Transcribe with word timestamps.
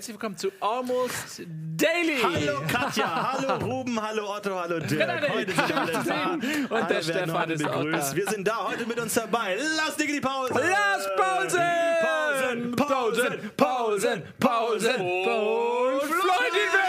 Herzlich 0.00 0.14
willkommen 0.14 0.38
zu 0.38 0.50
Almost 0.60 1.42
Daily. 1.76 2.22
Hallo 2.22 2.62
Katja, 2.66 3.34
hallo 3.34 3.62
Ruben, 3.62 4.00
hallo 4.00 4.34
Otto, 4.34 4.58
hallo 4.58 4.78
Dirk. 4.78 5.30
Heute 5.30 5.52
sind 5.52 5.76
alle 5.76 5.92
da. 5.92 6.32
und 6.32 6.70
der 6.70 6.78
Alle 6.78 6.90
werden 6.90 7.02
Stefan 7.02 7.50
ist 7.50 7.62
begrüßt. 7.62 8.16
Wir 8.16 8.26
sind 8.30 8.48
da 8.48 8.66
heute 8.66 8.86
mit 8.86 8.98
uns 8.98 9.12
dabei. 9.12 9.58
Lass 9.76 9.96
dir 9.96 10.06
die 10.06 10.20
Pause. 10.22 10.54
Lass 10.54 11.06
Pausen! 11.18 11.60
Pausen, 12.00 12.76
Pausen, 12.76 13.52
Pausen, 13.58 14.22
Pausen. 14.38 14.94
Und 14.94 16.00
Floyd 16.00 16.50
Und 16.50 16.80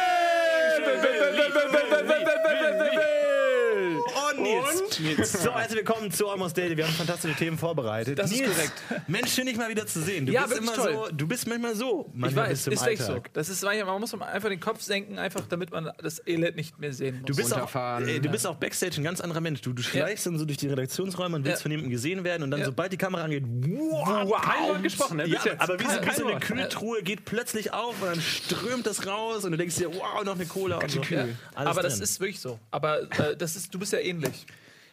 jetzt. 4.65 5.41
So, 5.43 5.51
herzlich 5.53 5.77
willkommen 5.79 6.11
zu 6.11 6.27
Almost 6.29 6.57
Daily. 6.57 6.75
Wir 6.77 6.85
haben 6.85 6.93
fantastische 6.93 7.35
Themen 7.35 7.57
vorbereitet. 7.57 8.17
Das 8.20 8.31
ist 8.31 8.39
Nils, 8.39 8.51
korrekt. 8.55 8.73
Mensch, 9.07 9.34
schön 9.34 9.45
dich 9.45 9.57
mal 9.57 9.70
wieder 9.70 9.85
zu 9.87 10.01
sehen. 10.01 10.25
Du 10.25 10.34
Ja, 10.34 10.45
bist 10.45 10.59
immer 10.59 10.73
toll. 10.73 10.93
so, 11.09 11.15
du 11.15 11.27
bist 11.27 11.48
manchmal 11.48 11.76
so. 11.76 12.09
Ich 12.13 12.20
Manchmal 12.20 12.45
weiß, 12.45 12.51
bist 12.51 12.67
du 12.67 12.71
im 12.71 12.77
ist 12.77 12.87
echt 12.87 13.01
so. 13.04 13.21
Das 13.34 13.49
ist 13.49 13.63
manchmal, 13.63 13.85
man 13.85 14.01
muss 14.01 14.13
einfach 14.13 14.49
den 14.49 14.59
Kopf 14.59 14.82
senken, 14.82 15.17
einfach 15.20 15.41
damit 15.49 15.71
man 15.71 15.91
das 16.01 16.21
Elend 16.27 16.55
nicht 16.55 16.79
mehr 16.79 16.93
sehen 16.93 17.17
muss. 17.21 17.26
Du 17.27 17.35
bist, 17.35 17.54
auch, 17.55 17.73
ey, 17.76 18.20
du 18.20 18.29
bist 18.29 18.45
auch 18.48 18.55
Backstage 18.55 18.98
ein 19.01 19.04
ganz 19.04 19.21
anderer 19.21 19.41
Mensch. 19.41 19.62
Du, 19.62 19.73
du 19.73 19.82
schleichst 19.82 20.26
dann 20.26 20.37
so 20.37 20.45
durch 20.45 20.57
die 20.57 20.67
Redaktionsräume 20.67 21.37
und 21.37 21.45
willst 21.45 21.59
Ja. 21.59 21.63
von 21.63 21.71
jemandem 21.71 21.91
gesehen 21.91 22.23
werden 22.23 22.43
und 22.43 22.51
dann, 22.51 22.59
Ja. 22.62 22.65
sobald 22.67 22.91
die 22.93 22.98
Kamera 22.98 23.23
angeht, 23.23 23.43
wow, 23.48 24.05
Kein 24.41 24.67
Wort 24.70 24.84
gesprochen, 24.84 25.17
ne? 25.17 25.27
Ja, 25.27 25.39
jetzt. 25.43 25.62
aber 25.62 25.79
wie 25.79 25.84
so, 25.84 25.89
Kein 25.99 26.05
wie 26.09 26.15
so 26.15 26.27
eine. 26.27 26.39
Kühltruhe 26.39 27.01
geht 27.04 27.26
plötzlich 27.26 27.73
auf 27.73 28.01
und 28.01 28.07
dann 28.07 28.21
strömt 28.21 28.85
das 28.85 29.05
raus 29.07 29.43
und 29.45 29.51
du 29.51 29.57
denkst 29.57 29.76
dir, 29.76 29.93
wow, 29.93 30.23
noch 30.23 30.35
eine 30.35 30.45
Cola 30.45 30.77
und 30.77 30.89
so. 30.91 31.01
ja. 31.09 31.26
Alles 31.55 31.70
Aber 31.71 31.82
das 31.84 31.93
drin. 31.95 32.04
ist 32.04 32.20
wirklich 32.20 32.39
so. 32.39 32.59
Aber 32.71 33.01
äh, 33.04 33.35
das 33.37 33.55
ist, 33.55 33.73
du 33.73 33.79
bist 33.79 33.93
ja 33.93 33.99
ähnlich. 33.99 34.45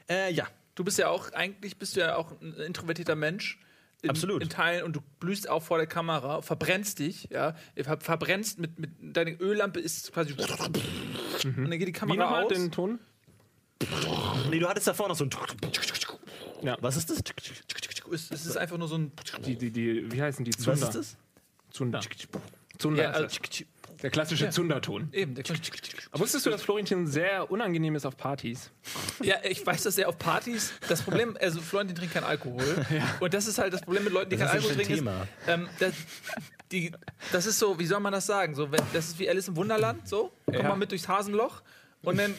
Äh, 0.08 0.32
ja. 0.32 0.46
Du 0.74 0.84
bist 0.84 0.98
ja 0.98 1.08
auch, 1.08 1.32
eigentlich 1.32 1.76
bist 1.78 1.96
du 1.96 2.00
ja 2.00 2.16
auch 2.16 2.40
ein 2.40 2.54
introvertierter 2.54 3.16
Mensch. 3.16 3.58
In, 4.02 4.10
Absolut. 4.10 4.42
In 4.42 4.48
Teilen 4.48 4.84
und 4.84 4.94
du 4.94 5.00
blühst 5.18 5.48
auch 5.48 5.62
vor 5.62 5.78
der 5.78 5.88
Kamera, 5.88 6.40
verbrennst 6.40 7.00
dich, 7.00 7.28
ja. 7.30 7.56
Ver 7.74 7.98
verbrennst 8.00 8.60
mit, 8.60 8.78
mit 8.78 8.90
deine 9.00 9.32
Öllampe 9.32 9.80
ist 9.80 10.12
quasi. 10.12 10.34
Und 10.34 10.40
dann 10.40 11.70
geht 11.70 11.82
die 11.82 11.86
Wie 11.88 11.92
Kamera 11.92 12.24
nochmal 12.24 12.44
aus. 12.44 12.52
den 12.52 12.70
Ton? 12.70 13.00
Nee, 14.50 14.60
du 14.60 14.68
hattest 14.68 14.86
davor 14.86 15.08
noch 15.08 15.16
so 15.16 15.24
ein. 15.24 15.30
Ja. 16.62 16.76
Was 16.80 16.96
ist 16.96 17.10
das? 17.10 17.22
Es, 18.12 18.30
es 18.30 18.46
ist 18.46 18.56
einfach 18.56 18.78
nur 18.78 18.88
so 18.88 18.98
ein. 18.98 19.12
Die, 19.44 19.56
die, 19.56 19.70
die, 19.70 20.12
wie 20.12 20.22
heißen 20.22 20.44
die? 20.44 20.52
Was 20.54 20.62
Zunder. 20.62 20.88
ist 20.88 20.94
das? 20.94 21.16
Zunder. 21.70 22.00
Zunder 22.78 23.02
Ja, 23.02 23.10
also. 23.10 23.36
Der 24.02 24.10
klassische 24.10 24.50
Zunderton. 24.50 25.08
eben. 25.12 25.34
Der, 25.34 25.44
Aber 26.12 26.20
wusstest 26.20 26.46
du, 26.46 26.50
dass 26.50 26.62
Florentin 26.62 27.06
sehr 27.06 27.50
unangenehm 27.50 27.94
ist 27.96 28.06
auf 28.06 28.16
Partys? 28.16 28.70
ja, 29.22 29.36
ich 29.42 29.64
weiß, 29.66 29.82
dass 29.82 29.98
er 29.98 30.08
auf 30.08 30.18
Partys. 30.18 30.72
Das 30.88 31.02
Problem, 31.02 31.36
also 31.40 31.60
Florentin 31.60 31.96
trinkt 31.96 32.14
kein 32.14 32.24
Alkohol. 32.24 32.62
Und 33.20 33.34
das 33.34 33.46
ist 33.46 33.58
halt 33.58 33.72
das 33.72 33.80
Problem 33.82 34.04
mit 34.04 34.12
Leuten, 34.12 34.30
die 34.30 34.38
Was 34.40 34.50
kein 34.50 34.58
ist 34.58 34.64
Alkohol 34.68 34.76
das 34.76 34.86
trinken. 34.86 35.08
ein 35.08 35.22
Ist, 35.22 35.28
ähm, 35.48 35.68
das, 35.80 35.92
die, 36.72 36.92
das 37.32 37.46
ist 37.46 37.58
so, 37.58 37.78
wie 37.78 37.86
soll 37.86 38.00
man 38.00 38.12
das 38.12 38.26
sagen? 38.26 38.54
So, 38.54 38.70
wenn, 38.70 38.80
das 38.92 39.08
ist 39.08 39.18
wie 39.18 39.28
Alice 39.28 39.48
im 39.48 39.56
Wunderland. 39.56 40.06
So, 40.06 40.32
komm 40.46 40.54
Ja. 40.54 40.62
mal 40.68 40.76
mit 40.76 40.90
durchs 40.90 41.08
Hasenloch. 41.08 41.62
Und 42.02 42.18
dann 42.18 42.30
äh, 42.30 42.36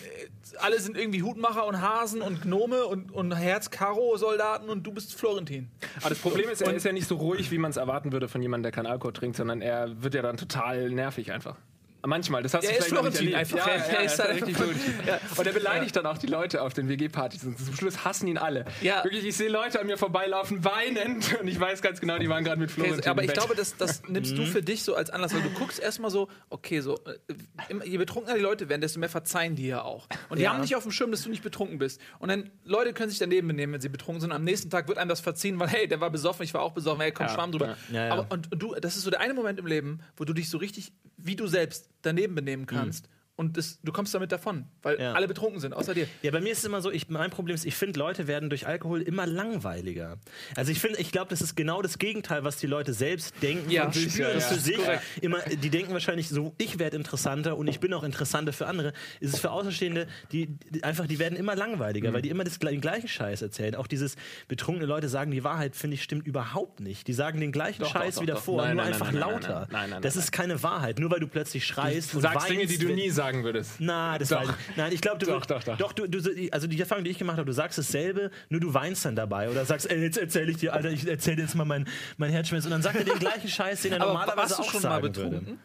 alle 0.59 0.79
sind 0.79 0.97
irgendwie 0.97 1.21
Hutmacher 1.21 1.67
und 1.67 1.81
Hasen 1.81 2.21
und 2.21 2.41
Gnome 2.41 2.85
und, 2.85 3.11
und 3.11 3.35
Herz-Karo-Soldaten 3.35 4.69
und 4.69 4.83
du 4.83 4.91
bist 4.91 5.15
Florentin. 5.15 5.69
Aber 5.99 6.09
das 6.09 6.19
Problem 6.19 6.49
ist, 6.49 6.61
er 6.61 6.73
ist 6.73 6.85
ja 6.85 6.91
nicht 6.91 7.07
so 7.07 7.17
ruhig, 7.17 7.51
wie 7.51 7.57
man 7.57 7.71
es 7.71 7.77
erwarten 7.77 8.11
würde 8.11 8.27
von 8.27 8.41
jemandem, 8.41 8.63
der 8.63 8.71
kein 8.71 8.85
Alkohol 8.85 9.13
trinkt, 9.13 9.37
sondern 9.37 9.61
er 9.61 10.01
wird 10.01 10.13
ja 10.13 10.21
dann 10.21 10.37
total 10.37 10.89
nervig 10.89 11.31
einfach. 11.31 11.57
Manchmal, 12.05 12.43
das 12.43 12.53
hast 12.53 12.63
Er 12.63 12.71
du 12.71 12.77
ist 12.77 12.85
vielleicht 12.87 13.03
noch 13.03 13.21
nicht 13.21 13.35
einfach. 13.35 13.57
Ja, 13.57 13.75
ja, 13.75 13.99
ist 14.01 14.19
halt 14.19 14.35
richtig 14.35 14.55
Florentin. 14.55 14.93
Ja. 15.05 15.19
Und 15.35 15.45
er 15.47 15.51
beleidigt 15.53 15.95
dann 15.95 16.05
auch 16.05 16.17
die 16.17 16.27
Leute 16.27 16.61
auf 16.61 16.73
den 16.73 16.87
WG-Partys 16.87 17.43
und 17.43 17.59
zum 17.59 17.75
Schluss 17.75 18.05
hassen 18.05 18.27
ihn 18.27 18.37
alle. 18.37 18.63
Ja. 18.81 19.03
Wirklich, 19.03 19.25
ich 19.25 19.35
sehe 19.35 19.49
Leute 19.49 19.79
an 19.81 19.87
mir 19.87 19.97
vorbeilaufen, 19.97 20.63
weinend 20.63 21.37
und 21.41 21.47
ich 21.47 21.59
weiß 21.59 21.81
ganz 21.81 21.99
genau, 21.99 22.17
die 22.17 22.29
waren 22.29 22.43
gerade 22.43 22.59
mit 22.59 22.71
Florentin 22.71 23.09
aber 23.09 23.23
im 23.23 23.27
ich 23.29 23.33
glaube, 23.33 23.53
das, 23.55 23.75
das 23.75 24.03
nimmst 24.07 24.31
Mhm. 24.33 24.37
du 24.37 24.45
für 24.45 24.61
dich 24.61 24.83
so 24.83 24.95
als 24.95 25.09
Anlass, 25.09 25.33
weil 25.33 25.41
du 25.41 25.49
guckst 25.51 25.79
erstmal 25.79 26.09
so, 26.11 26.29
okay, 26.49 26.79
so, 26.79 26.95
äh, 27.05 27.85
je 27.85 27.97
betrunkener 27.97 28.35
die 28.35 28.41
Leute 28.43 28.69
werden, 28.69 28.81
desto 28.81 28.99
mehr 28.99 29.09
verzeihen 29.09 29.55
die 29.55 29.67
ja 29.67 29.81
auch. 29.81 30.07
Und 30.29 30.37
die 30.39 30.43
Ja. 30.43 30.53
haben 30.53 30.61
nicht 30.61 30.75
auf 30.75 30.83
dem 30.83 30.91
Schirm, 30.93 31.11
dass 31.11 31.23
du 31.23 31.29
nicht 31.29 31.43
betrunken 31.43 31.79
bist. 31.79 31.99
Und 32.19 32.29
dann, 32.29 32.49
Leute 32.63 32.93
können 32.93 33.09
sich 33.09 33.19
daneben 33.19 33.47
benehmen, 33.49 33.73
wenn 33.73 33.81
sie 33.81 33.89
betrunken 33.89 34.21
sind. 34.21 34.31
Am 34.31 34.43
nächsten 34.45 34.69
Tag 34.69 34.87
wird 34.87 34.97
einem 34.97 35.09
das 35.09 35.19
verziehen, 35.19 35.59
weil, 35.59 35.67
hey, 35.67 35.87
der 35.87 35.99
war 35.99 36.09
besoffen, 36.11 36.43
ich 36.43 36.53
war 36.53 36.61
auch 36.61 36.71
besoffen, 36.71 37.01
hey, 37.01 37.11
komm, 37.11 37.27
Ja, 37.27 37.33
schwamm 37.33 37.51
drüber. 37.51 37.75
ja. 37.91 37.99
Ja, 37.99 38.05
ja. 38.07 38.13
Aber, 38.13 38.27
und, 38.31 38.51
und 38.51 38.61
du, 38.61 38.75
das 38.75 38.95
ist 38.95 39.03
so 39.03 39.09
der 39.09 39.19
eine 39.19 39.33
Moment 39.33 39.59
im 39.59 39.67
Leben, 39.67 39.99
wo 40.15 40.23
du 40.23 40.33
dich 40.33 40.49
so 40.49 40.57
richtig, 40.57 40.93
wie 41.21 41.35
du 41.35 41.47
selbst, 41.47 41.89
daneben 42.01 42.35
benehmen 42.35 42.65
kannst. 42.65 43.09
Und 43.39 43.55
das, 43.55 43.79
du 43.81 43.93
kommst 43.93 44.13
damit 44.13 44.33
davon, 44.33 44.65
weil 44.81 44.97
Mhm. 44.97 45.01
Ja. 45.01 45.13
alle 45.13 45.25
betrunken 45.29 45.61
sind, 45.61 45.73
außer 45.73 45.93
dir. 45.93 46.07
Ja, 46.23 46.31
bei 46.31 46.41
mir 46.41 46.51
ist 46.51 46.57
es 46.57 46.65
immer 46.65 46.81
so, 46.81 46.91
ich, 46.91 47.07
mein 47.07 47.29
Problem 47.29 47.55
ist, 47.55 47.65
ich 47.65 47.73
finde, 47.75 47.97
Leute 47.97 48.27
werden 48.27 48.49
durch 48.49 48.67
Alkohol 48.67 49.01
immer 49.01 49.25
langweiliger. 49.25 50.17
Also 50.57 50.73
ich 50.73 50.79
finde, 50.81 50.99
ich 50.99 51.13
glaube, 51.13 51.29
das 51.29 51.41
ist 51.41 51.55
genau 51.55 51.81
das 51.81 51.97
Gegenteil, 51.99 52.43
was 52.43 52.57
die 52.57 52.67
Leute 52.67 52.93
selbst 52.93 53.33
denken 53.41 53.71
Ja, 53.71 53.85
und 53.85 53.95
ist 53.95 54.11
spüren 54.11 54.33
ja, 54.37 54.39
für 54.41 54.59
sich. 54.59 54.75
Korrekt. 54.75 55.03
Immer, 55.21 55.39
die 55.39 55.69
denken 55.69 55.93
wahrscheinlich 55.93 56.27
so, 56.27 56.53
ich 56.57 56.79
werde 56.79 56.97
interessanter 56.97 57.55
und 57.57 57.67
ich 57.69 57.79
bin 57.79 57.93
auch 57.93 58.03
interessanter 58.03 58.51
für 58.51 58.67
andere. 58.67 58.91
Ist 59.21 59.33
es 59.35 59.39
für 59.39 59.51
Außenstehende, 59.51 60.07
die, 60.33 60.47
die 60.71 60.83
einfach, 60.83 61.07
die 61.07 61.17
werden 61.19 61.37
immer 61.37 61.55
langweiliger, 61.55 62.11
weil 62.11 62.21
die 62.21 62.29
immer 62.29 62.43
das, 62.43 62.59
den 62.59 62.81
gleichen 62.81 63.07
Scheiß 63.07 63.41
erzählen. 63.41 63.75
Auch 63.75 63.87
dieses 63.87 64.17
betrunkene 64.49 64.85
Leute 64.85 65.07
sagen, 65.07 65.31
die 65.31 65.45
Wahrheit, 65.45 65.77
finde 65.77 65.95
ich, 65.95 66.03
stimmt 66.03 66.27
überhaupt 66.27 66.81
nicht. 66.81 67.07
Die 67.07 67.13
sagen 67.13 67.39
den 67.39 67.53
gleichen 67.53 67.83
Doch, 67.83 67.91
Scheiß 67.93 68.15
doch, 68.15 68.25
doch, 68.25 68.33
davor, 68.35 68.57
doch. 68.57 68.65
Nein, 68.65 68.75
nur 68.75 68.83
nein, 68.83 68.93
einfach 68.93 69.11
nein, 69.13 69.21
lauter. 69.21 69.67
nein, 69.71 69.89
nein, 69.91 70.01
das 70.01 70.17
ist 70.17 70.33
keine 70.33 70.61
Wahrheit. 70.61 70.99
Nur 70.99 71.09
weil 71.09 71.21
du 71.21 71.27
plötzlich 71.27 71.65
schreist 71.65 72.11
Du 72.11 72.17
und 72.17 72.23
sagst 72.23 72.37
weinst. 72.37 72.49
Dinge, 72.49 72.65
die 72.65 72.77
du 72.77 72.93
nie 72.93 73.09
sagen 73.29 73.43
würdest. 73.43 73.71
na, 73.79 74.17
das 74.17 74.29
Doch. 74.29 74.47
war, 74.47 74.55
nein, 74.75 74.91
ich 74.91 75.01
glaube, 75.01 75.19
du, 75.19 75.25
Doch, 75.27 75.45
doch, 75.45 75.63
doch. 75.63 75.77
doch 75.77 75.93
du, 75.93 76.07
du, 76.07 76.19
also 76.51 76.67
die 76.67 76.79
Erfahrung, 76.79 77.03
die 77.03 77.11
ich 77.11 77.17
gemacht 77.17 77.37
habe, 77.37 77.45
du 77.45 77.53
sagst 77.53 77.77
dasselbe, 77.77 78.31
nur 78.49 78.59
du 78.59 78.73
weinst 78.73 79.05
dann 79.05 79.15
dabei 79.15 79.49
oder 79.49 79.65
sagst, 79.65 79.89
ey, 79.89 80.01
jetzt 80.01 80.17
erzähle 80.17 80.51
ich 80.51 80.57
dir, 80.57 80.73
Alter, 80.73 80.89
ich 80.89 81.07
erzähle 81.07 81.41
jetzt 81.43 81.55
mal 81.55 81.65
mein, 81.65 81.87
mein 82.17 82.31
Herzschmerz 82.31 82.65
und 82.65 82.71
dann 82.71 82.81
sagt 82.81 82.95
er 82.97 83.05
den 83.05 83.19
gleichen 83.19 83.47
Scheiß, 83.47 83.81
den 83.83 83.93
er 83.93 84.01
Aber 84.01 84.13
normalerweise 84.13 84.37
warst 84.57 84.59
du 84.59 84.63
auch 84.63 84.71
schon 84.71 84.81
mal 84.81 84.89
sagen 84.89 85.01
betrunken? 85.03 85.45
würde. 85.47 85.57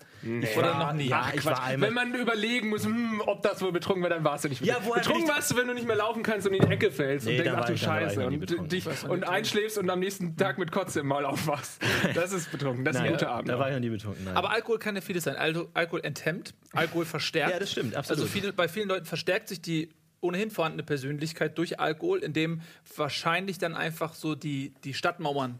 Oder 0.56 0.78
noch 0.78 0.92
nie? 0.92 1.08
Ja, 1.08 1.30
ich 1.34 1.44
war 1.44 1.62
einmal. 1.62 1.88
Wenn 1.88 1.94
man 1.94 2.14
überlegen 2.14 2.68
muss, 2.70 2.84
hm, 2.84 3.20
ob 3.26 3.42
das 3.42 3.60
wohl 3.62 3.72
betrunken 3.72 4.02
war, 4.02 4.10
dann 4.10 4.24
warst 4.24 4.44
du 4.44 4.48
nicht 4.48 4.60
Ja, 4.64 4.74
betrunken. 4.74 4.88
woher 4.90 5.00
betrunken 5.02 5.24
ich- 5.24 5.34
warst 5.36 5.50
du, 5.50 5.56
wenn 5.56 5.66
du 5.68 5.74
nicht 5.74 5.86
mehr 5.86 5.96
laufen 5.96 6.22
kannst 6.22 6.46
und 6.46 6.54
in 6.54 6.66
die 6.66 6.72
Ecke 6.72 6.90
fällst 6.90 7.26
Nee, 7.26 7.32
und 7.38 7.44
denkst, 7.44 7.52
ach 7.54 7.60
war 7.60 7.66
du 7.66 7.72
ich- 7.74 7.86
war 7.86 7.98
ich 8.02 8.04
Scheiße 8.14 8.26
und, 8.26 8.72
dich, 8.72 8.86
und 9.08 9.24
einschläfst 9.28 9.78
und 9.78 9.90
am 9.90 10.00
nächsten 10.00 10.36
Tag 10.36 10.58
mit 10.58 10.72
Kotze 10.72 11.00
im 11.00 11.06
Maul 11.06 11.24
aufwachst. 11.24 11.80
Das 12.14 12.32
ist 12.32 12.50
betrunken, 12.50 12.84
das 12.84 12.96
ist 12.96 13.02
ein 13.02 13.10
guter 13.12 13.30
Abend. 13.30 13.48
da 13.48 13.58
war 13.58 13.68
ich 13.68 13.74
noch 13.74 13.80
nie 13.80 13.90
betrunken. 13.90 14.24
Nein. 14.24 14.36
Aber 14.36 14.50
Alkohol 14.50 14.78
kann 14.78 14.94
ja 14.94 15.00
vieles 15.00 15.24
sein. 15.24 15.36
Alko 15.36 15.68
Alkohol 15.74 16.00
enthemmt, 16.04 16.54
Alkohol 16.72 17.04
verstärkt. 17.04 17.52
Ja, 17.52 17.58
das 17.58 17.70
stimmt, 17.72 17.94
absolut. 17.94 18.20
Also 18.22 18.30
viele, 18.32 18.52
bei 18.52 18.68
vielen 18.68 18.88
Leuten 18.88 19.04
verstärkt 19.06 19.48
sich 19.48 19.60
die 19.60 19.90
ohnehin 20.20 20.50
vorhandene 20.50 20.82
Persönlichkeit 20.84 21.58
durch 21.58 21.78
Alkohol, 21.80 22.20
indem 22.20 22.62
wahrscheinlich 22.96 23.58
dann 23.58 23.74
einfach 23.74 24.14
so 24.14 24.34
die, 24.34 24.72
die 24.84 24.94
Stadtmauern 24.94 25.58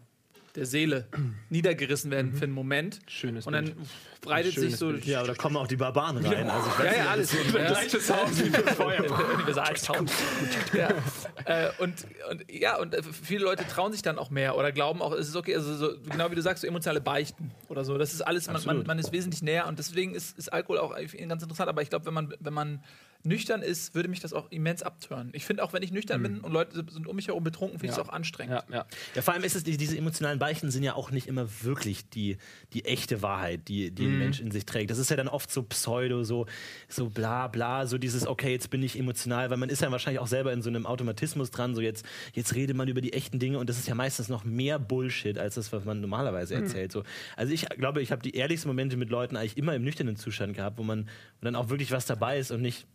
der 0.55 0.65
Seele 0.67 1.07
niedergerissen 1.51 2.11
werden 2.11 2.33
für 2.35 2.45
einen 2.45 2.53
Moment. 2.53 3.01
Schönes 3.09 3.47
Und 3.47 3.53
dann 3.55 3.65
Bild. 3.67 3.77
Breitet 4.25 4.55
sich 4.55 4.77
so. 4.77 4.89
Bild. 4.89 5.05
ja, 5.05 5.19
aber 5.21 5.29
da 5.29 5.35
kommen 5.35 5.57
auch 5.57 5.67
die 5.67 5.77
Barbaren 5.77 6.25
rein. 6.25 6.49
Also 6.51 6.69
ich 6.71 6.79
weiß 6.79 6.97
Ja, 6.97 7.05
ja, 7.05 7.11
alles. 7.11 7.31
das- 7.31 7.53
Ja, 7.55 7.67
Gleiches 7.69 8.13
Haus 8.13 8.45
wie 8.45 8.51
das 8.51 8.75
Feuer. 8.75 9.05
Ja. 10.75 10.89
äh, 11.45 11.71
und, 11.79 12.07
und 12.31 12.45
ja, 12.51 12.79
und 12.79 12.95
äh, 12.95 13.03
viele 13.03 13.45
Leute 13.45 13.67
trauen 13.67 13.93
sich 13.93 14.03
dann 14.03 14.19
auch 14.19 14.31
mehr 14.31 14.57
oder 14.57 14.73
glauben 14.73 15.03
auch, 15.03 15.13
es 15.13 15.29
ist 15.29 15.37
okay, 15.37 15.55
also 15.55 15.75
so, 15.77 15.91
genau 16.11 16.31
wie 16.31 16.35
du 16.35 16.43
sagst, 16.43 16.63
so 16.63 16.67
emotionale 16.67 17.01
Beichten 17.01 17.51
oder 17.69 17.85
so. 17.85 17.97
Das 17.99 18.13
ist 18.13 18.23
alles, 18.23 18.47
man, 18.47 18.65
man, 18.65 18.83
man 18.87 18.99
ist 18.99 19.13
wesentlich 19.13 19.43
näher 19.43 19.67
und 19.67 19.79
deswegen 19.79 20.15
ist, 20.15 20.37
ist 20.39 20.53
Alkohol 20.53 20.79
auch 20.79 20.95
ganz 20.95 21.43
interessant. 21.43 21.69
Aber 21.69 21.83
ich 21.83 21.91
glaube, 21.91 22.07
wenn 22.07 22.15
man, 22.15 22.35
wenn 22.41 22.55
man 22.55 22.83
nüchtern 23.27 23.63
ist, 23.63 23.95
würde 23.95 24.11
mich 24.11 24.21
das 24.21 24.35
auch 24.35 24.51
immens 24.51 24.83
abtören. 24.83 25.31
Ich 25.33 25.47
finde 25.47 25.65
auch, 25.65 25.73
wenn 25.73 25.83
ich 25.83 25.91
nüchtern 25.93 26.23
bin 26.23 26.41
und 26.41 26.53
Leute 26.53 26.85
sind 26.91 27.07
um 27.07 27.17
mich 27.17 27.29
herum 27.29 27.43
betrunken, 27.43 27.79
finde 27.79 27.95
ich 27.95 27.99
es 27.99 28.05
auch 28.07 28.13
anstrengend. 28.13 28.63
Ja, 28.69 28.77
ja. 28.81 28.87
Ja, 29.15 29.23
vor 29.23 29.33
allem 29.33 29.45
ist 29.45 29.57
es, 29.57 29.65
die- 29.65 29.79
diese 29.79 29.97
emotionalen 29.97 30.39
Beichten 30.39 30.71
sind 30.71 30.83
ja 30.83 30.95
auch 30.95 31.11
nicht 31.11 31.27
immer 31.27 31.49
wirklich 31.63 32.11
die, 32.11 32.37
die 32.75 32.85
echte 32.85 33.23
Wahrheit, 33.23 33.67
die, 33.69 33.91
die 33.93 34.05
ein 34.15 34.19
Mensch 34.19 34.41
in 34.41 34.51
sich 34.51 34.65
trägt. 34.67 34.91
Das 34.91 34.99
ist 34.99 35.11
ja 35.11 35.17
dann 35.17 35.29
oft 35.29 35.51
so 35.51 35.63
pseudo, 35.63 36.25
so, 36.25 36.47
so 36.89 37.09
bla 37.09 37.49
bla, 37.49 37.87
so 37.87 37.99
dieses, 37.99 38.27
okay, 38.27 38.53
jetzt 38.53 38.71
bin 38.71 38.83
ich 38.83 38.99
emotional, 38.99 39.51
weil 39.51 39.57
man 39.57 39.69
ist 39.69 39.83
ja 39.83 39.91
wahrscheinlich 39.91 40.21
auch 40.21 40.27
selber 40.27 40.53
in 40.53 40.63
so 40.63 40.71
einem 40.71 40.87
Automatismus 40.87 41.51
dran, 41.51 41.75
so 41.75 41.81
jetzt, 41.81 42.05
jetzt 42.33 42.55
redet 42.55 42.77
man 42.77 42.89
über 42.89 43.01
die 43.01 43.13
echten 43.13 43.39
Dinge 43.39 43.59
und 43.59 43.69
das 43.69 43.79
ist 43.79 43.89
ja 43.89 43.95
meistens 43.95 44.29
noch 44.29 44.45
mehr 44.45 44.79
Bullshit 44.79 45.39
als 45.39 45.55
das, 45.55 45.73
was 45.73 45.85
man 45.85 46.01
normalerweise 46.01 46.55
erzählt. 46.55 46.93
So. 46.93 47.03
Also 47.37 47.53
ich 47.53 47.69
glaube, 47.69 48.03
ich 48.03 48.13
habe 48.13 48.23
die 48.23 48.35
ehrlichsten 48.37 48.69
Momente 48.69 48.97
mit 48.97 49.11
Leuten 49.11 49.37
eigentlich 49.37 49.57
immer 49.57 49.75
im 49.75 49.83
nüchternen 49.85 50.17
Zustand 50.17 50.55
gehabt, 50.55 50.79
wo 50.79 50.83
man 50.83 51.09
wo 51.41 51.45
dann 51.45 51.57
auch 51.57 51.69
wirklich 51.69 51.91
was 51.91 52.07
dabei 52.07 52.39
ist 52.39 52.51
und 52.51 52.63
nicht 52.63 52.87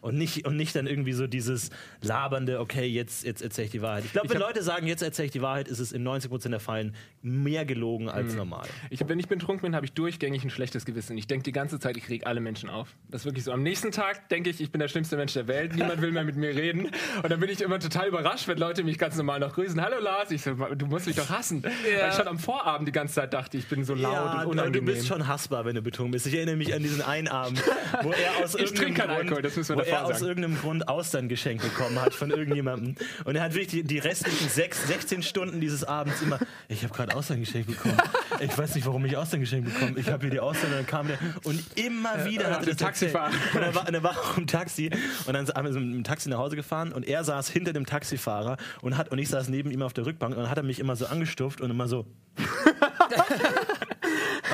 Und 0.00 0.16
nicht, 0.16 0.46
und 0.46 0.56
nicht 0.56 0.74
dann 0.74 0.86
irgendwie 0.86 1.12
so 1.12 1.26
dieses 1.26 1.70
labernde, 2.02 2.60
okay, 2.60 2.86
jetzt, 2.86 3.24
jetzt 3.24 3.42
erzähle 3.42 3.66
ich 3.66 3.70
die 3.70 3.82
Wahrheit. 3.82 4.04
Ich 4.04 4.12
glaube, 4.12 4.28
wenn 4.30 4.38
Leute 4.38 4.62
sagen, 4.62 4.86
jetzt 4.86 5.02
erzähle 5.02 5.26
ich 5.26 5.32
die 5.32 5.42
Wahrheit, 5.42 5.68
ist 5.68 5.78
es 5.78 5.92
in 5.92 6.06
90% 6.06 6.50
der 6.50 6.60
Fällen 6.60 6.94
mehr 7.22 7.64
gelogen 7.64 8.08
als 8.08 8.34
normal. 8.34 8.66
Ich, 8.90 9.06
wenn 9.06 9.18
ich 9.18 9.28
betrunken 9.28 9.62
bin, 9.62 9.74
habe 9.74 9.86
ich 9.86 9.92
durchgängig 9.92 10.31
ein 10.42 10.48
schlechtes 10.50 10.86
Gewissen. 10.86 11.18
Ich 11.18 11.26
denke 11.26 11.42
die 11.42 11.52
ganze 11.52 11.78
Zeit, 11.78 11.96
ich 11.98 12.08
reg 12.08 12.26
alle 12.26 12.40
Menschen 12.40 12.70
auf. 12.70 12.88
Das 13.10 13.20
ist 13.22 13.24
wirklich 13.26 13.44
so. 13.44 13.52
Am 13.52 13.62
nächsten 13.62 13.92
Tag 13.92 14.28
denke 14.30 14.48
ich, 14.48 14.60
ich 14.60 14.72
bin 14.72 14.78
der 14.78 14.88
schlimmste 14.88 15.16
Mensch 15.16 15.34
der 15.34 15.46
Welt. 15.48 15.74
Niemand 15.74 16.00
will 16.00 16.12
mehr 16.12 16.24
mit 16.24 16.36
mir 16.36 16.54
reden. 16.56 16.86
Und 17.22 17.30
dann 17.30 17.38
bin 17.38 17.50
ich 17.50 17.60
immer 17.60 17.78
total 17.78 18.08
überrascht, 18.08 18.48
wenn 18.48 18.56
Leute 18.56 18.82
mich 18.84 18.98
ganz 18.98 19.16
normal 19.16 19.40
noch 19.40 19.52
grüßen. 19.54 19.80
Hallo 19.82 20.00
Lars. 20.00 20.30
Ich 20.30 20.40
so, 20.42 20.54
du 20.54 20.86
musst 20.86 21.06
mich 21.06 21.16
doch 21.16 21.28
hassen. 21.28 21.62
Weil 21.62 21.72
ich 22.08 22.14
schon 22.14 22.26
am 22.28 22.38
Vorabend 22.38 22.88
die 22.88 22.92
ganze 22.92 23.14
Zeit 23.14 23.34
dachte, 23.34 23.58
ich 23.58 23.66
bin 23.68 23.84
so 23.84 23.94
laut 23.94 24.12
Ja, 24.14 24.32
und 24.32 24.44
du 24.44 24.48
unangenehm. 24.50 24.86
bist 24.86 25.06
schon 25.06 25.28
hassbar, 25.28 25.64
wenn 25.66 25.74
du 25.74 25.82
betrunken 25.82 26.12
bist. 26.12 26.26
Ich 26.26 26.34
erinnere 26.34 26.56
mich 26.56 26.72
an 26.74 26.82
diesen 26.82 27.02
einen 27.02 27.28
Abend, 27.28 27.62
wo 28.02 28.12
er 28.12 28.32
aus 28.44 28.54
irgendeinem 28.54 28.94
Grund, 28.94 29.10
Alkohol, 29.10 29.42
wo 29.76 29.80
er 29.80 30.06
aus 30.06 30.22
irgendeinem 30.22 30.56
Grund 30.58 30.88
Austern 30.88 31.28
geschenkt 31.28 31.62
bekommen 31.62 32.00
hat 32.00 32.14
von 32.14 32.30
irgendjemandem. 32.30 32.94
Und 33.24 33.36
er 33.36 33.42
hat 33.42 33.52
wirklich 33.54 33.68
die, 33.68 33.82
die 33.82 33.98
restlichen 33.98 34.48
sechs, 34.48 34.86
16 34.86 35.22
Stunden 35.22 35.60
dieses 35.60 35.84
Abends 35.84 36.22
immer, 36.22 36.38
ich 36.68 36.82
habe 36.84 36.94
gerade 36.94 37.14
Austern 37.16 37.40
geschenkt 37.40 37.68
bekommen. 37.68 37.96
Ich 38.40 38.56
weiß 38.56 38.74
nicht, 38.74 38.86
warum 38.86 39.04
ich 39.04 39.16
Austern 39.16 39.40
geschenkt 39.40 39.72
bekommen. 39.72 39.96
Ich 39.98 40.08
habe 40.08 40.21
hier 40.22 40.30
die 40.30 40.40
Austern 40.40 40.70
und 40.70 40.76
dann 40.76 40.86
kam 40.86 41.08
der 41.08 41.18
und 41.44 41.62
immer 41.76 42.24
wieder 42.24 42.50
hat 42.50 42.60
er 42.60 42.66
der 42.66 42.74
das 42.74 42.82
erzählt. 42.82 43.12
Taxifahrer. 43.12 43.32
Und 43.54 43.62
er 43.62 43.74
war, 43.74 43.88
er 43.88 44.02
war 44.02 44.10
auch 44.12 44.38
im 44.38 44.46
Taxi 44.46 44.90
und 45.26 45.34
dann 45.34 45.46
sind 45.46 45.56
wir 45.56 45.62
mit 45.62 45.74
dem 45.74 46.04
Taxi 46.04 46.28
nach 46.28 46.38
Hause 46.38 46.56
gefahren 46.56 46.92
und 46.92 47.06
er 47.06 47.24
saß 47.24 47.48
hinter 47.48 47.72
dem 47.72 47.86
Taxifahrer 47.86 48.56
und 48.80 48.96
hat 48.96 49.10
und 49.10 49.18
ich 49.18 49.28
saß 49.28 49.48
neben 49.48 49.70
ihm 49.70 49.82
auf 49.82 49.92
der 49.92 50.06
Rückbank 50.06 50.34
und 50.36 50.42
dann 50.42 50.50
hat 50.50 50.58
er 50.58 50.64
mich 50.64 50.78
immer 50.78 50.96
so 50.96 51.06
angestuft 51.06 51.60
und 51.60 51.70
immer 51.70 51.88
so 51.88 52.06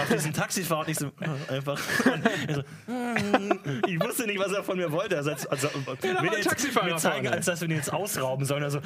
auf 0.03 0.09
diesen 0.09 0.33
Taxifahrer 0.33 0.81
und 0.81 0.89
ich 0.89 0.99
so 0.99 1.11
einfach 1.49 1.79
so, 1.79 2.63
ich 3.87 4.01
wusste 4.01 4.27
nicht, 4.27 4.39
was 4.39 4.53
er 4.53 4.63
von 4.63 4.77
mir 4.77 4.91
wollte. 4.91 5.17
Also, 5.17 5.31
als, 5.31 5.47
also 5.47 5.69
will 5.75 6.15
war 6.15 6.25
er 6.25 6.31
ein 6.31 6.37
jetzt 6.37 6.49
Taxifahrer 6.49 6.87
mir 6.87 6.97
zeigen, 6.97 7.29
als 7.29 7.47
dass 7.47 7.61
wir 7.61 7.69
ihn 7.69 7.77
jetzt 7.77 7.93
ausrauben 7.93 8.45
sollen. 8.45 8.63
Also 8.63 8.81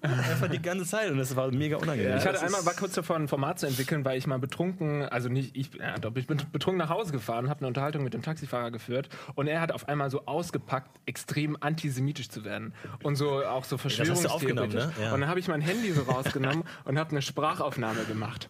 einfach 0.00 0.48
die 0.48 0.62
ganze 0.62 0.86
Zeit 0.86 1.10
und 1.10 1.18
das 1.18 1.34
war 1.36 1.50
mega 1.50 1.76
unangenehm. 1.76 2.16
Ich 2.16 2.26
hatte 2.26 2.40
einmal, 2.40 2.64
war 2.64 2.74
kurz 2.74 2.94
davor, 2.94 3.16
ein 3.16 3.28
Format 3.28 3.58
zu 3.58 3.66
entwickeln, 3.66 4.04
weil 4.04 4.18
ich 4.18 4.26
mal 4.26 4.38
betrunken, 4.38 5.02
also 5.02 5.28
nicht 5.28 5.56
ich, 5.56 5.74
ja, 5.74 5.98
doch, 5.98 6.14
ich 6.16 6.26
bin 6.26 6.40
betrunken 6.52 6.78
nach 6.78 6.90
Hause 6.90 7.12
gefahren, 7.12 7.48
habe 7.48 7.60
eine 7.60 7.68
Unterhaltung 7.68 8.04
mit 8.04 8.14
dem 8.14 8.22
Taxifahrer 8.22 8.70
geführt 8.70 9.08
und 9.34 9.46
er 9.46 9.60
hat 9.60 9.72
auf 9.72 9.88
einmal 9.88 10.10
so 10.10 10.26
ausgepackt, 10.26 10.98
extrem 11.06 11.56
antisemitisch 11.60 12.28
zu 12.28 12.44
werden 12.44 12.74
und 13.02 13.16
so 13.16 13.44
auch 13.44 13.64
so 13.64 13.78
Verschwörungstheoretisch. 13.78 14.74
ne? 14.74 14.92
Ja. 15.00 15.14
Und 15.14 15.20
dann 15.20 15.28
habe 15.28 15.40
ich 15.40 15.48
mein 15.48 15.60
Handy 15.60 15.92
so 15.92 16.02
rausgenommen 16.02 16.64
und 16.84 16.98
habe 16.98 17.10
eine 17.10 17.22
Sprachaufnahme 17.22 18.04
gemacht. 18.04 18.48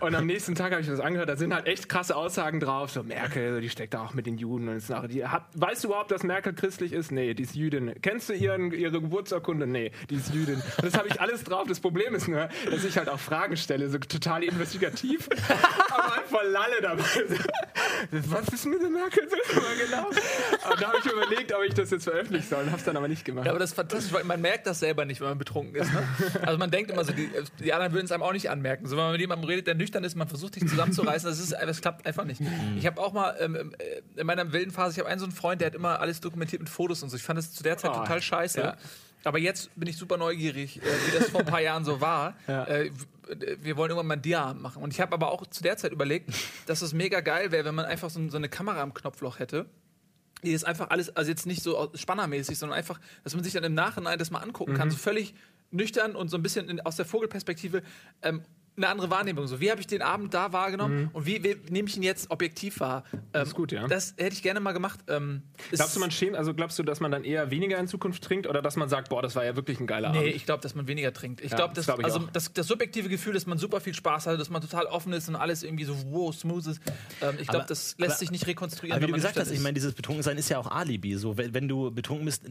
Und 0.00 0.14
am 0.14 0.26
nächsten 0.26 0.54
Tag 0.54 0.72
habe 0.72 0.80
ich 0.80 0.88
das 0.88 1.00
angehört, 1.18 1.28
da 1.28 1.36
sind 1.36 1.54
halt 1.54 1.66
echt 1.66 1.88
krasse 1.88 2.16
Aussagen 2.16 2.60
drauf, 2.60 2.90
so 2.90 3.02
Merkel, 3.02 3.60
die 3.60 3.68
steckt 3.68 3.94
da 3.94 4.04
auch 4.04 4.14
mit 4.14 4.26
den 4.26 4.38
Juden 4.38 4.68
und 4.68 4.76
ist 4.76 4.90
nach, 4.90 5.06
die 5.06 5.24
hat, 5.26 5.44
weißt 5.54 5.84
du 5.84 5.88
überhaupt, 5.88 6.10
dass 6.10 6.22
Merkel 6.22 6.52
christlich 6.54 6.92
ist? 6.92 7.10
Nee, 7.10 7.34
die 7.34 7.42
ist 7.42 7.54
Jüdin. 7.54 7.94
Kennst 8.02 8.28
du 8.28 8.34
ihren, 8.34 8.72
ihre 8.72 9.00
Geburtsurkunde? 9.00 9.66
Nee, 9.66 9.92
die 10.10 10.16
ist 10.16 10.32
Jüdin. 10.32 10.56
Und 10.56 10.84
das 10.84 10.94
habe 10.96 11.08
ich 11.08 11.20
alles 11.20 11.44
drauf. 11.44 11.66
Das 11.68 11.80
Problem 11.80 12.14
ist 12.14 12.28
nur, 12.28 12.48
dass 12.70 12.84
ich 12.84 12.96
halt 12.96 13.08
auch 13.08 13.18
Fragen 13.18 13.56
stelle, 13.56 13.88
so 13.88 13.98
total 13.98 14.44
investigativ, 14.44 15.28
aber 15.90 16.14
halt 16.16 16.26
voll 16.26 16.46
Lalle 16.46 16.80
dabei. 16.80 17.04
Was 18.10 18.48
ist 18.48 18.66
mit 18.66 18.80
der 18.80 18.90
Merkel? 18.90 19.28
Genau. 19.78 20.08
Und 20.08 20.80
da 20.80 20.88
habe 20.88 20.98
ich 20.98 21.10
überlegt, 21.10 21.52
ob 21.52 21.62
ich 21.62 21.74
das 21.74 21.90
jetzt 21.90 22.04
veröffentlichen 22.04 22.48
soll 22.48 22.62
und 22.64 22.66
habe 22.68 22.78
es 22.78 22.84
dann 22.84 22.96
aber 22.96 23.08
nicht 23.08 23.24
gemacht. 23.24 23.46
Ja, 23.46 23.52
aber 23.52 23.58
das 23.58 23.70
ist 23.70 23.76
fantastisch, 23.76 24.12
weil 24.12 24.24
man 24.24 24.40
merkt 24.40 24.66
das 24.66 24.80
selber 24.80 25.04
nicht, 25.04 25.20
wenn 25.20 25.28
man 25.28 25.38
betrunken 25.38 25.74
ist. 25.76 25.92
Ne? 25.92 26.02
Also 26.42 26.58
man 26.58 26.70
denkt 26.70 26.90
immer 26.90 27.04
so, 27.04 27.12
die, 27.12 27.30
die 27.60 27.72
anderen 27.72 27.92
würden 27.92 28.06
es 28.06 28.12
einem 28.12 28.22
auch 28.22 28.32
nicht 28.32 28.50
anmerken. 28.50 28.86
So, 28.86 28.96
wenn 28.96 29.04
man 29.04 29.12
mit 29.12 29.20
jemandem 29.20 29.48
redet, 29.48 29.66
der 29.66 29.74
nüchtern 29.74 30.04
ist, 30.04 30.16
man 30.16 30.28
versucht 30.28 30.54
sich 30.54 30.66
zusammenzureißen, 30.68 31.07
das, 31.12 31.24
ist, 31.38 31.52
das 31.52 31.80
klappt 31.80 32.06
einfach 32.06 32.24
nicht. 32.24 32.40
Ich 32.76 32.86
habe 32.86 33.00
auch 33.00 33.12
mal 33.12 33.36
ähm, 33.40 33.74
äh, 33.78 34.20
in 34.20 34.26
meiner 34.26 34.52
wilden 34.52 34.70
Phase, 34.70 34.92
ich 34.92 34.98
habe 34.98 35.08
einen 35.08 35.18
so 35.20 35.26
einen 35.26 35.32
Freund, 35.34 35.60
der 35.60 35.66
hat 35.66 35.74
immer 35.74 36.00
alles 36.00 36.20
dokumentiert 36.20 36.60
mit 36.62 36.68
Fotos 36.68 37.02
und 37.02 37.10
so. 37.10 37.16
Ich 37.16 37.22
fand 37.22 37.38
das 37.38 37.52
zu 37.52 37.62
der 37.62 37.76
Zeit 37.78 37.90
Oh, 37.92 37.98
total 37.98 38.20
scheiße. 38.22 38.60
ja. 38.60 38.76
Aber 39.24 39.38
jetzt 39.38 39.70
bin 39.74 39.88
ich 39.88 39.96
super 39.96 40.16
neugierig, 40.16 40.78
äh, 40.78 40.80
wie 40.82 41.18
das 41.18 41.30
vor 41.30 41.40
ein 41.40 41.46
paar 41.46 41.60
Jahren 41.60 41.84
so 41.84 42.00
war. 42.00 42.34
Ja. 42.46 42.64
Äh, 42.66 42.90
w- 42.90 43.56
wir 43.60 43.76
wollen 43.76 43.90
irgendwann 43.90 44.06
mal 44.06 44.14
ein 44.16 44.22
Diaabend 44.22 44.62
machen. 44.62 44.82
Und 44.82 44.92
ich 44.94 45.00
habe 45.00 45.12
aber 45.12 45.30
auch 45.32 45.44
zu 45.46 45.62
der 45.62 45.76
Zeit 45.76 45.92
überlegt, 45.92 46.30
dass 46.66 46.80
es 46.82 46.92
mega 46.94 47.20
geil 47.20 47.50
wäre, 47.52 47.64
wenn 47.66 47.74
man 47.74 47.84
einfach 47.84 48.08
so, 48.10 48.26
so 48.30 48.36
eine 48.38 48.48
Kamera 48.48 48.80
am 48.80 48.94
Knopfloch 48.94 49.38
hätte. 49.38 49.66
Die 50.44 50.52
ist 50.52 50.64
einfach 50.64 50.90
alles, 50.90 51.14
also 51.16 51.28
jetzt 51.30 51.46
nicht 51.46 51.62
so 51.62 51.90
spannermäßig, 51.94 52.56
sondern 52.58 52.78
einfach, 52.78 53.00
dass 53.24 53.34
man 53.34 53.42
sich 53.44 53.52
dann 53.52 53.64
im 53.64 53.74
Nachhinein 53.74 54.18
das 54.18 54.30
mal 54.30 54.38
angucken 54.38 54.74
kann, 54.74 54.88
so 54.90 54.96
völlig 54.96 55.34
nüchtern 55.72 56.14
und 56.16 56.28
so 56.28 56.38
ein 56.38 56.42
bisschen 56.42 56.68
in, 56.70 56.80
aus 56.80 56.94
der 56.96 57.04
Vogelperspektive 57.04 57.82
ähm, 58.22 58.42
eine 58.78 58.88
andere 58.88 59.10
Wahrnehmung. 59.10 59.46
So, 59.46 59.60
wie 59.60 59.70
habe 59.70 59.80
ich 59.80 59.86
den 59.86 60.00
Abend 60.02 60.32
da 60.34 60.52
wahrgenommen 60.52 61.10
und 61.12 61.26
wie, 61.26 61.42
wie 61.44 61.56
nehme 61.70 61.88
ich 61.88 61.96
ihn 61.96 62.02
jetzt 62.02 62.30
objektiv 62.30 62.80
wahr? 62.80 63.04
Ähm, 63.34 63.42
ist 63.42 63.54
gut, 63.54 63.72
ja. 63.72 63.86
Das 63.86 64.14
hätte 64.16 64.34
ich 64.34 64.42
gerne 64.42 64.60
mal 64.60 64.72
gemacht. 64.72 65.00
Ähm, 65.08 65.42
Glaubst 65.70 65.94
du, 65.96 66.00
man 66.00 66.10
schämt, 66.10 66.36
also 66.36 66.54
glaubst 66.54 66.78
du, 66.78 66.82
dass 66.82 67.00
man 67.00 67.10
dann 67.10 67.24
eher 67.24 67.50
weniger 67.50 67.78
in 67.78 67.86
Zukunft 67.88 68.24
trinkt 68.24 68.46
oder 68.46 68.62
dass 68.62 68.76
man 68.76 68.88
sagt, 68.88 69.10
boah, 69.10 69.20
das 69.22 69.34
war 69.36 69.44
ja 69.44 69.54
wirklich 69.56 69.80
ein 69.80 69.86
geiler 69.86 70.10
Nee, 70.12 70.18
Abend? 70.18 70.34
ich 70.36 70.46
glaube, 70.46 70.62
dass 70.62 70.74
man 70.74 70.88
weniger 70.88 71.12
trinkt. 71.12 71.40
Ich 71.40 71.50
Ja, 71.50 71.56
glaube, 71.56 71.74
das 71.74 71.86
das, 71.86 71.94
glaub 71.96 71.98
ich 72.00 72.04
also 72.14 72.28
das, 72.32 72.52
das 72.52 72.66
subjektive 72.66 73.08
Gefühl, 73.08 73.34
dass 73.34 73.46
man 73.46 73.58
super 73.58 73.80
viel 73.80 73.94
Spaß 73.94 74.26
hatte, 74.26 74.38
dass 74.38 74.50
man 74.50 74.62
total 74.62 74.86
offen 74.86 75.12
ist 75.12 75.28
und 75.28 75.36
alles 75.36 75.62
irgendwie 75.62 75.84
so 75.84 75.94
wow, 76.10 76.34
smooth 76.34 76.66
ist. 76.66 76.80
Ähm, 77.20 77.36
ich 77.40 77.48
glaube, 77.48 77.66
das 77.68 77.96
lässt 77.98 78.12
aber- 78.12 78.18
sich 78.18 78.30
nicht 78.30 78.46
rekonstruieren. 78.46 78.96
Aber 78.96 79.02
wie 79.06 79.10
du 79.10 79.14
gesagt 79.14 79.34
hast, 79.36 79.38
nüchtern 79.38 79.52
ich 79.54 79.58
ist. 79.58 79.62
meine, 79.64 79.74
dieses 79.74 79.94
Betrunkensein 79.94 80.38
ist 80.38 80.48
ja 80.48 80.58
auch 80.58 80.70
Alibi. 80.70 81.16
So, 81.16 81.36
wenn, 81.36 81.52
wenn 81.54 81.68
du 81.68 81.90
betrunken 81.90 82.24
bist, 82.26 82.44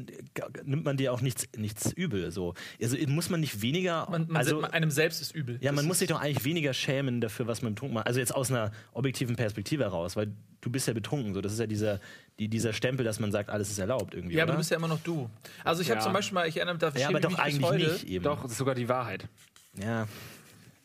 nimmt 0.64 0.84
man 0.86 0.98
dir 0.98 1.14
auch 1.14 1.22
nichts, 1.22 1.48
nichts 1.58 1.92
übel. 1.94 2.32
So. 2.32 2.54
Also 2.82 2.98
muss 3.08 3.30
man 3.30 3.40
nicht 3.40 3.62
weniger. 3.62 4.08
man, 4.10 4.28
man, 4.28 4.36
also, 4.38 4.62
einem 4.62 4.92
selbst 4.92 5.22
ist 5.22 5.34
übel. 5.36 5.58
ja, 5.62 5.72
man 5.72 5.78
Das 5.78 5.86
muss 5.86 5.96
ist, 5.96 6.00
sich 6.00 6.08
doch 6.10 6.17
eigentlich 6.22 6.44
weniger 6.46 6.74
schämen 6.74 7.22
dafür, 7.22 7.48
was 7.48 7.62
man 7.62 7.74
betrunken 7.76 7.96
macht. 7.96 8.08
Also 8.08 8.20
jetzt 8.20 8.34
aus 8.36 8.52
einer 8.52 8.72
objektiven 8.94 9.36
Perspektive 9.36 9.84
heraus, 9.84 10.16
weil 10.16 10.32
du 10.62 10.70
bist 10.70 10.88
ja 10.88 10.94
betrunken. 10.94 11.34
So. 11.34 11.42
Das 11.42 11.54
ist 11.54 11.60
ja 11.60 11.68
dieser, 11.68 12.00
die, 12.40 12.48
dieser 12.48 12.74
Stempel, 12.74 13.04
dass 13.06 13.20
man 13.20 13.32
sagt, 13.32 13.50
alles 13.50 13.70
ist 13.70 13.80
erlaubt 13.80 14.14
irgendwie. 14.14 14.36
ja, 14.36 14.44
aber 14.44 14.52
oder? 14.52 14.56
du 14.58 14.60
bist 14.60 14.72
ja 14.72 14.78
immer 14.78 14.88
noch 14.88 15.00
du. 15.02 15.30
Also 15.64 15.82
ich 15.82 15.90
habe 15.90 16.00
Ja. 16.00 16.04
zum 16.04 16.14
Beispiel 16.14 16.34
mal, 16.36 16.48
ich 16.48 16.58
erinnere 16.58 16.76
mich, 16.76 16.82
da 16.82 16.90
ja, 17.00 17.08
aber 17.10 17.20
ich 17.20 17.26
doch 17.26 17.38
eigentlich 17.40 17.64
heute. 17.66 17.92
nicht 17.94 18.08
eben. 18.08 18.24
Doch, 18.24 18.42
das 18.44 18.52
ist 18.52 18.58
sogar 18.58 18.76
die 18.76 18.90
Wahrheit. 18.90 19.28
Ja. 19.76 20.08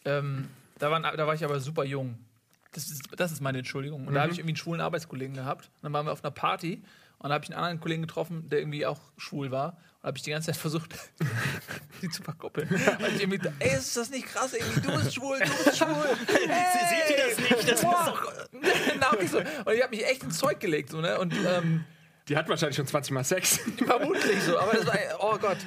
Ähm, 0.05 0.49
da, 0.79 0.91
waren, 0.91 1.03
da 1.03 1.27
war 1.27 1.35
ich 1.35 1.45
aber 1.45 1.61
super 1.61 1.85
jung. 1.85 2.17
Das 2.73 2.91
ist, 2.91 3.03
das 3.17 3.33
ist 3.33 3.41
meine 3.41 3.59
Entschuldigung. 3.59 4.07
Und 4.07 4.15
da 4.15 4.21
Mhm. 4.21 4.23
habe 4.23 4.33
ich 4.33 4.39
irgendwie 4.39 4.53
einen 4.53 4.57
schwulen 4.57 4.81
Arbeitskollegen 4.81 5.35
gehabt. 5.35 5.67
Und 5.67 5.83
dann 5.85 5.93
waren 5.93 6.07
wir 6.07 6.13
auf 6.13 6.25
einer 6.25 6.31
Party 6.31 6.83
und 7.23 7.29
da 7.29 7.35
habe 7.35 7.45
ich 7.45 7.51
einen 7.51 7.59
anderen 7.59 7.81
Kollegen 7.81 8.03
getroffen, 8.03 8.49
der 8.49 8.59
irgendwie 8.59 8.85
auch 8.85 9.01
schwul 9.17 9.51
war. 9.51 9.79
Und 10.01 10.09
habe 10.09 10.17
ich 10.17 10.25
die 10.25 10.31
ganze 10.31 10.47
Zeit 10.47 10.57
versucht, 10.57 10.95
die 12.03 12.09
zu 12.09 12.23
verkuppeln. 12.23 12.69
Und 12.69 13.15
ich 13.15 13.23
irgendwie, 13.23 13.41
ey, 13.61 13.77
ist 13.77 13.97
das 13.97 14.11
nicht 14.11 14.27
krass? 14.27 14.53
Irgendwie, 14.53 14.81
du 14.81 14.97
bist 14.97 15.15
schwul, 15.15 15.39
du 15.39 15.65
bist 15.65 15.79
schwul. 15.79 15.95
Seht 16.27 17.11
ihr 17.11 17.29
das 17.29 17.39
nicht? 17.39 17.71
Das 17.71 17.75
ist 17.75 17.85
doch. 17.85 18.45
Und 19.65 19.75
ich 19.75 19.83
habe 19.83 19.91
mich 19.97 20.05
echt 20.05 20.25
ins 20.25 20.39
Zeug 20.39 20.59
gelegt. 20.59 20.91
So, 20.91 21.01
ne? 21.01 21.19
Und 21.19 21.35
ähm, 21.47 21.85
Die 22.29 22.37
hat 22.37 22.49
wahrscheinlich 22.49 22.77
schon 22.77 22.87
20 22.87 23.13
Mal 23.13 23.25
Sex. 23.25 23.61
Vermutlich 23.85 24.43
so, 24.43 24.59
aber 24.59 24.73
das 24.73 24.87
war, 24.87 24.99
oh 25.21 25.39
Gott. 25.39 25.59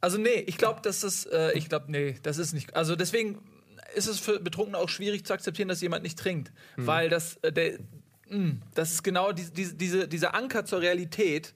Also 0.00 0.18
nee, 0.18 0.44
ich 0.46 0.56
glaube, 0.58 0.80
dass 0.82 1.00
das, 1.00 1.26
äh, 1.26 1.52
ich 1.52 1.68
glaube, 1.68 1.90
nee, 1.90 2.18
das 2.22 2.38
ist 2.38 2.52
nicht, 2.52 2.76
also 2.76 2.96
deswegen 2.96 3.38
ist 3.94 4.06
es 4.06 4.18
für 4.18 4.38
Betrunkene 4.40 4.76
auch 4.76 4.88
schwierig 4.88 5.24
zu 5.24 5.32
akzeptieren, 5.32 5.68
dass 5.68 5.80
jemand 5.80 6.02
nicht 6.02 6.18
trinkt, 6.18 6.52
weil 6.76 7.08
das, 7.08 7.36
äh, 7.42 7.52
der, 7.52 7.78
das 8.74 8.92
ist 8.92 9.02
genau 9.02 9.32
die, 9.32 9.44
die, 9.50 9.76
diese, 9.76 10.08
dieser 10.08 10.34
Anker 10.34 10.64
zur 10.64 10.80
Realität, 10.80 11.54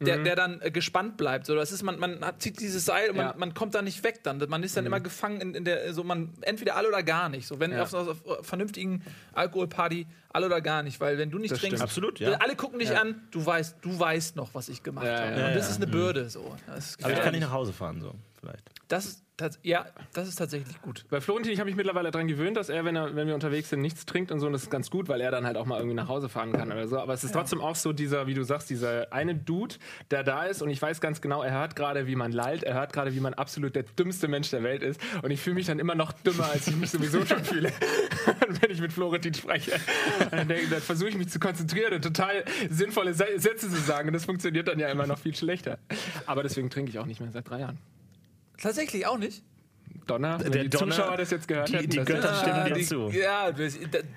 der, 0.00 0.18
der 0.22 0.36
dann 0.36 0.60
äh, 0.60 0.70
gespannt 0.70 1.16
bleibt. 1.16 1.44
So, 1.46 1.56
das 1.56 1.72
ist, 1.72 1.82
man, 1.82 1.98
man 1.98 2.24
hat, 2.24 2.40
zieht 2.40 2.60
dieses 2.60 2.84
Seil 2.84 3.10
und 3.10 3.16
man, 3.16 3.26
Ja. 3.26 3.34
man 3.36 3.52
kommt 3.52 3.74
da 3.74 3.82
nicht 3.82 4.04
weg 4.04 4.22
dann. 4.22 4.38
Man 4.48 4.62
ist 4.62 4.76
dann 4.76 4.86
immer 4.86 5.00
gefangen 5.00 5.40
in, 5.40 5.54
in 5.56 5.64
der, 5.64 5.92
so 5.92 6.04
man, 6.04 6.32
entweder 6.42 6.76
alle 6.76 6.86
oder 6.86 7.02
gar 7.02 7.28
nicht. 7.28 7.48
So, 7.48 7.58
wenn 7.58 7.72
Ja. 7.72 7.82
auf, 7.82 7.92
auf 7.94 8.22
vernünftigen 8.42 9.02
Alkoholparty, 9.32 10.06
alle 10.28 10.46
oder 10.46 10.60
gar 10.60 10.84
nicht. 10.84 11.00
Weil 11.00 11.18
wenn 11.18 11.32
du 11.32 11.38
nicht 11.38 11.50
Das 11.50 11.58
trinkst. 11.58 11.82
Absolut, 11.82 12.20
ja. 12.20 12.30
alle 12.34 12.54
gucken 12.54 12.78
dich 12.78 12.96
an, 12.96 13.22
du 13.32 13.44
weißt, 13.44 13.78
du 13.82 13.98
weißt 13.98 14.36
noch, 14.36 14.54
was 14.54 14.68
ich 14.68 14.84
gemacht 14.84 15.04
Ja, 15.04 15.14
habe. 15.18 15.30
ja, 15.30 15.34
und 15.34 15.40
ja, 15.40 15.54
das 15.54 15.64
ja. 15.66 15.70
ist 15.72 15.76
eine 15.82 15.88
Bürde. 15.88 16.30
So. 16.30 16.56
Das 16.68 16.90
ist 16.90 17.04
Aber 17.04 17.12
ich 17.14 17.20
kann 17.20 17.32
nicht 17.32 17.40
nach 17.42 17.50
Hause 17.52 17.72
fahren, 17.72 18.00
so, 18.00 18.14
vielleicht. 18.38 18.70
das 18.86 19.04
ist, 19.04 19.22
tats- 19.38 19.58
ja, 19.62 19.86
das 20.12 20.28
ist 20.28 20.36
tatsächlich 20.36 20.80
gut. 20.82 21.04
Bei 21.08 21.20
Florentin, 21.20 21.52
ich 21.52 21.60
habe 21.60 21.68
mich 21.70 21.76
mittlerweile 21.76 22.10
daran 22.10 22.28
gewöhnt, 22.28 22.56
dass 22.56 22.68
er, 22.68 22.84
wenn, 22.84 22.96
er, 22.96 23.14
wenn 23.16 23.26
wir 23.26 23.34
unterwegs 23.34 23.70
sind, 23.70 23.80
nichts 23.80 24.04
trinkt 24.04 24.30
und 24.32 24.40
so. 24.40 24.46
Und 24.46 24.52
das 24.52 24.64
ist 24.64 24.70
ganz 24.70 24.90
gut, 24.90 25.08
weil 25.08 25.20
er 25.20 25.30
dann 25.30 25.46
halt 25.46 25.56
auch 25.56 25.64
mal 25.64 25.78
irgendwie 25.78 25.94
nach 25.94 26.08
Hause 26.08 26.28
fahren 26.28 26.52
kann 26.52 26.70
oder 26.70 26.86
so. 26.88 26.98
Aber 26.98 27.14
es 27.14 27.24
ist 27.24 27.32
trotzdem 27.32 27.60
auch 27.60 27.76
so 27.76 27.92
dieser, 27.92 28.26
wie 28.26 28.34
du 28.34 28.42
sagst, 28.42 28.68
dieser 28.68 29.12
eine 29.12 29.34
Dude, 29.34 29.76
der 30.10 30.24
da 30.24 30.44
ist. 30.44 30.60
Und 30.60 30.70
ich 30.70 30.82
weiß 30.82 31.00
ganz 31.00 31.20
genau, 31.20 31.42
er 31.42 31.52
hört 31.52 31.76
gerade, 31.76 32.06
wie 32.06 32.16
man 32.16 32.32
lallt. 32.32 32.64
Er 32.64 32.74
hört 32.74 32.92
gerade, 32.92 33.14
wie 33.14 33.20
man 33.20 33.34
absolut 33.34 33.74
der 33.76 33.84
dümmste 33.84 34.28
Mensch 34.28 34.50
der 34.50 34.62
Welt 34.62 34.82
ist. 34.82 35.00
Und 35.22 35.30
ich 35.30 35.40
fühle 35.40 35.54
mich 35.54 35.66
dann 35.66 35.78
immer 35.78 35.94
noch 35.94 36.12
dümmer, 36.12 36.50
als 36.52 36.66
ich 36.66 36.76
mich 36.76 36.90
sowieso 36.90 37.24
schon 37.24 37.44
fühle, 37.44 37.72
wenn 38.60 38.70
ich 38.70 38.80
mit 38.80 38.92
Florentin 38.92 39.34
spreche. 39.34 39.72
Dann, 40.30 40.48
dann 40.48 40.80
versuche 40.80 41.10
ich 41.10 41.16
mich 41.16 41.28
zu 41.28 41.38
konzentrieren 41.38 41.94
und 41.94 42.02
total 42.02 42.44
sinnvolle 42.68 43.14
Sätze 43.14 43.68
zu 43.68 43.76
sagen. 43.76 44.08
Und 44.08 44.14
das 44.14 44.24
funktioniert 44.24 44.68
dann 44.68 44.78
ja 44.78 44.88
immer 44.88 45.06
noch 45.06 45.18
viel 45.18 45.34
schlechter. 45.34 45.78
Aber 46.26 46.42
deswegen 46.42 46.70
trinke 46.70 46.90
ich 46.90 46.98
auch 46.98 47.06
nicht 47.06 47.20
mehr 47.20 47.30
seit 47.30 47.48
drei 47.48 47.60
Jahren. 47.60 47.78
Tatsächlich 48.60 49.06
auch 49.06 49.18
nicht. 49.18 49.42
Donner? 50.06 50.40
Wenn 50.40 50.52
Der 50.52 50.62
die 50.64 50.70
Donner, 50.70 50.94
Zuschauer 50.94 51.16
das 51.18 51.30
jetzt 51.30 51.46
gehört 51.48 51.68
die- 51.68 51.76
hätten. 51.76 51.90
die 51.90 51.98
Götter 51.98 52.32
ist- 52.32 52.40
stimmen 52.40 52.64
dir 52.64 52.72
die, 52.74 52.84
zu. 52.86 53.10
Ja, 53.10 53.50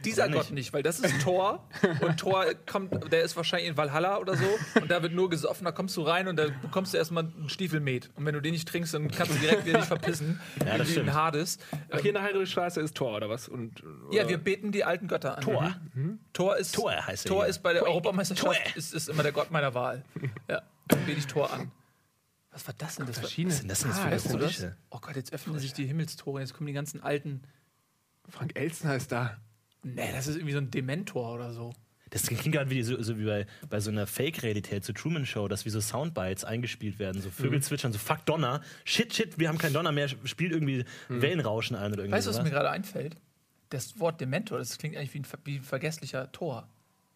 dieser 0.06 0.30
Gott 0.30 0.44
nicht? 0.44 0.52
nicht, 0.54 0.74
weil 0.74 0.84
das 0.84 1.00
ist 1.02 1.22
Thor 1.22 1.68
und 2.00 2.18
Thor 2.18 2.46
kommt, 2.66 3.12
der 3.12 3.24
ist 3.24 3.36
wahrscheinlich 3.36 3.68
in 3.70 3.76
Valhalla 3.76 4.18
oder 4.18 4.38
so 4.38 4.46
und 4.82 4.90
da 4.90 5.02
wird 5.04 5.12
nur 5.12 5.30
gesoffen, 5.30 5.66
da 5.66 5.74
kommst 5.74 5.98
du 5.98 6.04
rein 6.04 6.30
und 6.30 6.38
da 6.38 6.46
bekommst 6.62 6.94
du 6.94 6.98
erstmal 6.98 7.26
einen 7.26 7.50
Stiefelmet 7.50 8.10
und 8.16 8.26
wenn 8.26 8.34
du 8.34 8.42
den 8.42 8.54
nicht 8.54 8.70
trinkst, 8.70 8.94
dann 8.94 9.12
kannst 9.12 9.34
du 9.34 9.40
direkt 9.40 9.66
wieder 9.66 9.80
dich 9.80 9.88
verpissen, 9.88 10.40
Ja, 10.66 10.78
das 10.78 10.88
wie 10.88 10.92
stimmt. 10.94 11.08
in 11.10 11.14
Hades. 11.14 11.58
Ach, 11.90 12.00
hier 12.00 12.12
in 12.12 12.14
der 12.16 12.24
Heidelstraße 12.24 12.80
ist 12.80 12.96
Tor 12.96 13.18
oder 13.18 13.30
was? 13.30 13.50
Und, 13.50 13.84
Ja, 14.12 14.22
oder- 14.22 14.30
wir 14.30 14.38
beten 14.38 14.72
die 14.72 14.86
alten 14.86 15.10
Götter 15.10 15.36
an. 15.38 15.44
Tor. 15.44 15.76
Thor 16.32 16.56
ist, 16.56 16.74
Thor 16.74 16.94
heißt 17.06 17.26
er 17.26 17.30
Thor 17.30 17.42
hier. 17.44 17.50
ist 17.50 17.60
bei 17.64 17.74
der 17.74 17.84
Europameisterschaft 17.84 18.46
Thor. 18.46 18.76
ist, 18.78 18.94
ist 18.94 19.10
immer 19.10 19.24
der 19.24 19.34
Gott 19.34 19.52
meiner 19.52 19.74
Wahl. 19.74 20.06
Ja, 20.50 20.62
dann 20.88 21.06
bete 21.06 21.20
ich 21.20 21.28
Thor 21.28 21.52
an. 21.52 21.70
Was 22.52 22.68
war 22.68 22.74
das 22.78 22.96
denn? 22.98 23.06
Das 23.06 23.16
war, 23.18 23.22
Verschiedene. 23.24 23.54
Was 23.54 23.60
sind 23.60 23.70
das 23.70 23.82
denn 23.82 23.92
ah, 23.92 23.96
für 23.96 24.10
das? 24.10 24.24
Geräusche? 24.24 24.78
Oh 24.90 25.00
Gott, 25.00 25.16
jetzt 25.16 25.34
öffnen 25.34 25.58
sich 25.60 25.74
die 25.74 25.86
Himmelstore, 25.86 26.42
jetzt 26.42 26.54
kommen 26.54 26.68
die 26.68 26.74
ganzen 26.74 27.02
alten. 27.02 27.42
Frank 28.30 28.58
Elstner 28.58 28.96
ist 28.96 29.12
da. 29.12 29.38
Nee, 29.84 30.12
das 30.12 30.28
ist 30.28 30.36
irgendwie 30.36 30.54
so 30.54 30.60
ein 30.60 30.70
Dementor 30.70 31.34
oder 31.34 31.54
so. 31.54 31.74
Das 32.12 32.24
klingt 32.24 32.52
gerade 32.52 32.70
wie, 32.70 32.84
so, 32.84 33.02
so 33.02 33.18
wie 33.18 33.24
bei, 33.26 33.48
bei 33.70 33.80
so 33.80 33.90
einer 33.90 34.06
Fake-Realität, 34.06 34.84
so 34.84 34.92
Truman 34.92 35.26
Show, 35.26 35.48
dass 35.48 35.64
wie 35.64 35.70
so 35.70 35.80
Soundbites 35.80 36.44
eingespielt 36.44 37.00
werden, 37.00 37.22
so 37.22 37.30
Vögel 37.32 37.60
Mhm. 37.60 37.62
zwitschern, 37.62 37.94
so 37.94 38.00
fuck 38.00 38.26
Donner, 38.26 38.62
shit, 38.84 39.16
shit, 39.16 39.40
wir 39.40 39.48
haben 39.48 39.58
keinen 39.58 39.74
Donner 39.74 39.94
mehr, 39.94 40.10
spielt 40.26 40.52
irgendwie 40.52 40.84
Wellenrauschen 41.08 41.78
ein 41.78 41.94
oder 41.94 42.04
irgendwie 42.04 42.10
Mhm. 42.10 42.18
Weißt 42.18 42.28
du, 42.28 42.32
was 42.32 42.44
mir 42.44 42.50
gerade 42.50 42.70
einfällt? 42.70 43.16
Das 43.70 43.98
Wort 44.02 44.20
Dementor, 44.20 44.58
das 44.58 44.78
klingt 44.78 44.98
eigentlich 44.98 45.14
wie 45.14 45.20
ein, 45.20 45.26
wie 45.46 45.56
ein 45.60 45.64
vergesslicher 45.64 46.30
Tor. 46.34 46.68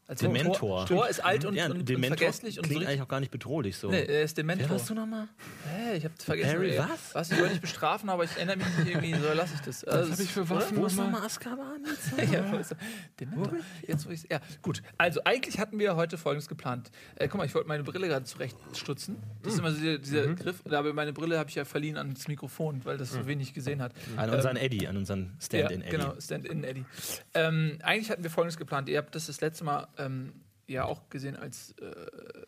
Als 0.08 0.22
wenn 0.22 0.34
Dementor. 0.34 0.58
Tor, 0.60 0.86
Tor 0.86 1.10
ist 1.10 1.20
alt 1.20 1.46
und, 1.46 1.56
ja, 1.56 1.66
und, 1.66 1.80
und 1.80 1.90
Dementor 1.90 2.18
vergesslich 2.18 2.60
und 2.60 2.66
so 2.66 2.68
klingt 2.68 2.82
richtig- 2.82 2.90
eigentlich 2.90 3.02
auch 3.02 3.08
gar 3.08 3.20
nicht 3.20 3.32
bedrohlich 3.32 3.76
so. 3.76 3.90
Nee, 3.90 4.04
er 4.04 4.22
ist 4.22 4.38
Wer 4.38 4.44
Dementor. 4.44 4.70
warst 4.70 4.90
du 4.90 4.94
nochmal? 4.94 5.28
Hä, 5.76 5.98
ich 5.98 6.06
hab's 6.06 6.24
vergessen. 6.24 6.52
Harry, 6.52 6.72
ey. 6.74 6.78
was? 6.80 7.16
Was? 7.16 7.32
Ich 7.32 7.38
soll 7.40 7.50
nicht 7.50 7.62
bestrafen, 7.62 8.10
aber 8.10 8.24
ich 8.24 8.32
erinnere 8.36 8.58
mich 8.58 8.68
nicht 8.78 8.88
irgendwie, 8.90 9.14
so 9.16 9.34
lasse 9.34 9.56
ich 9.56 9.62
das. 9.62 9.84
Was 9.88 10.12
hab 10.12 10.20
ich 10.20 10.32
für 10.32 10.48
Waffen? 10.50 10.78
Wo 10.78 10.86
ist 10.86 10.96
nochmal? 10.98 11.24
Azkaban? 11.24 11.84
Ja, 12.32 12.52
wo 12.52 12.58
ist 12.58 12.72
er? 12.72 12.78
Dementor. 13.20 13.54
Jetzt, 13.88 14.06
wo 14.08 14.12
ich's- 14.12 14.28
ja, 14.30 14.40
gut. 14.62 14.84
Also, 14.98 15.22
eigentlich 15.24 15.58
hatten 15.60 15.80
wir 15.80 15.96
heute 15.96 16.18
Folgendes 16.20 16.48
geplant. 16.48 16.92
Äh, 17.16 17.28
guck 17.28 17.40
mal, 17.40 17.46
ich 17.46 17.56
wollte 17.56 17.68
meine 17.68 17.84
Brille 17.84 18.08
gerade 18.08 18.26
zurechtstutzen. 18.26 19.18
Das 19.42 19.54
ist 19.54 19.60
immer 19.60 19.72
so 19.72 19.80
dieser, 19.80 19.98
dieser 19.98 20.28
Griff. 20.36 20.62
Aber 20.70 20.94
meine 20.94 21.14
Brille 21.14 21.40
habe 21.40 21.50
ich 21.50 21.56
ja 21.56 21.66
verliehen 21.66 21.98
an 21.98 22.14
das 22.14 22.28
Mikrofon, 22.28 22.82
weil 22.86 22.98
das 22.98 23.12
so 23.12 23.26
wenig 23.26 23.54
gesehen 23.56 23.82
hat. 23.82 23.94
An 24.18 24.30
unseren 24.30 24.56
Eddie, 24.58 24.88
an 24.88 24.98
unseren 24.98 25.36
Stand-in 25.42 25.82
ja, 25.82 25.88
Eddie. 25.88 25.98
Genau, 25.98 26.14
Stand-in 26.20 26.64
Eddie. 26.64 26.86
Ähm, 27.34 27.80
eigentlich 27.82 28.12
hatten 28.12 28.22
wir 28.24 28.30
Folgendes 28.30 28.58
geplant. 28.58 28.88
Ihr 28.90 28.98
habt 29.00 29.16
das 29.16 29.26
das 29.26 29.42
letzte 29.42 29.64
Mal 29.64 29.88
ähm, 29.98 30.34
ja 30.68 30.86
auch 30.86 31.10
gesehen, 31.10 31.36
als 31.36 31.76
äh, 31.80 31.86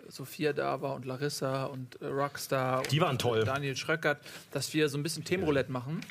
Sophia 0.10 0.54
da 0.54 0.82
war 0.82 0.96
und 0.96 1.06
Larissa 1.06 1.66
und 1.66 2.02
äh, 2.02 2.06
Rockstar 2.08 2.84
Die 2.84 3.00
und 3.00 3.06
waren 3.06 3.18
toll. 3.20 3.44
Daniel 3.44 3.76
Schröckert, 3.78 4.20
dass 4.52 4.74
wir 4.74 4.90
so 4.90 4.98
ein 4.98 5.04
bisschen 5.04 5.24
Themenroulette 5.24 5.72
machen, 5.72 6.02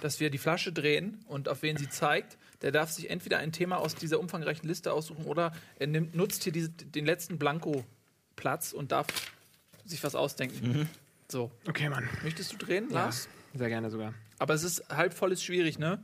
dass 0.00 0.20
wir 0.20 0.30
die 0.30 0.38
Flasche 0.38 0.72
drehen 0.72 1.24
und 1.26 1.48
auf 1.48 1.62
wen 1.62 1.76
sie 1.76 1.88
zeigt. 1.88 2.36
Der 2.62 2.70
darf 2.72 2.90
sich 2.90 3.10
entweder 3.10 3.38
ein 3.38 3.52
Thema 3.52 3.78
aus 3.78 3.94
dieser 3.94 4.20
umfangreichen 4.20 4.66
Liste 4.68 4.92
aussuchen 4.92 5.24
oder 5.24 5.52
er 5.78 5.86
nimmt, 5.88 6.14
nutzt 6.14 6.44
hier 6.44 6.52
diese, 6.52 6.70
den 6.70 7.04
letzten 7.04 7.38
Blanko-Platz 7.38 8.72
und 8.72 8.92
darf 8.92 9.06
sich 9.84 10.02
was 10.04 10.14
ausdenken. 10.14 10.66
Mhm. 10.80 10.88
So, 11.30 11.50
Okay, 11.66 11.88
Mann. 11.88 12.08
möchtest 12.22 12.52
du 12.52 12.56
drehen, 12.56 12.88
Lars? 12.90 13.28
Sehr 13.54 13.68
gerne 13.68 13.90
sogar. 13.90 14.14
Aber 14.38 14.54
es 14.54 14.62
ist 14.62 14.88
halb 14.88 15.14
voll 15.14 15.32
ist 15.32 15.44
schwierig, 15.44 15.78
ne? 15.78 16.02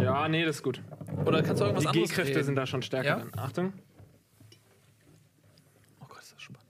Ja, 0.00 0.28
nee, 0.28 0.44
das 0.44 0.56
ist 0.56 0.62
gut. 0.62 0.80
Oder 1.24 1.42
kannst 1.42 1.60
du 1.60 1.64
irgendwas 1.66 1.82
Die 1.84 1.88
anderes 1.88 2.10
G-Kräfte 2.10 2.32
drehen? 2.34 2.44
sind 2.44 2.56
da 2.56 2.66
schon 2.66 2.82
stärker. 2.82 3.08
Ja? 3.08 3.16
Dann. 3.18 3.30
Achtung. 3.38 3.72
Oh 6.00 6.04
Gott, 6.08 6.20
ist 6.22 6.32
das 6.34 6.42
spannend. 6.42 6.62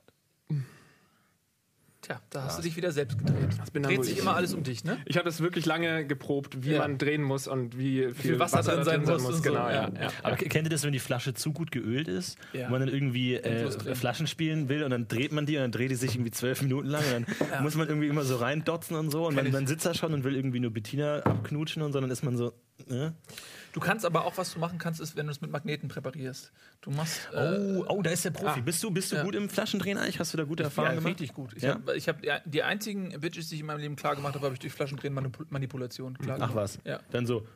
Tja, 2.02 2.20
da 2.30 2.42
hast 2.42 2.58
du 2.58 2.62
dich 2.62 2.76
wieder 2.76 2.90
selbst 2.90 3.16
gedreht. 3.16 3.37
bin 3.72 3.84
dann 3.84 3.92
Dreht 3.94 4.04
sich 4.04 4.14
ich. 4.14 4.18
immer 4.18 4.34
alles 4.34 4.54
um 4.54 4.64
dich, 4.64 4.82
ne? 4.82 4.99
Ich 5.04 5.16
habe 5.16 5.25
das 5.25 5.40
wirklich 5.40 5.66
lange 5.66 6.04
geprobt, 6.04 6.64
wie 6.64 6.72
Ja. 6.72 6.78
man 6.80 6.99
drehen 6.99 7.22
muss 7.22 7.46
und 7.46 7.78
wie 7.78 8.06
viel, 8.06 8.14
viel 8.14 8.38
Wasser 8.40 8.61
drin 8.62 8.78
da 8.78 8.84
sein 8.84 9.02
muss 9.02 9.25
und 9.25 9.34
so, 9.37 9.42
Genau, 9.42 9.68
ja. 9.68 9.88
ja. 9.88 9.92
ja. 10.02 10.08
Aber 10.25 10.34
kennt 10.34 10.66
ihr 10.66 10.70
das, 10.70 10.82
wenn 10.82 10.92
die 10.92 10.99
Flasche 10.99 11.32
zu 11.34 11.52
gut 11.52 11.70
geölt 11.70 12.08
ist 12.08 12.38
Ja. 12.54 12.64
und 12.66 12.72
man 12.72 12.80
dann 12.80 12.88
irgendwie 12.88 13.37
äh. 13.37 13.70
Flaschen 13.94 14.26
spielen 14.26 14.68
will 14.68 14.82
und 14.82 14.90
dann 14.90 15.06
dreht 15.06 15.30
man 15.30 15.46
die 15.46 15.54
und 15.56 15.62
dann 15.62 15.70
dreht 15.72 15.92
die 15.92 15.94
sich 15.94 16.16
irgendwie 16.16 16.32
zwölf 16.32 16.61
Minuten 16.62 16.88
lang 16.88 17.04
und 17.16 17.26
dann 17.52 17.62
muss 17.62 17.76
man 17.76 17.87
irgendwie 17.87 18.08
immer 18.08 18.25
so 18.25 18.34
reindotzen 18.37 18.96
und 18.96 19.11
so 19.12 19.28
und 19.28 19.37
man, 19.37 19.49
man 19.52 19.68
sitzt 19.68 19.87
da 19.87 19.94
schon 19.94 20.12
und 20.12 20.25
will 20.25 20.34
irgendwie 20.34 20.58
nur 20.58 20.72
Bettina 20.72 21.20
abknutschen 21.20 21.82
und 21.82 21.92
so, 21.92 22.00
dann 22.00 22.11
ist 22.11 22.25
man 22.25 22.37
so, 22.37 22.52
ne? 22.88 23.14
Du 23.73 23.81
kannst 23.81 24.05
aber 24.05 24.25
auch, 24.26 24.37
was 24.37 24.52
du 24.52 24.59
machen 24.59 24.79
kannst, 24.79 25.00
ist, 25.00 25.17
wenn 25.17 25.26
du 25.26 25.33
es 25.33 25.41
mit 25.41 25.50
Magneten 25.50 25.88
präparierst. 25.88 26.52
Du 26.83 26.91
machst. 26.91 27.29
äh, 27.33 27.59
Oh, 27.59 27.85
oh, 27.88 28.02
da 28.02 28.11
ist 28.11 28.25
der 28.25 28.31
Profi. 28.31 28.61
ah. 28.61 28.62
bist 28.62 28.83
du, 28.83 28.91
bist 28.91 29.11
du 29.12 29.17
Ja. 29.17 29.23
gut 29.23 29.35
im 29.35 29.49
Flaschendrehen 29.49 29.97
eigentlich? 29.97 30.19
Hast 30.21 30.33
du 30.35 30.37
da 30.38 30.45
gute 30.45 30.62
ja, 30.62 30.69
Erfahrungen 30.69 30.97
gemacht? 30.97 31.07
richtig 31.12 31.33
gut. 31.33 31.55
Ich 31.57 31.62
Ja? 31.62 31.75
habe 31.75 31.95
hab, 31.99 32.21
die- 32.23 32.50
die 32.50 32.62
einzigen 32.62 33.19
Bitches, 33.21 33.49
die 33.49 33.55
ich 33.55 33.61
in 33.62 33.67
meinem 33.67 33.81
Leben 33.81 33.97
klar 33.97 34.14
gemacht 34.14 34.35
habe, 34.35 34.45
habe 34.45 34.55
ich 34.55 34.61
durch 34.61 34.73
Flaschendrehen 34.75 35.14
Manip 35.14 35.38
Manipulation 35.50 36.19
klar 36.19 36.37
Ach 36.41 36.49
gemacht. 36.49 36.55
was. 36.55 36.79
Ja. 36.85 37.00
Dann 37.12 37.25
so. 37.26 37.47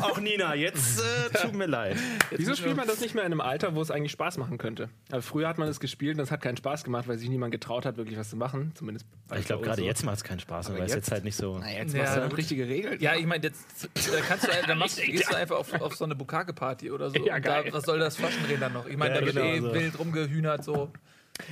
Auch 0.00 0.18
Nina, 0.20 0.54
jetzt 0.54 1.00
äh, 1.00 1.38
tut 1.38 1.54
mir 1.54 1.66
leid. 1.66 1.96
Wieso 2.30 2.54
spielt 2.54 2.76
man 2.76 2.86
das 2.86 3.00
nicht 3.00 3.14
mehr 3.14 3.24
in 3.24 3.32
einem 3.32 3.40
Alter, 3.40 3.74
wo 3.74 3.80
es 3.82 3.90
eigentlich 3.90 4.12
Spaß 4.12 4.36
machen 4.38 4.58
könnte? 4.58 4.88
Also 5.10 5.26
früher 5.26 5.48
hat 5.48 5.58
man 5.58 5.68
es 5.68 5.80
gespielt 5.80 6.16
und 6.18 6.22
es 6.24 6.30
hat 6.30 6.42
keinen 6.42 6.56
Spaß 6.56 6.84
gemacht, 6.84 7.08
weil 7.08 7.18
sich 7.18 7.28
niemand 7.28 7.52
getraut 7.52 7.86
hat, 7.86 7.96
wirklich 7.96 8.18
was 8.18 8.30
zu 8.30 8.36
machen. 8.36 8.72
Zumindest 8.74 9.06
Ich 9.38 9.46
glaube, 9.46 9.64
gerade 9.64 9.80
so. 9.80 9.86
jetzt 9.86 10.04
macht 10.04 10.16
es 10.16 10.24
keinen 10.24 10.40
Spaß, 10.40 10.68
weil 10.70 10.76
es 10.76 10.80
jetzt- 10.82 10.94
jetzt 10.94 11.10
halt 11.12 11.24
nicht 11.24 11.36
so. 11.36 11.58
Na, 11.58 11.70
jetzt 11.72 11.94
Ja, 11.94 12.02
machst 12.02 12.16
du 12.16 12.20
dann 12.20 12.32
richtige 12.32 12.68
Regeln. 12.68 13.00
Ja, 13.00 13.14
ich 13.16 13.26
meine, 13.26 13.42
jetzt 13.44 13.64
da 13.94 14.20
kannst 14.26 14.46
du, 14.46 14.50
da 14.66 14.74
machst, 14.74 15.00
gehst 15.02 15.30
du 15.30 15.36
einfach 15.36 15.56
auf, 15.56 15.72
auf 15.80 15.94
so 15.96 16.04
eine 16.04 16.14
Bukake-Party 16.14 16.90
oder 16.90 17.10
so. 17.10 17.16
Ja, 17.24 17.36
und 17.36 17.46
da, 17.46 17.62
was 17.70 17.84
soll 17.84 17.98
das 17.98 18.16
Flaschendrehen 18.16 18.60
dann 18.60 18.72
noch? 18.72 18.86
Ich 18.86 18.96
meine, 18.96 19.14
Ja, 19.14 19.20
da 19.20 19.26
wird 19.26 19.36
genau 19.36 19.48
eh 19.48 19.60
so. 19.60 19.74
wild 19.74 19.98
rumgehühnert 19.98 20.64
so. 20.64 20.90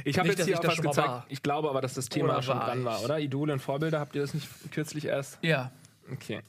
Ich 0.04 0.18
habe 0.18 0.28
jetzt 0.28 0.44
hier 0.44 0.56
auch 0.58 0.60
das 0.62 0.72
was 0.78 0.82
gezeigt. 0.82 1.08
war. 1.08 1.26
Ich 1.30 1.42
glaube 1.42 1.70
aber, 1.70 1.80
dass 1.80 1.94
das 1.94 2.08
Thema 2.10 2.34
Oder 2.34 2.42
schon 2.42 2.58
war 2.58 2.66
dran 2.66 2.78
ich? 2.80 2.84
war, 2.84 3.02
oder? 3.02 3.18
Idole 3.18 3.54
und 3.54 3.60
Vorbilder, 3.60 3.98
habt 3.98 4.14
ihr 4.14 4.20
das 4.20 4.34
nicht 4.34 4.46
kürzlich 4.72 5.06
erst? 5.06 5.38
Ja. 5.42 5.72
Okay. 6.12 6.40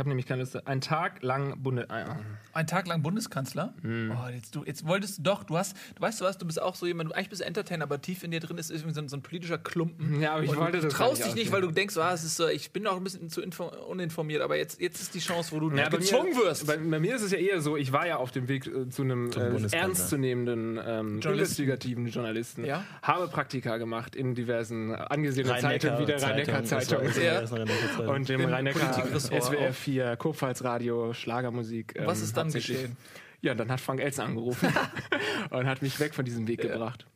Ich 0.00 0.02
habe 0.02 0.08
nämlich 0.08 0.24
keine 0.24 0.40
Liste. 0.40 0.66
Ein 0.66 0.80
Tag 0.80 1.22
lang 1.22 1.62
Bunde. 1.62 1.86
Ja. 1.90 2.16
Ein 2.52 2.66
Tag 2.66 2.86
lang 2.86 3.02
Bundeskanzler? 3.02 3.74
Mhm. 3.82 4.12
Oh, 4.12 4.28
jetzt, 4.28 4.54
du, 4.54 4.64
jetzt 4.64 4.86
wolltest 4.86 5.18
du 5.18 5.22
doch, 5.22 5.44
du 5.44 5.56
hast, 5.56 5.76
du 5.94 6.02
weißt 6.02 6.20
du 6.20 6.24
was, 6.24 6.38
du 6.38 6.46
bist 6.46 6.60
auch 6.60 6.74
so 6.74 6.86
jemand, 6.86 7.10
du 7.10 7.14
eigentlich 7.14 7.30
bist 7.30 7.42
du 7.42 7.46
Entertainer, 7.46 7.84
aber 7.84 8.00
tief 8.00 8.22
in 8.24 8.30
dir 8.30 8.40
drin 8.40 8.58
ist 8.58 8.70
irgendwie 8.70 8.94
so 8.94 9.00
ein, 9.00 9.08
so 9.08 9.16
ein 9.16 9.22
politischer 9.22 9.58
Klumpen. 9.58 10.20
Ja, 10.20 10.32
aber 10.34 10.44
ich 10.44 10.56
wollte 10.56 10.78
du 10.78 10.84
das 10.84 10.94
traust 10.94 11.20
gar 11.20 11.26
dich 11.28 11.34
nicht 11.34 11.44
nicht, 11.44 11.52
weil 11.52 11.60
du 11.62 11.70
denkst, 11.70 11.96
ah, 11.96 12.12
es 12.12 12.24
ist 12.24 12.36
so, 12.36 12.48
ich 12.48 12.70
bin 12.72 12.82
noch 12.82 12.96
ein 12.96 13.04
bisschen 13.04 13.28
zu 13.30 13.40
info 13.40 13.66
uninformiert, 13.88 14.42
aber 14.42 14.56
jetzt, 14.56 14.80
jetzt 14.80 15.00
ist 15.00 15.14
die 15.14 15.20
Chance, 15.20 15.52
wo 15.52 15.60
du 15.60 15.76
Ja, 15.76 15.88
gezwungen 15.88 16.30
mir, 16.30 16.44
wirst. 16.44 16.66
Bei, 16.66 16.76
bei 16.76 16.98
mir 17.00 17.14
ist 17.16 17.22
es 17.22 17.32
ja 17.32 17.38
eher 17.38 17.60
so, 17.60 17.76
ich 17.76 17.92
war 17.92 18.06
ja 18.06 18.16
auf 18.16 18.30
dem 18.30 18.48
Weg 18.48 18.66
äh, 18.66 18.88
zu 18.88 19.02
einem 19.02 19.30
äh, 19.32 19.76
ernstzunehmenden, 19.76 20.80
ähm, 20.84 21.20
investigativen 21.20 22.06
Journalisten. 22.08 22.64
Ja. 22.64 22.84
Habe 23.02 23.28
Praktika 23.28 23.76
gemacht 23.76 24.14
in 24.16 24.34
diversen 24.34 24.94
angesehenen 24.94 25.58
Zeitungen 25.58 25.98
wie 26.00 26.06
der 26.06 26.22
Rhein-Neckar-Zeitung. 26.22 27.02
Ja. 27.22 27.50
war 27.50 27.58
Rhein-Neckar-Zeitung. 27.58 28.14
Und 28.14 28.28
dem 28.28 28.44
Rhein-Neckar, 28.44 28.92
SWR 29.18 29.72
4, 29.72 30.16
Kurpfalz-Radio, 30.16 31.12
Schlagermusik. 31.14 31.94
ähm, 31.96 32.06
was 32.06 32.20
ist 32.20 32.36
dann 32.44 32.52
geschehen? 32.52 32.96
Ja, 33.42 33.54
dann 33.54 33.70
hat 33.70 33.80
Frank 33.80 34.00
Elsen 34.00 34.22
angerufen 34.22 34.68
und 35.50 35.66
hat 35.66 35.80
mich 35.80 35.98
weg 35.98 36.14
von 36.14 36.24
diesem 36.24 36.46
Weg 36.46 36.60
gebracht. 36.60 37.06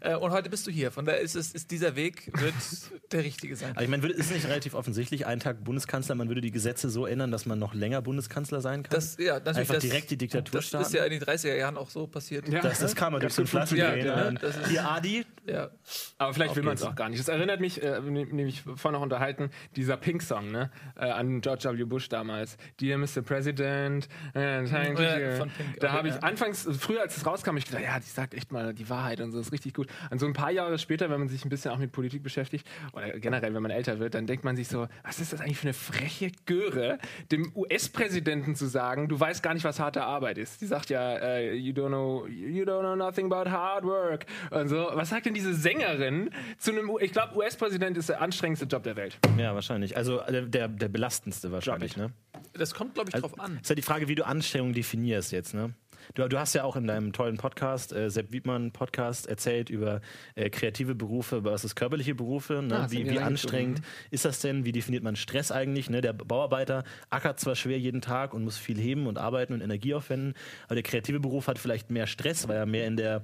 Äh, 0.00 0.16
und 0.16 0.30
heute 0.30 0.50
bist 0.50 0.66
du 0.66 0.70
hier, 0.70 0.90
von 0.90 1.04
daher 1.06 1.20
ist, 1.20 1.34
es, 1.34 1.52
ist 1.52 1.70
dieser 1.70 1.96
Weg, 1.96 2.30
wird 2.40 2.52
der 3.12 3.24
richtige 3.24 3.56
sein. 3.56 3.70
Aber 3.72 3.82
ich 3.82 3.88
meine, 3.88 4.06
ist 4.08 4.32
nicht 4.32 4.46
relativ 4.46 4.74
offensichtlich, 4.74 5.26
ein 5.26 5.40
Tag 5.40 5.64
Bundeskanzler, 5.64 6.14
man 6.14 6.28
würde 6.28 6.42
die 6.42 6.50
Gesetze 6.50 6.90
so 6.90 7.06
ändern, 7.06 7.30
dass 7.30 7.46
man 7.46 7.58
noch 7.58 7.72
länger 7.74 8.02
Bundeskanzler 8.02 8.60
sein 8.60 8.82
kann? 8.82 8.90
Das, 8.90 9.16
ja, 9.18 9.34
natürlich, 9.34 9.58
Einfach 9.58 9.74
das, 9.74 9.82
direkt 9.84 10.10
die 10.10 10.18
Diktatur 10.18 10.56
Das 10.60 10.64
ist 10.64 10.68
starten? 10.68 10.96
ja 10.96 11.04
in 11.04 11.10
den 11.10 11.22
30er 11.22 11.54
Jahren 11.54 11.76
auch 11.78 11.88
so 11.90 12.06
passiert. 12.06 12.48
Ja. 12.48 12.60
das, 12.60 12.80
das 12.80 12.94
kam 12.94 13.12
mal 13.14 13.20
durch 13.20 13.32
so 13.32 13.42
ein 13.42 13.44
gut 13.44 13.50
Flaschendrehen. 13.50 14.06
Ja, 14.06 14.12
und 14.14 14.20
dann, 14.24 14.34
das 14.42 14.56
ist- 14.58 14.68
Hier, 14.68 14.88
Adi, 14.88 15.24
Ja. 15.46 15.70
Aber 16.18 16.34
vielleicht 16.34 16.54
will 16.56 16.62
man 16.64 16.74
es 16.74 16.82
auch 16.82 16.94
gar 16.94 17.08
nicht. 17.08 17.18
Das 17.20 17.28
erinnert 17.28 17.60
mich, 17.60 17.82
äh, 17.82 18.00
nämlich 18.00 18.62
vorhin 18.62 18.92
noch 18.92 19.00
unterhalten, 19.02 19.50
dieser 19.76 19.96
Pink-Song 19.96 20.50
ne? 20.50 20.70
äh, 20.96 21.06
an 21.06 21.40
George 21.40 21.70
W. 21.78 21.84
Bush 21.84 22.08
damals. 22.08 22.56
Dear 22.80 22.98
Mr. 22.98 23.22
President. 23.24 24.08
Äh, 24.34 24.64
thank 24.64 24.98
Ja, 24.98 25.18
you. 25.18 25.36
von 25.36 25.50
Pink, 25.50 25.61
da 25.80 25.92
habe 25.92 26.08
ich 26.08 26.14
ja. 26.14 26.20
anfangs, 26.20 26.68
früher 26.78 27.02
als 27.02 27.16
es 27.16 27.26
rauskam, 27.26 27.56
ich 27.56 27.66
gedacht, 27.66 27.82
ja, 27.82 27.98
die 27.98 28.06
sagt 28.06 28.34
echt 28.34 28.52
mal 28.52 28.74
die 28.74 28.88
Wahrheit 28.88 29.20
und 29.20 29.32
so, 29.32 29.40
ist 29.40 29.52
richtig 29.52 29.74
gut. 29.74 29.88
Und 30.10 30.18
so 30.18 30.26
ein 30.26 30.32
paar 30.32 30.50
Jahre 30.50 30.78
später, 30.78 31.10
wenn 31.10 31.20
man 31.20 31.28
sich 31.28 31.44
ein 31.44 31.48
bisschen 31.48 31.70
auch 31.70 31.78
mit 31.78 31.92
Politik 31.92 32.22
beschäftigt, 32.22 32.66
oder 32.92 33.18
generell, 33.18 33.54
wenn 33.54 33.62
man 33.62 33.70
älter 33.70 33.98
wird, 33.98 34.14
dann 34.14 34.26
denkt 34.26 34.44
man 34.44 34.56
sich 34.56 34.68
so, 34.68 34.88
was 35.02 35.18
ist 35.20 35.32
das 35.32 35.40
eigentlich 35.40 35.58
für 35.58 35.68
eine 35.68 35.74
freche 35.74 36.30
Göre, 36.46 36.98
dem 37.30 37.52
US-Präsidenten 37.54 38.54
zu 38.54 38.66
sagen, 38.66 39.08
du 39.08 39.18
weißt 39.18 39.42
gar 39.42 39.54
nicht, 39.54 39.64
was 39.64 39.80
harte 39.80 40.02
Arbeit 40.02 40.38
ist. 40.38 40.60
Die 40.60 40.66
sagt 40.66 40.90
ja, 40.90 41.16
äh, 41.16 41.54
you 41.54 41.72
don't 41.72 41.88
know, 41.88 42.26
you 42.26 42.64
don't 42.64 42.80
know 42.80 42.96
nothing 42.96 43.32
about 43.32 43.50
hard 43.50 43.84
work. 43.84 44.26
Und 44.50 44.68
so, 44.68 44.88
was 44.92 45.10
sagt 45.10 45.26
denn 45.26 45.34
diese 45.34 45.54
Sängerin 45.54 46.30
zu 46.58 46.72
einem, 46.72 46.90
U 46.90 46.98
ich 46.98 47.12
glaube, 47.12 47.36
US-Präsident 47.36 47.96
ist 47.96 48.08
der 48.08 48.20
anstrengendste 48.20 48.66
Job 48.66 48.82
der 48.82 48.96
Welt. 48.96 49.18
ja, 49.38 49.54
wahrscheinlich. 49.54 49.96
Also 49.96 50.20
äh, 50.20 50.46
der, 50.46 50.68
der 50.68 50.88
belastendste 50.88 51.52
wahrscheinlich, 51.52 51.96
ne? 51.96 52.12
Das 52.54 52.74
kommt, 52.74 52.94
glaube 52.94 53.10
ich, 53.12 53.20
drauf 53.20 53.38
an. 53.40 53.58
Ist 53.62 53.70
ja 53.70 53.74
die 53.74 53.82
Frage, 53.82 54.08
wie 54.08 54.14
du 54.14 54.26
Anstellung 54.26 54.72
definierst 54.72 55.32
jetzt, 55.32 55.51
ne? 55.54 55.74
Du, 56.14 56.26
du 56.28 56.38
hast 56.38 56.54
ja 56.54 56.64
auch 56.64 56.76
in 56.76 56.86
deinem 56.86 57.12
tollen 57.12 57.36
Podcast, 57.36 57.92
äh, 57.92 58.10
Sepp 58.10 58.32
Wiedmann 58.32 58.72
Podcast, 58.72 59.26
erzählt 59.26 59.70
über 59.70 60.00
äh, 60.34 60.50
kreative 60.50 60.94
Berufe 60.94 61.42
versus 61.42 61.74
körperliche 61.74 62.14
Berufe. 62.14 62.62
Ne? 62.62 62.76
Ah, 62.76 62.86
wie 62.90 63.08
wie 63.08 63.18
anstrengend 63.18 63.82
ist 64.10 64.24
das 64.24 64.40
denn? 64.40 64.64
Wie 64.64 64.72
definiert 64.72 65.04
man 65.04 65.16
Stress 65.16 65.52
eigentlich? 65.52 65.90
Ne? 65.90 66.00
Der 66.00 66.12
Bauarbeiter 66.12 66.84
ackert 67.10 67.40
zwar 67.40 67.54
schwer 67.54 67.78
jeden 67.78 68.00
Tag 68.00 68.34
und 68.34 68.44
muss 68.44 68.58
viel 68.58 68.78
heben 68.78 69.06
und 69.06 69.18
arbeiten 69.18 69.52
und 69.52 69.60
Energie 69.60 69.94
aufwenden, 69.94 70.34
aber 70.66 70.74
der 70.74 70.82
kreative 70.82 71.20
Beruf 71.20 71.46
hat 71.46 71.58
vielleicht 71.58 71.90
mehr 71.90 72.06
Stress, 72.06 72.48
weil 72.48 72.56
er 72.56 72.66
mehr 72.66 72.86
in 72.86 72.96
der 72.96 73.22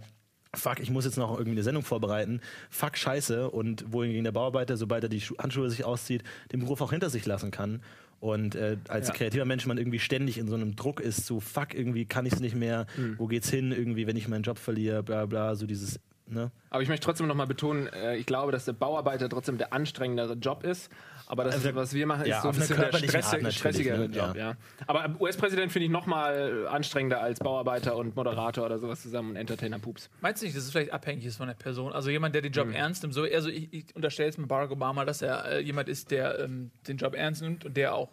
fuck, 0.55 0.81
ich 0.81 0.91
muss 0.91 1.05
jetzt 1.05 1.19
noch 1.19 1.33
irgendwie 1.33 1.53
eine 1.53 1.63
Sendung 1.63 1.83
vorbereiten, 1.83 2.41
fuck, 2.71 2.97
scheiße. 2.97 3.51
Und 3.51 3.93
wohingegen 3.93 4.25
der 4.25 4.33
Bauarbeiter, 4.33 4.77
sobald 4.77 5.03
er 5.03 5.09
die 5.09 5.21
Schu 5.21 5.37
Handschuhe 5.39 5.69
sich 5.69 5.85
auszieht, 5.85 6.25
den 6.53 6.61
Beruf 6.61 6.81
auch 6.81 6.91
hinter 6.91 7.11
sich 7.11 7.27
lassen 7.27 7.51
kann. 7.51 7.83
Und 8.21 8.57
äh, 8.57 8.77
als 8.89 9.09
Ja. 9.09 9.15
kreativer 9.15 9.45
Mensch 9.45 9.67
man 9.67 9.79
irgendwie 9.79 10.01
ständig 10.01 10.39
in 10.39 10.49
so 10.49 10.55
einem 10.57 10.75
Druck 10.75 11.01
ist, 11.01 11.25
so 11.27 11.39
fuck, 11.39 11.73
irgendwie 11.75 12.05
kann 12.05 12.27
ich 12.27 12.33
es 12.33 12.41
nicht 12.41 12.57
mehr, 12.57 12.87
wo 13.17 13.27
geht's 13.27 13.49
hin, 13.49 13.71
irgendwie, 13.71 14.07
wenn 14.09 14.17
ich 14.17 14.27
meinen 14.29 14.43
Job 14.43 14.59
verliere, 14.59 15.03
bla 15.05 15.25
bla, 15.27 15.55
so 15.55 15.67
dieses, 15.67 16.01
ne? 16.27 16.51
Aber 16.71 16.83
ich 16.83 16.89
möchte 16.89 17.05
trotzdem 17.05 17.29
nochmal 17.29 17.47
betonen, 17.47 17.87
äh, 17.87 18.17
ich 18.17 18.27
glaube, 18.27 18.51
dass 18.51 18.65
der 18.65 18.73
Bauarbeiter 18.73 19.29
trotzdem 19.29 19.57
der 19.57 19.73
anstrengendere 19.73 20.35
Job 20.35 20.65
ist. 20.65 20.91
Aber 21.31 21.45
das, 21.45 21.57
Also, 21.57 21.69
ist, 21.69 21.75
was 21.75 21.93
wir 21.93 22.07
machen, 22.07 22.25
ja, 22.25 22.37
ist 22.39 22.43
so 22.43 22.49
ein 22.49 22.55
bisschen 22.55 22.77
der 22.77 22.85
körperlichen 22.87 23.15
Art 23.17 23.23
stressi 23.25 23.37
natürlich, 23.37 23.59
stressigere 23.59 23.99
ne? 23.99 24.05
Job. 24.07 24.35
Ja. 24.35 24.51
Ja. 24.51 24.57
Aber 24.87 25.15
US-Präsident 25.21 25.71
finde 25.71 25.85
ich 25.85 25.91
nochmal 25.93 26.67
anstrengender 26.69 27.21
als 27.21 27.39
Bauarbeiter 27.39 27.97
und 27.97 28.17
Moderator 28.17 28.65
oder 28.65 28.79
sowas 28.79 29.03
zusammen 29.03 29.31
und 29.31 29.37
Entertainer-Pups. 29.37 30.09
Meinst 30.23 30.41
du 30.41 30.47
nicht, 30.47 30.57
dass 30.57 30.65
es 30.65 30.71
vielleicht 30.71 30.91
abhängig 30.93 31.27
ist 31.27 31.37
von 31.37 31.47
der 31.49 31.55
Person? 31.55 31.93
Also 31.93 32.09
jemand, 32.09 32.35
der 32.35 32.41
den 32.41 32.51
Mhm. 32.53 32.57
Job 32.57 32.73
ernst 32.73 33.03
nimmt. 33.03 33.13
So, 33.13 33.25
also 33.25 33.51
ich, 33.51 33.71
ich 33.75 33.95
unterstelle 33.95 34.29
jetzt 34.29 34.39
mit 34.39 34.49
Barack 34.49 34.71
Obama, 34.71 35.05
dass 35.05 35.21
er 35.21 35.45
äh, 35.45 35.61
jemand 35.61 35.91
ist, 35.91 36.11
der 36.11 36.39
ähm, 36.41 36.71
den 36.89 36.97
Job 36.97 37.15
ernst 37.15 37.43
nimmt 37.43 37.67
und 37.67 37.77
der 37.77 37.95
auch 37.95 38.09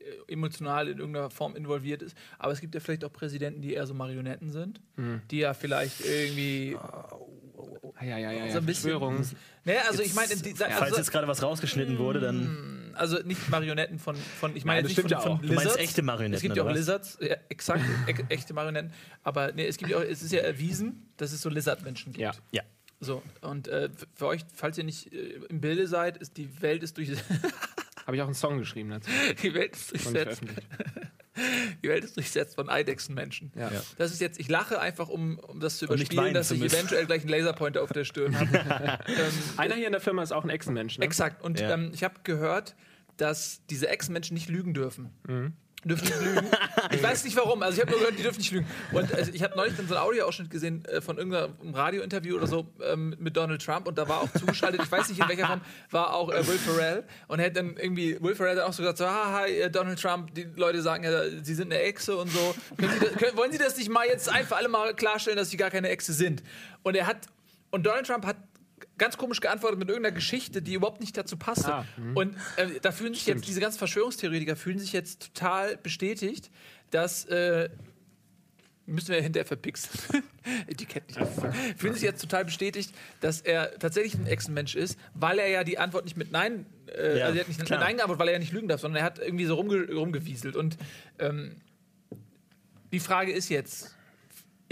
äh, 0.00 0.32
emotional 0.32 0.88
in 0.88 0.98
irgendeiner 0.98 1.30
Form 1.30 1.54
involviert 1.54 2.02
ist. 2.02 2.16
Aber 2.40 2.50
es 2.52 2.60
gibt 2.60 2.74
ja 2.74 2.80
vielleicht 2.80 3.04
auch 3.04 3.12
Präsidenten, 3.12 3.62
die 3.62 3.74
eher 3.74 3.86
so 3.86 3.94
Marionetten 3.94 4.50
sind, 4.50 4.80
Mhm. 4.96 5.22
die 5.30 5.38
ja 5.38 5.54
vielleicht 5.54 6.04
irgendwie 6.04 6.72
Ja, 6.72 7.08
ja, 8.02 8.18
ja, 8.18 8.32
ja. 8.32 8.52
so 8.52 8.58
ein 8.58 8.66
bisschen. 8.66 8.90
Verschwörung. 8.90 9.24
Naja, 9.64 9.80
also 9.88 10.02
ich 10.02 10.14
meine, 10.14 10.34
die- 10.34 10.54
Falls 10.54 10.80
also, 10.80 10.96
jetzt 10.96 11.12
gerade 11.12 11.28
was 11.28 11.42
rausgeschnitten 11.42 11.98
wurde, 11.98 12.20
dann 12.20 12.92
also 12.94 13.18
nicht 13.24 13.48
Marionetten 13.48 13.98
von, 13.98 14.16
von 14.16 14.56
ich 14.56 14.64
meine 14.64 14.80
jetzt 14.80 14.88
nicht 14.88 14.98
stimmt 14.98 15.10
von, 15.12 15.18
ja 15.18 15.20
von 15.20 15.32
auch. 15.32 15.40
Du 15.40 15.48
meinst 15.48 15.64
Lizards. 15.64 15.82
echte 15.82 16.02
Marionetten, 16.02 16.34
Es 16.34 16.42
gibt 16.42 16.56
ja 16.56 16.62
auch 16.62 16.66
was? 16.66 16.76
Lizards, 16.76 17.18
ja, 17.20 17.36
exakt, 17.48 17.82
e 18.06 18.14
echte 18.28 18.54
Marionetten. 18.54 18.92
Aber 19.22 19.52
nee, 19.52 19.66
es 19.66 19.76
gibt 19.76 19.90
ja 19.90 19.98
auch, 19.98 20.02
es 20.02 20.22
ist 20.22 20.32
ja 20.32 20.40
erwiesen, 20.40 21.10
dass 21.16 21.32
es 21.32 21.40
so 21.42 21.48
Lizard-Menschen 21.48 22.12
gibt. 22.12 22.22
Ja. 22.22 22.32
ja. 22.50 22.62
So, 23.00 23.22
und 23.40 23.66
äh, 23.68 23.88
für 24.14 24.26
euch, 24.26 24.42
falls 24.54 24.78
ihr 24.78 24.84
nicht 24.84 25.12
äh, 25.12 25.40
im 25.48 25.60
Bilde 25.60 25.88
seid, 25.88 26.18
ist 26.18 26.36
die 26.36 26.62
Welt 26.62 26.82
ist 26.82 26.96
durch 26.98 27.10
Habe 28.06 28.16
ich 28.16 28.22
auch 28.22 28.26
einen 28.26 28.34
Song 28.34 28.58
geschrieben 28.58 28.90
dazu. 28.90 29.10
die 29.42 29.54
Welt 29.54 29.72
ist 29.74 29.92
durchsetzt. 29.92 30.42
Die 31.82 31.88
Welt 31.88 32.04
ist 32.04 32.16
durchsetzt 32.16 32.56
von 32.56 32.68
Eidechsenmenschen. 32.68 33.52
Ja. 33.56 33.70
Ja. 33.70 33.82
Das 33.96 34.12
ist 34.12 34.20
jetzt, 34.20 34.38
ich 34.38 34.48
lache 34.48 34.80
einfach, 34.80 35.08
um, 35.08 35.38
um 35.38 35.60
das 35.60 35.78
zu 35.78 35.86
überspielen, 35.86 36.34
dass 36.34 36.48
zu 36.48 36.54
ich 36.54 36.60
müssen. 36.60 36.76
eventuell 36.76 37.06
gleich 37.06 37.22
einen 37.22 37.30
Laserpointer 37.30 37.82
auf 37.82 37.92
der 37.92 38.04
Stirn 38.04 38.38
habe. 38.38 38.48
ähm, 39.08 39.32
Einer 39.56 39.74
hier 39.76 39.86
in 39.86 39.92
der 39.92 40.00
Firma 40.02 40.22
ist 40.22 40.32
auch 40.32 40.44
ein 40.44 40.50
Echsenmensch. 40.50 40.98
Ne? 40.98 41.04
Exakt. 41.04 41.42
Und 41.42 41.58
Ja. 41.60 41.72
ähm, 41.72 41.90
ich 41.94 42.04
habe 42.04 42.16
gehört, 42.24 42.74
dass 43.16 43.62
diese 43.70 43.88
Ex-Menschen 43.88 44.34
nicht 44.34 44.48
lügen 44.48 44.74
dürfen. 44.74 45.10
Mhm. 45.26 45.52
Dürfen 45.84 46.04
nicht 46.04 46.20
lügen. 46.20 46.46
Ich 46.92 47.02
weiß 47.02 47.24
nicht 47.24 47.36
warum. 47.36 47.62
Also 47.62 47.76
ich 47.76 47.80
habe 47.80 47.90
nur 47.90 48.00
gehört, 48.00 48.18
die 48.18 48.22
dürfen 48.22 48.38
nicht 48.38 48.52
lügen. 48.52 48.66
Und 48.92 49.12
also 49.12 49.32
ich 49.32 49.42
habe 49.42 49.56
neulich 49.56 49.76
dann 49.76 49.88
so 49.88 49.96
einen 49.96 50.04
Audioausschnitt 50.04 50.50
gesehen 50.50 50.84
äh, 50.84 51.00
von 51.00 51.18
irgendeinem 51.18 51.74
Radiointerview 51.74 52.36
oder 52.36 52.46
so 52.46 52.66
ähm, 52.84 53.16
mit 53.18 53.36
Donald 53.36 53.64
Trump 53.64 53.88
und 53.88 53.98
da 53.98 54.08
war 54.08 54.20
auch 54.20 54.32
zugeschaltet, 54.32 54.80
ich 54.82 54.92
weiß 54.92 55.08
nicht 55.08 55.20
in 55.20 55.28
welcher 55.28 55.46
Form, 55.46 55.60
war 55.90 56.14
auch 56.14 56.30
äh, 56.30 56.46
Will 56.46 56.58
Ferrell 56.58 57.04
und 57.26 57.40
er 57.40 57.46
hat 57.46 57.56
dann 57.56 57.76
irgendwie, 57.76 58.20
Will 58.22 58.34
Ferrell 58.34 58.56
hat 58.56 58.64
auch 58.64 58.72
so 58.72 58.82
gesagt, 58.82 58.98
so, 58.98 59.06
ah, 59.06 59.40
hi, 59.40 59.50
äh, 59.50 59.70
Donald 59.70 60.00
Trump, 60.00 60.32
die 60.34 60.46
Leute 60.54 60.82
sagen 60.82 61.02
ja, 61.02 61.24
sie 61.42 61.54
sind 61.54 61.72
eine 61.72 61.82
Echse 61.82 62.16
und 62.16 62.30
so. 62.30 62.54
Sie 62.78 62.86
das, 62.86 63.12
können, 63.14 63.36
wollen 63.36 63.50
Sie 63.50 63.58
das 63.58 63.76
nicht 63.76 63.90
mal 63.90 64.06
jetzt 64.06 64.28
ein 64.28 64.46
für 64.46 64.56
alle 64.56 64.68
Mal 64.68 64.94
klarstellen, 64.94 65.36
dass 65.36 65.50
sie 65.50 65.56
gar 65.56 65.70
keine 65.70 65.88
Echse 65.88 66.12
sind? 66.12 66.42
Und 66.82 66.96
er 66.96 67.06
hat, 67.06 67.26
und 67.70 67.84
Donald 67.84 68.06
Trump 68.06 68.24
hat 68.26 68.36
ganz 68.98 69.16
komisch 69.16 69.40
geantwortet 69.40 69.78
mit 69.78 69.88
irgendeiner 69.88 70.14
Geschichte, 70.14 70.62
die 70.62 70.74
überhaupt 70.74 71.00
nicht 71.00 71.16
dazu 71.16 71.36
passte. 71.36 71.74
Ah, 71.74 71.86
und 72.14 72.36
äh, 72.56 72.80
da 72.80 72.92
fühlen 72.92 73.14
sich 73.14 73.26
jetzt 73.26 73.46
diese 73.46 73.60
ganzen 73.60 73.78
Verschwörungstheoretiker 73.78 74.56
fühlen 74.56 74.78
sich 74.78 74.92
jetzt 74.92 75.34
total 75.34 75.76
bestätigt, 75.76 76.50
dass 76.90 77.24
äh, 77.24 77.68
müssen 78.86 79.08
wir 79.08 79.22
hinterher 79.22 79.46
verpixeln. 79.46 80.22
Etikett 80.66 81.08
nicht. 81.08 81.20
Fühlen 81.78 81.94
sich 81.94 82.02
jetzt 82.02 82.20
total 82.20 82.44
bestätigt, 82.44 82.94
dass 83.20 83.40
er 83.40 83.78
tatsächlich 83.78 84.14
ein 84.14 84.26
Echsenmensch 84.26 84.74
ist, 84.74 84.98
weil 85.14 85.38
er 85.38 85.48
ja 85.48 85.64
die 85.64 85.78
Antwort 85.78 86.04
nicht 86.04 86.16
mit 86.16 86.32
Nein, 86.32 86.66
äh, 86.86 87.18
Ja, 87.18 87.26
also 87.26 87.38
er 87.38 87.40
hat 87.40 87.48
nicht 87.48 87.60
mit. 87.60 87.70
Nein 87.70 87.96
geantwortet, 87.96 88.20
weil 88.20 88.28
er 88.28 88.34
ja 88.34 88.38
nicht 88.38 88.52
lügen 88.52 88.68
darf, 88.68 88.80
sondern 88.80 89.00
er 89.00 89.04
hat 89.04 89.18
irgendwie 89.18 89.44
so 89.46 89.54
rumge 89.54 89.92
rumgewieselt. 89.92 90.56
Und 90.56 90.76
ähm, 91.18 91.56
die 92.90 93.00
Frage 93.00 93.32
ist 93.32 93.48
jetzt, 93.48 93.96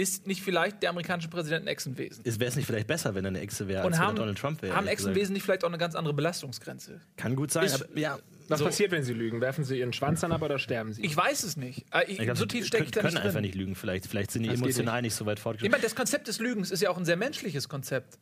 ist 0.00 0.26
nicht 0.26 0.42
vielleicht 0.42 0.82
der 0.82 0.90
amerikanische 0.90 1.28
Präsident 1.28 1.64
ein 1.64 1.68
Echsenwesen? 1.68 2.24
Wäre 2.24 2.44
es 2.48 2.56
nicht 2.56 2.66
vielleicht 2.66 2.86
besser, 2.86 3.14
wenn 3.14 3.24
er 3.24 3.28
eine 3.28 3.40
Echse 3.40 3.68
wäre, 3.68 3.80
als 3.82 3.86
Und 3.86 3.92
wenn 3.94 4.00
er 4.00 4.06
haben, 4.06 4.16
Donald 4.16 4.38
Trump 4.38 4.62
wäre? 4.62 4.74
haben? 4.74 4.86
Echsenwesen 4.86 5.32
nicht 5.34 5.42
vielleicht 5.42 5.64
auch 5.64 5.68
eine 5.68 5.78
ganz 5.78 5.94
andere 5.94 6.14
Belastungsgrenze? 6.14 7.00
Kann 7.16 7.36
gut 7.36 7.50
sein, 7.50 7.66
Ich- 7.66 7.74
aber 7.74 7.86
ja. 7.98 8.18
Was 8.48 8.58
So. 8.58 8.64
passiert, 8.64 8.90
wenn 8.90 9.04
sie 9.04 9.12
lügen? 9.12 9.40
Werfen 9.40 9.62
sie 9.62 9.78
ihren 9.78 9.92
Schwanz 9.92 10.22
dann 10.22 10.32
ab 10.32 10.42
oder 10.42 10.58
sterben 10.58 10.92
sie? 10.92 11.02
Ich 11.02 11.16
weiß 11.16 11.44
es 11.44 11.56
nicht. 11.56 11.86
Äh, 11.92 12.02
Ich, 12.08 12.18
Ich 12.18 12.24
glaub, 12.24 12.36
so 12.36 12.42
sie 12.44 12.48
tief 12.48 12.66
stecke 12.66 12.82
ich 12.84 12.90
da 12.90 13.00
können 13.02 13.14
nicht 13.14 13.22
einfach 13.22 13.34
drin. 13.34 13.42
nicht 13.42 13.54
lügen, 13.54 13.76
vielleicht. 13.76 14.06
Vielleicht 14.08 14.32
sind 14.32 14.42
die 14.42 14.48
Das 14.48 14.58
emotional 14.58 15.02
nicht 15.02 15.14
so 15.14 15.24
weit 15.24 15.38
Ich 15.38 15.42
fortgeschritten. 15.44 15.70
meine, 15.70 15.82
das 15.84 15.94
Konzept 15.94 16.26
des 16.26 16.40
Lügens 16.40 16.72
ist 16.72 16.82
ja 16.82 16.90
auch 16.90 16.96
ein 16.98 17.04
sehr 17.04 17.16
menschliches 17.16 17.68
Konzept. 17.68 18.18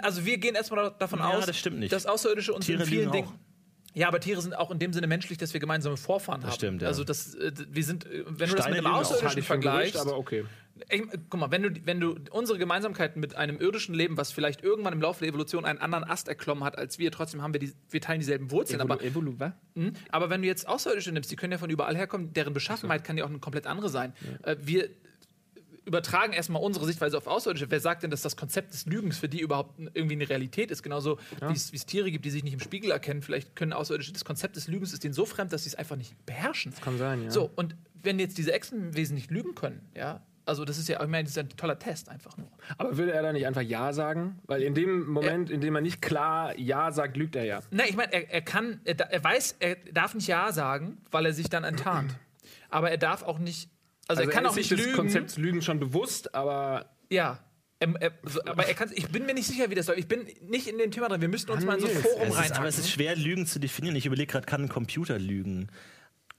Also 0.00 0.24
wir 0.24 0.38
gehen 0.38 0.54
erstmal 0.54 0.84
da- 0.84 0.90
davon 0.98 1.18
Ja, 1.18 1.28
aus, 1.28 1.44
das 1.44 1.58
stimmt 1.58 1.80
nicht. 1.80 1.92
dass 1.92 2.06
Außerirdische 2.06 2.54
uns 2.54 2.64
Tiere 2.64 2.82
in 2.84 2.88
vielen 2.88 3.12
Dingen. 3.12 3.28
Ja, 3.94 4.08
aber 4.08 4.20
Tiere 4.20 4.40
sind 4.40 4.54
auch 4.56 4.70
in 4.70 4.78
dem 4.78 4.92
Sinne 4.94 5.06
menschlich, 5.06 5.36
dass 5.38 5.52
wir 5.52 5.60
gemeinsame 5.60 5.96
Vorfahren 5.98 6.42
haben. 6.44 6.52
stimmt, 6.52 6.82
ja. 6.82 6.88
Also 6.88 7.04
das, 7.04 7.34
äh, 7.34 7.52
wir 7.70 7.84
sind, 7.84 8.06
äh, 8.06 8.24
wenn 8.26 8.48
du 8.48 8.54
das 8.54 8.64
Steine 8.64 8.76
mit 8.76 8.86
einem 8.86 8.94
auch, 8.94 9.00
Außerirdischen 9.00 9.38
ich 9.40 9.46
vergleichst, 9.46 9.96
aber 9.98 10.16
okay. 10.16 10.44
Ich, 10.90 11.02
guck 11.30 11.40
mal, 11.40 11.50
wenn 11.50 11.62
du, 11.62 11.70
wenn 11.84 12.00
du 12.00 12.16
unsere 12.30 12.58
Gemeinsamkeiten 12.58 13.20
mit 13.20 13.34
einem 13.34 13.58
irdischen 13.58 13.94
Leben, 13.94 14.16
was 14.16 14.32
vielleicht 14.32 14.62
irgendwann 14.62 14.92
im 14.92 15.00
Laufe 15.00 15.20
der 15.20 15.28
Evolution 15.28 15.64
einen 15.64 15.78
anderen 15.78 16.04
Ast 16.04 16.28
erklommen 16.28 16.64
hat 16.64 16.78
als 16.78 16.98
wir, 16.98 17.10
trotzdem 17.12 17.42
haben 17.42 17.52
wir 17.52 17.60
die, 17.60 17.72
wir 17.90 18.00
teilen 18.00 18.20
dieselben 18.20 18.50
Wurzeln, 18.50 18.80
aber 18.80 19.02
Evolu, 19.02 19.34
was? 19.38 19.52
Mhm. 19.74 19.92
Aber 20.10 20.30
wenn 20.30 20.42
du 20.42 20.48
jetzt 20.48 20.68
Außerirdische 20.68 21.12
nimmst, 21.12 21.30
die 21.30 21.36
können 21.36 21.52
ja 21.52 21.58
von 21.58 21.70
überall 21.70 21.96
herkommen, 21.96 22.32
deren 22.32 22.54
Beschaffenheit 22.54 23.04
kann 23.04 23.16
ja 23.18 23.24
auch 23.24 23.30
eine 23.30 23.38
komplett 23.38 23.66
andere 23.66 23.88
sein. 23.88 24.12
Äh, 24.42 24.56
wir 24.60 24.88
übertragen 25.88 26.32
erstmal 26.32 26.62
unsere 26.62 26.86
Sichtweise 26.86 27.16
auf 27.16 27.26
Außerirdische. 27.26 27.70
Wer 27.70 27.80
sagt 27.80 28.04
denn, 28.04 28.10
dass 28.10 28.22
das 28.22 28.36
Konzept 28.36 28.72
des 28.72 28.86
Lügens 28.86 29.18
für 29.18 29.28
die 29.28 29.40
überhaupt 29.40 29.80
irgendwie 29.94 30.14
eine 30.14 30.28
Realität 30.28 30.70
ist? 30.70 30.82
Genauso 30.82 31.18
wie 31.40 31.52
es 31.52 31.72
wie 31.72 31.76
es 31.76 31.86
Tiere 31.86 32.10
gibt, 32.12 32.24
die 32.24 32.30
sich 32.30 32.44
nicht 32.44 32.52
im 32.52 32.60
Spiegel 32.60 32.90
erkennen. 32.92 33.22
Vielleicht 33.22 33.56
können 33.56 33.72
Außerirdische, 33.72 34.12
das 34.12 34.24
Konzept 34.24 34.56
des 34.56 34.68
Lügens 34.68 34.92
ist 34.92 35.02
denen 35.02 35.14
so 35.14 35.24
fremd, 35.24 35.52
dass 35.52 35.64
sie 35.64 35.70
es 35.70 35.74
einfach 35.74 35.96
nicht 35.96 36.14
beherrschen. 36.26 36.72
Kann 36.80 36.98
sein, 36.98 37.24
ja. 37.24 37.30
So, 37.30 37.50
und 37.56 37.74
wenn 38.02 38.18
jetzt 38.18 38.38
diese 38.38 38.52
Echsenwesen 38.52 39.14
nicht 39.14 39.30
lügen 39.30 39.54
können, 39.54 39.80
ja, 39.96 40.20
also 40.48 40.64
das 40.64 40.78
ist 40.78 40.88
ja, 40.88 41.00
ich 41.02 41.08
meine, 41.08 41.24
das 41.24 41.32
ist 41.32 41.38
ein 41.38 41.48
toller 41.50 41.78
Test 41.78 42.08
einfach 42.08 42.36
nur. 42.36 42.50
Aber 42.78 42.96
würde 42.96 43.12
er 43.12 43.22
da 43.22 43.32
nicht 43.32 43.46
einfach 43.46 43.60
Ja 43.62 43.92
sagen? 43.92 44.38
Weil 44.46 44.62
in 44.62 44.74
dem 44.74 45.06
Moment, 45.06 45.50
in 45.50 45.60
dem 45.60 45.74
er 45.74 45.82
nicht 45.82 46.00
klar 46.00 46.58
Ja 46.58 46.90
sagt, 46.90 47.16
lügt 47.16 47.36
er 47.36 47.44
ja. 47.44 47.60
Na, 47.70 47.84
ich 47.84 47.96
meine, 47.96 48.12
er, 48.12 48.30
er 48.30 48.40
kann, 48.40 48.80
er, 48.84 48.98
er 48.98 49.22
weiß, 49.22 49.56
er 49.60 49.76
darf 49.92 50.14
nicht 50.14 50.26
Ja 50.26 50.50
sagen, 50.52 50.98
weil 51.10 51.26
er 51.26 51.34
sich 51.34 51.50
dann 51.50 51.64
enttarnt. 51.64 52.16
Aber 52.70 52.90
er 52.90 52.98
darf 52.98 53.22
auch 53.22 53.38
nicht, 53.38 53.70
also, 54.08 54.22
er 54.22 54.28
kann 54.28 54.44
ist 54.44 54.50
auch 54.50 54.56
nicht 54.56 54.68
sich 54.68 54.78
des 54.78 54.86
lügen. 54.86 54.96
Konzepts 54.96 55.36
Lügen 55.36 55.62
schon 55.62 55.78
bewusst, 55.80 56.34
aber 56.34 56.86
Ja. 57.10 57.38
Er, 57.80 57.94
er, 58.00 58.12
so, 58.24 58.40
aber 58.44 58.66
er 58.66 58.74
kann, 58.74 58.90
ich 58.92 59.08
bin 59.08 59.24
mir 59.24 59.34
nicht 59.34 59.46
sicher, 59.46 59.70
wie 59.70 59.76
das 59.76 59.86
läuft. 59.86 60.00
Ich 60.00 60.08
bin 60.08 60.26
nicht 60.48 60.66
in 60.66 60.78
dem 60.78 60.90
Thema 60.90 61.08
drin. 61.08 61.20
Wir 61.20 61.28
müssten 61.28 61.52
uns 61.52 61.64
mal 61.64 61.74
in 61.74 61.80
so 61.80 61.86
ein 61.86 61.94
Forum 61.94 62.32
reinhacken. 62.32 62.56
aber 62.56 62.66
es 62.66 62.78
ist 62.78 62.90
schwer, 62.90 63.14
Lügen 63.14 63.46
zu 63.46 63.60
definieren. 63.60 63.94
Ich 63.94 64.06
überlege 64.06 64.32
gerade, 64.32 64.46
kann 64.46 64.62
ein 64.62 64.68
Computer 64.68 65.16
lügen? 65.18 65.68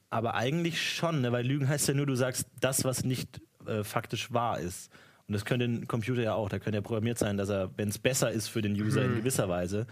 Aber 0.10 0.34
eigentlich 0.34 0.82
schon, 0.82 1.22
ne? 1.22 1.32
weil 1.32 1.45
Lügen 1.45 1.69
heißt 1.69 1.88
ja 1.88 1.93
nur, 1.93 2.08
du 2.08 2.15
sagst 2.15 2.48
das, 2.60 2.84
was 2.84 3.06
nicht 3.06 3.39
äh, 3.69 3.84
faktisch 3.84 4.34
wahr 4.34 4.60
ist. 4.60 4.91
Und 5.27 5.34
das 5.34 5.45
könnte 5.45 5.65
ein 5.65 5.88
Computer 5.88 6.21
ja 6.23 6.34
auch. 6.34 6.49
Da 6.49 6.58
könnte 6.60 6.77
ja 6.77 6.82
programmiert 6.82 7.17
sein, 7.19 7.38
dass 7.38 7.49
er, 7.49 7.69
wenn 7.77 7.89
es 7.89 7.99
besser 7.99 8.32
ist 8.32 8.47
für 8.47 8.62
den 8.62 8.73
User 8.73 9.03
Hm. 9.03 9.12
in 9.12 9.17
gewisser 9.19 9.47
Weise, 9.47 9.86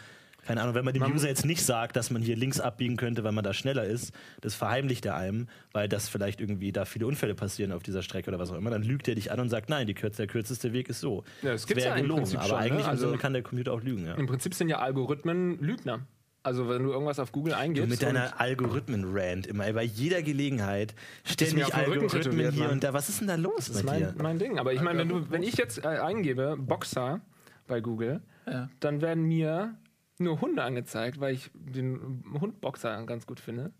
keine 0.45 0.61
Ahnung, 0.61 0.75
wenn 0.75 0.85
man 0.85 0.93
dem 0.93 1.03
User 1.13 1.27
jetzt 1.27 1.45
nicht 1.45 1.61
sagt, 1.65 1.97
dass 1.97 2.09
man 2.09 2.21
hier 2.21 2.37
links 2.37 2.61
abbiegen 2.61 2.95
könnte, 2.95 3.25
weil 3.25 3.33
man 3.33 3.43
da 3.43 3.53
schneller 3.53 3.83
ist, 3.83 4.13
das 4.39 4.55
verheimlicht 4.55 5.05
er 5.05 5.15
einem, 5.15 5.47
weil 5.73 5.89
das 5.89 6.07
vielleicht 6.07 6.39
irgendwie 6.39 6.71
da 6.71 6.85
viele 6.85 7.05
Unfälle 7.05 7.35
passieren 7.35 7.73
auf 7.73 7.83
dieser 7.83 8.01
Strecke 8.01 8.29
oder 8.29 8.39
was 8.39 8.51
auch 8.51 8.55
immer, 8.55 8.69
dann 8.69 8.81
lügt 8.81 9.09
er 9.09 9.15
dich 9.15 9.29
an 9.31 9.41
und 9.41 9.49
sagt, 9.49 9.69
nein, 9.69 9.87
die 9.87 9.93
kürz 9.93 10.15
der 10.15 10.27
kürzeste 10.27 10.71
Weg 10.71 10.87
ist 10.87 11.01
so. 11.01 11.25
Ja, 11.41 11.51
das 11.51 11.67
gibt's 11.67 11.83
wäre 11.83 11.97
ja 11.97 12.01
gelogen, 12.01 12.21
aber 12.37 12.43
schon, 12.47 12.49
ne? 12.49 12.63
eigentlich 12.63 12.85
im 12.85 12.89
Also- 12.91 13.11
kann 13.17 13.33
der 13.33 13.41
Computer 13.43 13.73
auch 13.73 13.81
lügen, 13.83 14.05
ja. 14.05 14.13
im 14.15 14.25
Prinzip 14.25 14.53
sind 14.53 14.69
ja 14.69 14.79
Algorithmen 14.79 15.59
Lügner. 15.59 15.99
Also 16.43 16.69
wenn 16.69 16.83
du 16.83 16.91
irgendwas 16.91 17.19
auf 17.19 17.31
Google 17.31 17.53
eingibst. 17.53 17.89
Mit 17.89 18.01
deiner 18.01 18.39
Algorithmen-Rant 18.39 19.47
immer 19.47 19.71
bei 19.73 19.83
jeder 19.83 20.21
Gelegenheit 20.21 20.95
mir 21.25 21.31
ständig 21.33 21.75
Algorithmen 21.75 22.51
hier 22.51 22.69
und 22.69 22.83
da. 22.83 22.93
Was 22.93 23.09
ist 23.09 23.19
denn 23.19 23.27
da 23.27 23.35
los 23.35 23.67
Das 23.67 23.77
ist 23.77 23.83
mein, 23.83 24.13
mein 24.17 24.39
Ding. 24.39 24.57
Aber 24.57 24.71
ich 24.73 24.81
meine, 24.81 24.99
wenn, 24.99 25.09
du, 25.09 25.29
wenn 25.29 25.43
ich 25.43 25.57
jetzt 25.57 25.83
äh, 25.83 25.87
eingebe 25.87 26.55
Boxer 26.57 27.21
bei 27.67 27.81
Google, 27.81 28.21
Ja. 28.45 28.69
dann 28.79 29.01
werden 29.01 29.23
mir 29.23 29.75
nur 30.19 30.39
Hunde 30.41 30.63
angezeigt, 30.63 31.19
weil 31.19 31.33
ich 31.33 31.51
den 31.53 32.23
Hund 32.39 32.61
Boxer 32.61 33.03
ganz 33.05 33.27
gut 33.27 33.39
finde. 33.39 33.71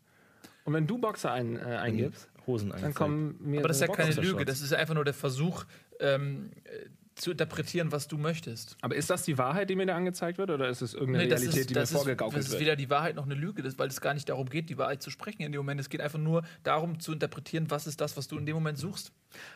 Und 0.66 0.74
wenn 0.74 0.86
du 0.88 0.98
Boxer 0.98 1.32
ein, 1.32 1.56
äh, 1.58 1.62
eingibst, 1.62 2.30
Hosen 2.46 2.70
dann 2.70 2.94
kommen 2.94 3.38
mir. 3.40 3.60
aber 3.60 3.70
das 3.70 3.78
ist 3.78 3.88
ja 3.88 3.94
keine. 3.94 4.12
Lüge. 4.16 4.46
Das 4.46 4.62
ist 4.62 4.72
ja 4.72 4.78
einfach 4.78 4.94
nur 4.94 5.06
der 5.06 5.14
Versuch, 5.14 5.66
ähm, 6.00 6.52
äh, 6.64 6.90
zu 7.18 7.32
interpretieren, 7.32 7.92
was 7.92 8.08
du 8.08 8.18
möchtest. 8.18 8.78
Aber 8.82 8.96
ist 8.96 9.10
das 9.10 9.24
die 9.24 9.38
Wahrheit, 9.38 9.70
die 9.70 9.76
mir 9.76 9.86
da 9.86 9.96
angezeigt 9.96 10.38
wird, 10.38 10.50
oder 10.50 10.70
ist 10.70 10.82
es 10.82 10.94
irgendeine 10.94 11.28
das 11.28 11.42
Realität, 11.42 11.62
ist, 11.62 11.70
die 11.70 11.74
mir 11.74 11.82
ist, 11.82 11.92
vorgegaukelt 11.92 12.40
das 12.40 12.46
ist 12.46 12.52
wird? 12.54 12.62
weder 12.62 12.76
die 12.76 12.90
Wahrheit 12.90 13.16
noch 13.16 13.26
eine 13.26 13.36
Lüge, 13.36 13.64
das, 13.64 13.78
weil 13.78 13.88
es 13.88 14.02
gar 14.02 14.14
nicht 14.14 14.30
darum 14.30 14.50
geht, 14.50 14.70
die 14.70 14.78
Wahrheit 14.78 15.02
zu 15.02 15.10
sprechen 15.10 15.42
in 15.42 15.52
dem 15.52 15.60
Moment. 15.60 15.80
Es 15.80 15.90
geht 15.90 16.02
einfach 16.02 16.20
nur 16.20 16.44
darum 16.64 17.00
zu 17.00 17.12
interpretieren, 17.12 17.70
was 17.70 17.88
ist 17.88 18.00
das, 18.02 18.18
was 18.18 18.28
du 18.28 18.38
in 18.38 18.46
dem 18.46 18.56
Moment 18.56 18.78
suchst. 18.78 19.12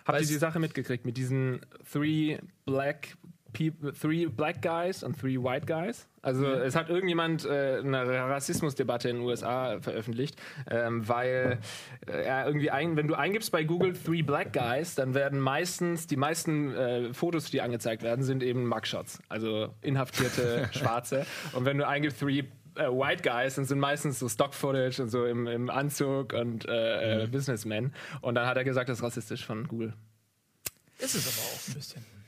Habt 0.06 0.20
ihr 0.20 0.28
die 0.28 0.34
Sache 0.36 0.60
mitgekriegt 0.60 1.06
mit 1.06 1.18
diesen 1.18 1.62
Three 1.92 2.40
Black 2.66 3.18
Three 3.54 4.26
Black 4.28 4.62
Guys 4.62 5.04
und 5.04 5.20
Three 5.20 5.38
White 5.38 5.66
Guys. 5.66 6.08
Also 6.22 6.46
es 6.46 6.76
hat 6.76 6.90
irgendjemand 6.90 7.46
äh, 7.46 7.80
eine 7.84 8.06
Rassismusdebatte 8.06 9.10
in 9.10 9.18
den 9.18 9.26
USA 9.26 9.80
veröffentlicht, 9.80 10.40
ähm, 10.70 11.08
weil 11.08 11.60
äh, 12.06 12.12
er 12.12 12.46
irgendwie 12.46 12.70
ein, 12.70 12.96
wenn 12.96 13.08
du 13.08 13.16
eingibst 13.16 13.52
bei 13.52 13.64
Google 13.64 13.94
Three 13.94 14.22
Black 14.22 14.54
Guys, 14.54 14.96
dann 14.96 15.16
werden 15.16 15.40
meistens 15.40 16.06
die 16.08 16.18
meisten 16.18 16.76
äh, 16.76 17.14
Fotos, 17.14 17.50
die 17.50 17.62
angezeigt 17.62 18.04
werden, 18.04 18.24
sind 18.24 18.44
eben 18.44 18.68
Mugshots, 18.68 19.20
also 19.30 19.74
inhaftierte 19.82 20.70
Schwarze. 20.74 21.26
Und 21.54 21.66
wenn 21.66 21.78
du 21.78 21.88
eingibst 21.88 22.20
Three 22.20 22.44
äh, 22.76 22.88
White 22.88 23.24
Guys, 23.28 23.56
dann 23.56 23.66
sind 23.66 23.80
meistens 23.80 24.20
so 24.20 24.30
Stock-Footage 24.30 25.02
und 25.02 25.10
so 25.10 25.26
im, 25.26 25.48
im 25.48 25.70
Anzug 25.70 26.34
und 26.34 26.68
äh, 26.68 27.24
äh, 27.24 27.28
Businessmen. 27.28 27.94
Und 28.22 28.36
dann 28.36 28.48
hat 28.48 28.58
er 28.58 28.64
gesagt, 28.64 28.90
das 28.90 29.00
ist 29.00 29.04
rassistisch 29.04 29.46
von 29.46 29.68
Google. 29.68 29.94
Ist 31.00 31.16
es 31.16 31.28
aber 31.28 31.48
auch 31.48 31.68
ein 31.68 31.74
bisschen. 31.74 32.21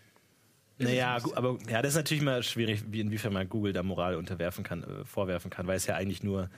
Naja, 0.77 1.17
aber 1.35 1.57
ja, 1.69 1.81
das 1.81 1.91
ist 1.91 1.97
natürlich 1.97 2.23
mal 2.23 2.43
schwierig, 2.43 2.83
wie 2.87 2.99
inwiefern 2.99 3.33
man 3.33 3.47
Google 3.47 3.73
da 3.73 3.83
Moral 3.83 4.15
unterwerfen 4.15 4.63
kann, 4.63 4.83
äh, 4.83 5.05
vorwerfen 5.05 5.51
kann, 5.51 5.67
weil 5.67 5.77
es 5.77 5.85
ja 5.85 5.95
eigentlich 5.95 6.23
nur 6.23 6.49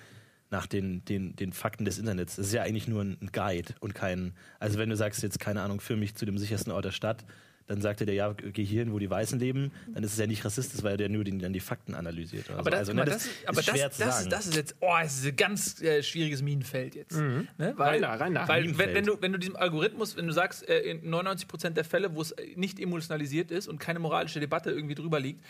nach 0.52 0.68
den, 0.68 1.04
den, 1.06 1.36
den 1.36 1.52
Fakten 1.52 1.86
des 1.86 1.98
Internets, 1.98 2.38
es 2.38 2.48
ist 2.48 2.54
ja 2.54 2.62
eigentlich 2.62 2.88
nur 2.88 3.02
ein 3.02 3.30
Guide 3.34 3.74
und 3.80 3.96
kein, 3.96 4.34
also 4.60 4.78
wenn 4.78 4.90
du 4.90 4.96
sagst 4.96 5.22
jetzt, 5.24 5.40
keine 5.40 5.62
Ahnung, 5.62 5.82
für 5.82 5.96
mich 5.96 6.16
zu 6.16 6.26
dem 6.26 6.38
sichersten 6.38 6.72
Ort 6.72 6.86
der 6.86 6.92
Stadt, 6.92 7.26
dann 7.68 7.82
sagt 7.82 8.02
er 8.02 8.14
ja, 8.14 8.32
geh 8.34 8.64
hier 8.64 8.84
hin, 8.84 8.94
wo 8.94 9.00
die 9.00 9.10
Weißen 9.10 9.40
leben, 9.40 9.72
dann 9.94 10.04
ist 10.04 10.14
es 10.14 10.20
ja 10.20 10.28
nicht 10.28 10.46
rassistisch, 10.46 10.84
weil 10.84 10.98
der 10.98 11.10
nur 11.10 11.24
die, 11.24 11.38
dann 11.38 11.52
die 11.54 11.60
Fakten 11.60 11.96
analysiert. 11.96 12.50
Aber 12.52 12.64
so. 12.64 12.70
das, 12.70 12.80
also, 12.80 12.94
ne, 12.94 13.04
ist, 13.06 13.30
aber 13.46 13.56
das, 13.56 13.66
schwer 13.66 13.92
zu 13.92 14.00
das, 14.04 14.10
sagen. 14.18 14.24
ist, 14.28 14.32
das 14.32 14.48
ist 14.48 14.56
jetzt, 14.56 14.76
oh, 14.82 14.94
es 15.04 15.20
ist 15.20 15.26
ein 15.26 15.36
ganz 15.36 15.82
äh, 15.82 16.04
schwieriges 16.04 16.42
Minenfeld 16.44 16.94
jetzt. 16.96 17.18
Ne? 17.18 17.48
Weil, 17.58 17.74
Rein 17.76 18.02
da, 18.04 18.14
rein 18.16 18.34
da. 18.36 18.48
Weil 18.48 18.62
wenn, 18.64 18.72
Minenfeld. 18.72 18.96
wenn, 18.96 19.06
du, 19.06 19.22
wenn 19.22 19.32
du 19.34 19.40
diesem 19.40 19.56
Algorithmus, 19.56 20.16
wenn 20.16 20.28
du 20.28 20.34
sagst, 20.34 20.68
äh, 20.70 20.80
in 20.82 21.12
99% 21.12 21.72
der 21.72 21.84
Fälle, 21.86 22.14
wo 22.16 22.22
es 22.22 22.36
nicht 22.56 22.80
emotionalisiert 22.80 23.50
ist 23.52 23.68
und 23.68 23.80
keine 23.80 24.00
moralische 24.00 24.40
Debatte 24.40 24.70
irgendwie 24.72 24.96
drüber 24.96 25.20
liegt, 25.20 25.44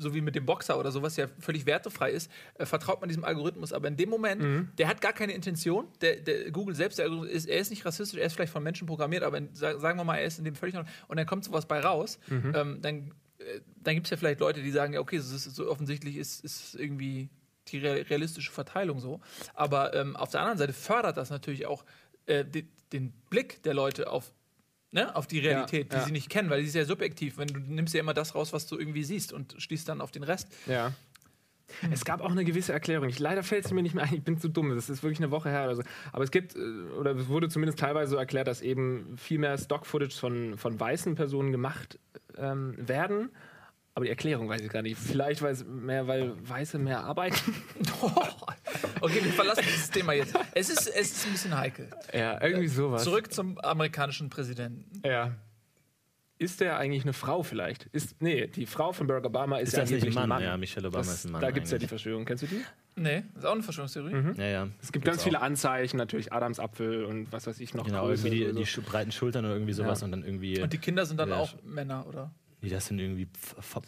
so 0.00 0.14
wie 0.14 0.20
mit 0.20 0.36
dem 0.36 0.46
Boxer 0.46 0.78
oder 0.78 0.92
sowas 0.92 1.16
ja 1.16 1.26
völlig 1.40 1.66
wertefrei 1.66 2.12
ist, 2.12 2.30
äh, 2.54 2.64
vertraut 2.66 3.00
man 3.00 3.08
diesem 3.08 3.24
Algorithmus. 3.24 3.72
Aber 3.72 3.88
in 3.88 3.96
dem 3.96 4.08
Moment, 4.08 4.40
Mhm. 4.42 4.68
der 4.78 4.86
hat 4.86 5.00
gar 5.00 5.12
keine 5.12 5.32
Intention, 5.32 5.88
der, 6.00 6.16
der 6.16 6.52
Google 6.52 6.74
selbst, 6.76 6.98
der 6.98 7.06
Algorithmus 7.06 7.34
ist, 7.34 7.46
er 7.48 7.58
ist 7.58 7.70
nicht 7.70 7.84
rassistisch, 7.84 8.20
er 8.20 8.26
ist 8.26 8.34
vielleicht 8.34 8.52
von 8.52 8.62
Menschen 8.62 8.86
programmiert, 8.86 9.24
aber 9.24 9.38
in, 9.38 9.48
sa- 9.54 9.78
sagen 9.80 9.98
wir 9.98 10.04
mal, 10.04 10.16
er 10.18 10.26
ist 10.26 10.38
in 10.38 10.44
dem 10.44 10.54
völlig, 10.54 10.76
und 10.76 10.86
dann 11.16 11.26
kommt 11.28 11.44
sowas 11.44 11.66
bei 11.66 11.80
raus, 11.80 12.18
Mhm. 12.28 12.52
ähm, 12.56 12.82
dann, 12.82 13.14
äh, 13.38 13.60
dann 13.76 13.94
gibt 13.94 14.06
es 14.06 14.10
ja 14.10 14.16
vielleicht 14.16 14.40
Leute, 14.40 14.62
die 14.62 14.70
sagen, 14.72 14.92
ja, 14.94 15.00
okay, 15.00 15.16
ist 15.16 15.28
so 15.30 15.70
offensichtlich 15.70 16.16
ist, 16.16 16.44
ist 16.44 16.74
irgendwie 16.74 17.28
die 17.68 17.78
rea- 17.78 18.02
realistische 18.08 18.50
Verteilung 18.50 18.98
so. 19.00 19.20
Aber 19.54 19.94
ähm, 19.94 20.16
auf 20.16 20.30
der 20.30 20.40
anderen 20.40 20.58
Seite 20.58 20.72
fördert 20.72 21.16
das 21.16 21.30
natürlich 21.30 21.66
auch 21.66 21.84
äh, 22.26 22.44
die, 22.44 22.66
den 22.92 23.12
Blick 23.30 23.62
der 23.62 23.74
Leute 23.74 24.10
auf, 24.10 24.32
ne, 24.90 25.14
auf 25.14 25.26
die 25.26 25.38
Realität, 25.38 25.92
die 25.92 25.96
ja. 25.96 26.04
sie 26.04 26.12
nicht 26.12 26.30
kennen, 26.30 26.48
weil 26.48 26.62
die 26.62 26.68
ist 26.68 26.74
ja 26.74 26.84
subjektiv. 26.86 27.36
Wenn 27.36 27.48
du 27.48 27.60
nimmst 27.60 27.92
ja 27.94 28.00
immer 28.00 28.14
das 28.14 28.34
raus, 28.34 28.52
was 28.54 28.66
du 28.66 28.78
irgendwie 28.78 29.04
siehst 29.04 29.32
und 29.34 29.54
schließt 29.58 29.86
dann 29.88 30.00
auf 30.00 30.10
den 30.10 30.22
Rest. 30.22 30.48
Ja. 30.66 30.92
Es 31.90 32.04
gab 32.04 32.20
auch 32.20 32.30
eine 32.30 32.44
gewisse 32.44 32.72
Erklärung. 32.72 33.08
Ich, 33.08 33.18
leider 33.18 33.42
fällt 33.42 33.64
es 33.64 33.72
mir 33.72 33.82
nicht 33.82 33.94
mehr 33.94 34.04
ein, 34.04 34.14
ich 34.14 34.22
bin 34.22 34.38
zu 34.38 34.48
dumm. 34.48 34.74
Das 34.74 34.88
ist 34.88 35.02
wirklich 35.02 35.20
eine 35.20 35.30
Woche 35.30 35.50
her 35.50 35.64
oder 35.64 35.76
so. 35.76 35.82
Aber 36.12 36.24
es 36.24 36.30
gibt, 36.30 36.56
äh, 36.56 36.58
oder 36.98 37.14
es 37.14 37.28
wurde 37.28 37.48
zumindest 37.48 37.78
teilweise 37.78 38.12
so 38.12 38.16
erklärt, 38.16 38.48
dass 38.48 38.62
eben 38.62 39.16
viel 39.16 39.38
mehr 39.38 39.56
Stock-Footage 39.56 40.16
von, 40.16 40.56
von 40.56 40.78
weißen 40.78 41.14
Personen 41.14 41.52
gemacht 41.52 41.98
ähm, 42.36 42.74
werden. 42.78 43.30
Aber 43.94 44.04
die 44.04 44.10
Erklärung 44.10 44.48
weiß 44.48 44.60
ich 44.60 44.70
gar 44.70 44.82
nicht. 44.82 44.96
Vielleicht 44.96 45.42
weil 45.42 45.52
es 45.52 45.64
mehr, 45.64 46.06
weil 46.06 46.32
Weiße 46.48 46.78
mehr 46.78 47.00
arbeiten. 47.00 47.36
okay, 49.00 49.24
wir 49.24 49.32
verlassen 49.32 49.64
dieses 49.66 49.90
Thema 49.90 50.12
jetzt. 50.12 50.38
Es 50.54 50.70
ist, 50.70 50.86
es 50.86 51.10
ist 51.10 51.26
ein 51.26 51.32
bisschen 51.32 51.58
heikel. 51.58 51.90
Ja, 52.12 52.40
irgendwie 52.40 52.68
sowas. 52.68 53.02
Zurück 53.02 53.32
zum 53.32 53.58
amerikanischen 53.58 54.30
Präsidenten. 54.30 55.02
Ja. 55.04 55.34
Ist 56.38 56.60
der 56.60 56.78
eigentlich 56.78 57.02
eine 57.02 57.12
Frau 57.12 57.42
vielleicht? 57.42 57.86
Ist, 57.86 58.20
nee, 58.22 58.46
die 58.46 58.66
Frau 58.66 58.92
von 58.92 59.06
Barack 59.08 59.24
Obama 59.24 59.58
ist, 59.58 59.68
Ist 59.68 59.72
ja 59.74 59.80
das 59.80 59.90
nicht 59.90 60.02
ein 60.02 60.08
angeblich 60.08 60.26
Mann? 60.28 60.42
Ja, 60.42 60.56
Michelle 60.56 60.86
Obama 60.88 61.02
Das, 61.04 61.14
ist 61.14 61.24
ein 61.24 61.32
Mann 61.32 61.40
Da 61.40 61.50
gibt 61.50 61.66
es 61.66 61.72
ja 61.72 61.78
die. 61.78 61.86
Verschwörung. 61.88 62.24
Kennst 62.24 62.44
du 62.44 62.46
die? 62.46 62.60
Nee, 62.94 63.24
ist 63.36 63.44
auch 63.44 63.52
eine 63.52 63.62
Verschwörungstheorie. 63.62 64.12
ja, 64.36 64.44
ja. 64.46 64.68
Es 64.80 64.92
gibt 64.92 65.04
ganz 65.04 65.22
viele 65.24 65.40
Anzeichen, 65.40 65.96
natürlich 65.96 66.32
Adamsapfel 66.32 67.04
und 67.04 67.32
was 67.32 67.46
weiß 67.46 67.58
ich 67.60 67.74
noch. 67.74 67.84
Genau, 67.86 68.06
Größe 68.06 68.26
irgendwie 68.28 68.44
die, 68.44 68.50
und 68.58 68.64
so. 68.66 68.80
die 68.82 68.86
breiten 68.88 69.12
Schultern 69.12 69.44
oder 69.44 69.54
irgendwie 69.54 69.72
sowas 69.72 70.00
Ja. 70.00 70.04
und 70.06 70.12
dann 70.12 70.24
irgendwie. 70.24 70.60
Und 70.60 70.72
die 70.72 70.78
Kinder 70.78 71.06
sind 71.06 71.16
dann 71.18 71.28
Ja, 71.30 71.36
auch 71.36 71.54
Männer, 71.64 72.06
oder? 72.08 72.30
Nee, 72.60 72.70
das 72.70 72.86
sind 72.86 72.98
irgendwie 72.98 73.28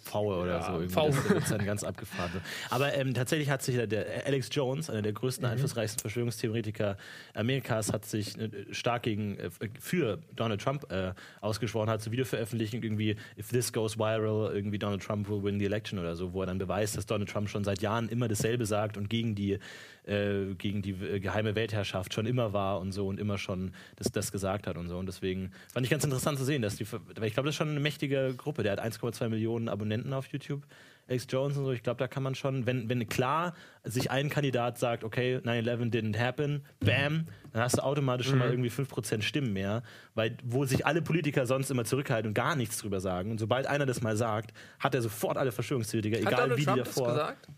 Pfaue 0.05 0.37
oder 0.37 0.59
Ja, 0.59 0.63
so. 0.63 0.81
Irgendwie. 0.81 1.35
Das 1.35 1.43
ist 1.43 1.51
dann 1.51 1.65
ganz 1.65 1.83
abgefahren. 1.83 2.41
Aber 2.71 2.95
ähm, 2.95 3.15
tatsächlich 3.15 3.51
hat 3.51 3.63
sich 3.63 3.75
der, 3.75 3.89
der 3.89 4.27
Alex 4.27 4.49
Jones, 4.53 4.89
einer 4.89 5.03
der 5.03 5.13
größten, 5.13 5.45
einflussreichsten 5.45 6.01
Verschwörungstheoretiker 6.01 6.97
Amerikas, 7.35 7.93
hat 7.93 8.05
sich 8.05 8.39
äh, 8.39 8.49
stark 8.71 9.03
gegen, 9.03 9.39
äh, 9.39 9.51
für 9.81 10.21
Donald 10.37 10.61
Trump 10.61 10.91
äh, 10.93 11.15
ausgesprochen, 11.41 11.91
hat 11.91 12.01
so 12.01 12.13
Video 12.13 12.25
veröffentlicht, 12.25 12.73
irgendwie, 12.75 13.17
if 13.37 13.49
this 13.49 13.73
goes 13.73 13.99
viral, 13.99 14.55
irgendwie 14.55 14.79
Donald 14.79 15.03
Trump 15.03 15.29
will 15.29 15.43
win 15.43 15.59
the 15.59 15.67
election 15.67 15.99
oder 15.99 16.15
so, 16.15 16.33
wo 16.33 16.43
er 16.43 16.47
dann 16.47 16.59
beweist, 16.59 16.97
dass 16.97 17.07
Donald 17.07 17.29
Trump 17.29 17.49
schon 17.49 17.65
seit 17.65 17.83
Jahren 17.83 18.09
immer 18.09 18.29
dasselbe 18.29 18.67
sagt 18.67 18.97
und 18.97 19.11
gegen 19.11 19.35
die, 19.35 19.59
äh, 20.07 20.55
gegen 20.57 20.83
die 20.83 20.93
äh, 20.93 21.21
geheime 21.21 21.55
Weltherrschaft 21.55 22.15
schon 22.15 22.27
immer 22.27 22.53
war 22.53 22.81
und 22.81 22.93
so 22.93 23.07
und 23.07 23.21
immer 23.21 23.39
schon 23.39 23.73
das, 23.97 24.11
das 24.13 24.33
gesagt 24.33 24.67
hat 24.67 24.77
und 24.77 24.89
so. 24.89 24.99
Und 24.99 25.07
deswegen 25.07 25.53
fand 25.73 25.85
ich 25.87 25.91
ganz 25.91 26.05
interessant 26.05 26.39
zu 26.39 26.45
sehen, 26.45 26.63
dass 26.63 26.77
die, 26.77 26.87
weil 26.91 27.25
ich 27.27 27.35
glaube, 27.35 27.47
das 27.47 27.55
ist 27.55 27.57
schon 27.57 27.71
eine 27.71 27.81
mächtige 27.81 28.35
Gruppe. 28.37 28.63
Der 28.63 28.73
hat 28.73 28.83
1,2 28.83 29.29
Millionen 29.29 29.69
Abonnenten 29.69 30.13
auf 30.13 30.27
YouTube. 30.29 30.63
Alex 31.11 31.27
Jones 31.29 31.57
und 31.57 31.65
so, 31.65 31.73
ich 31.73 31.83
glaube, 31.83 31.99
da 31.99 32.07
kann 32.07 32.23
man 32.23 32.37
schon, 32.37 32.67
wenn, 32.67 32.89
wenn 32.89 33.09
klar 33.09 33.55
sich 33.83 34.13
ein 34.13 34.31
Kandidat 34.31 34.79
sagt, 34.79 35.03
okay, 35.03 35.39
9-11 35.39 35.91
didn't 35.91 36.17
happen, 36.17 36.65
bam, 36.79 37.27
dann 37.53 37.63
hast 37.63 37.79
du 37.79 37.83
automatisch 37.83 38.29
schon 38.29 38.39
mal 38.39 38.49
irgendwie 38.49 38.71
5% 38.71 39.23
Stimmen 39.23 39.53
mehr, 39.53 39.83
weil 40.15 40.37
wo 40.45 40.65
sich 40.65 40.87
alle 40.87 41.03
Politiker 41.03 41.47
sonst 41.47 41.69
immer 41.71 41.85
zurückhalten 41.85 42.29
und 42.29 42.35
gar 42.35 42.55
nichts 42.55 42.79
drüber 42.79 43.01
sagen. 43.01 43.33
Und 43.33 43.39
sobald 43.39 43.67
einer 43.67 43.87
das 43.87 44.03
mal 44.03 44.17
sagt, 44.17 44.53
hat 44.79 44.95
er 44.95 45.03
sofort 45.03 45.37
alle 45.37 45.51
Verschwörungstheoretiker, 45.51 46.19
Hat 46.19 46.33
egal 46.33 46.43
Donald 46.43 46.61
wie 46.61 46.65
Trump 46.65 46.79
die 46.79 46.85
das 46.85 46.95
davor. 46.95 47.13
gesagt? 47.13 47.49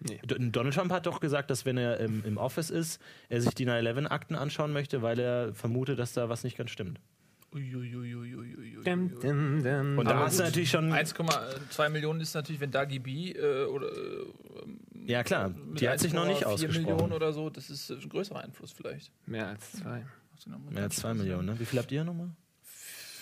D- 0.00 0.50
Donald 0.50 0.74
Trump 0.74 0.92
hat 0.92 1.06
doch 1.06 1.20
gesagt, 1.20 1.50
dass 1.50 1.64
wenn 1.64 1.76
er 1.76 1.98
im, 1.98 2.24
im 2.24 2.36
Office 2.36 2.70
ist, 2.70 3.00
er 3.28 3.40
sich 3.40 3.54
die 3.54 3.66
9-11-Akten 3.66 4.36
anschauen 4.36 4.72
möchte, 4.72 5.02
weil 5.02 5.18
er 5.18 5.54
vermutet, 5.54 5.98
dass 5.98 6.12
da 6.12 6.28
was 6.28 6.44
nicht 6.44 6.56
ganz 6.56 6.70
stimmt. 6.70 7.00
Dim. 8.84 9.98
Und 9.98 10.04
da 10.04 10.18
hast 10.18 10.38
du 10.38 10.42
natürlich 10.44 10.70
schon. 10.70 10.92
1,2 10.92 11.88
Millionen 11.88 12.20
ist 12.20 12.34
natürlich, 12.34 12.60
wenn 12.60 12.70
Dagi 12.70 12.98
B 12.98 13.32
äh, 13.32 13.64
oder 13.64 13.86
äh, 13.88 15.06
Ja, 15.06 15.22
klar, 15.24 15.54
die 15.72 15.88
hat 15.88 15.98
sich 15.98 16.12
noch 16.12 16.26
nicht 16.26 16.42
1,4 16.44 16.46
ausgesprochen. 16.46 16.82
Millionen 16.86 17.12
oder 17.14 17.32
so, 17.32 17.48
das 17.48 17.70
ist 17.70 17.90
ein 17.90 18.06
größerer 18.08 18.40
Einfluss 18.44 18.72
vielleicht. 18.72 19.10
Mehr 19.26 19.48
als 19.48 19.72
zwei. 19.72 20.04
Mehr 20.70 20.82
als 20.84 20.96
2 20.96 21.14
Millionen, 21.14 21.46
ne? 21.46 21.58
Wie 21.58 21.64
viel 21.64 21.78
habt 21.78 21.90
ihr 21.90 22.04
nochmal? 22.04 22.30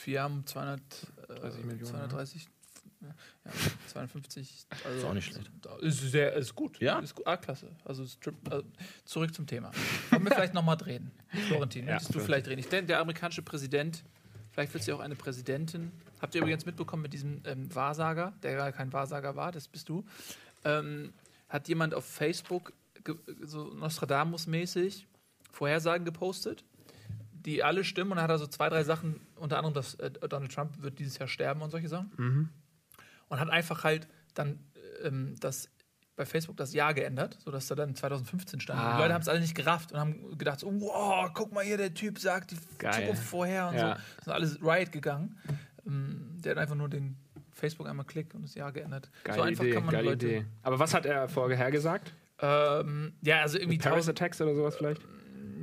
Wir 0.05 0.23
haben 0.23 0.45
200, 0.45 0.81
äh, 1.29 1.35
30 1.41 1.65
Millionen, 1.65 1.85
230, 1.87 2.49
ja, 3.01 3.15
52. 3.97 4.67
Also 4.85 4.99
Ist 4.99 5.05
auch 5.05 5.15
nicht 5.15 5.27
schlecht. 5.27 5.51
Ist, 5.81 6.01
sehr, 6.11 6.35
ist 6.35 6.55
gut. 6.55 6.81
Ja? 6.81 6.99
Ist. 6.99 7.27
A-Klasse. 7.27 7.69
Also, 7.85 8.05
also 8.51 8.63
zurück 9.05 9.35
zum 9.35 9.47
Thema. 9.47 9.71
Wollen 10.11 10.25
wir 10.25 10.33
vielleicht 10.33 10.55
nochmal 10.55 10.77
drehen? 10.77 11.11
Florentin, 11.49 11.87
Ja, 11.87 11.95
möchtest 11.95 12.15
du 12.15 12.21
vielleicht 12.21 12.47
drehen? 12.47 12.59
Ich 12.59 12.69
denke, 12.69 12.89
der 12.89 13.01
amerikanische 13.01 13.43
Präsident, 13.43 14.05
vielleicht 14.51 14.75
wird 14.75 14.85
sie 14.85 14.93
auch 14.93 15.01
eine 15.01 15.17
Präsidentin. 15.17 15.93
Habt 16.21 16.35
ihr 16.35 16.43
übrigens 16.43 16.67
mitbekommen 16.67 17.03
mit 17.03 17.13
diesem 17.13 17.43
ähm, 17.45 17.75
Wahrsager, 17.75 18.35
der 18.43 18.57
gar 18.57 18.73
kein 18.73 18.93
Wahrsager 18.93 19.37
war, 19.37 19.53
das 19.53 19.69
bist 19.69 19.89
du. 19.89 20.05
Ähm, 20.65 21.13
hat 21.49 21.69
jemand 21.69 21.95
auf 21.95 22.05
Facebook 22.05 22.73
so 23.43 23.73
Nostradamus-mäßig 23.75 25.07
Vorhersagen 25.53 26.05
gepostet? 26.05 26.65
die 27.47 27.63
alle 27.63 27.85
stimmen 27.85 28.11
und 28.11 28.17
dann 28.17 28.25
hat 28.25 28.31
er 28.31 28.39
so 28.39 28.47
zwei, 28.47 28.69
drei 28.69 28.83
Sachen, 28.83 29.21
unter 29.37 29.57
anderem, 29.59 29.73
dass 29.73 29.95
äh, 29.95 30.11
Donald 30.11 30.53
Trump 30.53 30.83
wird 30.83 30.99
dieses 30.99 31.17
Jahr 31.19 31.29
sterben 31.29 31.63
und 31.63 31.71
solche 31.71 31.89
Sachen. 31.89 32.11
Mhm. 32.17 32.49
Und 33.29 33.41
hat 33.41 33.51
einfach 33.51 33.85
halt 33.85 34.09
dann 34.35 34.61
ähm, 35.03 35.35
das 35.41 35.69
bei 36.17 36.25
Facebook 36.25 36.57
das 36.57 36.73
Jahr 36.73 36.95
geändert, 36.95 37.37
sodass 37.45 37.67
da 37.67 37.75
dann 37.75 37.95
2015 37.95 38.61
stand. 38.61 38.81
Ah. 38.81 38.97
Die 38.97 39.03
Leute 39.03 39.13
haben 39.15 39.21
es 39.23 39.29
alle 39.29 39.41
nicht 39.41 39.55
gerafft 39.55 39.93
und 39.93 39.99
haben 40.01 40.39
gedacht, 40.39 40.61
so, 40.61 40.69
wow, 40.81 41.31
guck 41.35 41.53
mal 41.53 41.63
hier, 41.63 41.77
der 41.77 41.93
Typ 41.93 42.19
sagt 42.19 42.53
die 42.53 42.57
Geil. 42.79 42.93
Zukunft 42.95 43.23
vorher 43.25 43.69
und 43.69 43.75
Ja. 43.75 43.97
so. 44.19 44.25
Sind 44.25 44.33
alles 44.33 44.59
Riot 44.63 44.93
gegangen. 44.93 45.37
Ähm, 45.87 46.39
der 46.43 46.53
hat 46.53 46.59
einfach 46.59 46.75
nur 46.75 46.89
den 46.89 47.17
Facebook 47.53 47.87
einmal 47.87 48.07
Klick 48.07 48.35
und 48.35 48.43
das 48.43 48.55
Jahr 48.55 48.73
geändert. 48.73 49.11
Geile 49.25 49.37
so 49.39 49.43
einfach 49.43 49.65
Idee, 49.65 49.73
kann 49.75 49.85
man 49.85 49.93
geile 49.95 50.11
Leute. 50.11 50.27
Idee. 50.27 50.45
Aber 50.63 50.79
was 50.79 50.95
hat 50.95 51.05
er 51.05 51.29
vorher 51.29 51.71
gesagt? 51.71 52.15
Ähm, 52.41 53.13
ja, 53.23 53.41
also 53.43 53.59
irgendwie 53.59 53.79
Paris 53.79 54.09
Attacks 54.09 54.41
oder 54.41 54.55
sowas 54.55 54.77
vielleicht? 54.77 55.03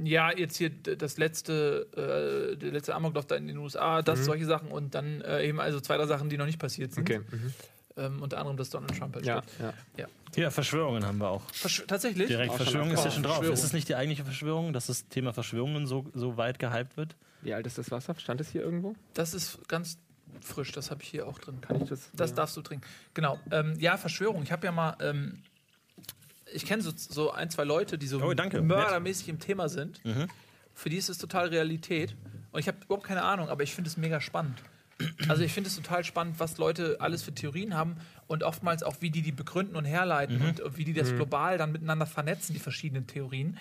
Ja, 0.03 0.31
jetzt 0.35 0.57
hier 0.57 0.69
das 0.69 1.17
letzte, 1.17 1.87
äh, 2.53 2.57
der 2.57 2.71
letzte 2.71 2.95
Amoklauf 2.95 3.25
da 3.25 3.35
in 3.35 3.47
den 3.47 3.57
USA, 3.57 4.01
das, 4.01 4.19
Mhm. 4.19 4.23
solche 4.23 4.45
Sachen 4.45 4.69
und 4.69 4.95
dann 4.95 5.21
äh, 5.21 5.45
eben 5.47 5.59
also 5.59 5.79
zwei, 5.79 5.97
drei 5.97 6.05
Sachen, 6.07 6.29
die 6.29 6.37
noch 6.37 6.45
nicht 6.45 6.59
passiert 6.59 6.93
sind. 6.93 7.09
Okay. 7.09 7.19
Mhm. 7.31 7.53
Ähm, 7.95 8.21
unter 8.23 8.39
anderem, 8.39 8.57
dass 8.57 8.71
Donald 8.71 8.97
Trump 8.97 9.13
halt 9.15 9.25
Ja, 9.25 9.43
stirbt. 9.43 9.77
ja. 9.97 10.07
Ja, 10.35 10.49
Verschwörungen 10.49 11.05
haben 11.05 11.19
wir 11.19 11.29
auch. 11.29 11.43
Versch 11.53 11.83
tatsächlich? 11.85 12.27
Direkt 12.27 12.49
Auch 12.51 12.57
Verschwörung 12.57 12.89
ist 12.89 13.05
ja 13.05 13.11
schon 13.11 13.21
drauf. 13.21 13.43
Ist 13.43 13.63
es 13.63 13.71
nicht 13.71 13.87
die 13.87 13.95
eigentliche 13.95 14.23
Verschwörung, 14.23 14.73
dass 14.73 14.87
das 14.87 15.07
Thema 15.07 15.31
Verschwörungen 15.31 15.85
so, 15.85 16.09
so 16.15 16.35
weit 16.37 16.57
gehypt 16.57 16.97
wird? 16.97 17.15
Wie 17.43 17.53
alt 17.53 17.67
ist 17.67 17.77
das 17.77 17.91
Wasser? 17.91 18.15
Stand 18.17 18.41
es 18.41 18.49
hier 18.49 18.61
irgendwo? 18.63 18.95
Das 19.13 19.35
ist 19.35 19.67
ganz 19.67 19.99
frisch, 20.41 20.71
das 20.71 20.89
habe 20.89 21.03
ich 21.03 21.09
hier 21.09 21.27
auch 21.27 21.37
drin. 21.37 21.61
Kann 21.61 21.83
ich 21.83 21.87
das? 21.89 22.09
Das 22.13 22.31
ja. 22.31 22.37
darfst 22.37 22.57
du 22.57 22.61
trinken. 22.63 22.83
Genau. 23.13 23.39
Ähm, 23.51 23.75
ja, 23.79 23.95
Verschwörung. 23.97 24.41
Ich 24.41 24.51
habe 24.51 24.65
ja 24.65 24.71
mal, 24.71 24.97
ähm, 24.99 25.43
ich 26.53 26.65
kenne 26.65 26.81
so, 26.83 26.91
so 26.95 27.31
ein, 27.31 27.49
zwei 27.49 27.63
Leute, 27.63 27.97
die 27.97 28.07
so 28.07 28.21
Oh, 28.21 28.33
danke. 28.33 28.61
mördermäßig 28.61 29.29
im 29.29 29.39
Thema 29.39 29.69
sind. 29.69 30.03
Mhm. 30.05 30.27
Für 30.73 30.89
die 30.89 30.97
ist 30.97 31.09
es 31.09 31.17
total 31.17 31.47
Realität. 31.49 32.15
Und 32.51 32.59
ich 32.59 32.67
habe 32.67 32.77
überhaupt 32.85 33.05
keine 33.05 33.23
Ahnung, 33.23 33.49
aber 33.49 33.63
ich 33.63 33.73
finde 33.73 33.89
es 33.89 33.97
mega 33.97 34.21
spannend. 34.21 34.61
Also 35.27 35.43
ich 35.43 35.51
finde 35.51 35.69
es 35.69 35.75
total 35.75 36.03
spannend, 36.03 36.39
was 36.39 36.57
Leute 36.57 36.97
alles 36.99 37.23
für 37.23 37.33
Theorien 37.33 37.75
haben 37.75 37.97
und 38.27 38.43
oftmals 38.43 38.83
auch, 38.83 38.97
wie 39.01 39.09
die 39.09 39.21
die 39.21 39.31
begründen 39.31 39.75
und 39.75 39.85
herleiten 39.85 40.37
Mhm. 40.39 40.45
und 40.63 40.77
wie 40.77 40.85
die 40.85 40.93
das 40.93 41.09
global 41.13 41.57
dann 41.57 41.71
miteinander 41.71 42.05
vernetzen, 42.05 42.53
die 42.53 42.59
verschiedenen 42.59 43.07
Theorien. 43.07 43.57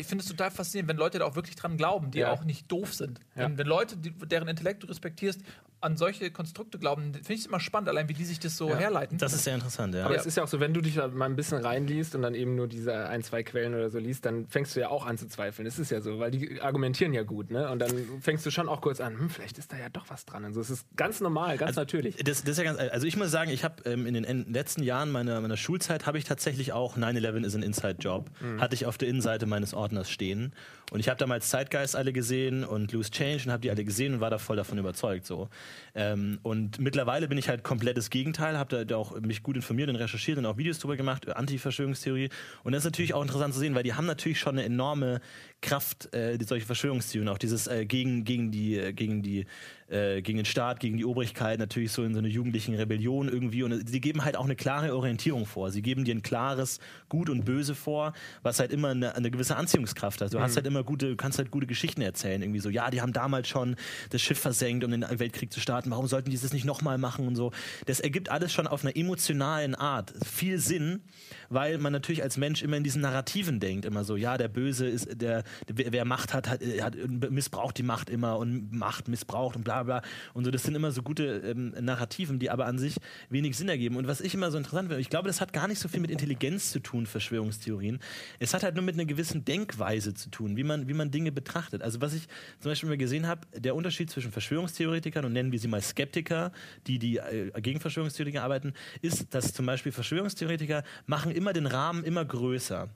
Ich 0.00 0.06
finde 0.06 0.22
es 0.22 0.28
total 0.30 0.50
faszinierend, 0.52 0.88
wenn 0.88 0.96
Leute 0.96 1.18
da 1.18 1.24
auch 1.26 1.34
wirklich 1.36 1.56
dran 1.56 1.76
glauben, 1.76 2.10
die 2.12 2.20
Ja. 2.20 2.30
auch 2.32 2.44
nicht 2.44 2.70
doof 2.70 2.94
sind. 2.94 3.18
Ja. 3.34 3.42
Wenn, 3.44 3.58
wenn 3.58 3.66
Leute, 3.66 3.96
die, 3.96 4.10
deren 4.12 4.46
Intellekt 4.48 4.84
du 4.84 4.86
respektierst, 4.86 5.40
an 5.80 5.96
solche 5.96 6.32
Konstrukte 6.32 6.76
glauben, 6.80 7.12
finde 7.14 7.32
ich 7.34 7.40
es 7.42 7.46
immer 7.46 7.60
spannend, 7.60 7.88
allein 7.88 8.08
wie 8.08 8.12
die 8.12 8.24
sich 8.24 8.40
das 8.40 8.56
so 8.56 8.74
herleiten. 8.74 9.16
Das 9.18 9.32
ist 9.32 9.44
sehr 9.44 9.54
interessant, 9.54 9.94
ja. 9.94 10.04
Aber 10.06 10.14
Ja. 10.14 10.20
es 10.20 10.26
ist 10.26 10.36
ja 10.36 10.42
auch 10.42 10.48
so, 10.48 10.58
wenn 10.58 10.74
du 10.74 10.80
dich 10.80 10.96
da 10.96 11.06
mal 11.06 11.26
ein 11.26 11.36
bisschen 11.36 11.58
reinliest 11.64 12.16
und 12.16 12.22
dann 12.22 12.34
eben 12.34 12.56
nur 12.56 12.66
diese 12.66 13.06
ein, 13.08 13.22
zwei 13.22 13.44
Quellen 13.44 13.74
oder 13.74 13.88
so 13.88 13.98
liest, 14.00 14.24
dann 14.24 14.48
fängst 14.48 14.74
du 14.74 14.80
ja 14.80 14.88
auch 14.88 15.06
an 15.06 15.18
zu 15.18 15.28
zweifeln. 15.28 15.66
Es 15.68 15.78
ist 15.78 15.90
ja 15.92 16.00
so, 16.00 16.18
weil 16.18 16.32
die 16.32 16.60
argumentieren 16.60 17.12
ja 17.12 17.22
gut, 17.22 17.52
ne? 17.52 17.70
Und 17.70 17.78
dann 17.78 17.92
fängst 18.20 18.44
du 18.44 18.50
schon 18.50 18.68
auch 18.68 18.80
kurz 18.80 19.00
an, 19.00 19.20
hm, 19.20 19.30
vielleicht 19.30 19.56
ist 19.58 19.72
da 19.72 19.76
ja 19.78 19.88
doch 19.88 20.10
was 20.10 20.24
dran. 20.24 20.44
Und 20.44 20.54
so, 20.54 20.60
es 20.60 20.70
ist 20.70 20.84
ganz 20.96 21.20
normal, 21.20 21.56
ganz 21.58 21.76
natürlich. 21.76 22.16
Das, 22.16 22.42
das 22.42 22.50
ist 22.50 22.58
ja 22.58 22.64
ganz, 22.64 22.80
also 22.80 23.06
ich 23.06 23.16
muss 23.16 23.30
sagen, 23.30 23.52
ich 23.52 23.62
habe 23.62 23.80
ähm, 23.88 24.04
in 24.06 24.14
den 24.14 24.24
en- 24.24 24.52
letzten 24.52 24.82
Jahren 24.82 25.12
meiner, 25.12 25.40
meiner 25.40 25.56
Schulzeit 25.56 26.06
habe 26.06 26.18
ich 26.18 26.24
tatsächlich 26.24 26.72
auch 26.72 26.96
9-11 26.96 27.44
is 27.44 27.54
an 27.54 27.62
Inside 27.62 27.98
Job, 28.00 28.30
hatte 28.58 28.74
ich 28.74 28.84
auf 28.86 28.98
der 28.98 29.06
Innenseite 29.08 29.46
meines 29.46 29.74
Ordners 29.88 30.10
stehen. 30.10 30.52
Und 30.90 31.00
ich 31.00 31.08
habe 31.10 31.18
damals 31.18 31.50
Zeitgeist 31.50 31.94
alle 31.94 32.14
gesehen 32.14 32.64
und 32.64 32.92
Loose 32.92 33.10
Change 33.10 33.44
und 33.46 33.52
habe 33.52 33.60
die 33.60 33.70
alle 33.70 33.84
gesehen 33.84 34.14
und 34.14 34.20
war 34.20 34.30
da 34.30 34.38
voll 34.38 34.56
davon 34.56 34.78
überzeugt. 34.78 35.26
So. 35.26 35.50
Ähm, 35.94 36.38
und 36.42 36.78
mittlerweile 36.78 37.28
bin 37.28 37.36
ich 37.36 37.48
halt 37.50 37.62
komplettes 37.62 38.08
Gegenteil, 38.08 38.56
habe 38.56 38.86
da, 38.86 38.96
auch 38.96 39.18
mich 39.20 39.42
gut 39.42 39.56
informiert 39.56 39.90
und 39.90 39.96
recherchiert 39.96 40.38
und 40.38 40.46
auch 40.46 40.56
Videos 40.56 40.78
drüber 40.78 40.96
gemacht, 40.96 41.26
äh, 41.26 41.32
Anti-Verschwörungstheorie. 41.32 42.30
Und 42.64 42.72
das 42.72 42.80
ist 42.80 42.86
natürlich 42.86 43.12
auch 43.12 43.22
interessant 43.22 43.52
zu 43.52 43.60
sehen, 43.60 43.74
weil 43.74 43.82
die 43.82 43.92
haben 43.94 44.06
natürlich 44.06 44.40
schon 44.40 44.56
eine 44.56 44.64
enorme 44.64 45.20
Kraft, 45.60 46.12
äh, 46.14 46.38
die- 46.38 46.44
solche 46.46 46.64
Verschwörungstheorien, 46.64 47.28
auch 47.28 47.38
dieses 47.38 47.66
äh, 47.66 47.84
gegen, 47.84 48.24
gegen 48.24 48.50
die, 48.50 48.76
äh, 48.78 48.92
gegen 48.94 49.22
die 49.22 49.44
äh, 49.90 50.20
gegen 50.20 50.36
den 50.36 50.44
Staat, 50.44 50.80
gegen 50.80 50.98
die 50.98 51.06
Obrigkeit, 51.06 51.58
natürlich 51.58 51.92
so 51.92 52.04
in 52.04 52.12
so 52.12 52.18
einer 52.18 52.28
jugendlichen 52.28 52.74
Rebellion 52.74 53.26
irgendwie. 53.26 53.62
Und 53.62 53.88
sie 53.88 54.02
geben 54.02 54.22
halt 54.22 54.36
auch 54.36 54.44
eine 54.44 54.54
klare 54.54 54.94
Orientierung 54.94 55.46
vor. 55.46 55.70
Sie 55.70 55.80
geben 55.80 56.04
dir 56.04 56.14
ein 56.14 56.20
klares 56.22 56.78
Gut 57.08 57.30
und 57.30 57.46
Böse 57.46 57.74
vor, 57.74 58.12
was 58.42 58.60
halt 58.60 58.70
immer 58.70 58.88
eine, 58.88 59.14
eine 59.14 59.30
gewisse 59.30 59.56
Anziehungskraft 59.56 60.20
hat. 60.20 60.34
Du 60.34 60.40
hast 60.40 60.56
halt 60.56 60.66
immer 60.66 60.77
gute, 60.82 61.10
du 61.10 61.16
kannst 61.16 61.38
halt 61.38 61.50
gute 61.50 61.66
Geschichten 61.66 62.00
erzählen. 62.00 62.42
Irgendwie 62.42 62.60
so, 62.60 62.70
ja, 62.70 62.90
die 62.90 63.00
haben 63.00 63.12
damals 63.12 63.48
schon 63.48 63.76
das 64.10 64.22
Schiff 64.22 64.38
versenkt, 64.38 64.84
um 64.84 64.90
den 64.90 65.04
Weltkrieg 65.08 65.52
zu 65.52 65.60
starten. 65.60 65.90
Warum 65.90 66.06
sollten 66.06 66.30
die 66.30 66.38
das 66.38 66.52
nicht 66.52 66.64
nochmal 66.64 66.98
machen 66.98 67.26
und 67.26 67.36
so? 67.36 67.52
Das 67.86 68.00
ergibt 68.00 68.30
alles 68.30 68.52
schon 68.52 68.66
auf 68.66 68.84
einer 68.84 68.96
emotionalen 68.96 69.74
Art 69.74 70.12
viel 70.24 70.58
Sinn, 70.58 71.02
weil 71.48 71.78
man 71.78 71.92
natürlich 71.92 72.22
als 72.22 72.36
Mensch 72.36 72.62
immer 72.62 72.76
in 72.76 72.84
diesen 72.84 73.02
Narrativen 73.02 73.60
denkt. 73.60 73.84
Immer 73.84 74.04
so, 74.04 74.16
ja, 74.16 74.36
der 74.36 74.48
Böse 74.48 74.86
ist, 74.86 75.20
der, 75.20 75.44
wer 75.66 76.04
Macht 76.04 76.34
hat, 76.34 76.48
hat, 76.48 76.60
hat 76.62 76.96
missbraucht 77.30 77.78
die 77.78 77.82
Macht 77.82 78.10
immer 78.10 78.38
und 78.38 78.72
Macht 78.72 79.08
missbraucht 79.08 79.56
und 79.56 79.64
bla 79.64 79.82
bla. 79.82 80.02
Und 80.34 80.44
so, 80.44 80.50
das 80.50 80.62
sind 80.62 80.74
immer 80.74 80.90
so 80.90 81.02
gute 81.02 81.42
ähm, 81.44 81.74
Narrativen, 81.80 82.38
die 82.38 82.50
aber 82.50 82.66
an 82.66 82.78
sich 82.78 82.96
wenig 83.30 83.56
Sinn 83.56 83.68
ergeben. 83.68 83.96
Und 83.96 84.06
was 84.06 84.20
ich 84.20 84.34
immer 84.34 84.50
so 84.50 84.58
interessant 84.58 84.88
finde, 84.88 85.00
ich 85.00 85.10
glaube, 85.10 85.28
das 85.28 85.40
hat 85.40 85.52
gar 85.52 85.68
nicht 85.68 85.78
so 85.78 85.88
viel 85.88 86.00
mit 86.00 86.10
Intelligenz 86.10 86.70
zu 86.70 86.80
tun, 86.80 87.06
Verschwörungstheorien. 87.06 87.98
Es 88.38 88.54
hat 88.54 88.62
halt 88.62 88.74
nur 88.74 88.84
mit 88.84 88.94
einer 88.94 89.04
gewissen 89.04 89.44
Denkweise 89.44 90.14
zu 90.14 90.30
tun, 90.30 90.56
wie 90.56 90.64
man, 90.68 90.86
wie 90.86 90.94
man 90.94 91.10
Dinge 91.10 91.32
betrachtet. 91.32 91.82
Also 91.82 92.00
was 92.00 92.14
ich 92.14 92.28
zum 92.60 92.70
Beispiel 92.70 92.88
mal 92.88 92.96
gesehen 92.96 93.26
habe, 93.26 93.40
der 93.52 93.74
Unterschied 93.74 94.10
zwischen 94.10 94.30
Verschwörungstheoretikern 94.30 95.24
und 95.24 95.32
nennen 95.32 95.50
wir 95.50 95.58
sie 95.58 95.68
mal 95.68 95.82
Skeptiker, 95.82 96.52
die, 96.86 97.00
die 97.00 97.16
äh, 97.16 97.50
gegen 97.60 97.80
Verschwörungstheoretiker 97.80 98.44
arbeiten, 98.44 98.74
ist, 99.02 99.34
dass 99.34 99.52
zum 99.52 99.66
Beispiel 99.66 99.90
Verschwörungstheoretiker 99.90 100.84
machen 101.06 101.32
immer 101.32 101.52
den 101.52 101.66
Rahmen 101.66 102.04
immer 102.04 102.24
größer. 102.24 102.88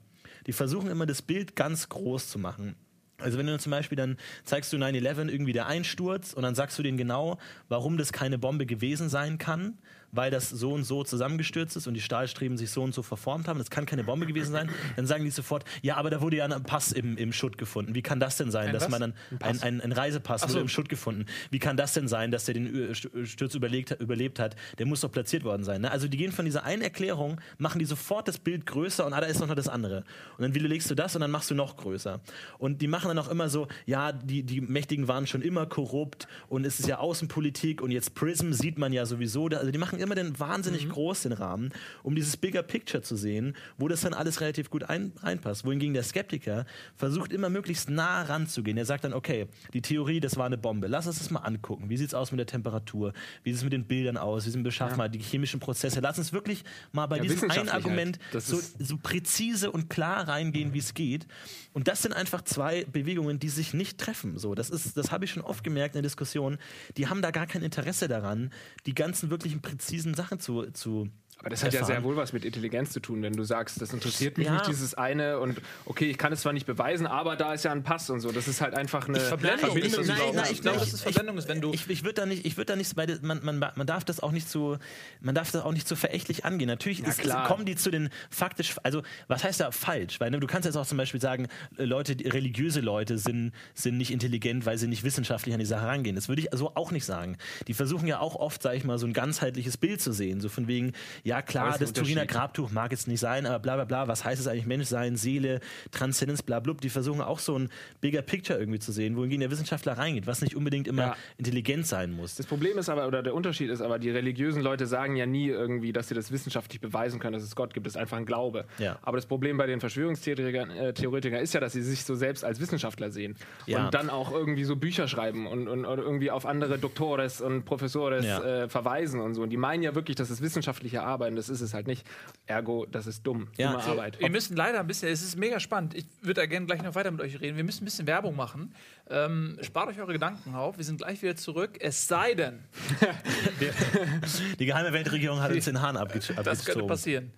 Die 0.47 0.53
versuchen 0.53 0.89
immer 0.89 1.05
das 1.05 1.21
Bild 1.21 1.55
ganz 1.55 1.89
groß 1.89 2.29
zu 2.29 2.39
machen. 2.39 2.75
Also 3.19 3.37
wenn 3.37 3.47
du 3.47 3.57
zum 3.57 3.71
Beispiel 3.71 3.95
dann 3.95 4.17
zeigst 4.43 4.73
du 4.73 4.77
9-11 4.77 5.29
irgendwie 5.29 5.53
der 5.53 5.67
Einsturz 5.67 6.33
und 6.33 6.43
dann 6.43 6.55
sagst 6.55 6.77
du 6.77 6.83
denen 6.83 6.97
genau, 6.97 7.37
warum 7.69 7.97
das 7.97 8.11
keine 8.11 8.37
Bombe 8.37 8.65
gewesen 8.65 9.09
sein 9.09 9.37
kann, 9.37 9.77
weil 10.13 10.31
das 10.31 10.49
so 10.49 10.71
und 10.71 10.85
so 10.85 11.03
zusammengestürzt 11.03 11.75
ist 11.75 11.87
und 11.87 11.95
die 11.95 12.01
Stahlstreben 12.01 12.57
sich 12.57 12.69
so 12.71 12.81
und 12.83 12.93
so 12.93 13.01
verformt 13.03 13.47
haben, 13.49 13.57
das 13.59 13.69
kann 13.69 13.85
keine 13.85 14.03
Bombe 14.05 14.25
gewesen 14.25 14.51
sein, 14.53 14.69
dann 14.95 15.05
sagen 15.07 15.25
die 15.25 15.31
sofort, 15.31 15.65
ja, 15.81 15.97
aber 15.97 16.09
da 16.09 16.21
wurde 16.21 16.37
ja 16.37 16.45
ein 16.45 16.63
Pass 16.63 16.91
im, 16.93 17.17
im 17.17 17.33
Schutt 17.33 17.57
gefunden. 17.57 17.93
Wie 17.95 18.01
kann 18.01 18.19
das 18.21 18.37
denn 18.37 18.51
sein, 18.51 18.67
Ein 18.67 18.73
dass 18.73 18.83
was? 18.83 18.89
man 18.91 19.01
dann 19.01 19.13
ein, 19.41 19.61
ein, 19.61 19.81
ein 19.81 19.91
Reisepass 19.91 20.43
Ach 20.43 20.47
wurde 20.47 20.53
so. 20.53 20.59
im 20.61 20.69
Schutt 20.69 20.87
gefunden? 20.87 21.25
Wie 21.51 21.59
kann 21.59 21.75
das 21.75 21.93
denn 21.93 22.07
sein, 22.07 22.31
dass 22.31 22.45
der 22.45 22.53
den 22.53 22.93
Sturz 23.25 23.55
überlegt, 23.55 23.91
überlebt 23.99 24.39
hat? 24.39 24.55
Der 24.77 24.85
muss 24.85 25.01
doch 25.01 25.11
platziert 25.11 25.43
worden 25.43 25.63
sein. 25.63 25.81
Ne? 25.81 25.91
Also 25.91 26.07
die 26.07 26.17
gehen 26.17 26.31
von 26.31 26.45
dieser 26.45 26.63
einen 26.63 26.81
Erklärung, 26.83 27.41
machen 27.57 27.79
die 27.79 27.85
sofort 27.85 28.27
das 28.27 28.37
Bild 28.37 28.65
größer 28.65 29.05
und 29.05 29.13
ah, 29.13 29.19
da 29.21 29.27
ist 29.27 29.39
noch 29.39 29.53
das 29.55 29.67
andere. 29.67 30.03
Und 30.37 30.43
dann 30.43 30.53
widerlegst 30.55 30.89
du 30.89 30.95
das 30.95 31.15
und 31.15 31.21
dann 31.21 31.31
machst 31.31 31.49
du 31.49 31.55
noch 31.55 31.75
größer. 31.77 32.21
Und 32.59 32.81
die 32.81 32.87
machen 32.87 33.07
dann 33.07 33.17
auch 33.19 33.29
immer 33.29 33.49
so, 33.49 33.67
ja, 33.85 34.11
die, 34.11 34.43
die 34.43 34.61
Mächtigen 34.61 35.07
waren 35.07 35.25
schon 35.27 35.41
immer 35.41 35.65
korrupt 35.65 36.27
und 36.49 36.65
es 36.65 36.79
ist 36.79 36.87
ja 36.87 36.97
Außenpolitik 36.99 37.81
und 37.81 37.91
jetzt 37.91 38.13
Prism 38.15 38.51
sieht 38.53 38.77
man 38.77 38.93
ja 38.93 39.05
sowieso. 39.05 39.49
Da- 39.49 39.57
Also 39.57 39.71
die 39.71 39.77
machen 39.79 39.99
immer 40.03 40.15
den 40.15 40.39
wahnsinnig 40.39 40.87
groß 40.89 41.23
den 41.23 41.31
Rahmen, 41.33 41.71
um 42.03 42.15
dieses 42.15 42.37
Bigger 42.37 42.63
Picture 42.63 43.01
zu 43.01 43.15
sehen, 43.15 43.55
wo 43.77 43.87
das 43.87 44.01
dann 44.01 44.13
alles 44.13 44.41
relativ 44.41 44.69
gut 44.69 44.83
ein, 44.83 45.13
reinpasst. 45.21 45.65
Wohingegen 45.65 45.93
der 45.93 46.03
Skeptiker 46.03 46.65
versucht 46.95 47.31
immer 47.33 47.49
möglichst 47.49 47.89
nah 47.89 48.23
ranzugehen. 48.23 48.77
Er 48.77 48.85
sagt 48.85 49.03
dann, 49.03 49.13
okay, 49.13 49.47
die 49.73 49.81
Theorie, 49.81 50.19
das 50.19 50.37
war 50.37 50.45
eine 50.45 50.57
Bombe. 50.57 50.87
Lass 50.87 51.07
uns 51.07 51.19
das 51.19 51.31
mal 51.31 51.39
angucken. 51.39 51.89
Wie 51.89 51.97
sieht 51.97 52.07
es 52.07 52.13
aus 52.13 52.31
mit 52.31 52.39
der 52.39 52.47
Temperatur? 52.47 53.13
Wie 53.43 53.51
sieht 53.51 53.57
es 53.57 53.63
mit 53.63 53.73
den 53.73 53.85
Bildern 53.85 54.17
aus? 54.17 54.45
Wie 54.45 54.49
sind 54.49 54.63
Beschaffenheit, 54.63 55.15
die 55.15 55.19
chemischen 55.19 55.59
Prozesse? 55.59 55.99
Lass 55.99 56.17
uns 56.17 56.33
wirklich 56.33 56.63
mal 56.91 57.07
bei 57.07 57.17
Ja, 57.17 57.23
diesem 57.23 57.37
einen 57.43 57.49
wissenschaftlich 57.49 57.73
Argument 57.73 58.19
halt. 58.33 58.43
So, 58.43 58.59
so 58.79 58.97
präzise 58.97 59.71
und 59.71 59.89
klar 59.89 60.27
reingehen, 60.27 60.73
wie 60.73 60.79
es 60.79 60.93
geht. 60.93 61.27
Und 61.73 61.87
das 61.87 62.01
sind 62.01 62.13
einfach 62.13 62.43
zwei 62.43 62.85
Bewegungen, 62.85 63.39
die 63.39 63.49
sich 63.49 63.73
nicht 63.73 63.97
treffen. 63.97 64.37
So, 64.37 64.55
das 64.55 64.69
ist, 64.69 64.97
das 64.97 65.11
habe 65.11 65.25
ich 65.25 65.31
schon 65.31 65.43
oft 65.43 65.63
gemerkt 65.63 65.95
in 65.95 66.01
der 66.01 66.09
Diskussion. 66.09 66.57
Die 66.97 67.07
haben 67.07 67.21
da 67.21 67.31
gar 67.31 67.47
kein 67.47 67.63
Interesse 67.63 68.07
daran, 68.07 68.51
die 68.85 68.93
ganzen 68.93 69.29
wirklichen 69.29 69.61
präzisen 69.93 70.15
Sachen 70.15 70.39
zu, 70.39 70.71
zu 70.71 71.07
Aber 71.43 71.49
das 71.49 71.63
hat 71.63 71.73
ja 71.73 71.81
erfahren. 71.81 71.95
sehr 71.97 72.03
wohl 72.05 72.15
was 72.15 72.31
mit 72.33 72.45
Intelligenz 72.45 72.91
zu 72.91 72.99
tun, 73.01 73.21
wenn 73.21 73.33
du 73.33 73.43
sagst, 73.43 73.79
das 73.81 73.91
interessiert 73.93 74.37
mich 74.37 74.47
Ja. 74.47 74.53
nicht, 74.53 74.67
dieses 74.67 74.93
eine 74.95 75.39
und 75.39 75.59
okay, 75.85 76.05
ich 76.09 76.17
kann 76.17 76.31
es 76.33 76.39
zwar 76.41 76.53
nicht 76.53 76.65
beweisen, 76.65 77.05
aber 77.05 77.35
da 77.35 77.53
ist 77.53 77.65
ja 77.65 77.71
ein 77.73 77.83
Pass 77.83 78.09
und 78.09 78.21
so. 78.21 78.31
Das 78.31 78.47
ist 78.47 78.61
halt 78.61 78.73
einfach 78.75 79.07
eine 79.09 79.19
Verblendung. 79.19 79.75
Ist 79.77 79.97
überhaupt- 79.97 80.33
wir 80.35 80.41
auch 80.43 80.49
ich 80.51 80.61
glaube, 80.61 80.79
dass 80.79 80.93
es 80.93 81.01
Verblendung 81.01 81.37
ist, 81.37 81.47
wenn 81.49 81.59
du- 81.59 81.73
Ich, 81.73 81.89
ich 81.89 82.03
würde 82.03 82.13
da 82.15 82.25
nicht, 82.25 82.45
ich 82.45 82.55
würde 82.55 82.67
da 82.71 82.75
nicht, 82.77 82.95
weil 82.95 83.19
man, 83.21 83.43
man, 83.43 83.59
man 83.59 83.85
darf 83.85 84.05
das 84.05 84.21
auch 84.21 84.31
nicht 84.31 84.47
so, 84.49 84.77
man 85.19 85.35
darf 85.35 85.51
das 85.51 85.63
auch 85.63 85.73
nicht 85.73 85.85
so 85.87 85.95
verächtlich 85.97 86.45
angehen. 86.45 86.67
Natürlich 86.69 87.03
ist, 87.03 87.19
klar. 87.19 87.45
kommen 87.45 87.65
die 87.65 87.75
zu 87.75 87.91
den 87.91 88.09
faktisch, 88.29 88.75
also 88.83 89.03
was 89.27 89.43
heißt 89.43 89.59
da 89.59 89.71
falsch? 89.71 90.21
Weil 90.21 90.31
ne, 90.31 90.39
du 90.39 90.47
kannst 90.47 90.65
jetzt 90.65 90.77
auch 90.77 90.87
zum 90.87 90.97
Beispiel 90.97 91.19
sagen, 91.19 91.47
äh, 91.77 91.83
Leute, 91.83 92.15
religiöse 92.33 92.79
Leute 92.79 93.17
sind, 93.17 93.51
sind 93.73 93.97
nicht 93.97 94.11
intelligent, 94.11 94.65
weil 94.65 94.77
sie 94.77 94.87
nicht 94.87 95.03
wissenschaftlich 95.03 95.53
an 95.53 95.59
die 95.59 95.65
Sache 95.65 95.85
rangehen. 95.87 96.15
Das 96.15 96.29
würde 96.29 96.41
ich 96.41 96.47
so 96.53 96.71
auch 96.75 96.91
nicht 96.91 97.03
sagen. 97.05 97.37
Die 97.67 97.73
versuchen 97.73 98.07
ja 98.07 98.19
auch 98.19 98.35
oft, 98.37 98.61
sage 98.61 98.77
ich 98.77 98.85
mal, 98.85 98.97
so 98.97 99.05
ein 99.05 99.11
ganzheitliches 99.13 99.75
Bild 99.75 99.99
zu 99.99 100.13
sehen. 100.13 100.39
So 100.39 100.47
von 100.47 100.67
wegen, 100.69 100.93
ja 101.23 101.32
Aber 101.37 101.41
klar, 101.43 101.69
es 101.73 101.79
das 101.79 101.93
Turiner. 101.93 102.25
Grabtuch 102.25 102.71
mag 102.71 102.91
jetzt 102.91 103.07
nicht 103.07 103.19
sein, 103.19 103.45
aber 103.45 103.59
bla 103.59 103.75
bla 103.75 103.85
bla, 103.85 104.07
was 104.07 104.23
heißt 104.25 104.39
es 104.41 104.47
eigentlich 104.47 104.65
Menschsein, 104.65 105.15
Seele, 105.17 105.59
Transzendenz, 105.91 106.41
bla 106.41 106.59
blub. 106.59 106.81
Die 106.81 106.89
versuchen 106.89 107.21
auch 107.21 107.39
so 107.39 107.57
ein 107.57 107.69
bigger 108.01 108.21
Picture 108.21 108.57
irgendwie 108.59 108.79
zu 108.79 108.91
sehen, 108.91 109.15
wohingegen 109.15 109.41
der 109.41 109.51
Wissenschaftler 109.51 109.97
reingeht, 109.97 110.27
was 110.27 110.41
nicht 110.41 110.55
unbedingt 110.55 110.87
immer 110.87 111.01
Ja. 111.03 111.15
intelligent 111.37 111.87
sein 111.87 112.11
muss. 112.11 112.35
Das 112.35 112.45
Problem 112.45 112.77
ist 112.77 112.89
aber, 112.89 113.07
oder 113.07 113.23
der 113.23 113.33
Unterschied 113.33 113.69
ist 113.69 113.81
aber, 113.81 113.99
die 113.99 114.09
religiösen 114.09 114.61
Leute 114.61 114.85
sagen 114.87 115.15
ja 115.15 115.25
nie 115.25 115.47
irgendwie, 115.49 115.93
dass 115.93 116.07
sie 116.07 116.15
das 116.15 116.31
wissenschaftlich 116.31 116.81
beweisen 116.81 117.19
können, 117.19 117.33
dass 117.33 117.43
es 117.43 117.55
Gott 117.55 117.73
gibt. 117.73 117.85
Das 117.85 117.93
ist 117.95 117.97
einfach 118.01 118.17
ein 118.17 118.25
Glaube. 118.25 118.65
Ja. 118.77 118.99
Aber 119.01 119.17
das 119.17 119.25
Problem 119.25 119.57
bei 119.57 119.67
den 119.67 119.79
Verschwörungstheoretikern 119.79 120.69
äh, 120.71 121.43
ist 121.43 121.53
ja, 121.53 121.59
dass 121.59 121.73
sie 121.73 121.81
sich 121.81 122.03
so 122.03 122.15
selbst 122.15 122.43
als 122.43 122.59
Wissenschaftler 122.59 123.11
sehen. 123.11 123.35
Ja. 123.65 123.85
Und 123.85 123.93
dann 123.93 124.09
auch 124.09 124.31
irgendwie 124.31 124.63
so 124.63 124.75
Bücher 124.75 125.07
schreiben 125.07 125.47
und, 125.47 125.67
und, 125.67 125.83
irgendwie 125.85 126.31
auf 126.31 126.45
andere 126.45 126.77
Doktores 126.77 127.41
und 127.41 127.63
Professores 127.65 128.25
Ja. 128.25 128.63
äh, 128.63 128.69
verweisen 128.69 129.19
und 129.21 129.35
so. 129.35 129.41
Und 129.43 129.49
die 129.49 129.57
meinen 129.57 129.83
ja 129.83 129.95
wirklich, 129.95 130.15
das 130.15 130.29
ist 130.29 130.41
wissenschaftliche 130.41 131.01
Arbeit 131.03 131.12
und 131.21 131.35
das 131.35 131.49
ist 131.49 131.61
es 131.61 131.73
halt 131.73 131.87
nicht. 131.87 132.05
Ergo, 132.45 132.85
das 132.85 133.07
ist 133.07 133.23
dumm. 133.25 133.47
Ja. 133.57 133.71
Dumme 133.71 133.83
So, 133.83 133.91
Arbeit. 133.91 134.19
Wir 134.19 134.29
müssen 134.29 134.55
leider 134.55 134.79
ein 134.79 134.87
bisschen, 134.87 135.09
es 135.09 135.21
ist 135.21 135.37
mega 135.37 135.59
spannend. 135.59 135.93
Ich 135.95 136.05
würde 136.21 136.41
da 136.41 136.45
gerne 136.45 136.65
gleich 136.65 136.81
noch 136.81 136.95
weiter 136.95 137.11
mit 137.11 137.21
euch 137.21 137.39
reden. 137.39 137.55
Wir 137.57 137.63
müssen 137.63 137.83
ein 137.83 137.85
bisschen 137.85 138.07
Werbung 138.07 138.35
machen. 138.35 138.73
Ähm, 139.09 139.57
spart 139.61 139.89
euch 139.89 139.99
eure 139.99 140.13
Gedanken 140.13 140.55
auf. 140.55 140.77
Wir 140.77 140.85
sind 140.85 140.97
gleich 140.97 141.21
wieder 141.21 141.35
zurück. 141.35 141.77
Es 141.79 142.07
sei 142.07 142.33
denn, 142.33 142.63
Die 144.59 144.65
geheime 144.65 144.93
Weltregierung 144.93 145.41
hat 145.41 145.51
uns 145.51 145.65
den 145.65 145.81
Hahn 145.81 145.97
abge 145.97 146.19
das 146.19 146.27
könnte 146.27 146.49
abgezogen. 146.51 146.87
passieren. 146.87 147.33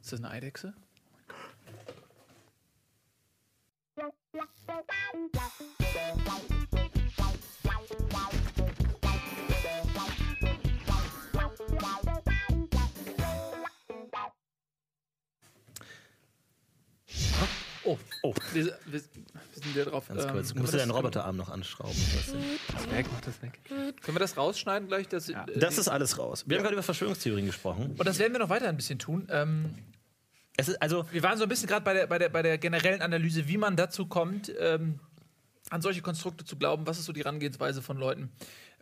Ist 0.00 0.12
das 0.12 0.20
eine 0.20 0.30
Eidechse? 0.30 0.74
Oh, 3.96 4.12
Oh, 18.22 18.34
wir, 18.52 18.64
wir, 18.64 18.72
wir 18.86 19.00
sind 19.54 19.74
wieder 19.74 19.84
drauf. 19.86 20.08
ganz 20.08 20.24
ähm, 20.24 20.30
kurz. 20.32 20.52
Du 20.52 20.60
musst 20.60 20.74
deinen 20.74 20.88
das- 20.88 20.96
Roboterarm 20.96 21.36
noch 21.36 21.48
anschrauben. 21.48 21.94
Du? 21.94 22.90
weg, 22.96 23.06
mach 23.12 23.20
das 23.20 23.40
weg. 23.42 23.58
Können 23.68 24.16
wir 24.16 24.20
das 24.20 24.36
rausschneiden 24.36 24.88
gleich? 24.88 25.08
Das, 25.08 25.28
äh, 25.28 25.34
Das 25.56 25.78
ist 25.78 25.88
alles 25.88 26.18
raus. 26.18 26.44
Wir 26.46 26.56
haben 26.56 26.62
gerade 26.64 26.74
über 26.74 26.82
Verschwörungstheorien 26.82 27.46
gesprochen. 27.46 27.94
und 27.96 28.04
das 28.06 28.18
werden 28.18 28.32
wir 28.32 28.40
noch 28.40 28.50
weiter 28.50 28.68
ein 28.68 28.76
bisschen 28.76 28.98
tun. 28.98 29.26
Ähm, 29.30 29.74
Es 30.56 30.68
ist 30.68 30.82
also 30.82 31.06
wir 31.12 31.22
waren 31.22 31.38
so 31.38 31.44
ein 31.44 31.48
bisschen 31.48 31.68
gerade 31.68 31.84
bei 31.84 31.94
der, 31.94 32.06
bei, 32.06 32.18
der, 32.18 32.28
bei 32.28 32.42
der 32.42 32.58
generellen 32.58 33.00
Analyse, 33.02 33.46
wie 33.48 33.56
man 33.58 33.76
dazu 33.76 34.06
kommt, 34.06 34.52
ähm, 34.58 34.98
an 35.70 35.82
solche 35.82 36.00
Konstrukte 36.02 36.44
zu 36.44 36.56
glauben. 36.56 36.86
Was 36.86 36.98
ist 36.98 37.04
so 37.04 37.12
die 37.12 37.20
Herangehensweise 37.20 37.82
von 37.82 37.96
Leuten? 37.98 38.30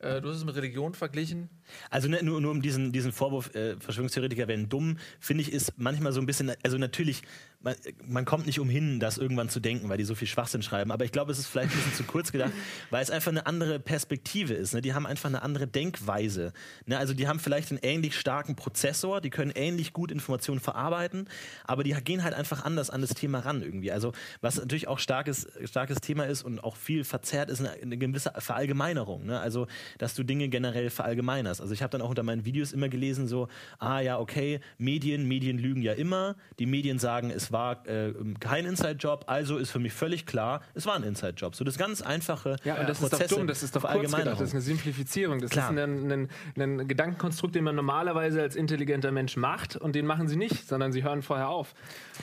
Äh, 0.01 0.21
du 0.21 0.29
hast 0.29 0.37
es 0.37 0.45
mit 0.45 0.55
Religion 0.55 0.95
verglichen. 0.95 1.49
Also 1.91 2.07
ne, 2.09 2.23
nur, 2.23 2.41
nur 2.41 2.51
um 2.51 2.61
diesen, 2.63 2.93
diesen 2.93 3.13
Vorwurf, 3.13 3.55
äh, 3.55 3.77
Verschwörungstheoretiker 3.81 4.47
werden 4.47 4.69
dumm, 4.69 4.99
finde 5.21 5.43
ich, 5.43 5.51
ist 5.53 5.73
manchmal 5.79 6.13
so 6.13 6.21
ein 6.21 6.27
bisschen, 6.27 6.53
also 6.63 6.77
natürlich, 6.77 7.23
man, 7.61 7.75
man, 8.07 8.25
kommt 8.25 8.47
nicht 8.47 8.61
umhin, 8.61 9.01
das 9.01 9.19
irgendwann 9.19 9.49
zu 9.49 9.61
denken, 9.61 9.89
weil 9.89 9.99
die 9.99 10.05
so 10.05 10.15
viel 10.15 10.29
Schwachsinn 10.29 10.63
schreiben, 10.63 10.93
aber 10.93 11.05
ich 11.05 11.13
glaube, 11.13 11.33
es 11.33 11.39
ist 11.39 11.47
vielleicht 11.47 11.73
ein 11.73 11.77
bisschen 11.77 11.95
zu 11.95 12.05
kurz 12.05 12.33
gedacht, 12.33 12.53
weil 12.91 13.03
es 13.03 13.11
einfach 13.11 13.31
eine 13.31 13.47
andere 13.47 13.79
Perspektive 13.79 14.55
ist. 14.55 14.75
Ne? 14.75 14.83
Die 14.83 14.95
haben 14.95 15.07
einfach 15.07 15.29
eine 15.29 15.43
andere 15.43 15.67
Denkweise. 15.67 16.53
Ne? 16.87 16.99
Also 16.99 17.15
die 17.15 17.29
haben 17.29 17.41
vielleicht 17.41 17.71
einen 17.71 17.81
ähnlich 17.83 18.19
starken 18.19 18.57
Prozessor, 18.57 19.21
die 19.21 19.31
können 19.31 19.53
ähnlich 19.55 19.93
gut 19.93 20.11
Informationen 20.11 20.61
verarbeiten, 20.61 21.29
aber 21.65 21.83
die 21.83 21.93
gehen 21.93 22.23
halt 22.23 22.35
einfach 22.35 22.65
anders 22.65 22.91
an 22.91 23.01
das 23.01 23.11
Thema 23.11 23.41
ran 23.41 23.63
irgendwie. 23.63 23.93
Also 23.93 24.13
was 24.41 24.57
natürlich 24.57 24.89
auch 24.89 24.99
starkes, 24.99 25.47
starkes 25.65 26.01
Thema 26.01 26.25
ist 26.25 26.43
und 26.43 26.63
auch 26.63 26.77
viel 26.77 27.05
verzerrt 27.05 27.51
ist, 27.51 27.61
eine, 27.61 27.71
eine 27.71 27.97
gewisse 27.97 28.33
Verallgemeinerung. 28.39 29.27
Ne? 29.27 29.41
Also 29.41 29.67
dass 29.99 30.15
du 30.15 30.23
Dinge 30.23 30.49
generell 30.49 30.91
verallgemeinerst. 30.91 31.61
Also 31.61 31.73
ich 31.73 31.83
habe 31.83 31.91
dann 31.91 32.03
auch 32.03 32.11
unter 32.11 32.23
meinen 32.23 32.45
Videos 32.45 32.73
immer 32.73 32.89
gelesen 32.89 33.27
so, 33.27 33.49
ah 33.79 34.01
ja, 34.01 34.19
okay, 34.19 34.61
Medien, 34.79 35.27
Medien 35.27 35.59
lügen 35.59 35.83
ja 35.83 35.93
immer. 35.93 36.37
Die 36.59 36.67
Medien 36.67 36.99
sagen, 36.99 37.31
es 37.31 37.53
war 37.57 37.87
äh, 37.89 38.13
kein 38.39 38.67
Inside-Job, 38.67 39.25
also 39.29 39.57
ist 39.57 39.71
für 39.71 39.79
mich 39.79 39.95
völlig 39.95 40.27
klar, 40.27 40.61
es 40.75 40.85
war 40.85 40.95
ein 40.95 41.03
Inside-Job. 41.03 41.55
So 41.55 41.65
das 41.65 41.79
ganz 41.79 42.03
einfache 42.03 42.57
Ja, 42.65 42.75
und 42.81 42.87
das 42.89 42.99
Prozesse 42.99 43.25
ist 43.25 43.33
doch 43.33 43.39
dumm, 43.39 43.47
das 43.47 43.63
ist 43.63 43.75
doch 43.75 43.83
kurz 43.83 44.15
gedacht, 44.15 44.27
das 44.27 44.41
ist 44.49 44.53
eine 44.53 44.61
Simplifizierung. 44.61 45.41
Das 45.41 45.51
Klar. 45.51 45.73
ist 45.73 45.79
ein, 45.79 46.13
ein, 46.13 46.29
ein 46.59 46.87
Gedankenkonstrukt, 46.87 47.55
den 47.55 47.65
man 47.65 47.75
normalerweise 47.75 48.43
als 48.43 48.57
intelligenter 48.57 49.11
Mensch 49.11 49.37
macht 49.39 49.77
und 49.77 49.95
den 49.95 50.05
machen 50.05 50.29
sie 50.29 50.37
nicht, 50.37 50.69
sondern 50.69 50.93
sie 50.93 51.03
hören 51.03 51.23
vorher 51.23 51.49
auf. 51.49 51.75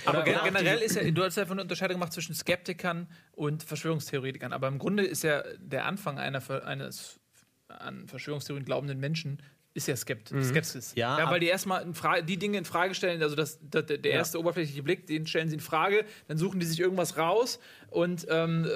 Aber 0.06 0.19
Oder- 0.19 0.26
gen 0.26 0.39
generell 0.43 0.80
ist 0.80 0.96
ja, 0.96 1.10
du 1.10 1.24
hast 1.24 1.36
ja 1.36 1.46
von 1.46 1.54
eine 1.54 1.63
Unterscheidung 1.63 1.96
gemacht 1.96 2.13
zwischen 2.13 2.36
Skeptikern 2.36 3.08
und 3.32 3.63
Verschwörungstheoretikern. 3.63 4.54
Aber 4.54 4.67
im 4.67 4.78
Grunde 4.78 5.04
ist 5.04 5.24
ja 5.24 5.43
der 5.58 5.86
Anfang 5.86 6.19
einer, 6.19 6.41
eines 6.65 7.19
an 7.67 8.08
Verschwörungstheorien 8.08 8.65
glaubenden 8.65 9.00
Menschen 9.00 9.41
ist 9.74 9.88
ja 9.88 9.96
Skept 9.96 10.30
Skepsis. 10.44 10.94
Ja, 10.96 11.18
ja, 11.18 11.32
weil 11.32 11.40
die 11.40 11.48
erstmal 11.48 11.86
die 12.24 12.38
Dinge 12.38 12.58
in 12.58 12.66
Frage 12.66 12.94
stellen, 12.94 13.22
also 13.24 13.36
das, 13.36 13.60
das, 13.70 13.86
der 13.86 14.04
erste 14.04 14.40
oberflächliche 14.40 14.84
Blick, 14.84 15.08
den 15.08 15.26
stellen 15.26 15.50
sie 15.50 15.56
in 15.56 15.62
Frage, 15.62 16.06
dann 16.28 16.38
suchen 16.38 16.60
die 16.60 16.66
sich 16.66 16.80
irgendwas 16.80 17.18
raus 17.18 17.60
und 17.90 18.28
ähm, 18.30 18.68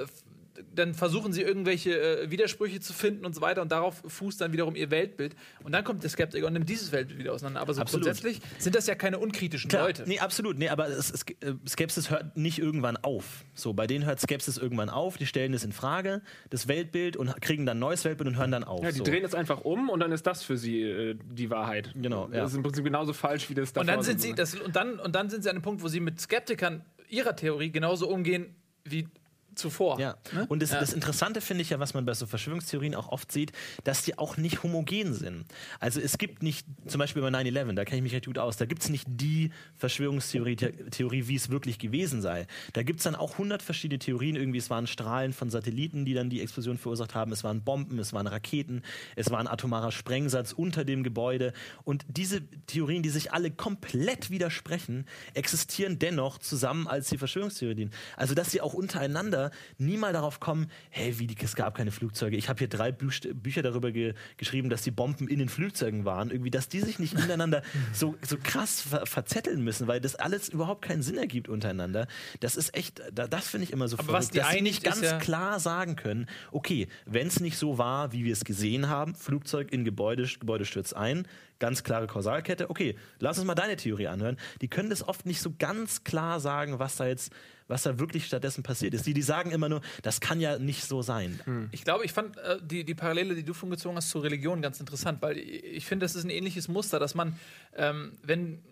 dann 0.74 0.94
versuchen 0.94 1.32
sie 1.32 1.42
irgendwelche 1.42 2.00
äh, 2.00 2.30
Widersprüche 2.30 2.80
zu 2.80 2.92
finden 2.92 3.24
und 3.24 3.34
so 3.34 3.40
weiter 3.40 3.62
und 3.62 3.72
darauf 3.72 4.02
fußt 4.06 4.40
dann 4.40 4.52
wiederum 4.52 4.76
ihr 4.76 4.90
Weltbild 4.90 5.34
und 5.62 5.72
dann 5.72 5.84
kommt 5.84 6.02
der 6.02 6.10
Skeptiker 6.10 6.46
und 6.46 6.52
nimmt 6.52 6.68
dieses 6.68 6.92
Weltbild 6.92 7.18
wieder 7.18 7.32
auseinander. 7.32 7.60
Aber 7.60 7.74
so 7.74 7.80
Absolut. 7.80 8.06
grundsätzlich 8.06 8.40
sind 8.58 8.74
das 8.74 8.86
ja 8.86 8.94
keine 8.94 9.18
unkritischen 9.18 9.68
Klar, 9.68 9.86
Leute. 9.86 10.04
Nee, 10.06 10.18
absolut. 10.18 10.58
Nee, 10.58 10.68
aber 10.68 10.88
es, 10.88 11.10
es, 11.10 11.22
äh, 11.40 11.54
Skepsis 11.68 12.10
hört 12.10 12.36
nicht 12.36 12.58
irgendwann 12.58 12.96
auf. 12.96 13.44
So, 13.54 13.72
bei 13.72 13.86
denen 13.86 14.04
hört 14.04 14.20
Skepsis 14.20 14.58
irgendwann 14.58 14.90
auf, 14.90 15.16
die 15.16 15.26
stellen 15.26 15.54
es 15.54 15.64
in 15.64 15.72
Frage, 15.72 16.22
das 16.50 16.68
Weltbild 16.68 17.16
und 17.16 17.40
kriegen 17.40 17.66
dann 17.66 17.78
ein 17.78 17.80
neues 17.80 18.04
Weltbild 18.04 18.28
und 18.28 18.36
hören 18.36 18.50
dann 18.50 18.64
auf. 18.64 18.82
Ja, 18.82 18.90
die 18.90 18.98
so. 18.98 19.04
drehen 19.04 19.24
es 19.24 19.34
einfach 19.34 19.62
um 19.62 19.88
und 19.90 20.00
dann 20.00 20.12
ist 20.12 20.26
das 20.26 20.42
für 20.42 20.56
sie 20.56 20.82
äh, 20.82 21.16
die 21.30 21.50
Wahrheit. 21.50 21.92
Genau, 21.94 22.28
ja. 22.32 22.40
Das 22.40 22.50
ist 22.50 22.56
im 22.56 22.62
Prinzip 22.62 22.84
genauso 22.84 23.12
falsch 23.12 23.48
wie 23.50 23.54
das 23.54 23.70
Und 23.70 23.76
dann 23.76 23.86
davor 23.86 24.02
sind 24.02 24.20
sie, 24.20 24.34
das, 24.34 24.54
und, 24.54 24.76
dann, 24.76 24.98
und 24.98 25.14
dann 25.14 25.30
sind 25.30 25.42
sie 25.42 25.50
an 25.50 25.56
einem 25.56 25.62
Punkt, 25.62 25.82
wo 25.82 25.88
sie 25.88 26.00
mit 26.00 26.20
Skeptikern 26.20 26.84
ihrer 27.08 27.36
Theorie 27.36 27.70
genauso 27.70 28.08
umgehen 28.08 28.54
wie 28.84 29.08
zuvor. 29.58 30.00
Ja. 30.00 30.16
Ne? 30.32 30.46
Und 30.48 30.62
das, 30.62 30.70
Ja. 30.70 30.80
das 30.80 30.92
Interessante 30.92 31.40
finde 31.40 31.62
ich 31.62 31.70
ja, 31.70 31.78
was 31.78 31.94
man 31.94 32.04
bei 32.04 32.14
so 32.14 32.26
Verschwörungstheorien 32.26 32.94
auch 32.94 33.08
oft 33.08 33.30
sieht, 33.32 33.52
dass 33.84 34.02
die 34.02 34.18
auch 34.18 34.36
nicht 34.36 34.62
homogen 34.62 35.12
sind. 35.14 35.44
Also 35.80 36.00
es 36.00 36.18
gibt 36.18 36.42
nicht, 36.42 36.66
zum 36.86 36.98
Beispiel 36.98 37.22
bei 37.22 37.28
9-11, 37.28 37.74
da 37.74 37.84
kenne 37.84 37.98
ich 37.98 38.02
mich 38.02 38.14
recht 38.14 38.26
gut 38.26 38.38
aus, 38.38 38.56
da 38.56 38.64
gibt 38.64 38.82
es 38.82 38.88
nicht 38.88 39.06
die 39.08 39.50
Verschwörungstheorie, 39.76 40.56
Theorie, 40.56 41.28
wie 41.28 41.34
es 41.34 41.50
wirklich 41.50 41.78
gewesen 41.78 42.22
sei. 42.22 42.46
Da 42.72 42.82
gibt 42.82 43.00
es 43.00 43.04
dann 43.04 43.14
auch 43.14 43.32
100 43.32 43.62
verschiedene 43.62 43.98
Theorien. 43.98 44.36
Irgendwie, 44.36 44.58
es 44.58 44.70
waren 44.70 44.86
Strahlen 44.86 45.32
von 45.32 45.50
Satelliten, 45.50 46.04
die 46.04 46.14
dann 46.14 46.30
die 46.30 46.40
Explosion 46.40 46.78
verursacht 46.78 47.14
haben. 47.14 47.32
Es 47.32 47.44
waren 47.44 47.62
Bomben, 47.62 47.98
es 47.98 48.12
waren 48.12 48.26
Raketen, 48.26 48.82
es 49.16 49.30
war 49.30 49.40
ein 49.40 49.48
atomarer 49.48 49.92
Sprengsatz 49.92 50.52
unter 50.52 50.84
dem 50.84 51.02
Gebäude. 51.02 51.52
Und 51.84 52.04
diese 52.08 52.42
Theorien, 52.66 53.02
die 53.02 53.10
sich 53.10 53.32
alle 53.32 53.50
komplett 53.50 54.30
widersprechen, 54.30 55.06
existieren 55.34 55.98
dennoch 55.98 56.38
zusammen 56.38 56.86
als 56.86 57.08
die 57.08 57.18
Verschwörungstheorien. 57.18 57.90
Also, 58.16 58.34
dass 58.34 58.50
sie 58.50 58.60
auch 58.60 58.74
untereinander 58.74 59.47
nie 59.78 59.96
mal 59.96 60.12
darauf 60.12 60.40
kommen, 60.40 60.70
hey, 60.90 61.18
wie, 61.18 61.26
die- 61.26 61.36
es 61.42 61.54
gab 61.56 61.76
keine 61.76 61.90
Flugzeuge. 61.90 62.36
Ich 62.36 62.48
habe 62.48 62.58
hier 62.58 62.68
drei 62.68 62.92
Büch 62.92 63.20
Bücher 63.34 63.62
darüber 63.62 63.90
ge 63.92 64.14
geschrieben, 64.36 64.68
dass 64.70 64.82
die 64.82 64.90
Bomben 64.90 65.28
in 65.28 65.38
den 65.38 65.48
Flugzeugen 65.48 66.04
waren. 66.04 66.30
Irgendwie, 66.30 66.50
dass 66.50 66.68
die 66.68 66.80
sich 66.80 66.98
nicht 66.98 67.14
miteinander 67.14 67.62
so, 67.92 68.14
so 68.22 68.36
krass 68.42 68.80
ver 68.82 69.06
verzetteln 69.06 69.62
müssen, 69.62 69.86
weil 69.86 70.00
das 70.00 70.14
alles 70.14 70.48
überhaupt 70.48 70.82
keinen 70.82 71.02
Sinn 71.02 71.16
ergibt 71.18 71.48
untereinander. 71.48 72.06
Das 72.40 72.56
ist 72.56 72.74
echt, 72.76 73.00
da, 73.12 73.26
das 73.26 73.48
finde 73.48 73.64
ich 73.64 73.72
immer 73.72 73.88
so 73.88 73.98
Aber 73.98 74.12
was 74.12 74.30
die 74.30 74.38
dass 74.38 74.50
sie 74.52 74.60
nicht 74.62 74.84
ganz 74.84 75.00
ja- 75.00 75.18
klar 75.18 75.60
sagen 75.60 75.96
können, 75.96 76.26
okay, 76.52 76.88
wenn 77.06 77.26
es 77.28 77.40
nicht 77.40 77.56
so 77.58 77.78
war, 77.78 78.12
wie 78.12 78.24
wir 78.24 78.32
es 78.32 78.44
gesehen 78.44 78.88
haben, 78.88 79.14
Flugzeug 79.14 79.72
in 79.72 79.84
Gebäude, 79.84 80.28
Gebäude 80.38 80.64
stürzt 80.64 80.94
ein, 80.96 81.26
ganz 81.58 81.82
klare 81.82 82.06
Kausalkette, 82.06 82.70
okay, 82.70 82.96
lass 83.18 83.38
uns 83.38 83.46
mal 83.46 83.54
deine 83.54 83.76
Theorie 83.76 84.08
anhören. 84.08 84.36
Die 84.60 84.68
können 84.68 84.90
das 84.90 85.06
oft 85.06 85.26
nicht 85.26 85.40
so 85.40 85.52
ganz 85.58 86.04
klar 86.04 86.40
sagen, 86.40 86.78
was 86.78 86.96
da 86.96 87.06
jetzt, 87.06 87.32
was 87.66 87.82
da 87.82 87.98
wirklich 87.98 88.26
stattdessen 88.26 88.62
passiert 88.62 88.94
ist. 88.94 89.06
Die, 89.06 89.14
die 89.14 89.22
sagen 89.22 89.50
immer 89.50 89.68
nur, 89.68 89.80
das 90.02 90.20
kann 90.20 90.40
ja 90.40 90.58
nicht 90.58 90.84
so 90.84 91.02
sein. 91.02 91.40
Ich 91.72 91.84
glaube, 91.84 92.04
ich 92.04 92.12
fand 92.12 92.36
äh, 92.38 92.58
die, 92.62 92.84
die 92.84 92.94
Parallele, 92.94 93.34
die 93.34 93.44
du 93.44 93.54
von 93.54 93.70
gezogen 93.70 93.96
hast 93.96 94.10
zur 94.10 94.22
Religion, 94.22 94.62
ganz 94.62 94.80
interessant, 94.80 95.20
weil 95.22 95.38
ich, 95.38 95.64
ich 95.64 95.86
finde, 95.86 96.04
das 96.04 96.14
ist 96.14 96.24
ein 96.24 96.30
ähnliches 96.30 96.68
Muster, 96.68 96.98
dass 96.98 97.14
man, 97.14 97.38
ähm, 97.76 98.12
wenn 98.22 98.62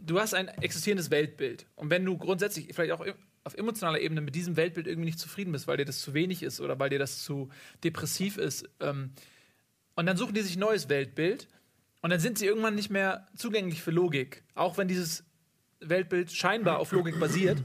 du 0.00 0.18
hast 0.18 0.34
ein 0.34 0.48
existierendes 0.48 1.10
Weltbild 1.10 1.66
und 1.76 1.90
wenn 1.90 2.04
du 2.04 2.16
grundsätzlich 2.16 2.68
vielleicht 2.72 2.92
auch 2.92 3.04
auf 3.44 3.54
emotionaler 3.54 4.00
Ebene 4.00 4.20
mit 4.20 4.34
diesem 4.34 4.56
Weltbild 4.56 4.86
irgendwie 4.86 5.06
nicht 5.06 5.18
zufrieden 5.18 5.52
bist, 5.52 5.66
weil 5.66 5.76
dir 5.76 5.84
das 5.84 6.00
zu 6.00 6.14
wenig 6.14 6.42
ist 6.42 6.60
oder 6.60 6.78
weil 6.78 6.90
dir 6.90 6.98
das 6.98 7.22
zu 7.22 7.50
depressiv 7.84 8.38
ist, 8.38 8.68
ähm, 8.80 9.12
und 9.94 10.06
dann 10.06 10.16
suchen 10.16 10.32
die 10.32 10.42
sich 10.42 10.54
ein 10.54 10.60
neues 10.60 10.88
Weltbild 10.88 11.48
und 12.00 12.10
dann 12.10 12.20
sind 12.20 12.38
sie 12.38 12.46
irgendwann 12.46 12.74
nicht 12.74 12.90
mehr 12.90 13.26
zugänglich 13.36 13.82
für 13.82 13.90
Logik, 13.90 14.44
auch 14.54 14.78
wenn 14.78 14.88
dieses 14.88 15.24
Weltbild 15.80 16.30
scheinbar 16.32 16.78
auf 16.78 16.92
Logik 16.92 17.18
basiert. 17.20 17.62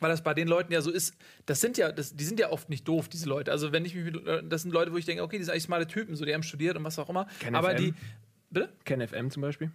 Weil 0.00 0.10
das 0.10 0.22
bei 0.22 0.34
den 0.34 0.48
Leuten 0.48 0.72
ja 0.72 0.82
so 0.82 0.90
ist, 0.90 1.14
das 1.46 1.60
sind 1.60 1.78
ja, 1.78 1.90
das, 1.92 2.14
die 2.14 2.24
sind 2.24 2.38
ja 2.40 2.50
oft 2.50 2.68
nicht 2.68 2.86
doof, 2.86 3.08
diese 3.08 3.28
Leute. 3.28 3.52
Also 3.52 3.72
wenn 3.72 3.84
ich 3.84 3.94
mich 3.94 4.04
mit, 4.04 4.26
äh, 4.26 4.42
das 4.44 4.62
sind 4.62 4.72
Leute, 4.72 4.92
wo 4.92 4.96
ich 4.96 5.06
denke, 5.06 5.22
okay, 5.22 5.38
die 5.38 5.44
sind 5.44 5.52
eigentlich 5.52 5.62
smarte 5.62 5.86
Typen, 5.86 6.16
so 6.16 6.24
die 6.24 6.34
haben 6.34 6.42
studiert 6.42 6.76
und 6.76 6.84
was 6.84 6.98
auch 6.98 7.08
immer. 7.08 7.26
Ken 7.38 7.54
aber 7.54 7.70
FM. 7.70 7.76
die. 7.76 7.94
Bitte? 8.50 8.72
Ken 8.84 9.06
FM 9.06 9.30
zum 9.30 9.42
Beispiel. 9.42 9.70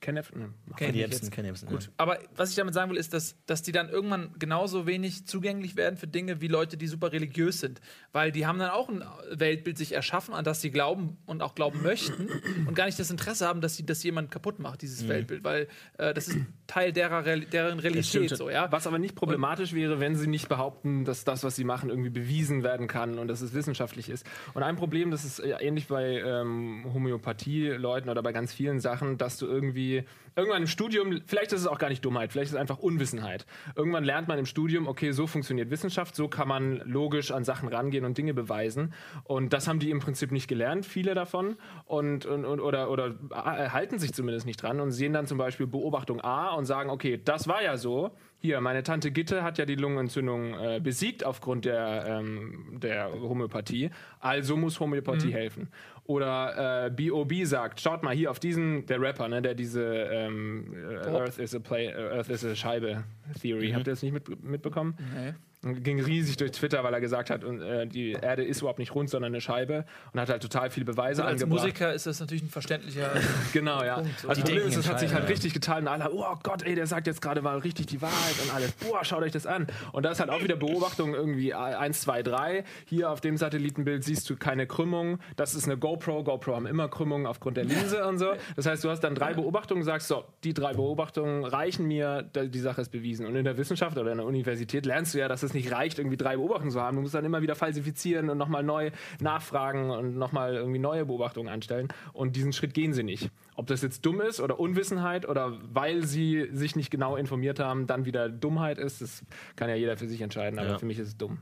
Ken 0.00 0.22
FM. 0.22 0.54
Kenn 0.76 0.90
ich 0.90 0.96
Jebsen, 0.96 1.24
jetzt. 1.24 1.30
Ken 1.30 1.44
Jebsen, 1.44 1.68
Gut. 1.68 1.84
ja. 1.84 1.88
Aber 1.98 2.18
was 2.34 2.50
ich 2.50 2.56
damit 2.56 2.72
sagen 2.72 2.90
will, 2.90 2.96
ist, 2.96 3.12
dass, 3.12 3.36
dass 3.44 3.60
die 3.62 3.72
dann 3.72 3.90
irgendwann 3.90 4.34
genauso 4.38 4.86
wenig 4.86 5.26
zugänglich 5.26 5.76
werden 5.76 5.98
für 5.98 6.06
Dinge 6.06 6.40
wie 6.40 6.48
Leute, 6.48 6.78
die 6.78 6.86
super 6.86 7.12
religiös 7.12 7.60
sind. 7.60 7.80
Weil 8.12 8.32
die 8.32 8.46
haben 8.46 8.58
dann 8.58 8.70
auch 8.70 8.88
ein 8.88 9.04
Weltbild 9.30 9.76
sich 9.76 9.92
erschaffen, 9.92 10.32
an 10.32 10.44
das 10.44 10.62
sie 10.62 10.70
glauben 10.70 11.18
und 11.26 11.42
auch 11.42 11.54
glauben 11.54 11.82
möchten 11.82 12.28
und 12.66 12.74
gar 12.74 12.86
nicht 12.86 12.98
das 12.98 13.10
Interesse 13.10 13.46
haben, 13.46 13.60
dass 13.60 13.76
sie 13.76 13.84
das 13.84 14.02
jemand 14.02 14.30
kaputt 14.30 14.58
macht, 14.58 14.80
dieses 14.80 15.06
Weltbild. 15.06 15.44
Weil 15.44 15.68
äh, 15.98 16.14
das 16.14 16.28
ist 16.28 16.38
Teil 16.66 16.92
derer, 16.92 17.22
deren 17.22 17.78
Realität. 17.78 18.36
So, 18.36 18.48
ja? 18.48 18.72
Was 18.72 18.86
aber 18.86 18.98
nicht 18.98 19.14
problematisch 19.14 19.74
wäre, 19.74 20.00
wenn 20.00 20.16
sie 20.16 20.28
nicht 20.28 20.48
behaupten, 20.48 21.04
dass 21.04 21.24
das, 21.24 21.44
was 21.44 21.56
sie 21.56 21.64
machen, 21.64 21.90
irgendwie 21.90 22.10
bewiesen 22.10 22.62
werden 22.62 22.86
kann 22.86 23.18
und 23.18 23.28
dass 23.28 23.42
es 23.42 23.52
wissenschaftlich 23.52 24.08
ist. 24.08 24.24
Und 24.54 24.62
ein 24.62 24.76
Problem, 24.76 25.10
das 25.10 25.24
ist 25.24 25.40
äh, 25.40 25.50
ähnlich 25.60 25.88
bei 25.88 26.20
ähm, 26.20 26.86
Homöopathie-Leuten 26.94 28.08
oder 28.08 28.22
bei 28.22 28.32
ganz 28.32 28.54
vielen 28.54 28.80
Sachen, 28.80 29.18
dass 29.18 29.36
du 29.36 29.46
irgendwie 29.46 29.89
irgendwann 30.36 30.62
im 30.62 30.68
Studium, 30.68 31.20
vielleicht 31.26 31.52
ist 31.52 31.60
es 31.60 31.66
auch 31.66 31.78
gar 31.78 31.88
nicht 31.88 32.04
Dummheit, 32.04 32.32
vielleicht 32.32 32.48
ist 32.48 32.54
es 32.54 32.60
einfach 32.60 32.78
Unwissenheit. 32.78 33.46
Irgendwann 33.76 34.04
lernt 34.04 34.28
man 34.28 34.38
im 34.38 34.46
Studium, 34.46 34.86
okay, 34.86 35.12
so 35.12 35.26
funktioniert 35.26 35.70
Wissenschaft, 35.70 36.14
so 36.14 36.28
kann 36.28 36.48
man 36.48 36.80
logisch 36.84 37.30
an 37.30 37.44
Sachen 37.44 37.68
rangehen 37.68 38.04
und 38.04 38.16
Dinge 38.16 38.34
beweisen. 38.34 38.92
Und 39.24 39.52
das 39.52 39.68
haben 39.68 39.78
die 39.78 39.90
im 39.90 40.00
Prinzip 40.00 40.32
nicht 40.32 40.48
gelernt, 40.48 40.86
viele 40.86 41.14
davon, 41.14 41.56
und, 41.86 42.26
und, 42.26 42.44
und 42.44 42.60
oder, 42.60 42.90
oder 42.90 43.14
äh, 43.30 43.70
halten 43.70 43.98
sich 43.98 44.12
zumindest 44.12 44.46
nicht 44.46 44.62
dran 44.62 44.80
und 44.80 44.92
sehen 44.92 45.12
dann 45.12 45.26
zum 45.26 45.38
Beispiel 45.38 45.66
Beobachtung 45.66 46.20
A 46.20 46.54
und 46.54 46.64
sagen, 46.64 46.90
okay, 46.90 47.20
das 47.22 47.48
war 47.48 47.62
ja 47.62 47.76
so. 47.76 48.10
Hier, 48.42 48.58
meine 48.62 48.82
Tante 48.82 49.10
Gitte 49.10 49.42
hat 49.42 49.58
ja 49.58 49.66
die 49.66 49.74
Lungenentzündung 49.74 50.54
äh, 50.54 50.80
besiegt 50.82 51.26
aufgrund 51.26 51.66
der, 51.66 52.06
ähm, 52.06 52.78
der 52.80 53.12
Homöopathie. 53.12 53.90
Also 54.18 54.56
muss 54.56 54.80
Homöopathie 54.80 55.30
helfen. 55.32 55.68
Oder 56.10 56.86
äh, 56.86 56.90
B.O.B. 56.90 57.44
sagt, 57.44 57.80
schaut 57.80 58.02
mal 58.02 58.12
hier 58.12 58.32
auf 58.32 58.40
diesen, 58.40 58.84
der 58.86 59.00
Rapper, 59.00 59.28
ne, 59.28 59.40
der 59.40 59.54
diese 59.54 59.80
ähm, 59.84 60.74
äh, 60.74 61.06
Earth 61.06 61.38
is 61.38 61.54
a 61.54 61.60
play, 61.60 61.94
Earth 61.94 62.28
is 62.28 62.44
a 62.44 62.56
Scheibe 62.56 63.04
Theory. 63.40 63.70
Habt 63.70 63.86
ihr 63.86 63.92
das 63.92 64.02
nicht 64.02 64.12
mit, 64.12 64.42
mitbekommen? 64.42 64.96
Nee. 65.14 65.34
Ging 65.62 66.00
riesig 66.00 66.38
durch 66.38 66.52
Twitter, 66.52 66.82
weil 66.84 66.94
er 66.94 67.00
gesagt 67.00 67.28
hat, 67.28 67.44
äh, 67.44 67.86
die 67.86 68.12
Erde 68.12 68.42
ist 68.42 68.60
überhaupt 68.60 68.78
nicht 68.78 68.94
rund, 68.94 69.10
sondern 69.10 69.32
eine 69.32 69.42
Scheibe. 69.42 69.84
Und 70.12 70.20
hat 70.20 70.30
halt 70.30 70.40
total 70.40 70.70
viele 70.70 70.86
Beweise 70.86 71.22
Als 71.22 71.42
angebracht. 71.42 71.64
Musiker 71.64 71.92
ist 71.92 72.06
das 72.06 72.18
natürlich 72.18 72.42
ein 72.42 72.48
verständlicher. 72.48 73.10
Genau, 73.52 73.82
ja. 73.82 73.96
Punkt, 73.96 74.20
so. 74.20 74.28
also 74.28 74.40
Die 74.40 74.46
Problem 74.46 74.68
ist, 74.68 74.76
es 74.76 74.88
hat 74.88 75.00
sich 75.00 75.12
halt 75.12 75.28
richtig 75.28 75.52
geteilt 75.52 75.82
und 75.82 75.88
alle, 75.88 76.10
oh 76.12 76.36
Gott, 76.42 76.62
ey, 76.62 76.74
der 76.74 76.86
sagt 76.86 77.06
jetzt 77.06 77.20
gerade 77.20 77.42
mal 77.42 77.58
richtig 77.58 77.86
die 77.86 78.00
Wahrheit 78.00 78.36
und 78.42 78.54
alles. 78.54 78.72
Boah, 78.72 79.04
schaut 79.04 79.22
euch 79.22 79.32
das 79.32 79.46
an. 79.46 79.66
Und 79.92 80.04
da 80.04 80.12
ist 80.12 80.20
halt 80.20 80.30
auch 80.30 80.42
wieder 80.42 80.56
Beobachtung 80.56 81.14
irgendwie 81.14 81.52
1, 81.52 82.00
2, 82.00 82.22
3. 82.22 82.64
Hier 82.86 83.10
auf 83.10 83.20
dem 83.20 83.36
Satellitenbild 83.36 84.04
siehst 84.04 84.30
du 84.30 84.36
keine 84.36 84.66
Krümmung. 84.66 85.18
Das 85.36 85.54
ist 85.54 85.64
eine 85.64 85.76
GoPro. 85.76 86.24
GoPro 86.24 86.54
haben 86.54 86.66
immer 86.66 86.88
Krümmungen 86.88 87.26
aufgrund 87.26 87.56
der 87.56 87.64
Linse 87.64 88.06
und 88.06 88.18
so. 88.18 88.32
Das 88.56 88.66
heißt, 88.66 88.82
du 88.84 88.88
hast 88.88 89.00
dann 89.00 89.14
drei 89.14 89.34
Beobachtungen, 89.34 89.82
sagst 89.82 90.08
so, 90.08 90.24
die 90.44 90.54
drei 90.54 90.72
Beobachtungen 90.72 91.44
reichen 91.44 91.86
mir, 91.86 92.22
die 92.22 92.60
Sache 92.60 92.80
ist 92.80 92.90
bewiesen. 92.92 93.26
Und 93.26 93.36
in 93.36 93.44
der 93.44 93.58
Wissenschaft 93.58 93.98
oder 93.98 94.12
in 94.12 94.18
der 94.18 94.26
Universität 94.26 94.86
lernst 94.86 95.14
du 95.14 95.18
ja, 95.18 95.28
dass 95.28 95.42
es 95.42 95.49
nicht 95.54 95.70
reicht, 95.72 95.98
irgendwie 95.98 96.16
drei 96.16 96.36
Beobachtungen 96.36 96.70
zu 96.70 96.80
haben. 96.80 96.96
Du 96.96 97.02
musst 97.02 97.14
dann 97.14 97.24
immer 97.24 97.42
wieder 97.42 97.54
falsifizieren 97.54 98.30
und 98.30 98.38
nochmal 98.38 98.62
neu 98.62 98.90
nachfragen 99.20 99.90
und 99.90 100.16
nochmal 100.16 100.54
irgendwie 100.54 100.78
neue 100.78 101.04
Beobachtungen 101.06 101.48
anstellen. 101.48 101.88
Und 102.12 102.36
diesen 102.36 102.52
Schritt 102.52 102.74
gehen 102.74 102.92
sie 102.92 103.02
nicht. 103.02 103.30
Ob 103.56 103.66
das 103.66 103.82
jetzt 103.82 104.06
dumm 104.06 104.20
ist 104.22 104.40
oder 104.40 104.58
Unwissenheit 104.58 105.28
oder 105.28 105.58
weil 105.72 106.04
sie 106.06 106.48
sich 106.52 106.76
nicht 106.76 106.90
genau 106.90 107.16
informiert 107.16 107.58
haben, 107.60 107.86
dann 107.86 108.06
wieder 108.06 108.28
Dummheit 108.30 108.78
ist, 108.78 109.02
das 109.02 109.22
kann 109.56 109.68
ja 109.68 109.74
jeder 109.74 109.96
für 109.98 110.08
sich 110.08 110.22
entscheiden, 110.22 110.58
aber 110.58 110.68
Ja. 110.70 110.78
für 110.78 110.86
mich 110.86 110.98
ist 110.98 111.08
es 111.08 111.16
dumm. 111.18 111.38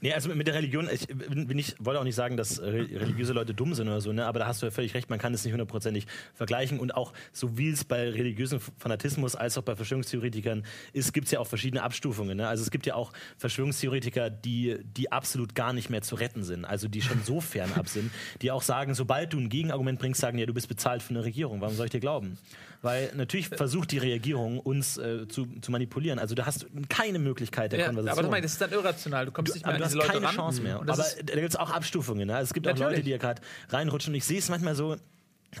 Nee, 0.00 0.12
also 0.12 0.28
mit 0.32 0.46
der 0.46 0.54
Religion, 0.54 0.88
ich 0.92 1.08
bin 1.08 1.58
ich, 1.58 1.74
wollte 1.80 1.98
auch 1.98 2.04
nicht 2.04 2.14
sagen, 2.14 2.36
dass 2.36 2.60
re- 2.62 2.88
religiöse 2.92 3.32
Leute 3.32 3.52
dumm 3.52 3.74
sind 3.74 3.88
oder 3.88 4.00
so, 4.00 4.12
ne? 4.12 4.26
aber 4.26 4.38
da 4.38 4.46
hast 4.46 4.62
du 4.62 4.66
ja 4.66 4.70
völlig 4.70 4.94
recht, 4.94 5.10
man 5.10 5.18
kann 5.18 5.34
es 5.34 5.44
nicht 5.44 5.52
hundertprozentig 5.52 6.06
vergleichen 6.34 6.78
und 6.78 6.94
auch 6.94 7.12
so 7.32 7.58
wie 7.58 7.70
es 7.70 7.84
bei 7.84 8.10
religiösem 8.10 8.60
Fanatismus 8.78 9.34
als 9.34 9.58
auch 9.58 9.62
bei 9.62 9.74
Verschwörungstheoretikern 9.74 10.62
ist, 10.92 11.12
gibt 11.12 11.24
es 11.26 11.32
ja 11.32 11.40
auch 11.40 11.46
verschiedene 11.48 11.82
Abstufungen. 11.82 12.36
Ne? 12.36 12.46
Also 12.46 12.62
es 12.62 12.70
gibt 12.70 12.86
ja 12.86 12.94
auch 12.94 13.12
Verschwörungstheoretiker, 13.38 13.45
die, 13.48 14.76
die 14.84 15.12
absolut 15.12 15.54
gar 15.54 15.72
nicht 15.72 15.90
mehr 15.90 16.02
zu 16.02 16.14
retten 16.14 16.42
sind, 16.44 16.64
also 16.64 16.88
die 16.88 17.02
schon 17.02 17.22
so 17.24 17.40
fernab 17.40 17.88
sind, 17.88 18.10
die 18.42 18.50
auch 18.50 18.62
sagen, 18.62 18.94
sobald 18.94 19.32
du 19.32 19.38
ein 19.38 19.48
Gegenargument 19.48 19.98
bringst, 19.98 20.20
sagen, 20.20 20.38
ja, 20.38 20.46
du 20.46 20.54
bist 20.54 20.68
bezahlt 20.68 21.02
für 21.02 21.10
eine 21.10 21.24
Regierung, 21.24 21.60
warum 21.60 21.74
soll 21.74 21.86
ich 21.86 21.92
dir 21.92 22.00
glauben? 22.00 22.38
Weil 22.82 23.10
natürlich 23.16 23.48
versucht 23.48 23.90
die 23.90 23.98
Regierung 23.98 24.60
uns 24.60 24.96
äh, 24.98 25.26
zu, 25.28 25.46
zu 25.60 25.70
manipulieren, 25.72 26.18
also 26.18 26.34
da 26.34 26.46
hast 26.46 26.62
du 26.64 26.66
keine 26.88 27.18
Möglichkeit 27.18 27.72
der 27.72 27.80
Ja, 27.80 27.86
Konversation. 27.86 28.18
aber 28.18 28.22
du 28.22 28.30
meinst, 28.30 28.44
das 28.44 28.52
ist 28.52 28.60
dann 28.60 28.72
irrational. 28.72 29.26
Du 29.26 29.32
kommst 29.32 29.54
nicht 29.54 29.64
mehr 29.64 29.74
Aber 29.74 29.84
an 29.84 29.88
du 29.88 29.88
diese 29.88 29.98
hast 29.98 30.06
Leute 30.06 30.18
keine 30.20 30.26
ran. 30.28 30.36
Chance 30.36 30.62
mehr. 30.62 30.76
Aber 30.76 30.86
da 30.96 31.34
gibt 31.34 31.48
es 31.48 31.56
auch 31.56 31.70
Abstufungen. 31.70 32.26
Ne? 32.28 32.36
Also 32.36 32.48
es 32.50 32.54
gibt 32.54 32.66
auch 32.68 32.72
Natürlich. 32.72 32.90
Leute, 32.98 33.02
die 33.02 33.10
ja 33.10 33.16
gerade 33.18 33.42
reinrutschen. 33.70 34.12
Und 34.12 34.16
ich 34.16 34.24
sehe 34.24 34.38
es 34.38 34.48
manchmal 34.48 34.74
so 34.74 34.96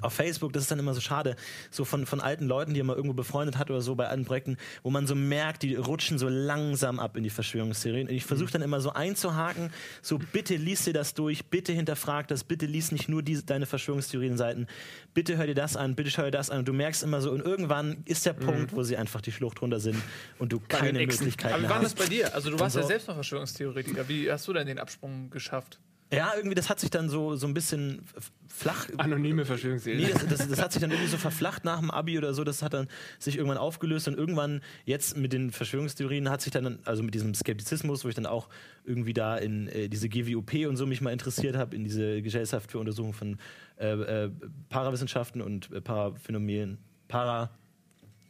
auf 0.02 0.12
Facebook, 0.12 0.52
das 0.52 0.64
ist 0.64 0.70
dann 0.70 0.78
immer 0.78 0.94
so 0.94 1.00
schade, 1.00 1.36
so 1.70 1.84
von, 1.84 2.06
von 2.06 2.20
alten 2.20 2.46
Leuten, 2.46 2.74
die 2.74 2.82
man 2.82 2.96
irgendwo 2.96 3.14
befreundet 3.14 3.58
hat 3.58 3.70
oder 3.70 3.80
so 3.80 3.94
bei 3.94 4.08
alten 4.08 4.24
Projekten, 4.24 4.56
wo 4.82 4.90
man 4.90 5.06
so 5.06 5.14
merkt, 5.14 5.62
die 5.62 5.74
rutschen 5.74 6.18
so 6.18 6.28
langsam 6.28 6.98
ab 6.98 7.16
in 7.16 7.22
die 7.22 7.30
Verschwörungstheorien. 7.30 8.08
Und 8.08 8.14
ich 8.14 8.24
versuche 8.24 8.52
dann 8.52 8.62
immer 8.62 8.80
so 8.80 8.92
einzuhaken, 8.92 9.70
so 10.02 10.18
bitte 10.18 10.56
lies 10.56 10.84
dir 10.84 10.92
das 10.92 11.14
durch, 11.14 11.46
bitte 11.46 11.72
hinterfrag 11.72 12.28
das, 12.28 12.44
bitte 12.44 12.66
lies 12.66 12.92
nicht 12.92 13.08
nur 13.08 13.22
diese, 13.22 13.44
deine 13.44 13.66
Verschwörungstheorienseiten, 13.66 14.66
bitte 15.14 15.36
hör 15.36 15.46
dir 15.46 15.54
das 15.54 15.76
an, 15.76 15.94
bitte 15.94 16.10
schau 16.10 16.22
dir 16.22 16.30
das 16.30 16.50
an. 16.50 16.60
Und 16.60 16.68
du 16.68 16.72
merkst 16.72 17.02
immer 17.02 17.20
so, 17.20 17.30
und 17.30 17.40
irgendwann 17.40 17.98
ist 18.04 18.26
der 18.26 18.34
Punkt, 18.34 18.74
wo 18.74 18.82
sie 18.82 18.96
einfach 18.96 19.20
die 19.20 19.32
Schlucht 19.32 19.62
runter 19.62 19.80
sind 19.80 19.96
und 20.38 20.52
du 20.52 20.60
keine. 20.60 20.96
Möglichkeit 21.06 21.52
aber 21.52 21.62
wie 21.62 21.66
mehr 21.66 21.70
war 21.70 21.82
das 21.82 21.92
hast. 21.92 21.98
bei 21.98 22.06
dir? 22.06 22.34
Also 22.34 22.50
du 22.50 22.58
warst 22.58 22.74
so. 22.74 22.80
ja 22.80 22.86
selbst 22.86 23.08
mal 23.08 23.14
Verschwörungstheoretiker. 23.14 24.08
Wie 24.08 24.30
hast 24.30 24.46
du 24.48 24.52
denn 24.52 24.66
den 24.66 24.78
Absprung 24.78 25.30
geschafft? 25.30 25.78
Ja, 26.12 26.32
irgendwie, 26.36 26.54
das 26.54 26.70
hat 26.70 26.78
sich 26.78 26.90
dann 26.90 27.08
so, 27.08 27.34
so 27.34 27.48
ein 27.48 27.54
bisschen 27.54 28.02
flach. 28.48 28.86
Anonyme 28.96 29.44
Verschwörungstheorie. 29.44 30.04
Nee, 30.04 30.12
das, 30.12 30.26
das, 30.26 30.48
das 30.48 30.62
hat 30.62 30.72
sich 30.72 30.80
dann 30.80 30.90
irgendwie 30.90 31.10
so 31.10 31.16
verflacht 31.16 31.64
nach 31.64 31.80
dem 31.80 31.90
Abi 31.90 32.16
oder 32.16 32.32
so. 32.32 32.44
Das 32.44 32.62
hat 32.62 32.74
dann 32.74 32.86
sich 33.18 33.36
irgendwann 33.36 33.58
aufgelöst 33.58 34.06
und 34.06 34.16
irgendwann 34.16 34.62
jetzt 34.84 35.16
mit 35.16 35.32
den 35.32 35.50
Verschwörungstheorien 35.50 36.30
hat 36.30 36.42
sich 36.42 36.52
dann, 36.52 36.78
also 36.84 37.02
mit 37.02 37.14
diesem 37.14 37.34
Skeptizismus, 37.34 38.04
wo 38.04 38.08
ich 38.08 38.14
dann 38.14 38.26
auch 38.26 38.48
irgendwie 38.84 39.14
da 39.14 39.36
in 39.36 39.68
äh, 39.68 39.88
diese 39.88 40.08
GWOP 40.08 40.66
und 40.68 40.76
so 40.76 40.86
mich 40.86 41.00
mal 41.00 41.12
interessiert 41.12 41.56
habe, 41.56 41.74
in 41.74 41.82
diese 41.82 42.22
Gesellschaft 42.22 42.70
für 42.70 42.78
Untersuchung 42.78 43.12
von 43.12 43.38
äh, 43.78 44.24
äh, 44.24 44.30
Parawissenschaften 44.68 45.42
und 45.42 45.72
äh, 45.72 45.80
Paraphänomenen, 45.80 46.78
Para. 47.08 47.50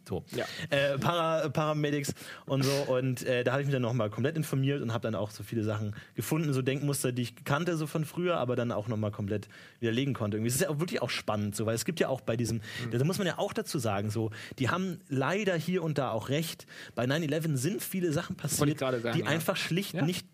So. 0.09 0.24
Ja. 0.34 0.44
Äh, 0.70 0.98
Para, 0.98 1.48
Paramedics 1.48 2.14
und 2.46 2.62
so. 2.64 2.72
Und 2.92 3.24
äh, 3.26 3.44
da 3.44 3.52
habe 3.52 3.62
ich 3.62 3.66
mich 3.66 3.72
dann 3.72 3.82
nochmal 3.82 4.11
komplett 4.11 4.36
informiert 4.36 4.82
und 4.82 4.92
habe 4.92 5.02
dann 5.02 5.14
auch 5.14 5.30
so 5.30 5.42
viele 5.42 5.64
Sachen 5.64 5.94
gefunden, 6.14 6.52
so 6.52 6.62
Denkmuster, 6.62 7.12
die 7.12 7.22
ich 7.22 7.44
kannte, 7.44 7.76
so 7.76 7.86
von 7.86 8.04
früher, 8.04 8.38
aber 8.38 8.57
dann 8.57 8.72
auch 8.72 8.88
nochmal 8.88 9.11
komplett 9.11 9.48
widerlegen 9.80 10.14
konnte. 10.14 10.36
Irgendwie. 10.36 10.48
Es 10.48 10.54
ist 10.54 10.62
ja 10.62 10.68
auch 10.70 10.80
wirklich 10.80 11.02
auch 11.02 11.11
spannend, 11.11 11.57
so, 11.57 11.66
weil 11.66 11.74
es 11.74 11.84
gibt 11.84 12.00
ja 12.00 12.09
auch 12.09 12.20
bei 12.20 12.36
diesem, 12.36 12.61
da 12.90 13.02
muss 13.04 13.18
man 13.18 13.26
ja 13.26 13.38
auch 13.38 13.52
dazu 13.52 13.78
sagen, 13.78 14.11
so, 14.11 14.30
die 14.59 14.70
haben 14.70 15.00
leider 15.09 15.54
hier 15.57 15.82
und 15.82 15.98
da 15.98 16.11
auch 16.11 16.28
recht. 16.28 16.66
Bei 16.94 17.04
9-11 17.04 17.57
sind 17.57 17.82
viele 17.82 18.12
Sachen 18.12 18.36
passiert, 18.36 18.78
sagen, 18.78 19.12
die 19.14 19.20
ja. 19.20 19.26
einfach 19.26 19.57
schlicht 19.57 19.94
Ja. 19.94 20.04
nicht 20.04 20.26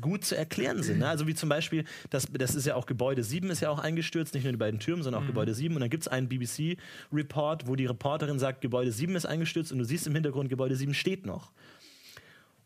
gut 0.00 0.24
zu 0.24 0.36
erklären 0.36 0.82
sind. 0.82 0.98
Ne? 0.98 1.08
Also 1.08 1.26
wie 1.26 1.34
zum 1.34 1.48
Beispiel, 1.48 1.84
das, 2.10 2.26
das 2.32 2.54
ist 2.54 2.66
ja 2.66 2.74
auch 2.74 2.86
Gebäude 2.86 3.22
7 3.22 3.50
ist 3.50 3.60
ja 3.60 3.70
auch 3.70 3.78
eingestürzt, 3.78 4.34
nicht 4.34 4.44
nur 4.44 4.52
die 4.52 4.58
beiden 4.58 4.80
Türme, 4.80 5.02
sondern 5.02 5.22
auch 5.22 5.26
Gebäude 5.26 5.54
7. 5.54 5.74
Und 5.74 5.80
dann 5.80 5.90
gibt 5.90 6.02
es 6.02 6.08
einen 6.08 6.28
BBC-Report, 6.28 7.66
wo 7.66 7.76
die 7.76 7.86
Reporterin 7.86 8.38
sagt, 8.38 8.60
Gebäude 8.60 8.92
7 8.92 9.16
ist 9.16 9.26
eingestürzt 9.26 9.72
und 9.72 9.78
du 9.78 9.84
siehst 9.84 10.06
im 10.06 10.14
Hintergrund, 10.14 10.48
Gebäude 10.48 10.76
7 10.76 10.94
steht 10.94 11.26
noch. 11.26 11.52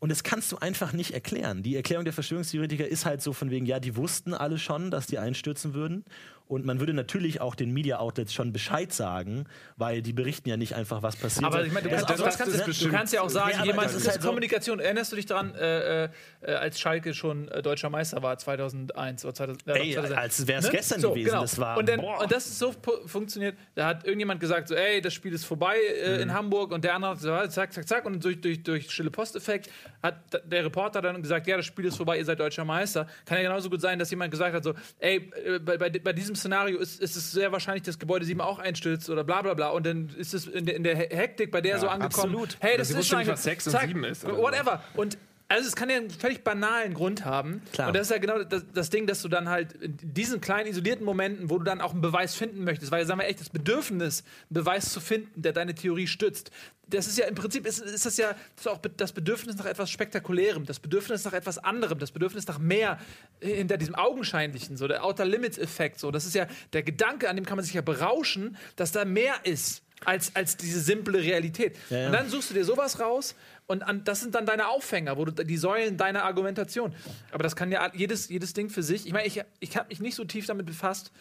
Und 0.03 0.09
das 0.09 0.23
kannst 0.23 0.51
du 0.51 0.57
einfach 0.57 0.91
nicht 0.91 1.11
erklären. 1.11 1.63
Die 1.63 1.77
Erklärung 1.77 2.03
der 2.03 2.13
Verschwörungstheoretiker 2.13 2.85
ist 2.85 3.05
halt 3.05 3.21
so 3.21 3.31
von 3.31 3.49
wegen, 3.51 3.65
ja, 3.65 3.79
die 3.79 3.95
wussten 3.95 4.33
alle 4.33 4.57
schon, 4.57 4.91
dass 4.91 5.07
die 5.07 5.17
einstürzen 5.17 5.73
würden. 5.73 6.03
Und 6.47 6.65
man 6.65 6.79
würde 6.79 6.93
natürlich 6.93 7.41
auch 7.41 7.55
den 7.55 7.71
Media 7.71 7.97
Outlets 7.99 8.33
schon 8.33 8.51
Bescheid 8.51 8.91
sagen, 8.93 9.45
weil 9.77 10.01
die 10.01 10.13
berichten 10.13 10.49
ja 10.49 10.57
nicht 10.57 10.75
einfach, 10.75 11.01
was 11.01 11.15
passiert. 11.15 11.45
Aber 11.45 11.65
ich 11.65 11.71
meine, 11.71 11.87
du, 11.87 11.89
Ja, 11.95 12.01
kannst- 12.01 12.09
das 12.11 12.19
das 12.21 12.37
kannst, 12.37 12.67
ist 12.67 12.83
du, 12.83 12.89
kannst 12.91 13.13
ja 13.13 13.21
auch 13.21 13.29
sagen, 13.29 13.53
Ja, 13.57 13.63
jemand 13.65 13.85
das 13.87 13.93
das 13.93 14.01
ist 14.03 14.07
halt 14.09 14.21
so- 14.21 14.27
Kommunikation. 14.27 14.79
Erinnerst 14.79 15.11
du 15.11 15.15
dich 15.15 15.25
daran, 15.25 15.55
äh, 15.55 16.03
äh, 16.05 16.09
äh, 16.41 16.51
als 16.53 16.79
Schalke 16.79 17.13
schon 17.13 17.47
äh, 17.47 17.61
deutscher 17.61 17.89
Meister 17.89 18.21
war 18.21 18.37
2001 18.37 19.23
oder 19.25 19.33
2000, 19.33 19.67
äh, 19.67 19.71
Ey, 19.79 19.93
2000, 19.93 20.17
als 20.19 20.47
wär's 20.47 20.69
gestern 20.69 21.01
gewesen, 21.01 21.31
das 21.31 21.57
war- 21.57 21.77
und, 21.77 21.87
dann, 21.89 21.99
und 22.01 22.31
das 22.31 22.45
ist 22.45 22.59
so 22.59 22.73
funktioniert. 23.05 23.55
Da 23.75 23.87
hat 23.87 24.05
irgendjemand 24.05 24.39
gesagt 24.39 24.67
so, 24.67 24.75
ey, 24.75 25.01
das 25.01 25.13
Spiel 25.13 25.33
ist 25.33 25.45
vorbei 25.45 25.77
äh, 26.03 26.15
Mhm. 26.17 26.21
in 26.23 26.33
Hamburg 26.33 26.71
und 26.71 26.83
der 26.83 26.93
andere 26.95 27.11
hat 27.11 27.19
so, 27.19 27.29
zack, 27.47 27.73
zack, 27.73 27.87
zack 27.87 28.05
und 28.05 28.23
durch, 28.23 28.39
durch, 28.41 28.61
durch 28.63 28.91
stille 28.91 29.09
Posteffekt 29.11 29.69
hat 30.03 30.15
der 30.45 30.65
Reporter 30.65 31.01
dann 31.01 31.21
gesagt, 31.21 31.47
ja, 31.47 31.57
das 31.57 31.65
Spiel 31.65 31.85
ist 31.85 31.95
vorbei, 31.97 32.17
ihr 32.17 32.25
seid 32.25 32.39
deutscher 32.39 32.65
Meister. 32.65 33.07
Kann 33.25 33.37
ja 33.37 33.43
genauso 33.43 33.69
gut 33.69 33.81
sein, 33.81 33.97
dass 33.97 34.09
jemand 34.11 34.31
gesagt 34.31 34.53
hat 34.53 34.63
so, 34.63 34.73
ey, 34.99 35.31
äh, 35.45 35.59
bei, 35.59 35.77
bei, 35.77 35.89
bei 35.89 36.13
diesem 36.13 36.32
Szenario 36.35 36.79
ist, 36.79 37.01
ist 37.01 37.15
es 37.15 37.31
sehr 37.31 37.51
wahrscheinlich, 37.51 37.83
dass 37.83 37.99
Gebäude 37.99 38.25
7 38.25 38.41
auch 38.41 38.59
einstürzt 38.59 39.09
oder 39.09 39.23
bla 39.23 39.41
bla 39.41 39.53
bla 39.53 39.69
und 39.69 39.85
dann 39.85 40.09
ist 40.17 40.33
es 40.33 40.47
in 40.47 40.65
der, 40.65 40.75
in 40.75 40.83
der 40.83 40.95
Hektik 40.95 41.51
bei 41.51 41.61
der 41.61 41.79
so 41.79 41.87
angekommen. 41.87 42.33
absolut. 42.35 42.57
Hey, 42.59 42.71
Oder 42.71 42.77
das 42.79 42.91
ist 42.91 43.07
schon 43.07 43.27
was 43.27 43.43
sechs 43.43 43.65
und 43.67 43.71
zack, 43.71 43.87
sieben 43.87 44.03
ist 44.03 44.25
oder 44.25 44.35
so. 44.35 44.41
Whatever. 44.41 44.83
Und 44.95 45.17
also 45.53 45.67
es 45.67 45.75
kann 45.75 45.89
ja 45.89 45.97
einen 45.97 46.09
völlig 46.09 46.43
banalen 46.43 46.93
Grund 46.93 47.25
haben. 47.25 47.61
Klar. 47.73 47.87
Und 47.87 47.95
das 47.95 48.07
ist 48.07 48.11
ja 48.11 48.17
genau 48.17 48.43
das, 48.43 48.63
das 48.73 48.89
Ding, 48.89 49.07
dass 49.07 49.21
du 49.21 49.27
dann 49.27 49.49
halt 49.49 49.73
in 49.73 49.97
diesen 50.01 50.41
kleinen 50.41 50.67
isolierten 50.67 51.05
Momenten, 51.05 51.49
wo 51.49 51.57
du 51.57 51.63
dann 51.63 51.79
auch 51.79 51.91
einen 51.91 52.01
Beweis 52.01 52.35
finden 52.35 52.63
möchtest, 52.63 52.91
weil 52.91 53.05
sagen 53.05 53.19
wir 53.19 53.27
echt 53.27 53.39
das 53.39 53.49
Bedürfnis, 53.49 54.23
einen 54.49 54.63
Beweis 54.63 54.91
zu 54.91 54.99
finden, 54.99 55.41
der 55.41 55.53
deine 55.53 55.75
Theorie 55.75 56.07
stützt. 56.07 56.51
Das 56.87 57.07
ist 57.07 57.17
ja 57.17 57.25
im 57.27 57.35
Prinzip 57.35 57.65
ist, 57.65 57.79
ist 57.79 58.05
das 58.05 58.17
ja 58.17 58.29
das 58.55 58.65
ist 58.65 58.67
auch 58.67 58.79
das 58.97 59.13
Bedürfnis 59.13 59.55
nach 59.55 59.65
etwas 59.65 59.89
Spektakulärem, 59.89 60.65
das 60.65 60.79
Bedürfnis 60.79 61.23
nach 61.23 61.33
etwas 61.33 61.57
anderem, 61.57 61.97
das 61.99 62.11
Bedürfnis 62.11 62.45
nach 62.47 62.59
mehr 62.59 62.99
hinter 63.39 63.77
diesem 63.77 63.95
Augenscheinlichen, 63.95 64.75
so 64.75 64.87
der 64.87 65.05
Outer 65.05 65.25
Limits 65.25 65.57
Effekt. 65.57 65.99
So, 65.99 66.11
das 66.11 66.25
ist 66.25 66.35
ja 66.35 66.47
der 66.73 66.83
Gedanke, 66.83 67.29
an 67.29 67.35
dem 67.35 67.45
kann 67.45 67.57
man 67.57 67.65
sich 67.65 67.73
ja 67.73 67.81
berauschen, 67.81 68.57
dass 68.75 68.91
da 68.91 69.05
mehr 69.05 69.35
ist 69.43 69.83
als, 70.05 70.35
als 70.35 70.57
diese 70.57 70.79
simple 70.79 71.19
Realität. 71.19 71.77
ja. 71.89 72.07
Und 72.07 72.13
dann 72.13 72.29
suchst 72.29 72.49
du 72.49 72.53
dir 72.53 72.65
sowas 72.65 72.99
raus 72.99 73.35
und 73.67 73.83
an, 73.83 74.03
das 74.03 74.21
sind 74.21 74.35
dann 74.35 74.45
deine 74.45 74.67
Aufhänger, 74.67 75.17
wo 75.17 75.25
du 75.25 75.31
die 75.43 75.57
Säulen 75.57 75.97
deiner 75.97 76.23
Argumentation. 76.23 76.93
Aber 77.31 77.43
das 77.43 77.55
kann 77.55 77.71
ja 77.71 77.89
jedes, 77.93 78.29
jedes 78.29 78.53
Ding 78.53 78.69
für 78.69 78.83
sich. 78.83 79.05
Ich 79.05 79.13
meine, 79.13 79.27
ich, 79.27 79.41
ich 79.59 79.77
habe 79.77 79.89
mich 79.89 79.99
nicht 79.99 80.15
so 80.15 80.25
tief 80.25 80.45
damit 80.45 80.65
befasst, 80.65 81.11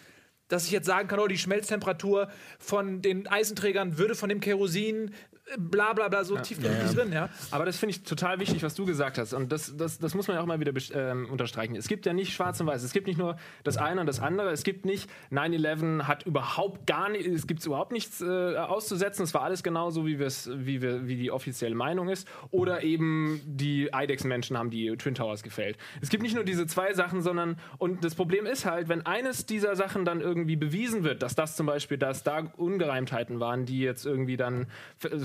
dass 0.49 0.66
ich 0.66 0.70
jetzt 0.70 0.86
sagen 0.86 1.09
kann, 1.09 1.18
oh, 1.18 1.28
die 1.28 1.38
Schmelztemperatur 1.38 2.28
von 2.59 3.01
den 3.01 3.26
Eisenträgern 3.26 3.97
würde 3.97 4.14
von 4.14 4.28
dem 4.28 4.40
Kerosin 4.40 5.14
bla 5.59 5.93
bla 5.93 6.09
bla 6.09 6.24
so 6.24 6.36
tief 6.38 6.61
bin 6.61 6.72
ich 6.72 6.82
nicht 6.82 6.97
drin, 6.97 7.12
ja. 7.12 7.28
Aber 7.51 7.64
das 7.64 7.76
finde 7.76 7.97
ich 7.97 8.03
total 8.03 8.38
wichtig, 8.38 8.62
was 8.62 8.74
du 8.74 8.86
gesagt 8.86 9.18
hast. 9.18 9.32
Und 9.32 9.53
das, 9.53 9.76
das, 9.76 9.99
das 9.99 10.14
muss 10.14 10.28
man 10.28 10.36
ja 10.36 10.43
auch 10.43 10.47
mal 10.47 10.61
wieder 10.61 10.72
ähm, 10.95 11.28
unterstreichen. 11.30 11.76
Es 11.76 11.88
gibt 11.88 12.07
ja 12.07 12.12
nicht 12.12 12.32
schwarz 12.32 12.61
und 12.61 12.66
weiß. 12.66 12.82
Es 12.82 12.93
gibt 12.93 13.07
nicht 13.07 13.18
nur 13.18 13.36
das 13.64 13.76
eine 13.76 14.01
und 14.01 14.07
das 14.07 14.20
andere. 14.20 14.51
Es 14.51 14.62
gibt 14.62 14.84
nicht, 14.84 15.11
9-11 15.30 16.05
hat 16.05 16.24
überhaupt 16.24 16.86
gar 16.86 17.09
nicht, 17.09 17.26
es 17.26 17.47
gibt 17.47 17.64
überhaupt 17.66 17.93
nichts 17.93 18.20
äh, 18.20 18.57
auszusetzen. 18.57 19.24
Es 19.24 19.34
war 19.34 19.43
alles 19.43 19.62
genauso, 19.62 20.07
wie, 20.07 20.18
wir's, 20.18 20.49
wie, 20.53 20.80
wir, 20.80 21.07
wie 21.07 21.16
die 21.16 21.30
offizielle 21.30 21.74
Meinung 21.74 22.09
ist. 22.09 22.26
Oder 22.51 22.82
eben 22.82 23.40
die 23.45 23.93
Eidechsenmenschen 23.93 24.57
haben 24.57 24.70
die 24.70 24.97
Twin 24.97 25.14
Towers 25.14 25.43
gefällt. 25.43 25.76
Es 26.01 26.09
gibt 26.09 26.22
nicht 26.22 26.34
nur 26.34 26.45
diese 26.45 26.66
zwei 26.66 26.95
Sachen, 26.95 27.22
sondern, 27.22 27.59
und 27.78 28.05
das 28.05 28.14
Problem 28.14 28.47
ist 28.47 28.64
halt, 28.64 28.88
wenn 28.88 29.05
eines 29.07 29.47
dieser 29.47 29.76
Sachen 29.76 30.05
dann 30.05 30.20
irgendwie 30.20 30.57
bewiesen 30.57 31.05
wird, 31.05 31.22
dass 31.22 31.34
das 31.34 31.57
zum 31.57 31.66
Beispiel, 31.66 31.99
dass 31.99 32.22
da 32.22 32.51
Ungereimtheiten 32.57 33.40
waren, 33.40 33.66
die 33.66 33.80
jetzt 33.80 34.07
irgendwie 34.07 34.36
dann, 34.36 34.66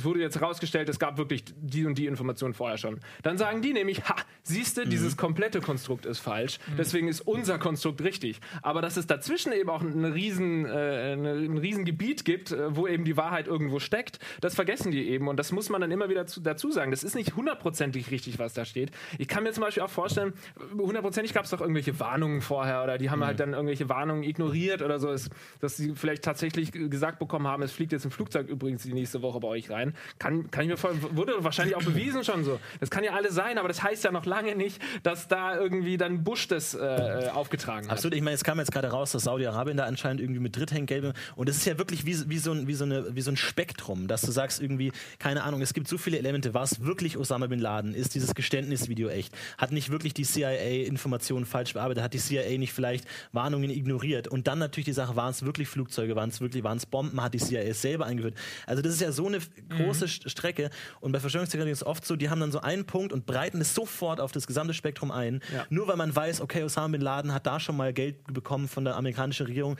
wurde 0.08 0.22
jetzt 0.22 0.40
herausgestellt, 0.40 0.90
es 0.90 1.00
gab 1.00 1.18
wirklich 1.18 1.44
die 1.62 1.86
und 1.86 1.98
die 1.98 2.08
Informationen 2.08 2.54
vorher 2.54 2.78
schon. 2.78 3.00
Dann 3.24 3.38
sagen 3.38 3.62
die 3.62 3.74
nämlich, 3.74 4.08
ha, 4.08 4.16
siehste, 4.44 4.88
dieses 4.88 5.18
komplette 5.18 5.62
Konstrukt 5.62 6.06
ist 6.06 6.20
falsch, 6.20 6.60
deswegen 6.78 7.08
ist 7.08 7.22
unser 7.22 7.60
Konstrukt 7.60 8.02
richtig. 8.02 8.40
Aber 8.62 8.82
dass 8.82 8.98
es 8.98 9.06
dazwischen 9.06 9.52
eben 9.52 9.70
auch 9.70 9.82
eine 9.82 10.14
riesen, 10.14 10.66
äh, 10.66 10.70
eine, 10.70 11.34
ein 11.34 11.58
riesen 11.58 11.86
Gebiet 11.86 12.26
gibt, 12.26 12.52
äh, 12.52 12.76
wo 12.76 12.88
eben 12.88 13.04
die 13.04 13.18
Wahrheit 13.18 13.48
irgendwo 13.48 13.80
steckt, 13.80 14.20
das 14.42 14.56
vergessen 14.56 14.92
die 14.92 15.10
eben 15.10 15.28
und 15.28 15.38
das 15.38 15.52
muss 15.52 15.70
man 15.70 15.82
dann 15.82 15.92
immer 15.92 16.10
wieder 16.10 16.26
zu, 16.26 16.42
dazu 16.42 16.72
sagen. 16.72 16.92
Das 16.92 17.04
ist 17.04 17.16
nicht 17.16 17.36
hundertprozentig 17.36 18.10
richtig, 18.12 18.40
was 18.40 18.54
da 18.54 18.66
steht. 18.66 18.92
Ich 19.18 19.28
kann 19.28 19.44
mir 19.44 19.52
zum 19.52 19.64
Beispiel 19.64 19.84
auch 19.84 19.90
vorstellen, 19.90 20.34
hundertprozentig 20.78 21.34
gab 21.34 21.44
es 21.44 21.52
doch 21.52 21.62
irgendwelche 21.62 22.00
Warnungen 22.00 22.42
vorher 22.42 22.84
oder 22.84 22.98
die 22.98 23.10
haben 23.10 23.24
halt 23.26 23.40
dann 23.40 23.54
irgendwelche 23.54 23.90
Warnungen 23.90 24.24
ignoriert 24.24 24.82
oder 24.82 25.00
so, 25.00 25.14
dass 25.60 25.78
sie 25.78 25.94
vielleicht 25.96 26.24
tatsächlich 26.24 26.72
gesagt 26.72 27.20
bekommen 27.20 27.48
haben, 27.48 27.64
es 27.64 27.72
fliegt 27.72 27.92
jetzt 27.92 28.06
ein 28.06 28.12
Flugzeug 28.12 28.48
übrigens 28.48 28.84
die 28.84 28.94
nächste 28.94 29.22
Woche 29.22 29.40
bei 29.40 29.48
euch 29.48 29.70
rein. 29.70 29.94
Kann, 30.20 30.50
kann 30.52 30.64
ich 30.64 30.70
mir 30.70 30.78
vorstellen, 30.78 31.16
wurde 31.16 31.44
wahrscheinlich 31.44 31.76
auch 31.76 31.84
bewiesen 31.84 32.24
schon 32.24 32.44
so. 32.44 32.60
Das 32.80 32.90
kann 32.90 33.04
ja 33.04 33.14
alles 33.14 33.36
sein, 33.36 33.58
aber 33.58 33.68
das 33.68 33.84
heißt 33.84 34.04
ja 34.04 34.12
noch 34.12 34.26
lange 34.26 34.56
nicht, 34.56 34.82
dass 35.04 35.28
da 35.28 35.58
irgendwie 35.58 35.98
dann 35.98 36.24
Bush 36.24 36.48
das 36.48 36.74
äh, 36.74 37.30
aufgetragen 37.34 37.88
hat. 37.88 37.94
Absolut, 37.94 38.16
ich 38.16 38.22
meine, 38.22 38.36
es 38.36 38.44
kam 38.44 38.60
jetzt 38.60 38.72
gerade 38.72 38.90
raus, 38.90 39.12
dass 39.12 39.24
Saudi-Arabien 39.24 39.78
da 39.78 39.86
anscheinend 39.86 40.22
irgendwie 40.22 40.40
mit 40.40 40.56
Dritt 40.56 40.72
hängt, 40.72 40.88
gelbe. 40.88 41.14
Und 41.36 41.50
es 41.50 41.58
ist 41.58 41.66
ja 41.66 41.78
wirklich 41.78 42.06
wie, 42.06 42.30
wie, 42.30 42.38
so 42.38 42.52
ein, 42.52 42.68
wie, 42.68 42.74
so 42.74 42.86
eine, 42.86 43.16
wie 43.16 43.22
so 43.22 43.32
ein 43.32 43.38
Spektrum, 43.38 44.08
dass 44.08 44.22
du 44.22 44.32
sagst 44.32 44.62
irgendwie, 44.62 44.92
keine 45.20 45.44
Ahnung, 45.44 45.62
es 45.62 45.74
gibt 45.74 45.88
so 45.88 45.98
viele 45.98 46.18
Elemente. 46.18 46.54
War 46.54 46.64
es 46.64 46.84
wirklich 46.84 47.18
Osama 47.18 47.48
Bin 47.48 47.60
Laden? 47.60 47.94
Ist 47.94 48.16
dieses 48.16 48.36
Geständnisvideo 48.36 49.10
echt? 49.10 49.34
Hat 49.58 49.72
nicht 49.72 49.90
wirklich 49.90 50.14
die 50.14 50.24
CIA 50.24 50.86
Informationen 50.86 51.46
falsch 51.46 51.74
bearbeitet? 51.74 52.04
Hat 52.04 52.14
die 52.14 52.20
CIA 52.20 52.58
nicht 52.58 52.74
vielleicht 52.74 53.06
Warnungen 53.32 53.70
ignoriert? 53.70 54.28
Und 54.28 54.48
dann 54.48 54.60
natürlich 54.60 54.86
die 54.86 54.94
Sache, 54.94 55.16
waren 55.16 55.32
es 55.32 55.44
wirklich 55.44 55.68
Flugzeuge? 55.68 56.16
Waren 56.16 56.30
es 56.30 56.42
wirklich, 56.42 56.64
waren 56.64 56.80
Bomben? 56.92 57.22
Hat 57.22 57.34
die 57.34 57.40
CIA 57.40 57.62
es 57.62 57.82
selber 57.82 58.06
eingeführt? 58.06 58.36
Also 58.66 58.82
das 58.82 58.94
ist 58.94 59.02
ja 59.02 59.12
so 59.12 59.28
eine 59.28 59.40
große 59.70 59.87
mhm. 59.94 60.08
Strecke. 60.08 60.70
Und 61.00 61.12
bei 61.12 61.20
Verschwörungstheorien 61.20 61.72
ist 61.72 61.82
es 61.82 61.88
oft 61.88 62.06
so, 62.06 62.16
die 62.16 62.30
haben 62.30 62.40
dann 62.40 62.52
so 62.52 62.62
einen 62.62 62.86
Punkt 62.86 63.14
und 63.14 63.26
breiten 63.26 63.62
es 63.62 63.74
sofort 63.74 64.20
auf 64.20 64.32
das 64.32 64.48
gesamte 64.48 64.74
Spektrum 64.74 65.12
ein. 65.12 65.42
Ja. 65.54 65.66
Nur 65.70 65.88
weil 65.88 65.98
man 65.98 66.16
weiß, 66.16 66.42
okay, 66.42 66.64
Osama 66.64 66.90
Bin 66.90 67.02
Laden 67.02 67.34
hat 67.34 67.46
da 67.46 67.60
schon 67.60 67.78
mal 67.78 67.94
Geld 67.94 68.34
bekommen 68.34 68.68
von 68.68 68.86
der 68.86 68.96
amerikanischen 68.96 69.46
Regierung. 69.46 69.78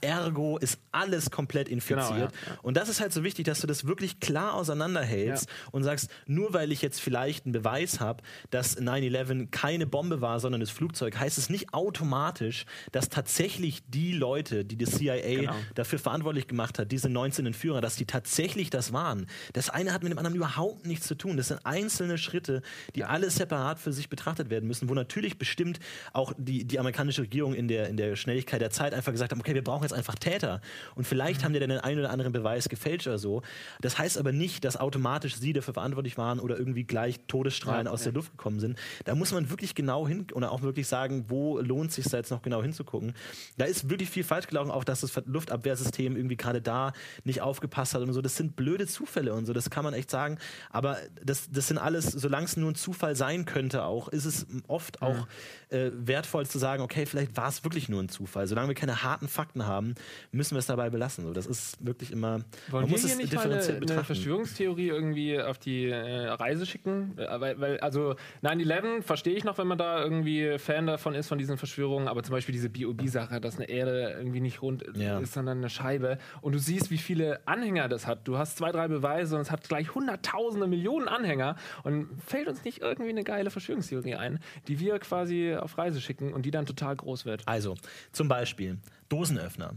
Ergo 0.00 0.58
ist 0.58 0.78
alles 0.92 1.30
komplett 1.30 1.68
infiziert. 1.68 2.08
Genau, 2.08 2.18
ja. 2.18 2.58
Und 2.62 2.76
das 2.76 2.88
ist 2.88 3.00
halt 3.00 3.12
so 3.12 3.24
wichtig, 3.24 3.46
dass 3.46 3.60
du 3.60 3.66
das 3.66 3.86
wirklich 3.86 4.20
klar 4.20 4.54
auseinanderhältst 4.54 5.48
ja. 5.48 5.68
und 5.72 5.84
sagst, 5.84 6.10
nur 6.26 6.52
weil 6.52 6.72
ich 6.72 6.82
jetzt 6.82 7.00
vielleicht 7.00 7.46
einen 7.46 7.52
Beweis 7.52 8.00
habe, 8.00 8.22
dass 8.50 8.78
9-11 8.78 9.50
keine 9.50 9.86
Bombe 9.86 10.20
war, 10.20 10.40
sondern 10.40 10.60
das 10.60 10.70
Flugzeug, 10.70 11.18
heißt 11.18 11.38
es 11.38 11.50
nicht 11.50 11.74
automatisch, 11.74 12.66
dass 12.92 13.08
tatsächlich 13.08 13.82
die 13.88 14.12
Leute, 14.12 14.64
die 14.64 14.76
die 14.76 14.86
CIA 14.86 15.40
genau. 15.40 15.54
dafür 15.74 15.98
verantwortlich 15.98 16.46
gemacht 16.46 16.78
hat, 16.78 16.92
diese 16.92 17.08
19 17.08 17.46
Entführer, 17.46 17.80
dass 17.80 17.96
die 17.96 18.06
tatsächlich 18.06 18.70
das 18.70 18.92
waren. 18.92 19.26
Das 19.52 19.70
eine 19.70 19.92
hat 19.92 20.02
mit 20.02 20.12
dem 20.12 20.18
anderen 20.18 20.36
überhaupt 20.36 20.86
nichts 20.86 21.06
zu 21.06 21.14
tun. 21.14 21.36
Das 21.36 21.48
sind 21.48 21.64
einzelne 21.64 22.18
Schritte, 22.18 22.62
die 22.94 23.04
alle 23.04 23.30
separat 23.30 23.78
für 23.78 23.92
sich 23.92 24.08
betrachtet 24.08 24.50
werden 24.50 24.66
müssen, 24.66 24.88
wo 24.88 24.94
natürlich 24.94 25.38
bestimmt 25.38 25.80
auch 26.12 26.32
die, 26.36 26.64
die 26.64 26.78
amerikanische 26.78 27.22
Regierung 27.22 27.54
in 27.54 27.68
der, 27.68 27.88
in 27.88 27.96
der 27.96 28.16
Schnelligkeit 28.16 28.60
der 28.60 28.70
Zeit 28.70 28.94
einfach 28.94 29.12
gesagt 29.12 29.32
haben, 29.32 29.40
okay, 29.40 29.54
wir 29.54 29.64
brauchen 29.64 29.82
jetzt 29.82 29.92
einfach 29.92 30.14
Täter. 30.14 30.60
Und 30.94 31.06
vielleicht 31.06 31.40
mhm. 31.40 31.44
haben 31.44 31.52
die 31.54 31.60
dann 31.60 31.70
den 31.70 31.80
einen 31.80 32.00
oder 32.00 32.10
anderen 32.10 32.32
Beweis 32.32 32.68
gefälscht 32.68 33.06
oder 33.06 33.18
so. 33.18 33.42
Das 33.80 33.98
heißt 33.98 34.18
aber 34.18 34.32
nicht, 34.32 34.64
dass 34.64 34.76
automatisch 34.76 35.36
sie 35.36 35.52
dafür 35.52 35.74
verantwortlich 35.74 36.18
waren 36.18 36.40
oder 36.40 36.58
irgendwie 36.58 36.84
gleich 36.84 37.20
Todesstrahlen 37.26 37.86
ja, 37.86 37.92
aus 37.92 38.00
ja. 38.00 38.04
der 38.06 38.14
Luft 38.14 38.32
gekommen 38.32 38.60
sind. 38.60 38.78
Da 39.04 39.14
muss 39.14 39.32
man 39.32 39.50
wirklich 39.50 39.74
genau 39.74 40.06
hin 40.06 40.26
oder 40.32 40.52
auch 40.52 40.62
wirklich 40.62 40.86
sagen, 40.86 41.26
wo 41.28 41.58
lohnt 41.58 41.90
es 41.90 41.96
sich 41.96 42.06
da 42.06 42.16
jetzt 42.16 42.30
noch 42.30 42.42
genau 42.42 42.62
hinzugucken. 42.62 43.14
Da 43.56 43.64
ist 43.64 43.90
wirklich 43.90 44.10
viel 44.10 44.24
falsch 44.24 44.46
gelaufen, 44.46 44.70
auch 44.70 44.84
dass 44.84 45.00
das 45.00 45.12
Luftabwehrsystem 45.26 46.16
irgendwie 46.16 46.36
gerade 46.36 46.60
da 46.60 46.92
nicht 47.24 47.40
aufgepasst 47.40 47.94
hat 47.94 48.02
und 48.02 48.12
so. 48.12 48.22
Das 48.22 48.36
sind 48.36 48.56
blöde 48.56 48.86
Zufälle 48.86 49.32
und 49.38 49.46
so, 49.46 49.52
das 49.52 49.70
kann 49.70 49.84
man 49.84 49.94
echt 49.94 50.10
sagen. 50.10 50.38
Aber 50.70 50.98
das, 51.24 51.50
das 51.50 51.68
sind 51.68 51.78
alles, 51.78 52.06
solange 52.06 52.44
es 52.44 52.56
nur 52.56 52.70
ein 52.70 52.74
Zufall 52.74 53.16
sein 53.16 53.44
könnte 53.44 53.84
auch, 53.84 54.08
ist 54.08 54.24
es 54.24 54.46
oft 54.66 55.02
auch 55.02 55.26
äh, 55.70 55.90
wertvoll 55.94 56.46
zu 56.46 56.58
sagen, 56.58 56.82
okay, 56.82 57.06
vielleicht 57.06 57.36
war 57.36 57.48
es 57.48 57.64
wirklich 57.64 57.88
nur 57.88 58.02
ein 58.02 58.08
Zufall. 58.08 58.46
Solange 58.46 58.68
wir 58.68 58.74
keine 58.74 59.02
harten 59.02 59.28
Fakten 59.28 59.66
haben, 59.66 59.94
müssen 60.32 60.54
wir 60.54 60.60
es 60.60 60.66
dabei 60.66 60.90
belassen. 60.90 61.24
So, 61.24 61.32
das 61.32 61.46
ist 61.46 61.84
wirklich 61.84 62.10
immer. 62.10 62.40
Wollen 62.70 62.82
man 62.82 62.90
muss 62.90 63.04
es 63.04 63.16
nicht 63.16 63.32
differenziert 63.32 63.82
eine, 63.82 63.92
eine 63.92 64.04
Verschwörungstheorie 64.04 64.88
irgendwie 64.88 65.40
auf 65.40 65.58
die 65.58 65.86
äh, 65.86 66.28
Reise 66.28 66.66
schicken? 66.66 67.16
Äh, 67.18 67.40
weil, 67.40 67.60
weil 67.60 67.80
also 67.80 68.16
9-11 68.42 69.02
verstehe 69.02 69.34
ich 69.34 69.44
noch, 69.44 69.58
wenn 69.58 69.66
man 69.66 69.78
da 69.78 70.02
irgendwie 70.02 70.58
Fan 70.58 70.86
davon 70.86 71.14
ist, 71.14 71.28
von 71.28 71.38
diesen 71.38 71.58
Verschwörungen, 71.58 72.08
aber 72.08 72.22
zum 72.22 72.32
Beispiel 72.32 72.52
diese 72.52 72.70
BOB-Sache, 72.70 73.40
dass 73.40 73.56
eine 73.56 73.68
Erde 73.68 74.14
irgendwie 74.18 74.40
nicht 74.40 74.62
rund 74.62 74.84
ja. 74.94 75.18
ist, 75.18 75.34
sondern 75.34 75.58
eine 75.58 75.70
Scheibe. 75.70 76.18
Und 76.40 76.54
du 76.54 76.58
siehst, 76.58 76.90
wie 76.90 76.98
viele 76.98 77.46
Anhänger 77.46 77.88
das 77.88 78.06
hat. 78.06 78.26
Du 78.26 78.38
hast 78.38 78.56
zwei, 78.56 78.72
drei 78.72 78.88
Beweise 78.88 79.27
und 79.36 79.42
es 79.42 79.50
hat 79.50 79.68
gleich 79.68 79.94
hunderttausende 79.94 80.66
Millionen 80.66 81.08
Anhänger. 81.08 81.56
Und 81.84 82.08
fällt 82.24 82.48
uns 82.48 82.64
nicht 82.64 82.80
irgendwie 82.80 83.10
eine 83.10 83.24
geile 83.24 83.50
Verschwörungstheorie 83.50 84.16
ein, 84.16 84.40
die 84.66 84.80
wir 84.80 84.98
quasi 84.98 85.54
auf 85.54 85.78
Reise 85.78 86.00
schicken 86.00 86.32
und 86.32 86.42
die 86.42 86.50
dann 86.50 86.66
total 86.66 86.96
groß 86.96 87.24
wird? 87.24 87.42
Also, 87.46 87.76
zum 88.12 88.28
Beispiel 88.28 88.78
Dosenöffner. 89.08 89.74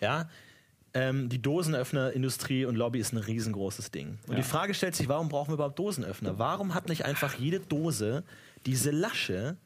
Ja, 0.00 0.28
ähm, 0.94 1.28
die 1.28 1.40
Dosenöffnerindustrie 1.40 2.66
und 2.66 2.76
Lobby 2.76 2.98
ist 2.98 3.12
ein 3.12 3.18
riesengroßes 3.18 3.90
Ding. 3.90 4.18
Und 4.26 4.32
ja. 4.32 4.36
die 4.36 4.42
Frage 4.42 4.74
stellt 4.74 4.94
sich, 4.94 5.08
warum 5.08 5.28
brauchen 5.28 5.50
wir 5.50 5.54
überhaupt 5.54 5.78
Dosenöffner? 5.78 6.38
Warum 6.38 6.74
hat 6.74 6.88
nicht 6.88 7.04
einfach 7.04 7.34
jede 7.34 7.60
Dose 7.60 8.24
diese 8.66 8.90
Lasche, 8.90 9.56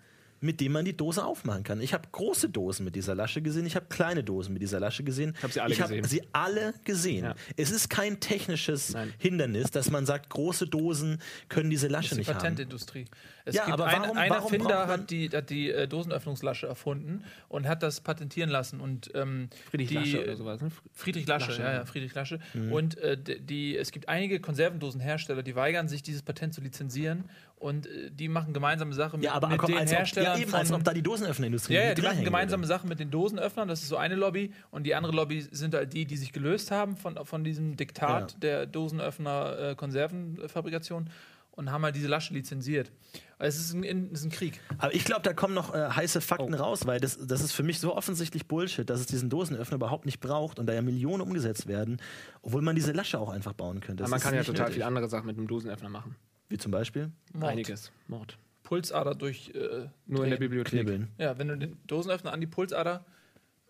mit 0.47 0.61
dem 0.61 0.73
man 0.73 0.85
die 0.85 0.97
Dose 0.97 1.25
aufmachen 1.25 1.65
kann. 1.65 1.81
Ich 1.81 1.93
habe 1.93 2.09
große 2.11 2.49
Dosen 2.49 2.85
mit 2.85 2.97
dieser 2.97 3.15
Lasche 3.15 3.43
gesehen, 3.43 3.67
ich 3.67 3.77
habe 3.77 3.87
kleine 3.89 4.25
Dosen 4.25 4.53
mit 4.53 4.63
dieser 4.63 4.81
Lasche 4.81 5.05
gesehen. 5.05 5.35
Ich 5.37 5.43
habe 5.43 5.53
sie 5.53 5.61
alle 5.61 5.75
ich 5.75 5.81
gesehen. 5.81 6.05
sie 6.05 6.23
alle 6.33 6.75
gesehen. 6.85 7.25
Ja. 7.25 7.35
Es 7.57 7.71
ist 7.71 7.91
kein 7.91 8.21
technisches 8.21 8.95
Nein. 8.95 9.13
Hindernis, 9.19 9.71
dass 9.71 9.91
man 9.91 10.07
sagt, 10.07 10.31
große 10.31 10.67
Dosen 10.67 11.21
können 11.49 11.69
diese 11.69 11.89
Lasche 11.89 12.11
das 12.11 12.19
ist 12.19 12.27
die 12.27 12.31
nicht 12.31 12.41
Patentindustrie. 12.41 13.05
haben. 13.05 13.37
Es 13.45 13.55
ja, 13.55 13.67
aber 13.69 13.87
ein, 13.87 14.03
warum, 14.03 14.17
ein 14.17 14.31
warum 14.31 14.53
Erfinder 14.53 14.87
hat 14.89 15.11
die, 15.11 15.31
hat 15.31 15.51
die 15.51 15.71
äh, 15.71 15.87
Dosenöffnungslasche 15.87 16.67
erfunden 16.67 17.23
und 17.49 17.69
hat 17.69 17.83
das 17.83 18.01
patentieren 18.01 18.51
lassen. 18.51 18.81
Und, 18.81 19.11
ähm, 19.15 19.51
Friedrich 19.71 19.89
die, 19.89 19.95
Lasche 19.95 20.23
oder 20.25 20.37
sowas. 20.37 20.61
Ne? 20.61 20.71
Friedrich 20.93 21.27
Lasche, 21.29 21.51
Lasche 21.51 21.63
ja, 21.63 21.73
ja, 21.75 21.85
Friedrich 21.85 22.13
Lasche. 22.15 22.41
Mhm. 22.55 22.73
Und 22.73 22.99
äh, 22.99 23.17
die, 23.17 23.77
es 23.77 23.93
gibt 23.93 24.09
einige 24.09 24.41
Konservendosenhersteller, 24.41 25.45
die 25.45 25.55
weigern 25.55 25.89
sich, 25.89 26.03
dieses 26.03 26.23
Patent 26.23 26.55
zu 26.55 26.61
lizenzieren 26.61 27.31
und 27.57 27.87
äh, 27.87 28.11
die 28.11 28.29
machen 28.29 28.53
gemeinsame 28.53 28.93
Sachen 28.95 29.21
mit, 29.21 29.27
ja, 29.27 29.33
aber, 29.33 29.49
mit 29.49 29.59
komm, 29.59 29.71
den 29.71 29.79
als 29.79 29.93
Herstellern. 29.93 30.33
Ob, 30.33 30.39
ja, 30.39 30.43
eben, 30.43 30.55
als 30.55 30.73
ob 30.73 30.85
da 30.85 30.93
die 30.93 31.03
Dosenöffnerindustrie 31.03 31.73
Ja, 31.75 31.85
ja 31.85 31.95
die 31.95 32.03
machen 32.03 32.23
gemeinsame 32.23 32.65
würde. 32.65 32.69
Sachen 32.69 32.89
mit 32.89 33.01
den 33.01 33.11
Dosenöffnern. 33.11 33.67
Das 33.67 33.81
ist 33.83 33.89
so 33.89 33.97
eine 33.97 34.15
Lobby. 34.15 34.53
Und 34.71 34.85
die 34.85 34.95
andere 34.95 35.15
Lobby 35.15 35.41
sind 35.41 35.75
halt 35.75 35.95
die, 35.95 36.05
die 36.05 36.17
sich 36.17 36.33
gelöst 36.33 36.71
haben 36.71 36.97
von, 36.97 37.19
von 37.25 37.43
diesem 37.45 37.77
Diktat 37.77 38.33
ja. 38.33 38.39
der 38.39 38.67
Dosenöffner-Konservenfabrikation 38.67 41.09
und 41.53 41.73
haben 41.73 41.85
halt 41.85 41.97
diese 41.97 42.09
Lasche 42.09 42.35
lizenziert. 42.35 42.93
Es 43.39 43.57
ist 43.57 43.73
ein, 43.73 44.11
es 44.13 44.21
ist 44.21 44.27
ein 44.27 44.31
Krieg. 44.31 44.61
Aber 44.77 44.95
ich 44.95 45.05
glaube, 45.05 45.23
da 45.23 45.33
kommen 45.33 45.55
noch 45.55 45.75
äh, 45.75 45.89
heiße 45.89 46.21
Fakten 46.21 46.55
oh. 46.55 46.59
raus, 46.59 46.87
weil 46.87 47.01
das, 47.01 47.19
das 47.27 47.41
ist 47.41 47.53
für 47.53 47.63
mich 47.63 47.81
so 47.81 47.97
offensichtlich 47.97 48.47
Bullshit, 48.47 48.87
dass 48.89 49.01
es 49.01 49.07
diesen 49.07 49.31
Dosenöffner 49.31 49.77
überhaupt 49.77 50.05
nicht 50.05 50.21
braucht 50.21 50.59
und 50.59 50.67
da 50.67 50.75
ja 50.75 50.83
Millionen 50.83 51.23
umgesetzt 51.23 51.67
werden, 51.67 52.03
obwohl 52.43 52.61
man 52.61 52.77
diese 52.77 52.93
Lasche 52.93 53.19
auch 53.19 53.31
einfach 53.31 53.55
bauen 53.55 53.81
könnte. 53.81 54.05
Aber 54.05 54.11
man 54.11 54.21
kann 54.21 54.35
ja 54.35 54.45
total 54.45 54.71
viele 54.71 54.85
andere 54.85 55.09
Sachen 55.09 55.27
mit 55.27 55.39
einem 55.39 55.47
Dosenöffner 55.47 55.89
machen. 55.89 56.15
Wie 56.49 56.59
zum 56.59 56.73
Beispiel? 56.73 57.11
Mord. 57.33 57.53
Einiges. 57.53 57.91
Mord. 58.09 58.39
Pulsader 58.63 59.15
durch. 59.15 59.53
Äh, 59.55 59.89
Nur 60.07 60.25
in 60.25 60.31
der 60.31 60.39
Bibliothek. 60.39 60.73
Knibbeln. 60.73 61.09
Ja, 61.19 61.39
wenn 61.39 61.49
du 61.49 61.57
den 61.57 61.77
Dosenöffner 61.87 62.33
an 62.33 62.41
die 62.41 62.47
Pulsader 62.47 63.05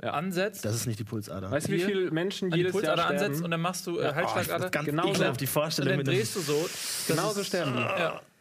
ja. 0.02 0.10
ansetzt. 0.10 0.64
Das 0.64 0.74
ist 0.74 0.86
nicht 0.86 0.98
die 0.98 1.04
Pulsader. 1.04 1.50
Weißt 1.50 1.68
du, 1.68 1.72
wie 1.72 1.80
viele 1.80 2.10
Menschen 2.10 2.50
jedes 2.50 2.72
die 2.72 2.78
Pulsader 2.78 3.02
Jahr 3.02 3.10
ansetzt 3.10 3.42
und 3.42 3.50
dann 3.50 3.60
machst 3.60 3.86
du 3.86 3.98
äh, 3.98 4.12
Halsschlagader. 4.14 4.66
Oh, 4.66 4.70
ganz 4.70 4.86
genau 4.86 5.30
auf 5.30 5.36
die 5.36 5.46
Vorstellung. 5.46 5.98
Und 5.98 6.06
dann 6.06 6.14
drehst 6.14 6.36
du 6.36 6.40
so. 6.40 6.68
Genauso 7.08 7.44
sterben 7.44 7.74
die. 7.76 8.35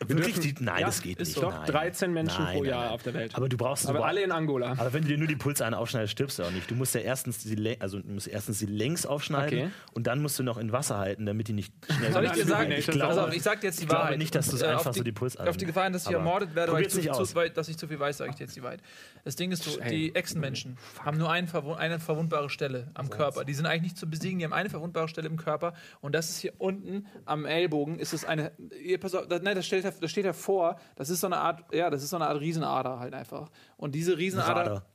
Ja. 0.00 0.08
Wirklich? 0.08 0.38
Die, 0.40 0.54
nein, 0.60 0.80
ja, 0.80 0.86
das 0.86 1.02
geht 1.02 1.18
nicht. 1.18 1.36
Doch, 1.36 1.64
13 1.64 2.12
Menschen 2.12 2.44
nein, 2.44 2.56
pro 2.56 2.64
Jahr 2.64 2.84
nein, 2.84 2.90
auf 2.92 3.02
der 3.02 3.14
Welt. 3.14 3.34
Aber 3.34 3.48
du 3.48 3.56
brauchst 3.56 3.86
aber 3.88 4.04
alle 4.04 4.22
in 4.22 4.32
Angola. 4.32 4.72
Aber 4.72 4.92
wenn 4.92 5.02
du 5.02 5.08
dir 5.08 5.18
nur 5.18 5.26
die 5.26 5.36
Pulsadern 5.36 5.74
aufschneidest, 5.74 6.12
stirbst 6.12 6.38
du 6.38 6.44
auch 6.44 6.50
nicht. 6.50 6.70
Du 6.70 6.74
musst 6.74 6.94
ja 6.94 7.00
erstens 7.00 7.38
die, 7.38 7.80
also 7.80 8.00
du 8.00 8.12
musst 8.12 8.28
erstens 8.28 8.58
die 8.58 8.66
längs 8.66 9.06
aufschneiden 9.06 9.58
okay. 9.58 9.70
und 9.94 10.06
dann 10.06 10.20
musst 10.20 10.38
du 10.38 10.42
noch 10.42 10.58
in 10.58 10.72
Wasser 10.72 10.98
halten, 10.98 11.26
damit 11.26 11.48
die 11.48 11.52
nicht 11.52 11.72
schnell 11.90 12.12
Soll 12.12 12.24
ich 12.24 12.32
dir 12.32 12.46
sagen? 12.46 12.72
Ich, 12.72 12.86
glaube, 12.86 13.20
also, 13.20 13.34
ich 13.34 13.42
sag 13.42 13.60
dir 13.60 13.68
jetzt 13.68 13.82
die 13.82 13.88
Wahrheit. 13.88 14.02
Ich 14.02 14.08
glaube 14.08 14.18
nicht, 14.18 14.34
dass 14.34 14.48
du 14.48 14.56
es 14.56 14.62
äh, 14.62 14.66
einfach 14.66 14.92
die, 14.92 14.98
so 14.98 15.04
die 15.04 15.12
Pulsadern. 15.12 15.48
Auf 15.48 15.56
die 15.56 15.66
Gefahr, 15.66 15.90
dass 15.90 16.06
ich 16.06 16.12
ermordet 16.12 16.54
werde, 16.54 16.72
weil 16.72 16.82
ich 16.82 16.90
zu, 16.90 17.00
zu 17.00 17.34
weit, 17.34 17.56
dass 17.56 17.68
ich 17.68 17.78
zu 17.78 17.88
viel 17.88 17.98
weiß, 17.98 18.18
sage 18.18 18.30
ich 18.30 18.36
dir 18.36 18.44
jetzt 18.44 18.56
die 18.56 18.62
Wahrheit. 18.62 18.80
Das 19.24 19.36
Ding 19.36 19.50
ist 19.52 19.64
so, 19.64 19.80
die 19.80 20.14
Echsenmenschen 20.14 20.76
haben 21.04 21.18
nur 21.18 21.30
eine, 21.30 21.48
eine 21.78 22.00
verwundbare 22.00 22.50
Stelle 22.50 22.90
am 22.94 23.10
Körper. 23.10 23.44
Die 23.44 23.54
sind 23.54 23.66
eigentlich 23.66 23.82
nicht 23.82 23.98
zu 23.98 24.08
besiegen, 24.08 24.38
die 24.38 24.44
haben 24.44 24.52
eine 24.52 24.70
verwundbare 24.70 25.08
Stelle 25.08 25.28
im 25.28 25.36
Körper 25.36 25.74
und 26.00 26.14
das 26.14 26.30
ist 26.30 26.38
hier 26.38 26.52
unten 26.58 27.06
am 27.24 27.44
Ellbogen 27.44 27.98
ist 27.98 28.12
es 28.12 28.24
eine, 28.24 28.52
pass 29.00 29.14
auf, 29.14 29.26
nein, 29.28 29.54
das 29.54 29.66
steht, 29.92 30.02
das 30.02 30.10
steht 30.10 30.24
davor, 30.24 30.76
das 30.96 31.10
ist 31.10 31.20
so 31.20 31.26
eine 31.26 31.38
Art, 31.38 31.64
ja, 31.72 31.90
das 31.90 32.02
ist 32.02 32.10
so 32.10 32.16
eine 32.16 32.26
Art 32.26 32.40
Riesenader 32.40 32.98
halt 32.98 33.14
einfach. 33.14 33.50
Und 33.76 33.94
diese 33.94 34.16
Riesenader, 34.18 34.60
Radar. 34.60 34.86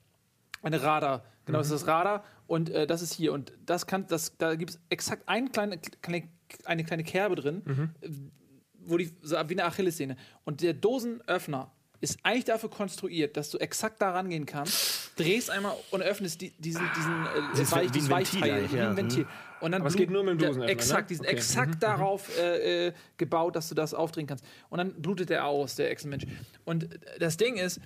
eine 0.61 0.81
Radar, 0.81 1.23
genau, 1.45 1.59
mhm. 1.59 1.61
das 1.61 1.67
ist 1.67 1.81
das 1.81 1.87
Radar 1.87 2.23
und 2.47 2.69
äh, 2.69 2.87
das 2.87 3.01
ist 3.01 3.13
hier 3.13 3.33
und 3.33 3.53
das 3.65 3.87
kann, 3.87 4.07
das, 4.07 4.37
da 4.37 4.55
gibt 4.55 4.71
es 4.71 4.79
exakt 4.89 5.27
eine 5.27 5.49
kleine, 5.49 5.77
kleine, 5.77 6.27
eine 6.65 6.83
kleine 6.83 7.03
Kerbe 7.03 7.35
drin, 7.35 7.61
mhm. 7.65 8.31
wo 8.79 8.97
die, 8.97 9.15
so 9.21 9.35
wie 9.35 9.53
eine 9.53 9.65
Achillessehne 9.65 10.15
und 10.43 10.61
der 10.61 10.73
Dosenöffner 10.73 11.71
ist 12.01 12.17
eigentlich 12.23 12.45
dafür 12.45 12.69
konstruiert, 12.69 13.37
dass 13.37 13.51
du 13.51 13.59
exakt 13.59 14.01
da 14.01 14.11
rangehen 14.11 14.45
kannst, 14.45 15.10
drehst 15.23 15.49
einmal 15.49 15.75
und 15.91 16.01
öffnest 16.01 16.41
die, 16.41 16.51
diesen, 16.51 16.83
diesen 16.95 17.25
äh, 17.25 17.71
Weich, 17.71 17.91
dieses 17.91 18.09
Weichteil, 18.09 18.71
wie 18.71 18.79
ein 18.79 18.97
Ventil. 18.97 19.27
Und 19.61 19.73
dann 19.73 19.81
Aber 19.81 19.89
es 19.89 19.95
geht 19.95 20.09
nur 20.09 20.23
mit 20.23 20.33
dem 20.33 20.37
Dosenöffner, 20.39 20.65
der, 20.65 20.73
Exakt, 20.73 21.01
ne? 21.01 21.07
die 21.09 21.15
sind 21.15 21.25
okay. 21.25 21.35
exakt 21.35 21.75
mhm. 21.75 21.79
darauf 21.79 22.39
äh, 22.39 22.87
äh, 22.87 22.93
gebaut, 23.17 23.55
dass 23.55 23.69
du 23.69 23.75
das 23.75 23.93
aufdrehen 23.93 24.27
kannst. 24.27 24.43
Und 24.69 24.79
dann 24.79 25.01
blutet 25.01 25.29
er 25.29 25.45
aus, 25.45 25.75
der 25.75 25.91
Echsenmensch. 25.91 26.25
Und 26.65 26.89
das 27.19 27.37
Ding 27.37 27.57
ist, 27.57 27.79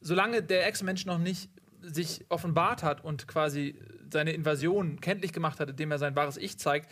solange 0.00 0.42
der 0.42 0.66
Echsenmensch 0.66 1.06
noch 1.06 1.18
nicht 1.18 1.50
sich 1.82 2.24
offenbart 2.28 2.82
hat 2.82 3.04
und 3.04 3.26
quasi 3.28 3.74
seine 4.10 4.32
Invasion 4.32 5.00
kenntlich 5.00 5.32
gemacht 5.32 5.60
hat, 5.60 5.70
indem 5.70 5.90
er 5.90 5.98
sein 5.98 6.16
wahres 6.16 6.36
Ich 6.36 6.58
zeigt, 6.58 6.90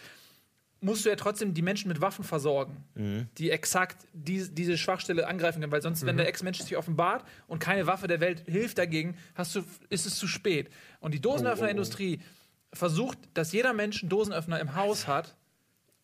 musst 0.80 1.04
du 1.04 1.08
ja 1.08 1.16
trotzdem 1.16 1.54
die 1.54 1.62
Menschen 1.62 1.88
mit 1.88 2.00
Waffen 2.00 2.24
versorgen, 2.24 2.84
mhm. 2.94 3.28
die 3.38 3.50
exakt 3.50 4.06
die, 4.12 4.46
diese 4.52 4.76
Schwachstelle 4.76 5.26
angreifen 5.26 5.60
können. 5.60 5.72
Weil 5.72 5.82
sonst, 5.82 6.02
mhm. 6.02 6.08
wenn 6.08 6.16
der 6.18 6.28
Ex-Mensch 6.28 6.60
sich 6.60 6.76
offenbart 6.76 7.24
und 7.46 7.58
keine 7.58 7.86
Waffe 7.86 8.06
der 8.06 8.20
Welt 8.20 8.44
hilft 8.46 8.78
dagegen, 8.78 9.16
hast 9.34 9.54
du, 9.54 9.62
ist 9.88 10.06
es 10.06 10.16
zu 10.16 10.28
spät. 10.28 10.70
Und 11.00 11.14
die 11.14 11.20
Dosenöffnerindustrie 11.20 12.18
oh, 12.18 12.22
oh, 12.22 12.68
oh. 12.72 12.76
versucht, 12.76 13.18
dass 13.34 13.52
jeder 13.52 13.72
Mensch 13.72 14.02
einen 14.02 14.10
Dosenöffner 14.10 14.60
im 14.60 14.74
Haus 14.74 15.06
hat, 15.06 15.36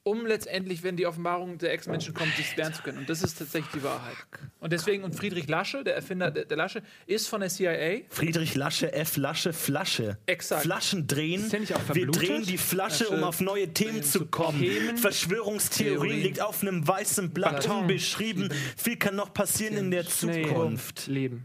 um 0.04 0.26
letztendlich, 0.26 0.82
wenn 0.82 0.96
die 0.96 1.06
Offenbarung 1.06 1.58
der 1.58 1.72
Ex-Menschen 1.72 2.12
kommt, 2.12 2.34
sich 2.36 2.56
wehren 2.56 2.74
zu 2.74 2.82
können. 2.82 2.98
Und 2.98 3.08
das 3.08 3.22
ist 3.22 3.38
tatsächlich 3.38 3.72
die 3.72 3.82
Wahrheit. 3.84 4.16
Und 4.58 4.72
deswegen, 4.72 5.04
und 5.04 5.14
Friedrich 5.14 5.46
Lasche, 5.48 5.84
der 5.84 5.94
Erfinder 5.94 6.30
der, 6.32 6.44
der 6.44 6.56
Lasche, 6.56 6.82
ist 7.06 7.28
von 7.28 7.40
der 7.40 7.50
CIA. 7.50 8.00
Friedrich 8.08 8.54
Lasche, 8.56 8.92
F. 8.92 9.16
Lasche, 9.16 9.52
Flasche. 9.52 10.18
Exakt. 10.26 10.62
Flaschen 10.62 11.06
drehen. 11.06 11.42
Ist 11.44 11.52
der 11.52 11.60
nicht 11.60 11.74
auch 11.74 11.78
Wir 11.80 11.84
verblutet? 11.94 12.22
drehen 12.28 12.42
die 12.44 12.58
Flasche, 12.58 13.04
um 13.08 13.18
Flasche 13.18 13.26
auf 13.28 13.40
neue 13.40 13.72
Themen 13.72 14.02
zu 14.02 14.26
kommen. 14.26 14.60
Themen. 14.60 14.96
Verschwörungstheorie 14.96 15.94
Theorien. 16.08 16.22
liegt 16.22 16.40
auf 16.40 16.62
einem 16.62 16.86
weißen 16.86 17.30
Blatt 17.30 17.62
Baton. 17.66 17.82
unbeschrieben. 17.82 18.48
Viel 18.76 18.96
kann 18.96 19.14
noch 19.14 19.32
passieren 19.32 19.76
in 19.76 19.90
der 19.92 20.02
Nee. 20.02 20.08
Zukunft. 20.08 21.06
Leben. 21.06 21.44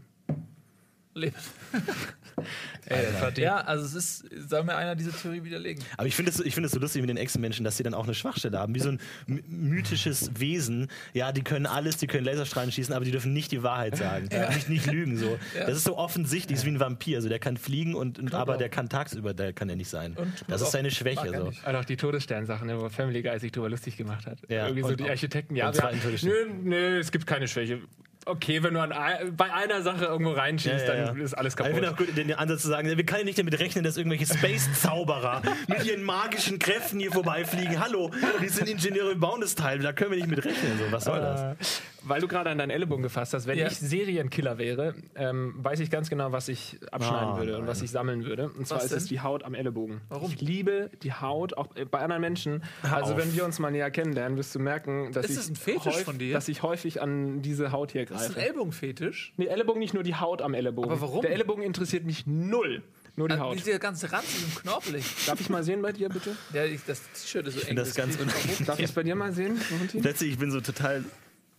Leben. 2.88 3.40
ja, 3.40 3.56
also 3.58 3.84
es 3.84 3.94
ist, 3.94 4.24
soll 4.48 4.64
mir 4.64 4.76
einer 4.76 4.94
diese 4.96 5.12
Theorie 5.12 5.44
widerlegen. 5.44 5.82
Aber 5.96 6.06
ich 6.06 6.14
finde 6.16 6.30
es 6.30 6.40
ich 6.40 6.54
finde 6.54 6.66
es 6.66 6.72
so 6.72 6.78
lustig 6.80 7.00
mit 7.02 7.10
den 7.10 7.16
Echsenmenschen, 7.16 7.64
dass 7.64 7.76
sie 7.76 7.82
dann 7.82 7.94
auch 7.94 8.04
eine 8.04 8.14
Schwachstelle 8.14 8.58
haben. 8.58 8.74
Wie 8.74 8.80
so 8.80 8.90
ein 8.90 9.00
my- 9.26 9.42
mythisches 9.48 10.30
Wesen. 10.38 10.88
Ja, 11.14 11.32
die 11.32 11.42
können 11.42 11.66
alles, 11.66 11.96
die 11.98 12.06
können 12.06 12.24
Laserstrahlen 12.24 12.72
schießen, 12.72 12.94
aber 12.94 13.04
die 13.04 13.10
dürfen 13.10 13.32
nicht 13.32 13.52
die 13.52 13.62
Wahrheit 13.62 13.96
sagen. 13.96 14.28
Nicht, 14.48 14.68
nicht 14.68 14.86
lügen. 14.86 15.16
So. 15.16 15.38
Das 15.58 15.76
ist 15.76 15.84
so 15.84 15.96
offensichtlich, 15.96 16.58
ist 16.58 16.64
wie 16.64 16.70
ein 16.70 16.80
Vampir. 16.80 17.16
Also 17.18 17.28
der 17.28 17.38
kann 17.38 17.56
fliegen, 17.56 17.94
und, 17.94 18.18
und 18.18 18.32
aber 18.34 18.56
der 18.56 18.68
kann 18.68 18.88
tagsüber, 18.88 19.34
der 19.34 19.52
kann 19.52 19.68
er 19.68 19.76
nicht 19.76 19.88
sein. 19.90 20.14
Und 20.16 20.32
das 20.48 20.62
ist 20.62 20.72
seine 20.72 20.90
Schwäche. 20.90 21.30
So. 21.36 21.52
Und 21.68 21.76
auch 21.76 21.84
die 21.84 21.96
Todessternsachen, 21.96 22.66
ne, 22.66 22.80
wo 22.80 22.88
Family 22.88 23.22
Guy 23.22 23.38
sich 23.38 23.52
drüber 23.52 23.68
lustig 23.68 23.96
gemacht 23.96 24.26
hat. 24.26 24.38
Ja, 24.48 24.64
Irgendwie 24.66 24.82
so 24.82 24.88
und- 24.88 25.00
die 25.00 25.08
Architekten, 25.10 25.56
ja, 25.56 25.68
und 25.68 25.76
wir- 25.76 26.18
nö, 26.22 26.34
nö, 26.62 26.98
es 26.98 27.10
gibt 27.12 27.26
keine 27.26 27.48
Schwäche. 27.48 27.80
Okay, 28.28 28.62
wenn 28.62 28.74
du 28.74 28.80
an, 28.80 28.92
bei 29.36 29.52
einer 29.52 29.82
Sache 29.82 30.04
irgendwo 30.04 30.32
reinschießt, 30.32 30.86
Ja, 30.86 30.94
ja, 30.94 31.04
dann 31.06 31.18
ja. 31.18 31.24
ist 31.24 31.34
alles 31.34 31.56
Aber 31.56 31.68
Ich 31.70 31.74
kaputt. 31.76 31.84
finde 31.84 31.90
auch 31.90 31.96
gut, 31.96 32.16
den 32.16 32.32
Ansatz 32.34 32.62
zu 32.62 32.68
sagen, 32.68 32.88
wir 32.96 33.06
können 33.06 33.24
nicht 33.24 33.38
damit 33.38 33.58
rechnen, 33.58 33.84
dass 33.84 33.96
irgendwelche 33.96 34.26
Space-Zauberer 34.26 35.42
mit 35.68 35.84
ihren 35.84 36.02
magischen 36.02 36.58
Kräften 36.58 37.00
hier 37.00 37.10
vorbeifliegen. 37.12 37.80
Hallo, 37.80 38.10
wir 38.40 38.50
sind 38.50 38.68
Ingenieure, 38.68 39.08
wir 39.10 39.18
bauen 39.20 39.40
das 39.40 39.54
Teil, 39.54 39.78
da 39.78 39.92
können 39.92 40.10
wir 40.10 40.18
nicht 40.18 40.28
mit 40.28 40.44
rechnen. 40.44 40.78
So, 40.78 40.92
was 40.92 41.04
soll 41.04 41.20
das? 41.20 41.80
Weil 42.02 42.20
du 42.20 42.28
gerade 42.28 42.50
an 42.50 42.58
deinen 42.58 42.70
Ellenbogen 42.70 43.02
gefasst 43.02 43.34
hast, 43.34 43.46
wenn 43.46 43.58
Ja. 43.58 43.66
ich 43.66 43.76
Serienkiller 43.78 44.56
wäre, 44.58 44.94
ähm, 45.16 45.54
weiß 45.58 45.80
ich 45.80 45.90
ganz 45.90 46.08
genau, 46.08 46.30
was 46.32 46.48
ich 46.48 46.78
abschneiden 46.92 47.28
Ah, 47.30 47.38
würde 47.38 47.58
und 47.58 47.66
was 47.66 47.82
ich 47.82 47.90
sammeln 47.90 48.24
würde. 48.24 48.50
Und 48.50 48.66
zwar 48.68 48.78
Was 48.78 48.86
ist 48.86 48.92
es 48.92 49.02
denn? 49.04 49.08
die 49.08 49.20
Haut 49.20 49.42
am 49.42 49.54
Ellenbogen. 49.54 50.00
Warum? 50.08 50.30
Ich 50.30 50.40
liebe 50.40 50.90
die 51.02 51.12
Haut, 51.12 51.54
auch 51.56 51.74
äh, 51.76 51.84
bei 51.84 51.98
anderen 51.98 52.20
Menschen. 52.22 52.62
also 52.82 53.14
auf. 53.14 53.18
wenn 53.18 53.34
wir 53.34 53.44
uns 53.44 53.58
mal 53.58 53.70
näher 53.70 53.90
kennenlernen, 53.90 54.38
wirst 54.38 54.54
du 54.54 54.58
merken, 54.60 55.10
dass, 55.12 55.24
Ist 55.26 55.30
ich, 55.32 55.36
das 55.38 55.48
ein 55.50 55.56
Fetisch 55.56 55.84
häufig, 55.86 56.04
von 56.04 56.18
dir? 56.18 56.32
dass 56.34 56.48
ich 56.48 56.62
häufig 56.62 57.02
an 57.02 57.42
diese 57.42 57.72
Haut 57.72 57.92
hier 57.92 58.06
Das 58.06 58.22
ist 58.22 58.28
ein 58.28 58.34
greife. 58.34 58.46
Ellbogenfetisch. 58.48 59.32
Nee, 59.36 59.46
Ellenbogen 59.46 59.80
nicht 59.80 59.94
nur 59.94 60.02
die 60.04 60.14
Haut 60.14 60.40
am 60.42 60.54
Ellenbogen. 60.54 60.90
Aber 60.90 61.00
warum? 61.00 61.22
Der 61.22 61.32
Ellenbogen 61.32 61.64
interessiert 61.64 62.04
mich 62.04 62.26
null. 62.26 62.82
Nur 63.16 63.26
die 63.28 63.32
Also, 63.32 63.44
Haut. 63.46 63.58
Dieser 63.58 63.78
ganze 63.80 64.12
Ranzig 64.12 64.44
und 64.44 64.62
knorpelig. 64.62 65.04
Darf 65.26 65.40
ich 65.40 65.50
mal 65.50 65.64
sehen 65.64 65.82
bei 65.82 65.90
dir, 65.90 66.08
bitte? 66.08 66.36
Ja, 66.52 66.64
ich, 66.64 66.80
das 66.86 67.02
T-Shirt 67.14 67.48
ist 67.48 67.60
so 67.60 67.66
eng. 67.66 67.74
das 67.74 67.92
ganz. 67.96 68.16
Darf 68.64 68.78
ich 68.78 68.84
es 68.84 68.92
bei 68.92 69.02
dir 69.02 69.16
mal 69.16 69.32
sehen? 69.32 69.58
Plötzlich, 70.00 70.30
ich 70.32 70.38
bin 70.38 70.52
so 70.52 70.60
total. 70.60 71.04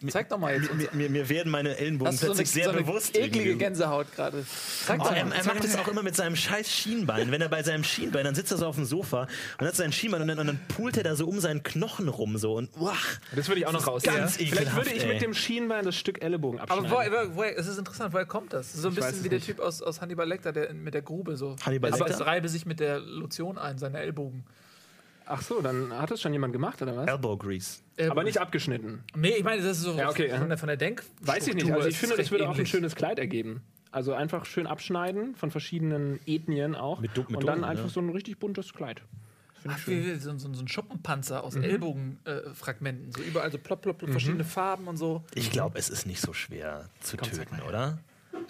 Zeig 0.07 0.29
doch 0.29 0.37
mal 0.37 0.53
jetzt. 0.55 0.73
Mir, 0.73 0.87
mir, 0.93 1.09
mir 1.09 1.27
werden 1.27 1.51
meine 1.51 1.75
Ellenbogen 1.77 2.13
Hast 2.13 2.21
du 2.23 2.27
so 2.27 2.31
eine, 2.31 2.35
plötzlich 2.37 2.51
sehr 2.53 2.63
so 2.65 2.69
eine 2.71 2.81
bewusst. 2.83 3.17
eklige. 3.17 3.57
Gänsehaut 3.57 4.07
gerade. 4.15 4.45
Zeig 4.85 5.01
Oh, 5.01 5.03
doch 5.03 5.11
er, 5.13 5.25
mal. 5.25 5.35
er 5.35 5.43
macht 5.45 5.61
das 5.63 5.75
auch 5.77 5.87
immer 5.89 6.03
mit 6.03 6.15
seinem 6.15 6.37
scheiß 6.37 6.71
Schienbein. 6.71 7.31
Wenn 7.31 7.41
er 7.41 7.49
bei 7.49 7.63
seinem 7.63 7.83
Schienbein, 7.83 8.23
dann 8.23 8.33
sitzt 8.33 8.51
er 8.51 8.57
so 8.57 8.65
auf 8.67 8.75
dem 8.75 8.85
Sofa 8.85 9.27
und 9.59 9.67
hat 9.67 9.75
sein 9.75 9.91
Schienbein 9.91 10.21
und 10.21 10.29
dann, 10.29 10.39
und 10.39 10.47
dann 10.47 10.59
poolt 10.69 10.95
er 10.95 11.03
da 11.03 11.15
so 11.17 11.27
um 11.27 11.39
seinen 11.41 11.63
Knochen 11.63 12.07
rum 12.07 12.37
so 12.37 12.53
und 12.55 12.69
uah, 12.79 12.93
Das 13.35 13.49
würde 13.49 13.59
ich 13.59 13.67
auch 13.67 13.73
noch 13.73 13.87
raus. 13.87 14.03
ganz 14.03 14.37
Vielleicht 14.37 14.53
ekelhaft, 14.53 14.77
würde 14.77 14.91
ich 14.95 15.03
ey. 15.03 15.13
mit 15.13 15.21
dem 15.21 15.33
Schienbein 15.33 15.83
das 15.83 15.97
Stück 15.97 16.23
Ellenbogen 16.23 16.59
Aber 16.61 16.71
abschneiden. 16.75 16.95
woher, 16.97 17.11
woher, 17.11 17.35
woher, 17.35 17.57
es 17.59 17.67
ist 17.67 17.77
interessant, 17.77 18.13
woher 18.13 18.25
kommt 18.25 18.53
das? 18.53 18.71
So 18.71 18.87
ein 18.87 18.91
Ich 18.93 18.99
bisschen 18.99 19.15
es 19.17 19.23
wie 19.25 19.29
der 19.29 19.39
nicht. 19.39 19.47
Typ 19.47 19.59
aus, 19.59 19.81
aus 19.81 19.99
Hannibal 19.99 20.27
Lecter, 20.27 20.53
der 20.53 20.73
mit 20.73 20.93
der 20.93 21.01
Grube 21.01 21.35
so. 21.35 21.57
Hannibal 21.65 21.91
Aber 21.93 22.05
Lecter? 22.05 22.21
es 22.21 22.25
reibe 22.25 22.47
sich 22.47 22.65
mit 22.65 22.79
der 22.79 22.99
Lotion 22.99 23.57
ein, 23.57 23.77
seine 23.77 23.99
Ellbogen. 23.99 24.45
Ach 25.31 25.41
so, 25.43 25.61
dann 25.61 25.93
hat 25.93 26.09
das 26.09 26.21
schon 26.21 26.33
jemand 26.33 26.53
gemacht, 26.53 26.81
oder 26.81 26.97
was? 26.97 27.07
Elbow 27.07 27.37
Grease. 27.37 27.81
Aber 28.09 28.23
nicht 28.23 28.39
abgeschnitten. 28.39 29.03
Nee, 29.15 29.35
ich 29.37 29.43
meine, 29.43 29.61
das 29.61 29.77
ist 29.77 29.83
so 29.83 29.93
Ja, 29.95 30.09
okay, 30.09 30.29
von, 30.35 30.49
der, 30.49 30.57
von 30.57 30.67
der 30.67 30.77
Denk. 30.77 31.03
Weiß 31.21 31.47
ich 31.47 31.53
nicht. 31.53 31.71
Also 31.71 31.87
ich 31.87 31.97
finde, 31.97 32.17
das 32.17 32.31
würde 32.31 32.49
auch 32.49 32.57
ein 32.57 32.65
schönes 32.65 32.95
Kleid 32.95 33.19
ergeben. 33.19 33.61
Also 33.91 34.13
einfach 34.13 34.45
schön 34.45 34.65
abschneiden 34.67 35.35
von 35.35 35.51
verschiedenen 35.51 36.19
Ethnien 36.25 36.75
auch. 36.75 36.99
Mit 36.99 37.15
mit 37.15 37.27
und 37.27 37.33
dann 37.45 37.59
Dosen, 37.59 37.63
einfach 37.63 37.83
ne? 37.85 37.89
so 37.89 37.99
ein 38.01 38.09
richtig 38.09 38.39
buntes 38.39 38.73
Kleid. 38.73 39.01
Ach, 39.67 39.77
wie, 39.87 40.05
wie, 40.05 40.15
so, 40.15 40.37
so, 40.37 40.51
so 40.53 40.61
ein 40.61 40.67
Schuppenpanzer 40.67 41.39
Mhm. 41.39 41.45
aus 41.45 41.55
Ellbogenfragmenten. 41.57 43.11
so 43.11 43.21
überall 43.21 43.51
so 43.51 43.57
plopp, 43.57 43.81
plopp, 43.81 43.97
plopp, 43.99 44.11
verschiedene 44.11 44.43
Farben 44.43 44.87
und 44.87 44.97
so. 44.97 45.23
Ich 45.35 45.51
glaube, 45.51 45.77
es 45.77 45.89
ist 45.89 46.05
nicht 46.05 46.21
so 46.21 46.33
schwer 46.33 46.89
zu 47.01 47.17
Komm, 47.17 47.29
töten, 47.31 47.61
oder? 47.67 47.99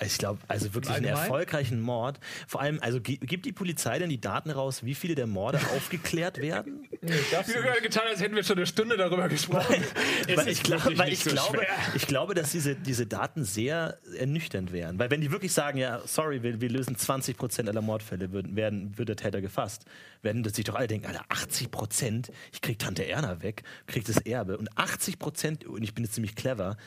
Ich 0.05 0.17
glaube, 0.17 0.39
also 0.47 0.73
wirklich 0.73 0.93
einen 0.95 1.05
erfolgreichen 1.05 1.81
Mord. 1.81 2.19
Vor 2.47 2.61
allem, 2.61 2.79
also 2.81 3.01
gi- 3.01 3.17
gibt 3.17 3.45
die 3.45 3.51
Polizei 3.51 3.99
denn 3.99 4.09
die 4.09 4.21
Daten 4.21 4.49
raus, 4.49 4.83
wie 4.83 4.95
viele 4.95 5.15
der 5.15 5.27
Morde 5.27 5.59
aufgeklärt 5.75 6.37
werden? 6.39 6.87
Nee, 7.01 7.11
du 7.11 7.53
du 7.53 7.61
gerade 7.61 7.81
getan, 7.81 8.03
als 8.09 8.21
hätten 8.21 8.35
wir 8.35 8.43
schon 8.43 8.57
eine 8.57 8.65
Stunde 8.65 8.97
darüber 8.97 9.27
gesprochen. 9.29 9.83
Es 10.27 10.37
weil 10.37 10.47
ich, 10.47 10.63
glaub, 10.63 10.85
weil 10.97 11.11
ich, 11.13 11.23
so 11.23 11.29
glaube, 11.31 11.57
schwer. 11.57 11.67
ich 11.95 12.07
glaube, 12.07 12.33
dass 12.33 12.51
diese, 12.51 12.75
diese 12.75 13.05
Daten 13.05 13.43
sehr 13.43 13.99
ernüchternd 14.17 14.71
wären. 14.71 14.99
Weil 14.99 15.11
wenn 15.11 15.21
die 15.21 15.31
wirklich 15.31 15.53
sagen, 15.53 15.77
ja, 15.77 16.01
sorry, 16.05 16.43
wir, 16.43 16.61
wir 16.61 16.69
lösen 16.69 16.95
20 16.95 17.37
Prozent 17.37 17.67
aller 17.69 17.81
Mordfälle, 17.81 18.31
wird, 18.31 18.55
werden, 18.55 18.97
wird 18.97 19.09
der 19.09 19.15
Täter 19.15 19.41
gefasst, 19.41 19.85
werden 20.21 20.43
sich 20.45 20.65
doch 20.65 20.75
alle 20.75 20.87
denken, 20.87 21.07
Alter, 21.07 21.25
80 21.29 21.71
Prozent, 21.71 22.31
ich 22.51 22.61
krieg 22.61 22.79
Tante 22.79 23.05
Erna 23.07 23.41
weg, 23.41 23.63
krieg 23.87 24.05
das 24.05 24.17
Erbe. 24.17 24.57
Und 24.57 24.69
80 24.77 25.19
Prozent, 25.19 25.65
und 25.65 25.83
ich 25.83 25.93
bin 25.93 26.03
jetzt 26.03 26.13
ziemlich 26.15 26.35
clever, 26.35 26.77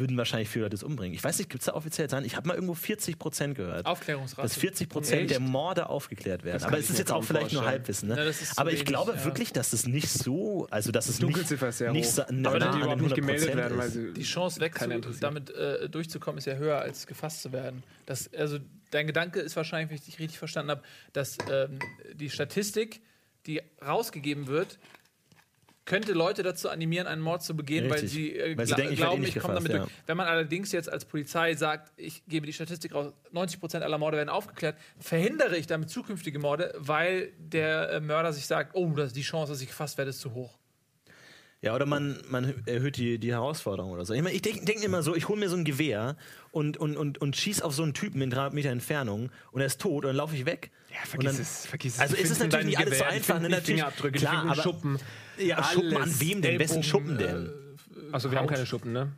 würden 0.00 0.16
wahrscheinlich 0.16 0.48
viele 0.48 0.64
Leute 0.64 0.76
das 0.76 0.82
umbringen. 0.82 1.14
Ich 1.14 1.22
weiß 1.22 1.38
nicht, 1.38 1.50
gibt 1.50 1.62
es 1.62 1.66
da 1.66 1.74
offiziell 1.74 2.08
Zahlen? 2.08 2.24
Ich 2.24 2.36
habe 2.36 2.48
mal 2.48 2.54
irgendwo 2.54 2.74
40 2.74 3.18
Prozent 3.18 3.54
gehört. 3.54 3.86
Aufklärungsrate. 3.86 4.48
Dass 4.48 4.56
40 4.56 4.88
Prozent 4.88 5.30
der 5.30 5.40
Morde 5.40 5.88
aufgeklärt 5.88 6.42
werden. 6.42 6.64
Aber 6.64 6.78
es 6.78 6.90
ist 6.90 6.98
jetzt 6.98 7.12
auch 7.12 7.22
vielleicht 7.22 7.52
nur. 7.52 7.64
Halbwissen. 7.64 8.08
Ne? 8.08 8.16
Ja, 8.16 8.32
Aber 8.56 8.70
ich 8.70 8.78
wenig, 8.78 8.86
glaube 8.86 9.12
ja. 9.12 9.24
wirklich, 9.24 9.52
dass 9.52 9.72
es 9.72 9.86
nicht 9.86 10.08
so, 10.08 10.66
also 10.70 10.90
dass 10.90 11.08
es 11.08 11.18
Dunkelziffer 11.18 11.66
nicht, 11.66 11.70
ist 11.70 11.78
sehr 11.78 11.92
nicht 11.92 12.06
hoch. 12.08 12.14
so, 12.14 12.22
Aber 12.22 12.32
nah 12.32 12.58
die 12.58 12.64
an 12.64 12.80
überhaupt 12.80 13.02
nicht 13.02 13.14
gemeldet 13.14 13.50
100% 13.50 13.56
werden, 13.56 13.78
weil 13.78 13.90
sie 13.90 14.12
die 14.12 14.22
Chance 14.22 14.60
weg 14.60 14.74
damit 15.20 15.50
äh, 15.50 15.88
durchzukommen 15.88 16.38
ist 16.38 16.46
ja 16.46 16.54
höher 16.54 16.80
als 16.80 17.06
gefasst 17.06 17.42
zu 17.42 17.52
werden. 17.52 17.82
Das, 18.06 18.32
also 18.34 18.58
dein 18.90 19.06
Gedanke 19.06 19.40
ist 19.40 19.56
wahrscheinlich, 19.56 19.90
wenn 19.90 19.96
ich 19.96 20.04
dich 20.04 20.18
richtig 20.18 20.38
verstanden 20.38 20.70
habe, 20.70 20.82
dass 21.12 21.36
ähm, 21.50 21.78
die 22.14 22.30
Statistik, 22.30 23.02
die 23.46 23.60
rausgegeben 23.84 24.46
wird, 24.46 24.78
könnte 25.90 26.12
Leute 26.12 26.44
dazu 26.44 26.68
animieren, 26.68 27.08
einen 27.08 27.20
Mord 27.20 27.42
zu 27.42 27.56
begehen, 27.56 27.90
weil 27.90 28.06
sie, 28.06 28.36
äh, 28.36 28.56
Weil 28.56 28.64
sie 28.64 28.74
gla- 28.74 28.76
denken, 28.76 28.92
ich 28.92 28.98
glauben, 29.00 29.20
nicht 29.22 29.34
ich 29.34 29.42
komme 29.42 29.54
damit 29.54 29.72
durch. 29.72 29.90
Wenn 30.06 30.16
man 30.16 30.28
allerdings 30.28 30.70
jetzt 30.70 30.88
als 30.88 31.04
Polizei 31.04 31.54
sagt, 31.56 31.90
ich 31.96 32.22
gebe 32.28 32.46
die 32.46 32.52
Statistik 32.52 32.94
raus, 32.94 33.12
90% 33.34 33.82
aller 33.82 33.98
Morde 33.98 34.16
werden 34.16 34.28
aufgeklärt, 34.28 34.76
verhindere 35.00 35.56
ich 35.56 35.66
damit 35.66 35.90
zukünftige 35.90 36.38
Morde, 36.38 36.72
weil 36.78 37.32
der 37.38 37.90
äh, 37.90 38.00
Mörder 38.00 38.32
sich 38.32 38.46
sagt, 38.46 38.76
oh, 38.76 38.88
das, 38.90 39.12
die 39.12 39.22
Chance, 39.22 39.50
dass 39.50 39.60
ich 39.60 39.66
gefasst 39.66 39.98
werde, 39.98 40.10
ist 40.10 40.20
zu 40.20 40.32
hoch. 40.32 40.60
Ja, 41.62 41.74
oder 41.74 41.84
man, 41.84 42.22
man 42.28 42.62
erhöht 42.64 42.96
die, 42.96 43.18
die 43.18 43.32
Herausforderung 43.32 43.90
oder 43.90 44.06
so. 44.06 44.14
Ich, 44.14 44.22
mein, 44.22 44.34
ich 44.34 44.40
denke 44.40 44.64
denk 44.64 44.82
immer 44.82 45.02
so, 45.02 45.14
ich 45.14 45.28
hole 45.28 45.38
mir 45.38 45.50
so 45.50 45.56
ein 45.56 45.64
Gewehr 45.64 46.16
und, 46.52 46.78
und, 46.78 46.96
und, 46.96 47.20
und 47.20 47.36
schieß 47.36 47.60
auf 47.60 47.74
so 47.74 47.82
einen 47.82 47.92
Typen 47.92 48.22
in 48.22 48.30
300 48.30 48.54
Meter 48.54 48.70
Entfernung 48.70 49.30
und 49.52 49.60
er 49.60 49.66
ist 49.66 49.78
tot 49.78 50.04
und 50.04 50.08
dann 50.08 50.16
laufe 50.16 50.34
ich 50.34 50.46
weg. 50.46 50.70
Ja, 50.90 50.96
vergiss 51.06 51.32
dann, 51.32 51.42
es, 51.42 51.66
vergiss 51.66 51.94
es. 51.94 52.00
Also 52.00 52.16
ist 52.16 52.30
es 52.30 52.38
finden 52.38 52.52
natürlich 52.54 52.66
nicht 52.68 52.78
alles 52.78 52.98
so 52.98 53.04
Gewehr, 53.04 53.10
die 53.10 53.16
einfach. 53.16 53.40
Ne? 53.40 53.48
Natürlich, 53.50 53.66
Fingerabdrücke, 53.66 54.18
klar, 54.18 54.44
aber, 54.46 54.62
Schuppen. 54.62 54.98
Ja, 55.40 55.62
Schuppen 55.64 55.96
an 55.96 56.20
wem 56.20 56.42
denn? 56.42 56.58
Wessen 56.58 56.82
Schuppen 56.82 57.18
denn? 57.18 57.46
Achso, 57.46 58.12
Also 58.12 58.30
wir 58.30 58.38
haben 58.38 58.46
keine 58.48 58.66
Schuppen, 58.66 58.92
ne? 58.92 59.12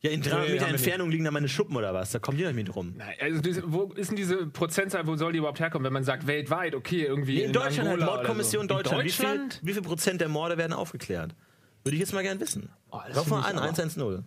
ja, 0.00 0.10
in 0.10 0.22
300 0.22 0.46
Nee, 0.46 0.52
Meter 0.54 0.64
nicht. 0.66 0.74
Entfernung 0.74 1.10
liegen 1.10 1.24
da 1.24 1.30
meine 1.32 1.48
Schuppen 1.48 1.76
oder 1.76 1.92
was? 1.92 2.12
Da 2.12 2.18
kommt 2.20 2.38
ihr 2.38 2.46
nicht 2.46 2.54
mit 2.56 2.74
rum. 2.76 2.94
Nein, 2.96 3.14
also 3.20 3.40
diese, 3.40 3.62
wo 3.72 3.92
ist 3.94 4.10
denn 4.10 4.16
diese 4.16 4.46
Prozentzahl, 4.46 5.06
wo 5.08 5.16
soll 5.16 5.32
die 5.32 5.38
überhaupt 5.38 5.58
herkommen, 5.60 5.84
wenn 5.84 5.92
man 5.92 6.04
sagt 6.04 6.26
weltweit, 6.28 6.74
okay, 6.76 7.02
irgendwie 7.02 7.42
In, 7.42 7.52
Deutschland 7.52 7.88
halt 7.88 7.94
Angola 8.00 8.06
oder 8.06 8.16
Mordkommission 8.18 8.68
so. 8.68 8.74
Deutschland. 8.76 9.00
In 9.02 9.06
Wie, 9.06 9.10
viel, 9.10 9.24
Deutschland? 9.26 9.60
wie 9.62 9.72
viel 9.72 9.82
Prozent 9.82 10.20
der 10.20 10.28
Morde 10.28 10.56
werden 10.56 10.72
aufgeklärt? 10.72 11.34
Würde 11.84 11.94
ich 11.94 12.00
jetzt 12.00 12.12
mal 12.12 12.22
gern 12.22 12.38
wissen. 12.40 12.68
Oh, 12.90 13.00
das 13.06 13.18
Ruf 13.18 13.26
mal 13.28 13.40
an, 13.42 13.56
ich 13.56 13.60
aber- 13.60 13.62
110. 13.64 14.24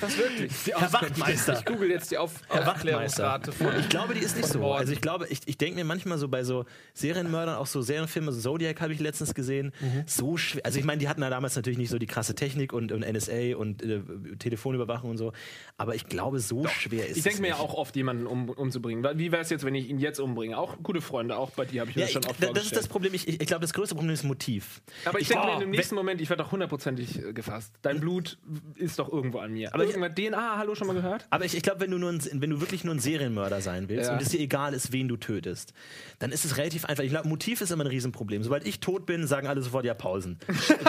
Das 0.00 0.18
wirklich. 0.18 0.52
Herr 0.76 0.92
Wachtmeister. 0.92 1.58
Ich 1.58 1.64
google 1.64 1.90
jetzt 1.90 2.10
die 2.10 2.18
Auf 2.18 2.32
Herr 2.48 2.68
Aufklärungsrate 2.72 3.52
von. 3.52 3.68
Ich 3.78 3.88
glaube, 3.88 4.14
die 4.14 4.20
ist 4.20 4.36
nicht 4.36 4.48
so. 4.48 4.72
Also 4.72 4.92
ich 4.92 5.00
glaube, 5.00 5.26
ich, 5.28 5.40
ich 5.46 5.56
denke 5.58 5.76
mir 5.76 5.84
manchmal 5.84 6.18
so 6.18 6.28
bei 6.28 6.42
so 6.44 6.64
Serienmördern, 6.94 7.56
auch 7.56 7.66
so 7.66 7.80
Serienfilme, 7.82 8.32
so 8.32 8.40
Zodiac 8.40 8.80
habe 8.80 8.92
ich 8.92 9.00
letztens 9.00 9.34
gesehen, 9.34 9.72
Mhm. 9.80 10.04
so 10.06 10.36
schwer. 10.36 10.62
Also 10.66 10.78
ich 10.78 10.84
meine, 10.84 10.98
die 10.98 11.08
hatten 11.08 11.22
ja 11.22 11.30
damals 11.30 11.56
natürlich 11.56 11.78
nicht 11.78 11.90
so 11.90 11.98
die 11.98 12.06
krasse 12.06 12.34
Technik 12.34 12.72
und, 12.72 12.92
und 12.92 13.00
NSA 13.08 13.56
und 13.56 13.82
äh, 13.82 14.00
Telefonüberwachung 14.38 15.10
und 15.10 15.18
so. 15.18 15.32
Aber 15.76 15.94
ich 15.94 16.06
glaube, 16.06 16.40
so 16.40 16.66
schwer 16.66 17.06
ist 17.08 17.16
Ich 17.18 17.22
denke 17.22 17.36
es 17.36 17.40
mir 17.40 17.48
ja 17.48 17.56
auch 17.56 17.74
oft, 17.74 17.94
jemanden 17.96 18.26
um, 18.26 18.48
umzubringen. 18.48 19.04
Wie 19.18 19.30
wäre 19.32 19.42
es 19.42 19.50
jetzt, 19.50 19.64
wenn 19.64 19.74
ich 19.74 19.88
ihn 19.88 19.98
jetzt 19.98 20.18
umbringe? 20.20 20.58
Auch 20.58 20.76
gute 20.82 21.00
Freunde, 21.00 21.36
auch 21.36 21.50
bei 21.50 21.64
dir 21.64 21.82
habe 21.82 21.90
ich 21.90 21.96
mir 21.96 22.02
Ja, 22.02 22.06
das 22.06 22.16
ich, 22.16 22.22
schon 22.24 22.30
oft 22.30 22.56
das 22.56 22.64
ist 22.64 22.76
das. 22.76 22.88
Problem. 22.88 23.14
Ich, 23.14 23.28
ich 23.28 23.40
ich 23.40 23.46
glaube, 23.46 23.62
das 23.62 23.72
größte 23.72 23.94
Problem 23.94 24.12
ist 24.14 24.24
Motiv. 24.24 24.82
Aber 25.04 25.20
ich, 25.20 25.28
denke 25.28 25.46
mir 25.46 25.54
in 25.54 25.60
dem 25.60 25.70
nächsten 25.70 25.94
Moment, 25.94 26.20
ich 26.20 26.28
werde 26.32 26.42
doch 26.42 26.50
hundertprozentig 26.52 27.22
äh, 27.22 27.32
gefasst. 27.32 27.74
Dein 27.82 28.00
Blut 28.00 28.38
ist 28.74 28.98
doch 28.98 29.12
irgendwo 29.12 29.38
an 29.38 29.52
mir. 29.52 29.72
Aber 29.74 29.84
ich 29.84 29.90
irgendwann 29.90 30.14
DNA, 30.14 30.56
hallo, 30.58 30.74
schon 30.74 30.86
mal 30.88 30.94
gehört? 30.94 31.26
Aber 31.30 31.44
ich, 31.44 31.54
ich 31.54 31.62
glaube, 31.62 31.80
wenn 31.80 31.90
du 31.90 31.98
nur 31.98 32.10
ein, 32.10 32.20
wenn 32.32 32.50
du 32.50 32.60
wirklich 32.60 32.82
nur 32.84 32.94
ein 32.94 32.98
Serienmörder 32.98 33.60
sein 33.60 33.88
willst 33.88 34.08
Ja. 34.08 34.14
und 34.14 34.22
es 34.22 34.30
dir 34.30 34.40
egal 34.40 34.74
ist, 34.74 34.92
wen 34.92 35.06
du 35.08 35.16
tötest, 35.16 35.72
dann 36.18 36.32
ist 36.32 36.44
es 36.44 36.56
relativ 36.56 36.86
einfach. 36.86 37.04
Ich 37.04 37.10
glaube, 37.10 37.28
Motiv 37.28 37.60
ist 37.60 37.70
immer 37.70 37.84
ein 37.84 37.88
Riesenproblem. 37.88 38.42
Sobald 38.42 38.66
ich 38.66 38.80
tot 38.80 39.06
bin, 39.06 39.26
sagen 39.26 39.46
alle 39.46 39.62
sofort 39.62 39.84
ja 39.84 39.94
Pausen. 39.94 40.38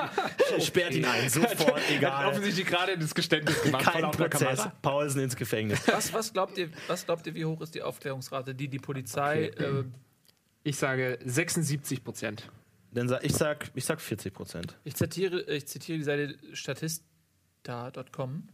Sperrt 0.59 0.95
ihn 0.95 1.05
ein, 1.05 1.29
sofort, 1.29 1.75
Hat 1.75 1.81
egal. 1.91 2.27
offensichtlich 2.27 2.65
gerade 2.65 2.97
das 2.97 3.13
Geständnis 3.13 3.61
gemacht 3.61 3.83
Kein 3.85 4.09
Prozess. 4.11 4.67
Pausen 4.81 5.21
ins 5.21 5.35
Gefängnis. 5.35 5.81
Was, 5.87 6.13
was, 6.13 6.33
glaubt 6.33 6.57
ihr, 6.57 6.69
was 6.87 7.05
glaubt 7.05 7.27
ihr, 7.27 7.35
wie 7.35 7.45
hoch 7.45 7.61
ist 7.61 7.75
die 7.75 7.81
Aufklärungsrate, 7.81 8.55
die 8.55 8.67
die 8.67 8.79
Polizei. 8.79 9.47
Äh, 9.47 9.83
Ich 10.63 10.77
sage 10.77 11.19
76 11.25 12.03
Prozent. 12.03 12.49
Dann 12.93 13.07
sag, 13.07 13.23
ich, 13.23 13.33
sag, 13.33 13.71
ich 13.73 13.85
sag 13.85 13.99
40 13.99 14.33
Prozent. 14.33 14.77
Ich 14.83 14.95
zitiere, 14.95 15.41
ich 15.43 15.67
zitiere 15.67 15.97
die 15.97 16.03
Seite 16.03 16.37
statista.com. 16.53 18.49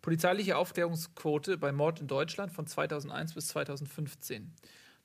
Polizeiliche 0.00 0.56
Aufklärungsquote 0.58 1.56
bei 1.56 1.72
Mord 1.72 2.00
in 2.00 2.06
Deutschland 2.06 2.52
von 2.52 2.66
2001 2.66 3.34
bis 3.34 3.48
2015. 3.48 4.52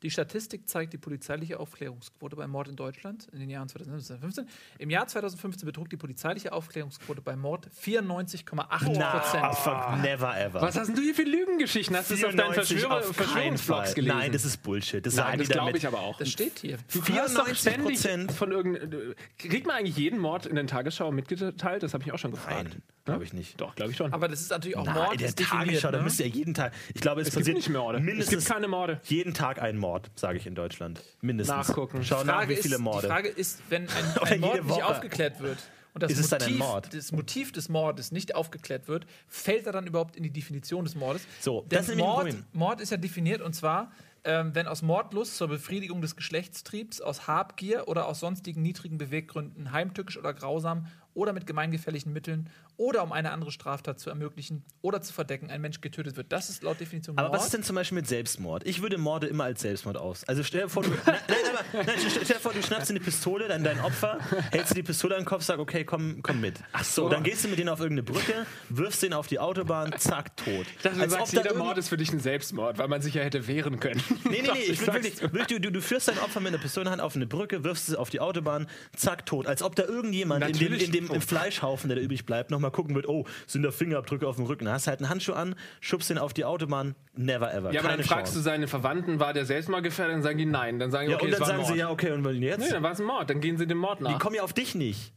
Die 0.01 0.09
Statistik 0.09 0.69
zeigt 0.69 0.93
die 0.93 0.97
polizeiliche 0.97 1.59
Aufklärungsquote 1.59 2.35
bei 2.35 2.47
Mord 2.47 2.69
in 2.69 2.75
Deutschland 2.77 3.27
in 3.33 3.39
den 3.39 3.49
Jahren 3.49 3.67
2015. 3.67 4.47
Im 4.77 4.89
Jahr 4.89 5.07
2015 5.07 5.65
betrug 5.65 5.89
die 5.89 5.97
polizeiliche 5.97 6.53
Aufklärungsquote 6.53 7.21
bei 7.21 7.35
Mord 7.35 7.67
94,8 7.83 8.45
Prozent. 8.85 9.55
Fuck, 9.55 10.01
never 10.01 10.39
ever. 10.39 10.61
Was 10.61 10.77
hast 10.77 10.87
denn 10.87 10.95
du 10.95 11.01
hier 11.01 11.15
für 11.15 11.23
Lügengeschichten? 11.23 11.95
Hast 11.97 12.11
du 12.11 12.15
das 12.15 12.23
auf 12.23 12.35
deinen 12.35 12.53
94 12.53 12.77
Verschwörer 12.77 13.13
Verschwörungsvlogs 13.13 13.95
gelesen? 13.95 14.17
Nein, 14.17 14.31
das 14.31 14.45
ist 14.45 14.63
Bullshit. 14.63 15.05
Das 15.05 15.15
Nein, 15.15 15.39
das 15.39 15.49
glaube 15.49 15.77
ich 15.77 15.85
aber 15.85 15.99
auch. 15.99 16.17
Das 16.17 16.29
steht 16.29 16.59
hier. 16.59 16.77
Du 16.93 17.05
hörst 17.05 17.37
doch 17.37 17.47
94%. 17.47 17.55
ständig 17.55 18.31
von 18.31 18.51
irgendeinem. 18.51 19.15
Kriegt 19.37 19.67
man 19.67 19.77
eigentlich 19.77 19.97
jeden 19.97 20.19
Mord 20.19 20.45
in 20.45 20.55
den 20.55 20.67
Tagesschau 20.67 21.11
mitgeteilt? 21.11 21.83
Das 21.83 21.93
habe 21.93 22.03
ich 22.03 22.11
auch 22.13 22.19
schon 22.19 22.31
gefragt. 22.31 22.69
Nein, 22.69 22.81
glaube 23.05 23.23
ich 23.23 23.33
nicht. 23.33 23.59
Doch, 23.59 23.75
glaube 23.75 23.91
ich 23.91 23.97
schon. 23.97 24.13
Aber 24.13 24.27
das 24.27 24.41
ist 24.41 24.51
natürlich 24.51 24.77
auch 24.77 24.85
Nein, 24.85 24.95
Mord. 24.95 25.19
der 25.19 25.27
ist 25.27 25.39
definiert, 25.39 25.67
Tagesschau, 25.67 25.91
da 25.91 25.97
ne? 25.97 26.03
müsste 26.03 26.23
ja 26.23 26.29
jeden 26.29 26.53
Tag. 26.53 26.73
Ich 26.93 27.01
glaube, 27.01 27.21
es, 27.21 27.27
es 27.27 27.33
gibt 27.33 27.41
passiert 27.41 27.57
nicht 27.57 27.69
Morde. 27.69 27.99
Es 28.19 28.29
gibt 28.29 28.45
keine 28.45 28.67
Morde. 28.67 29.01
jeden 29.05 29.33
Tag 29.33 29.61
ein 29.61 29.77
Mord, 29.77 29.88
sage 30.15 30.37
ich 30.37 30.47
in 30.47 30.55
Deutschland. 30.55 31.01
Mindestens. 31.21 31.67
Nachgucken. 31.67 32.03
Schau 32.03 32.23
nach, 32.23 32.47
wie 32.47 32.55
viele 32.55 32.75
ist, 32.75 32.81
Morde. 32.81 33.07
Die 33.07 33.07
Frage 33.07 33.29
ist, 33.29 33.61
wenn 33.69 33.83
ein, 33.83 34.17
ein 34.21 34.39
Mord 34.39 34.53
nicht 34.55 34.69
Woche. 34.69 34.85
aufgeklärt 34.85 35.39
wird 35.39 35.57
und 35.93 36.03
das 36.03 36.31
Motiv, 36.31 36.57
Mord? 36.57 36.93
das 36.93 37.11
Motiv 37.11 37.51
des 37.51 37.69
Mordes 37.69 38.11
nicht 38.11 38.35
aufgeklärt 38.35 38.87
wird, 38.87 39.05
fällt 39.27 39.65
er 39.65 39.73
dann 39.73 39.87
überhaupt 39.87 40.15
in 40.15 40.23
die 40.23 40.31
Definition 40.31 40.85
des 40.85 40.95
Mordes? 40.95 41.23
So, 41.39 41.61
Denn 41.61 41.79
das 41.79 41.89
ist 41.89 41.97
Mord. 41.97 42.35
Mord 42.53 42.81
ist 42.81 42.91
ja 42.91 42.97
definiert 42.97 43.41
und 43.41 43.53
zwar, 43.53 43.91
ähm, 44.23 44.53
wenn 44.53 44.67
aus 44.67 44.81
Mordlust 44.81 45.37
zur 45.37 45.47
Befriedigung 45.47 46.01
des 46.01 46.15
Geschlechtstriebs, 46.15 47.01
aus 47.01 47.27
Habgier 47.27 47.87
oder 47.87 48.07
aus 48.07 48.19
sonstigen 48.19 48.61
niedrigen 48.61 48.97
Beweggründen 48.97 49.71
heimtückisch 49.71 50.17
oder 50.17 50.33
grausam 50.33 50.87
oder 51.13 51.33
mit 51.33 51.47
gemeingefährlichen 51.47 52.13
Mitteln 52.13 52.49
oder 52.77 53.03
um 53.03 53.11
eine 53.11 53.31
andere 53.31 53.51
Straftat 53.51 53.99
zu 53.99 54.09
ermöglichen 54.09 54.63
oder 54.81 55.01
zu 55.01 55.11
verdecken 55.11 55.49
ein 55.49 55.59
Mensch 55.59 55.81
getötet 55.81 56.15
wird. 56.15 56.31
Das 56.31 56.49
ist 56.49 56.63
laut 56.63 56.79
Definition 56.79 57.17
Aber 57.17 57.27
Mord. 57.27 57.39
was 57.39 57.45
ist 57.45 57.53
denn 57.53 57.63
zum 57.63 57.75
Beispiel 57.75 57.97
mit 57.97 58.07
Selbstmord? 58.07 58.65
Ich 58.65 58.81
würde 58.81 58.97
Morde 58.97 59.27
immer 59.27 59.43
als 59.43 59.61
Selbstmord 59.61 59.97
aus. 59.97 60.23
Also 60.25 60.43
stell 60.43 60.61
dir 60.63 60.69
vor, 60.69 60.83
du, 60.83 60.89
nein, 61.05 61.19
nein, 61.27 61.37
aber, 61.73 61.83
nein, 61.83 61.95
stell 61.99 62.23
dir 62.23 62.35
vor, 62.35 62.53
du 62.53 62.63
schnappst 62.63 62.89
dir 62.89 62.93
eine 62.93 63.03
Pistole, 63.03 63.47
dann 63.47 63.63
dein 63.63 63.79
Opfer, 63.81 64.19
hältst 64.51 64.71
dir 64.71 64.75
die 64.75 64.83
Pistole 64.83 65.15
an 65.15 65.21
den 65.21 65.27
Kopf, 65.27 65.43
sag, 65.43 65.59
okay, 65.59 65.83
komm, 65.83 66.21
komm 66.21 66.39
mit. 66.39 66.59
Ach 66.71 66.83
so. 66.83 67.09
Dann 67.09 67.23
gehst 67.23 67.43
du 67.43 67.49
mit 67.49 67.59
denen 67.59 67.69
auf 67.69 67.79
irgendeine 67.79 68.03
Brücke, 68.03 68.45
wirfst 68.69 69.03
den 69.03 69.13
auf 69.13 69.27
die 69.27 69.39
Autobahn, 69.39 69.93
zack, 69.97 70.37
tot. 70.37 70.65
Du 70.83 70.89
Als 70.89 71.11
sagst, 71.11 71.33
jeder 71.33 71.55
Mord 71.55 71.77
ist 71.77 71.89
für 71.89 71.97
dich 71.97 72.13
ein 72.13 72.19
Selbstmord, 72.19 72.77
weil 72.77 72.87
man 72.87 73.01
sich 73.01 73.13
ja 73.13 73.23
hätte 73.23 73.47
wehren 73.47 73.79
können. 73.79 74.01
Nee, 74.23 74.41
nee, 74.41 74.49
nee, 74.53 74.59
ich 74.67 74.85
wirklich, 74.85 75.21
wirklich 75.21 75.47
du, 75.47 75.59
du, 75.59 75.71
du 75.71 75.81
führst 75.81 76.07
dein 76.07 76.19
Opfer 76.19 76.39
mit 76.39 76.49
einer 76.49 76.61
Pistole 76.61 76.83
in 76.83 76.85
der 76.85 76.91
Hand 76.93 77.01
auf 77.01 77.15
eine 77.15 77.27
Brücke, 77.27 77.63
wirfst 77.63 77.89
es 77.89 77.95
auf 77.95 78.09
die 78.09 78.19
Autobahn, 78.19 78.67
zack, 78.95 79.25
tot. 79.25 79.47
Als 79.47 79.63
ob 79.63 79.75
da 79.75 79.83
irgendjemand 79.83 80.45
in 80.45 80.53
dem, 80.53 80.59
Natürlich 80.59 80.85
in 80.85 80.91
dem 80.91 80.98
im 81.07 81.07
tot. 81.07 81.23
Fleischhaufen, 81.23 81.89
der 81.89 81.97
da 81.97 82.03
übrig 82.03 82.25
bleibt, 82.25 82.51
nochmal 82.51 82.71
gucken 82.71 82.95
wird, 82.95 83.07
oh, 83.07 83.25
sind 83.47 83.63
da 83.63 83.71
Fingerabdrücke 83.71 84.27
auf 84.27 84.35
dem 84.37 84.45
Rücken. 84.45 84.69
Hast 84.69 84.87
du 84.87 84.89
halt 84.89 84.99
einen 85.01 85.09
Handschuh 85.09 85.33
an, 85.33 85.55
schubst 85.81 86.09
den 86.09 86.17
auf 86.17 86.33
die 86.33 86.45
Autobahn, 86.45 86.95
never 87.15 87.53
ever. 87.53 87.71
Ja, 87.71 87.81
aber 87.81 87.89
dann 87.89 88.03
fragst 88.03 88.33
du 88.33 88.37
Chance. 88.37 88.41
seine 88.41 88.67
Verwandten, 88.67 89.19
war 89.19 89.33
der 89.33 89.45
Selbstmordgefährdet? 89.45 90.15
Dann 90.15 90.23
sagen 90.23 90.37
die 90.37 90.45
nein. 90.45 90.79
Dann 90.79 90.91
sagen 90.91 91.07
die, 91.07 91.11
Ja, 91.11 91.17
okay, 91.17 91.25
und 91.25 91.31
dann 91.39 91.47
sagen 91.47 91.65
sie, 91.65 91.75
ja, 91.75 91.89
okay, 91.89 92.11
und 92.11 92.25
jetzt? 92.41 92.59
Nee, 92.59 92.69
dann 92.69 92.83
war 92.83 92.91
es 92.91 92.99
ein 92.99 93.05
Mord. 93.05 93.29
Dann 93.29 93.41
gehen 93.41 93.57
sie 93.57 93.67
dem 93.67 93.77
Mord 93.77 93.99
Die 93.99 94.03
nach. 94.03 94.19
kommen 94.19 94.35
ja 94.35 94.43
auf 94.43 94.53
dich 94.53 94.75
nicht. 94.75 95.13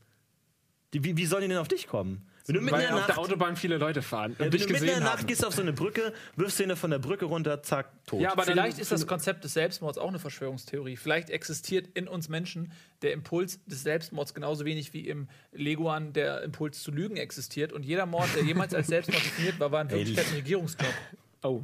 Die, 0.95 1.05
wie, 1.05 1.16
wie 1.16 1.26
sollen 1.26 1.43
die 1.43 1.49
denn 1.49 1.59
auf 1.59 1.68
dich 1.68 1.87
kommen? 1.87 2.26
Wenn 2.47 2.55
du 2.57 2.61
mitten 2.61 2.72
Weil 2.76 2.80
in 2.82 2.86
der 2.88 2.95
auf 2.95 3.01
Nacht, 3.01 3.09
der 3.11 3.18
Autobahn 3.18 3.57
viele 3.57 3.76
Leute 3.78 4.03
fahren 4.03 4.34
ja, 4.38 4.47
und 4.47 4.53
wenn 4.53 4.61
du 4.61 4.66
mitten 4.66 4.84
in 4.84 4.86
der 4.86 5.01
Nacht 5.01 5.18
haben. 5.18 5.26
gehst 5.26 5.45
auf 5.45 5.55
so 5.55 5.62
eine 5.62 5.72
Brücke, 5.72 6.12
wirfst 6.36 6.59
ihn 6.61 6.74
von 6.76 6.90
der 6.90 6.99
Brücke 6.99 7.24
runter, 7.26 7.62
zack, 7.62 7.90
tot. 8.07 8.20
Ja, 8.20 8.32
aber 8.32 8.45
dann- 8.45 8.55
Vielleicht 8.55 8.78
ist 8.78 8.90
das 8.90 9.07
Konzept 9.07 9.45
des 9.45 9.55
Selbstmords 9.55 9.99
auch 9.99 10.09
eine 10.09 10.18
Verschwörungstheorie. 10.18 10.97
Vielleicht 10.97 11.30
existiert 11.30 11.88
in 11.95 12.09
uns 12.09 12.28
Menschen 12.28 12.72
der 13.03 13.12
Impuls 13.12 13.61
des 13.66 13.82
Selbstmords 13.82 14.34
genauso 14.34 14.64
wenig 14.64 14.93
wie 14.93 15.07
im 15.09 15.28
Leguan 15.53 16.12
der 16.12 16.43
Impuls 16.43 16.82
zu 16.82 16.90
lügen 16.90 17.16
existiert. 17.16 17.72
Und 17.72 17.84
jeder 17.84 18.07
Mord, 18.07 18.28
der 18.34 18.43
jemals 18.45 18.74
als 18.74 18.88
Selbstmord 18.88 19.24
definiert 19.24 19.61
war, 19.61 19.70
war 19.72 19.82
in 19.82 19.90
Wirklichkeit 19.90 20.26
ein 20.28 20.34
Regierungsjob. 20.34 20.95
Oh. 21.43 21.62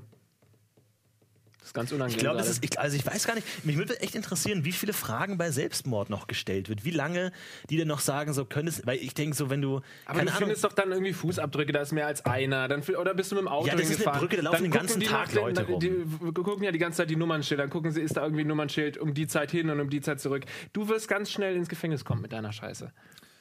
Das 1.59 1.69
ist 1.71 1.75
ganz 1.75 1.91
unangenehm. 1.93 2.17
Ich 2.17 2.23
glaube, 2.23 2.39
das 2.39 2.49
ist, 2.49 2.65
ich, 2.65 2.79
also 2.79 2.97
ich 2.97 3.05
weiß 3.05 3.27
gar 3.27 3.35
nicht, 3.35 3.65
mich 3.67 3.77
würde 3.77 4.01
echt 4.01 4.15
interessieren, 4.15 4.65
wie 4.65 4.73
viele 4.73 4.93
Fragen 4.93 5.37
bei 5.39 5.51
Selbstmord 5.51 6.09
noch 6.09 6.27
gestellt 6.29 6.69
wird. 6.69 6.85
Wie 6.85 6.93
lange 6.93 7.33
die 7.69 7.77
denn 7.77 7.89
noch 7.89 7.99
sagen, 8.01 8.33
so 8.33 8.45
können 8.45 8.69
es, 8.69 8.87
weil 8.87 8.99
ich 8.99 9.13
denke 9.13 9.37
so, 9.37 9.51
wenn 9.51 9.61
du, 9.61 9.81
Aber 10.07 10.19
keine 10.21 10.31
du 10.31 10.37
Ahnung, 10.37 10.39
findest 10.49 10.65
doch 10.65 10.73
dann 10.73 10.93
irgendwie 10.93 11.13
Fußabdrücke, 11.13 11.73
da 11.73 11.81
ist 11.83 11.93
mehr 11.93 12.07
als 12.07 12.25
einer. 12.25 12.69
Dann, 12.69 12.83
oder 12.83 13.13
bist 13.13 13.33
du 13.33 13.35
mit 13.35 13.43
dem 13.43 13.49
Auto 13.49 13.67
Ja, 13.67 13.73
das 13.75 13.83
ist 13.83 13.87
eine 13.89 13.97
hingefahren. 13.97 14.21
Brücke, 14.21 14.37
da 14.37 14.43
laufen 14.43 14.55
dann 14.55 14.63
den 14.63 14.71
gucken 14.71 14.87
ganzen 14.87 15.01
die 15.01 15.07
Tag 15.07 15.29
den- 15.31 15.37
Leute 15.37 15.67
rum. 15.67 15.81
Die 15.81 16.33
gucken 16.43 16.63
ja 16.65 16.71
die 16.73 16.79
ganze 16.79 16.99
Zeit 16.99 17.11
die 17.11 17.17
Nummernschilder. 17.17 17.65
Dann 17.65 17.71
gucken 17.71 17.91
sie, 17.93 18.01
ist 18.01 18.17
da 18.17 18.23
irgendwie 18.23 18.45
ein 18.45 18.49
Nummernschild 18.49 18.97
um 18.97 19.13
die 19.13 19.27
Zeit 19.27 19.51
hin 19.51 19.69
und 19.69 19.81
um 19.81 19.91
die 19.91 20.01
Zeit 20.01 20.21
zurück. 20.21 20.45
Du 20.73 20.89
wirst 20.89 21.09
ganz 21.09 21.31
schnell 21.31 21.55
ins 21.57 21.69
Gefängnis 21.69 22.05
kommen 22.05 22.23
mit 22.23 22.33
deiner 22.33 22.53
Scheiße. 22.53 22.93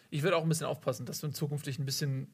Ich 0.09 0.24
würde 0.24 0.38
auch 0.38 0.43
ein 0.43 0.49
bisschen 0.49 0.68
aufpassen, 0.68 1.05
dass 1.05 1.20
du 1.22 1.28
in 1.28 1.34
Zukunft 1.34 1.65
dich 1.68 1.80
ein 1.80 1.86
bisschen 1.86 2.28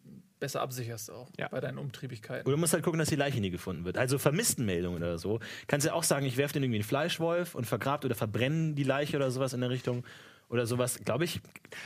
besser 0.44 0.60
absicherst 0.62 1.10
auch 1.10 1.30
Ja. 1.40 1.48
bei 1.48 1.62
deinen 1.62 1.78
Umtriebigkeiten. 1.78 2.46
Oder 2.46 2.58
du 2.58 2.60
musst 2.60 2.74
halt 2.74 2.84
gucken, 2.84 3.00
dass 3.00 3.08
die 3.08 3.16
Leiche 3.16 3.40
nie 3.40 3.50
gefunden 3.50 3.86
wird. 3.86 3.98
Also 3.98 4.18
Vermisstenmeldungen 4.20 5.02
oder 5.02 5.18
so. 5.18 5.40
Kannst 5.68 5.88
ja 5.88 5.94
auch 5.94 6.04
sagen, 6.04 6.26
ich 6.26 6.36
werfe 6.36 6.52
den 6.54 6.64
irgendwie 6.64 6.80
einen 6.80 6.84
Fleischwolf 6.84 7.56
und 7.56 7.66
vergrabt 7.66 8.04
oder 8.04 8.14
verbrennen 8.14 8.76
die 8.76 8.84
Leiche 8.84 9.16
oder 9.16 9.32
sowas 9.32 9.54
in 9.54 9.62
der 9.62 9.70
Richtung. 9.70 10.04
Oder 10.54 10.68
sowas, 10.68 11.00
glaube 11.04 11.24
ich. 11.24 11.42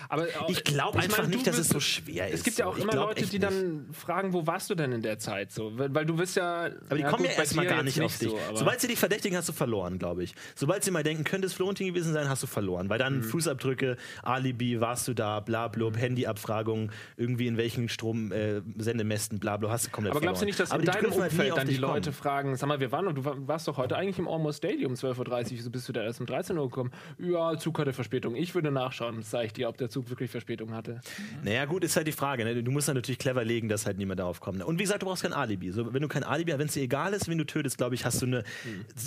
Aber 0.10 0.28
Ich 0.50 0.66
glaube 0.66 1.00
einfach 1.00 1.20
meine, 1.20 1.30
du 1.30 1.36
nicht, 1.38 1.48
dass 1.48 1.58
es 1.58 1.70
so 1.70 1.80
schwer 1.80 2.28
ist. 2.28 2.40
Es 2.40 2.44
gibt 2.44 2.58
ja 2.58 2.66
auch 2.66 2.78
immer 2.78 2.94
Leute, 2.94 3.26
die 3.26 3.40
dann 3.40 3.88
fragen, 3.94 4.34
wo 4.34 4.46
warst 4.46 4.70
du 4.70 4.76
denn 4.76 4.92
in 4.92 5.02
der 5.02 5.20
Zeit? 5.20 5.54
So, 5.54 5.72
weil, 5.78 6.06
du 6.06 6.18
bist 6.18 6.36
ja. 6.36 6.66
Aber 6.90 6.98
die 6.98 7.04
kommen 7.04 7.24
ja 7.24 7.32
erstmal 7.32 7.66
gar 7.66 7.82
nicht 7.82 8.02
auf 8.02 8.18
dich. 8.20 8.28
So, 8.30 8.38
Sobald 8.54 8.82
sie 8.82 8.88
dich 8.90 9.00
verdächtigen, 9.00 9.38
hast 9.38 9.48
du 9.48 9.54
verloren, 9.54 9.98
glaube 10.00 10.24
ich. 10.24 10.36
Sobald 10.56 10.84
sie 10.84 10.92
mal 10.92 11.04
denken, 11.04 11.24
könnte 11.24 11.48
es 11.48 11.54
Florentin 11.54 11.88
gewesen 11.88 12.12
sein, 12.12 12.28
hast 12.28 12.44
du 12.44 12.48
verloren. 12.48 12.90
Weil 12.90 12.98
Mhm. 12.98 13.04
dann 13.04 13.24
Fußabdrücke, 13.24 13.96
Alibi, 14.22 14.82
warst 14.82 15.08
du 15.08 15.14
da, 15.14 15.40
bla 15.40 15.70
blub, 15.70 15.96
Handyabfragung, 15.98 16.92
irgendwie 17.16 17.48
in 17.48 17.56
welchen 17.56 17.88
Stromsendemästen, 17.88 19.40
bla 19.40 19.58
bla, 19.58 19.70
hast 19.70 19.88
du 19.88 19.92
komplett 19.92 20.12
aber 20.12 20.22
glaubst 20.22 20.42
du 20.42 20.46
verloren. 20.46 20.48
nicht, 20.50 20.60
dass 20.60 20.72
Aber 20.72 20.82
in 20.82 20.86
deinem 20.88 21.12
halt 21.22 21.32
Umfeld 21.32 21.52
auf 21.52 21.58
dann 21.60 21.68
die 21.68 21.76
kommen. 21.80 21.94
Leute 21.94 22.12
fragen, 22.12 22.56
sag 22.56 22.68
mal, 22.68 22.80
wir 22.80 22.92
waren, 22.92 23.16
du 23.16 23.26
war- 23.26 23.48
warst 23.48 23.68
doch 23.68 23.78
heute 23.78 23.96
eigentlich 23.96 24.20
im 24.20 24.28
Almost 24.28 24.64
Daily 24.64 24.86
um 24.86 24.94
12.30 24.96 25.52
Uhr, 25.54 25.58
wieso 25.60 25.70
bist 25.70 25.88
du 25.88 25.94
da 25.94 26.04
erst 26.04 26.20
um 26.20 26.26
13 26.26 26.58
Uhr 26.58 26.68
gekommen? 26.68 26.92
Ja, 27.20 27.58
Zug 27.58 27.80
hatte 27.80 27.94
Verspätung. 27.94 28.36
Ich 28.36 28.54
würde 28.58 28.72
nachschauen, 28.72 29.22
sage 29.24 29.46
ich 29.48 29.54
dir, 29.54 29.70
ob 29.70 29.78
der 29.78 29.90
Zug 29.90 30.10
wirklich 30.10 30.30
Verspätung 30.30 30.74
hatte. 30.74 31.00
Naja, 31.44 31.66
gut, 31.66 31.84
ist 31.84 31.96
halt 31.96 32.08
die 32.08 32.12
Frage. 32.12 32.44
Ne? 32.44 32.62
Du 32.64 32.72
musst 32.72 32.88
dann 32.88 32.96
natürlich 32.96 33.20
clever 33.20 33.44
legen, 33.46 33.70
dass 33.70 33.86
halt 33.86 33.98
niemand 33.98 34.20
darauf 34.20 34.40
kommt. 34.40 34.62
Und 34.64 34.80
wie 34.80 34.84
gesagt, 34.84 35.02
du 35.02 35.06
brauchst 35.06 35.22
kein 35.24 35.34
Alibi. 35.34 35.72
So, 35.72 35.94
wenn 35.94 36.02
du 36.02 36.08
kein 36.08 36.24
Alibi 36.24 36.52
hast, 36.52 36.60
wenn 36.60 36.68
es 36.68 36.74
dir 36.74 36.82
egal 36.84 37.14
ist, 37.14 37.28
wen 37.30 37.38
du 37.38 37.46
tötest, 37.46 37.78
glaube 37.78 37.96
ich, 37.96 38.04
hast 38.06 38.22
du 38.22 38.26
eine 38.26 38.44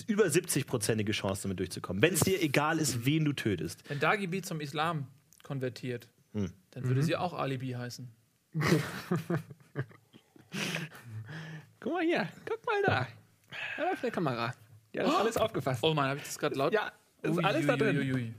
über 0.07 0.25
70-prozentige 0.27 1.13
Chance, 1.13 1.43
damit 1.43 1.59
durchzukommen. 1.59 2.01
Wenn 2.03 2.15
es 2.15 2.21
dir 2.21 2.41
egal 2.43 2.79
ist, 2.79 3.05
wen 3.05 3.25
du 3.25 3.33
tötest. 3.33 3.83
Wenn 3.89 3.99
Dagibi 4.01 4.41
zum 4.43 4.61
Islam 4.61 5.07
konvertiert, 5.43 6.09
Hm. 6.33 6.51
dann 6.71 6.85
würde 6.85 7.03
sie 7.03 7.17
auch 7.17 7.35
Alibi 7.35 7.71
heißen. 7.73 8.09
Guck 11.81 11.93
mal 11.93 12.05
hier, 12.05 12.29
guck 12.49 12.65
mal 12.67 12.83
da. 12.85 13.07
Da 13.77 13.91
auf 13.93 14.01
der 14.01 14.11
Kamera. 14.11 14.53
Ja, 14.93 15.03
das 15.05 15.13
ist 15.13 15.19
alles 15.19 15.37
aufgefasst. 15.37 15.83
Oh 15.83 15.95
Mann, 15.95 16.09
habe 16.11 16.19
ich 16.19 16.25
das 16.27 16.39
gerade 16.39 16.55
laut? 16.57 16.73
Ja, 16.73 16.93
ist 17.23 17.37
Ui, 17.37 17.45
alles 17.45 17.67
da 17.67 17.73
ui, 17.75 17.79
drin. 17.79 17.99
ui, 17.99 18.13
ui. 18.13 18.35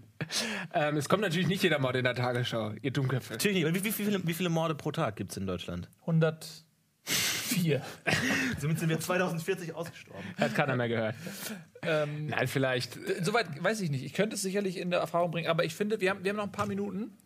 Ähm, 0.73 0.97
es 0.97 1.09
kommt 1.09 1.21
natürlich 1.21 1.47
nicht 1.47 1.63
jeder 1.63 1.79
Mord 1.79 1.95
in 1.95 2.03
der 2.03 2.15
Tagesschau, 2.15 2.73
ihr 2.81 2.91
Dummköpfe. 2.91 3.33
Natürlich 3.33 3.63
nicht. 3.63 3.75
Wie, 3.75 3.83
wie, 3.83 3.91
viele, 3.91 4.25
wie 4.27 4.33
viele 4.33 4.49
Morde 4.49 4.75
pro 4.75 4.91
Tag 4.91 5.15
gibt 5.15 5.31
es 5.31 5.37
in 5.37 5.45
Deutschland? 5.47 5.89
104. 6.01 7.81
Somit 8.59 8.79
sind 8.79 8.89
wir 8.89 8.99
2040 8.99 9.73
ausgestorben. 9.73 10.23
Hat 10.37 10.55
keiner 10.55 10.75
mehr 10.75 10.87
gehört. 10.87 11.15
ähm, 11.81 12.27
Nein, 12.27 12.47
vielleicht. 12.47 12.97
Soweit 13.23 13.61
weiß 13.63 13.81
ich 13.81 13.89
nicht. 13.91 14.03
Ich 14.03 14.13
könnte 14.13 14.35
es 14.35 14.41
sicherlich 14.41 14.77
in 14.77 14.89
der 14.91 14.99
Erfahrung 14.99 15.31
bringen, 15.31 15.49
aber 15.49 15.63
ich 15.65 15.75
finde, 15.75 15.99
wir 16.01 16.09
haben, 16.11 16.23
wir 16.23 16.29
haben 16.29 16.37
noch 16.37 16.45
ein 16.45 16.51
paar 16.51 16.67
Minuten. 16.67 17.17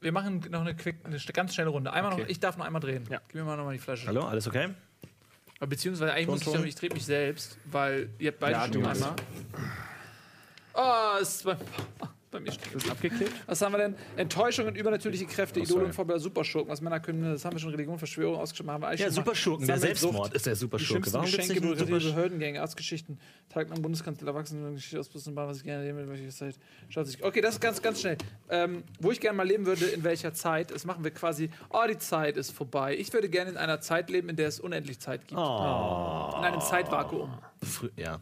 Wir 0.00 0.10
machen 0.12 0.44
noch 0.50 0.62
eine, 0.62 0.74
quick, 0.74 0.96
eine 1.04 1.18
ganz 1.18 1.54
schnelle 1.54 1.70
Runde. 1.70 1.92
Einmal 1.92 2.12
Okay. 2.14 2.22
noch, 2.22 2.28
ich 2.28 2.40
darf 2.40 2.56
noch 2.56 2.64
einmal 2.64 2.80
drehen. 2.80 3.06
Ja. 3.10 3.20
Gib 3.28 3.36
mir 3.36 3.44
mal 3.44 3.56
noch 3.56 3.64
mal 3.64 3.72
die 3.72 3.78
Flasche. 3.78 4.06
Hallo, 4.08 4.22
alles 4.26 4.46
okay? 4.48 4.70
Beziehungsweise 5.60 6.12
eigentlich 6.12 6.26
muss 6.26 6.38
ich 6.40 6.44
Ton, 6.44 6.52
sagen, 6.54 6.62
Ton. 6.64 6.68
ich 6.70 6.74
drehe 6.74 6.90
mich 6.90 7.04
selbst, 7.04 7.56
weil 7.66 8.08
ihr 8.18 8.32
habt 8.32 8.40
beide 8.40 8.52
Ja, 8.54 8.66
schon 8.66 8.84
einmal. 8.84 9.14
Oh, 10.74 11.20
es 11.20 11.36
ist 11.36 11.46
bei, 12.32 12.40
mir 12.40 12.50
steht. 12.50 12.74
Ist 12.74 12.90
abgeklebt? 12.90 13.30
Was 13.46 13.62
haben 13.62 13.72
wir 13.72 13.78
denn? 13.78 13.94
Enttäuschungen, 14.16 14.74
übernatürliche 14.74 15.26
Kräfte, 15.26 15.60
Oh, 15.60 15.62
Idole 15.62 15.84
und 15.84 15.94
Vorbilder, 15.94 16.18
Superschurken. 16.18 16.70
Was 16.72 16.80
Männer 16.80 16.98
können, 16.98 17.22
das 17.22 17.44
haben 17.44 17.54
wir 17.54 17.60
schon 17.60 17.70
Religion, 17.70 17.98
Verschwörung 17.98 18.36
ausgeschrieben. 18.40 18.72
Haben 18.72 18.82
wir 18.82 18.88
eigentlich 18.88 19.00
Ja. 19.00 19.10
Superschurken. 19.10 19.66
Der 19.66 19.78
Selbstmord 19.78 20.34
ist 20.34 20.46
der 20.46 20.56
Superschurke. 20.56 21.12
Warum 21.12 21.26
Geschenke, 21.26 21.76
Supersch 21.76 22.04
Behördengänge, 22.04 22.60
Arztgeschichten, 22.60 23.20
Tag 23.48 23.70
am 23.70 23.82
Bundeskanzler, 23.82 24.28
Erwachsenen, 24.28 24.74
Geschichte 24.74 24.98
aus 24.98 25.08
Bahn, 25.08 25.48
was 25.48 25.58
ich 25.58 25.64
gerne 25.64 25.84
leben 25.84 25.98
will, 25.98 26.08
welche 26.08 26.28
Zeit. 26.28 26.56
Schaut 26.88 27.06
sich. 27.06 27.22
Okay, 27.22 27.40
das 27.40 27.54
ist 27.54 27.60
ganz, 27.60 27.80
ganz 27.80 28.00
schnell. 28.00 28.16
Ähm, 28.48 28.82
wo 28.98 29.12
ich 29.12 29.20
gerne 29.20 29.36
mal 29.36 29.46
leben 29.46 29.66
würde, 29.66 29.84
in 29.86 30.02
welcher 30.02 30.34
Zeit, 30.34 30.70
das 30.70 30.84
machen 30.84 31.04
wir 31.04 31.10
quasi, 31.12 31.50
oh, 31.70 31.82
die 31.88 31.98
Zeit 31.98 32.36
ist 32.36 32.50
vorbei. 32.50 32.96
Ich 32.96 33.12
würde 33.12 33.28
gerne 33.28 33.50
in 33.50 33.56
einer 33.56 33.80
Zeit 33.80 34.10
leben, 34.10 34.28
in 34.28 34.36
der 34.36 34.48
es 34.48 34.58
unendlich 34.58 34.98
Zeit 34.98 35.28
gibt. 35.28 35.38
Oh. 35.40 36.34
In 36.38 36.44
einem 36.44 36.60
Zeitvakuum. 36.60 37.38
Ja. 37.96 38.20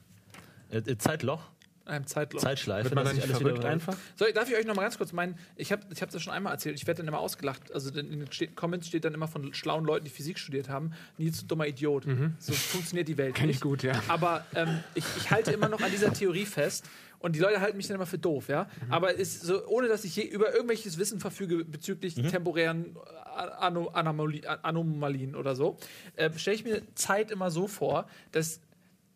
Äh, 0.70 0.78
äh, 0.78 0.98
Zeitloch? 0.98 1.42
Einem 1.91 2.07
Zeitloch. 2.07 2.41
Zeitschleife. 2.41 2.84
Wird 2.84 2.95
man 2.95 3.05
dann 3.05 3.14
sich 3.14 3.24
nicht 3.24 3.32
alles 3.34 3.43
verrückt 3.43 3.59
wieder- 3.59 3.68
einfach? 3.70 3.97
So, 4.16 4.24
darf 4.32 4.49
ich 4.51 4.57
euch 4.57 4.64
noch 4.66 4.74
mal 4.74 4.82
ganz 4.82 4.97
kurz 4.97 5.12
meinen, 5.12 5.36
ich 5.57 5.72
habe 5.72 5.82
ich 5.93 6.01
hab 6.01 6.11
das 6.11 6.22
schon 6.22 6.32
einmal 6.32 6.53
erzählt, 6.53 6.76
ich 6.76 6.86
werde 6.86 6.99
dann 6.99 7.09
immer 7.09 7.18
ausgelacht. 7.20 7.72
Also 7.72 7.91
in 7.99 8.20
den 8.26 8.55
Comments 8.55 8.86
steht 8.86 9.05
dann 9.05 9.14
immer 9.14 9.28
von 9.28 9.53
schlauen 9.55 9.84
Leuten, 9.84 10.05
die 10.05 10.11
Physik 10.11 10.38
studiert 10.38 10.68
haben, 10.68 10.93
Nils, 11.18 11.41
du 11.41 11.47
dummer 11.47 11.66
Idiot. 11.66 12.07
So 12.38 12.53
funktioniert 12.53 13.09
die 13.09 13.18
Welt 13.18 13.34
Kenn 13.34 13.49
ich 13.51 13.57
nicht. 13.57 13.62
gut, 13.62 13.82
ja. 13.82 14.01
Aber 14.09 14.47
ähm, 14.55 14.80
ich, 14.95 15.05
ich 15.16 15.30
halte 15.30 15.53
immer 15.53 15.68
noch 15.68 15.80
an 15.80 15.91
dieser 15.91 16.12
Theorie 16.12 16.47
fest 16.47 16.88
und 17.18 17.36
die 17.36 17.41
Leute 17.41 17.61
halten 17.61 17.76
mich 17.76 17.86
dann 17.86 17.97
immer 17.97 18.07
für 18.07 18.18
doof, 18.18 18.49
ja. 18.49 18.68
Aber 18.88 19.12
ist 19.12 19.43
so, 19.43 19.66
ohne 19.66 19.88
dass 19.88 20.05
ich 20.05 20.16
je 20.16 20.22
über 20.24 20.53
irgendwelches 20.53 20.97
Wissen 20.99 21.20
verfüge 21.20 21.64
bezüglich 21.66 22.14
temporären 22.14 22.97
äh, 22.97 23.41
Ano 23.59 23.88
Anomali 23.88 24.47
Anomalien 24.47 25.34
oder 25.34 25.55
so, 25.55 25.76
äh, 26.16 26.30
stelle 26.36 26.55
ich 26.57 26.64
mir 26.64 26.82
Zeit 26.95 27.30
immer 27.30 27.51
so 27.51 27.66
vor, 27.68 28.07
dass 28.32 28.61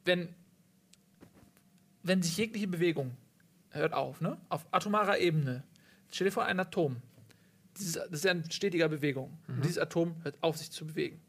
wenn 0.05 0.29
wenn 2.05 2.23
sich 2.23 2.37
jegliche 2.37 2.69
Bewegung 2.69 3.17
hört 3.71 3.93
auf, 3.93 4.21
ne? 4.21 4.39
Auf 4.49 4.65
atomarer 4.71 5.19
Ebene. 5.19 5.65
Stell 6.13 6.27
dir 6.27 6.31
vor, 6.33 6.45
ein 6.45 6.61
Atom. 6.61 6.97
Dieses, 7.77 7.95
das 7.95 8.07
ist 8.13 8.25
ja 8.25 8.31
in 8.31 8.49
stetiger 8.51 8.89
Bewegung. 8.89 9.37
Mhm. 9.49 9.63
Dieses 9.63 9.79
Atom 9.79 10.15
hört 10.23 10.37
auf, 10.43 10.57
sich 10.57 10.71
zu 10.71 10.87
bewegen. 10.87 11.21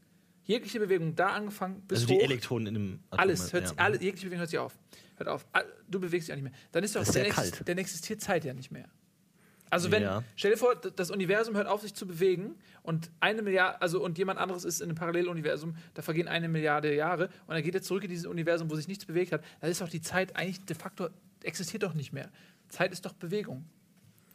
Jegliche 0.44 0.80
Bewegung, 0.80 1.16
da 1.16 1.30
angefangen 1.30 1.82
bis 1.88 2.00
Also 2.02 2.08
die 2.10 2.20
hoch, 2.20 2.22
Elektronen 2.24 2.68
in 2.68 2.74
dem 2.76 3.00
Atom. 3.10 3.20
alles, 3.20 3.52
hört 3.52 3.64
ja. 3.64 3.70
sich, 3.70 3.80
alle, 3.80 3.94
jegliche 4.00 4.28
Bewegung 4.28 4.40
hört 4.42 4.50
sich 4.52 4.60
auf. 4.60 4.78
Hört 5.18 5.28
auf. 5.30 5.48
Du 5.90 6.00
bewegst 6.00 6.28
dich 6.28 6.34
auch 6.34 6.38
nicht 6.40 6.52
mehr. 6.52 6.60
Dann 6.72 6.84
ist 6.84 6.96
doch 6.96 7.02
ist 7.02 7.16
dann, 7.16 7.24
exist- 7.26 7.64
dann 7.68 7.78
existiert 7.80 8.22
Zeit 8.22 8.46
ja 8.46 8.54
nicht 8.54 8.70
mehr. 8.70 8.88
Also 9.70 9.92
wenn, 9.92 10.04
Ja. 10.04 10.24
stell 10.36 10.52
dir 10.52 10.58
vor, 10.58 10.76
das 10.76 11.10
Universum 11.12 11.56
hört 11.56 11.68
auf, 11.68 11.82
sich 11.82 11.94
zu 11.94 12.06
bewegen 12.06 12.56
und 12.84 13.10
eine 13.20 13.42
Milliarde, 13.42 13.82
also 13.82 14.04
und 14.04 14.18
jemand 14.18 14.40
anderes 14.40 14.64
ist 14.64 14.80
in 14.80 14.90
einem 14.90 14.96
Paralleluniversum, 14.96 15.76
da 15.96 16.02
vergehen 16.02 16.28
eine 16.28 16.48
Milliarde 16.48 16.94
Jahre 16.96 17.26
und 17.48 17.56
dann 17.56 17.64
geht 17.64 17.76
er 17.76 17.82
zurück 17.82 18.04
in 18.04 18.10
dieses 18.10 18.26
Universum, 18.28 18.70
wo 18.70 18.76
sich 18.76 18.88
nichts 18.88 19.06
bewegt 19.06 19.32
hat, 19.32 19.44
dann 19.62 19.70
ist 19.72 19.82
doch 19.82 19.90
die 19.90 20.02
Zeit 20.02 20.36
eigentlich 20.36 20.64
de 20.66 20.76
facto 20.76 21.10
existiert 21.44 21.84
doch 21.84 21.94
nicht 21.94 22.14
mehr. 22.14 22.30
Zeit 22.70 22.92
ist 22.92 23.06
doch 23.06 23.14
Bewegung. 23.14 23.66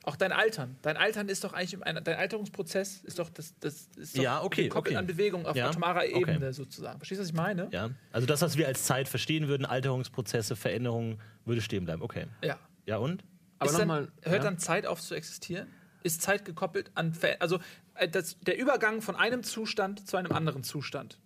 Auch 0.04 0.16
dein 0.16 0.32
Altern. 0.32 0.76
Dein 0.82 0.96
Altern 0.96 1.28
ist 1.28 1.44
doch 1.44 1.52
eigentlich 1.52 1.80
ein, 1.84 2.02
dein 2.02 2.16
Alterungsprozess 2.16 3.02
ist 3.04 3.18
doch 3.18 3.28
das, 3.28 3.54
das 3.60 3.88
ist 3.96 4.16
doch 4.16 4.22
Ja, 4.22 4.42
okay, 4.42 4.64
gekoppelt 4.64 4.94
okay. 4.94 4.98
an 4.98 5.06
Bewegung 5.06 5.46
auf 5.46 5.54
Ja, 5.56 5.68
atomarer 5.68 6.00
okay. 6.10 6.20
Ebene 6.20 6.52
sozusagen. 6.54 6.98
Verstehst 6.98 7.18
du, 7.18 7.22
was 7.24 7.28
ich 7.28 7.34
meine? 7.36 7.68
Ja. 7.70 7.90
Also 8.10 8.26
das, 8.26 8.40
was 8.40 8.56
wir 8.56 8.66
als 8.66 8.84
Zeit 8.84 9.08
verstehen 9.08 9.46
würden, 9.46 9.66
Alterungsprozesse, 9.66 10.56
Veränderungen, 10.56 11.20
würde 11.44 11.60
stehen 11.60 11.84
bleiben. 11.84 12.00
Okay. 12.02 12.26
Ja. 12.42 12.58
Ja 12.86 12.96
und? 12.96 13.22
Aber 13.60 13.72
nochmal. 13.72 14.08
hört 14.22 14.36
ja. 14.36 14.50
dann 14.50 14.58
Zeit 14.58 14.86
auf 14.86 15.00
zu 15.00 15.14
existieren? 15.14 15.68
Ist 16.02 16.22
Zeit 16.22 16.44
gekoppelt 16.44 16.90
an, 16.94 17.14
also 17.40 17.60
äh, 17.94 18.08
das, 18.08 18.38
der 18.40 18.58
Übergang 18.58 19.02
von 19.02 19.16
einem 19.16 19.42
Zustand 19.42 20.08
zu 20.08 20.16
einem 20.16 20.32
anderen 20.32 20.64
Zustand? 20.64 21.20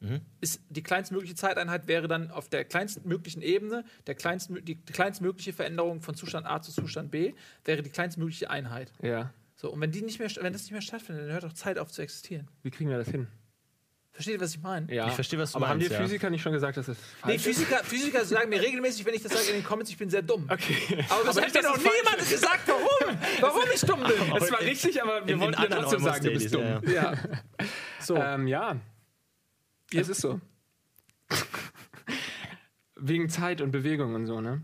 Mhm. 0.00 0.20
Ist 0.40 0.60
die 0.68 0.82
kleinstmögliche 0.82 1.34
Zeiteinheit 1.34 1.86
wäre 1.86 2.08
dann 2.08 2.30
auf 2.30 2.48
der 2.48 2.64
kleinstmöglichen 2.64 3.40
Ebene, 3.40 3.84
der 4.06 4.14
kleinstmö 4.14 4.60
die 4.60 4.76
kleinstmögliche 4.76 5.52
Veränderung 5.52 6.02
von 6.02 6.14
Zustand 6.14 6.46
A 6.46 6.60
zu 6.60 6.72
Zustand 6.72 7.10
B 7.10 7.34
wäre 7.64 7.82
die 7.82 7.90
kleinstmögliche 7.90 8.50
Einheit. 8.50 8.92
Ja. 9.00 9.32
So, 9.56 9.72
und 9.72 9.80
wenn 9.80 9.92
die 9.92 10.02
nicht 10.02 10.18
mehr, 10.18 10.28
wenn 10.40 10.52
das 10.52 10.62
nicht 10.62 10.72
mehr 10.72 10.82
stattfindet, 10.82 11.24
dann 11.24 11.32
hört 11.32 11.44
doch 11.44 11.52
Zeit 11.52 11.78
auf 11.78 11.90
zu 11.90 12.02
existieren. 12.02 12.48
Wie 12.62 12.70
kriegen 12.70 12.90
wir 12.90 12.98
das 12.98 13.08
hin? 13.08 13.28
Versteht 14.14 14.34
ihr, 14.34 14.40
was 14.42 14.54
ich 14.54 14.60
meine? 14.62 14.92
Ja. 14.94 15.08
Ich 15.08 15.14
verstehe, 15.14 15.38
was 15.38 15.52
du 15.52 15.56
Aber 15.56 15.68
haben 15.68 15.78
meinst, 15.78 15.90
die 15.90 15.94
ja. 15.94 16.00
Physiker 16.02 16.28
nicht 16.28 16.42
schon 16.42 16.52
gesagt, 16.52 16.76
dass 16.76 16.84
das 16.86 16.96
Nee, 16.98 17.04
falsch 17.20 17.34
ist? 17.36 17.44
Physiker, 17.44 17.76
Physiker 17.82 18.24
sagen 18.26 18.50
mir 18.50 18.60
regelmäßig, 18.60 19.06
wenn 19.06 19.14
ich 19.14 19.22
das 19.22 19.32
sage 19.32 19.46
in 19.48 19.54
den 19.54 19.64
Comments, 19.64 19.90
ich 19.90 19.96
bin 19.96 20.10
sehr 20.10 20.20
dumm. 20.20 20.46
Okay. 20.50 20.76
Aber 21.08 21.22
es 21.30 21.36
Aber 21.38 21.42
hat 21.46 21.54
mir 21.54 21.62
das 21.62 21.70
noch 21.70 21.76
ist 21.76 21.82
falsch. 21.82 21.96
niemand 22.04 22.28
gesagt, 22.30 22.60
warum? 22.68 23.18
Warum 23.40 23.62
ich 23.74 23.80
dumm 23.80 24.00
bin. 24.02 24.36
Es 24.36 24.52
war 24.52 24.60
richtig, 24.60 25.02
aber 25.02 25.26
wir 25.26 25.34
In- 25.34 25.40
in 25.40 25.40
wollten 25.40 25.52
ja 25.54 25.58
anderen 25.64 25.82
trotzdem 25.84 26.00
Almost 26.06 26.14
sagen, 26.22 26.24
du 26.26 26.30
bist 26.38 26.54
dumm. 26.54 26.62
Dailies, 26.62 26.92
ja, 26.94 27.12
Ja. 27.12 27.18
So. 28.00 28.16
Ähm, 28.16 28.46
ja. 28.48 28.76
Es 29.94 30.08
ist 30.10 30.20
so. 30.20 30.40
Wegen 32.96 33.28
Zeit 33.28 33.60
und 33.60 33.70
Bewegung 33.70 34.14
und 34.14 34.26
so, 34.26 34.40
ne? 34.40 34.62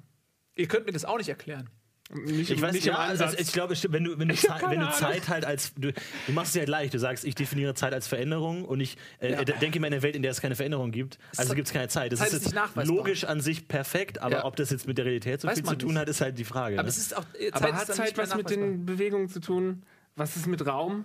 Ihr 0.57 0.69
könnt 0.69 0.87
mir 0.87 0.93
das 0.93 1.05
auch 1.05 1.17
nicht 1.19 1.29
erklären. 1.29 1.71
Nicht, 2.11 2.49
Ich 2.51 2.63
weiß 2.63 2.73
nicht 2.73 2.87
ja, 2.87 2.95
also 2.97 3.27
ich 3.37 3.53
glaube, 3.53 3.75
wenn 3.91 4.03
du, 4.05 4.19
wenn 4.19 4.29
du, 4.29 4.35
Zeit, 4.35 4.63
wenn 4.71 4.81
du. 4.81 4.91
Zeit 4.93 5.29
halt 5.29 5.45
als 5.45 5.75
du, 5.75 5.93
du 5.93 6.33
machst 6.33 6.51
es 6.51 6.55
ja 6.55 6.65
gleich, 6.65 6.91
du 6.91 6.99
sagst, 6.99 7.23
ich 7.25 7.35
definiere 7.35 7.75
Zeit 7.75 7.93
als 7.93 8.07
Veränderung 8.09 8.65
und 8.65 8.81
ich 8.81 8.97
äh, 9.21 9.33
Ja. 9.33 9.45
denke 9.45 9.77
immer 9.77 9.89
in 9.89 9.93
einer 9.93 10.03
Welt, 10.03 10.17
in 10.17 10.23
der 10.23 10.31
es 10.31 10.41
keine 10.41 10.57
Veränderung 10.57 10.91
gibt, 10.91 11.19
also 11.37 11.49
Zeit- 11.49 11.57
gibt 11.57 11.69
es 11.69 11.75
keine 11.75 11.89
Zeit. 11.89 12.11
Das 12.13 12.21
Zeit 12.21 12.33
ist 12.33 12.47
ist 12.47 12.87
logisch 12.87 13.25
an 13.25 13.43
sich 13.43 13.69
perfekt, 13.69 14.23
aber 14.23 14.37
Ja. 14.39 14.45
ob 14.47 14.57
das 14.57 14.71
jetzt 14.71 14.87
mit 14.87 14.97
der 14.97 15.05
Realität 15.05 15.43
so 15.43 15.49
Weiß 15.49 15.57
viel 15.59 15.67
zu 15.69 15.77
tun 15.77 15.89
nicht. 15.91 15.99
hat, 15.99 16.09
ist 16.09 16.23
halt 16.23 16.39
die 16.39 16.45
Frage. 16.45 16.77
Aber 16.79 16.85
ne? 16.85 16.89
es 16.89 16.97
ist 16.97 17.15
auch. 17.15 17.27
äh, 17.39 17.51
aber 17.53 17.69
ist 17.69 17.75
hat 17.75 17.87
Zeit 17.95 18.17
was 18.17 18.35
mit 18.35 18.49
den 18.49 18.87
Bewegungen 18.87 19.29
zu 19.29 19.41
tun? 19.41 19.83
Was 20.17 20.35
ist 20.35 20.47
mit 20.47 20.67
Raum? 20.67 21.05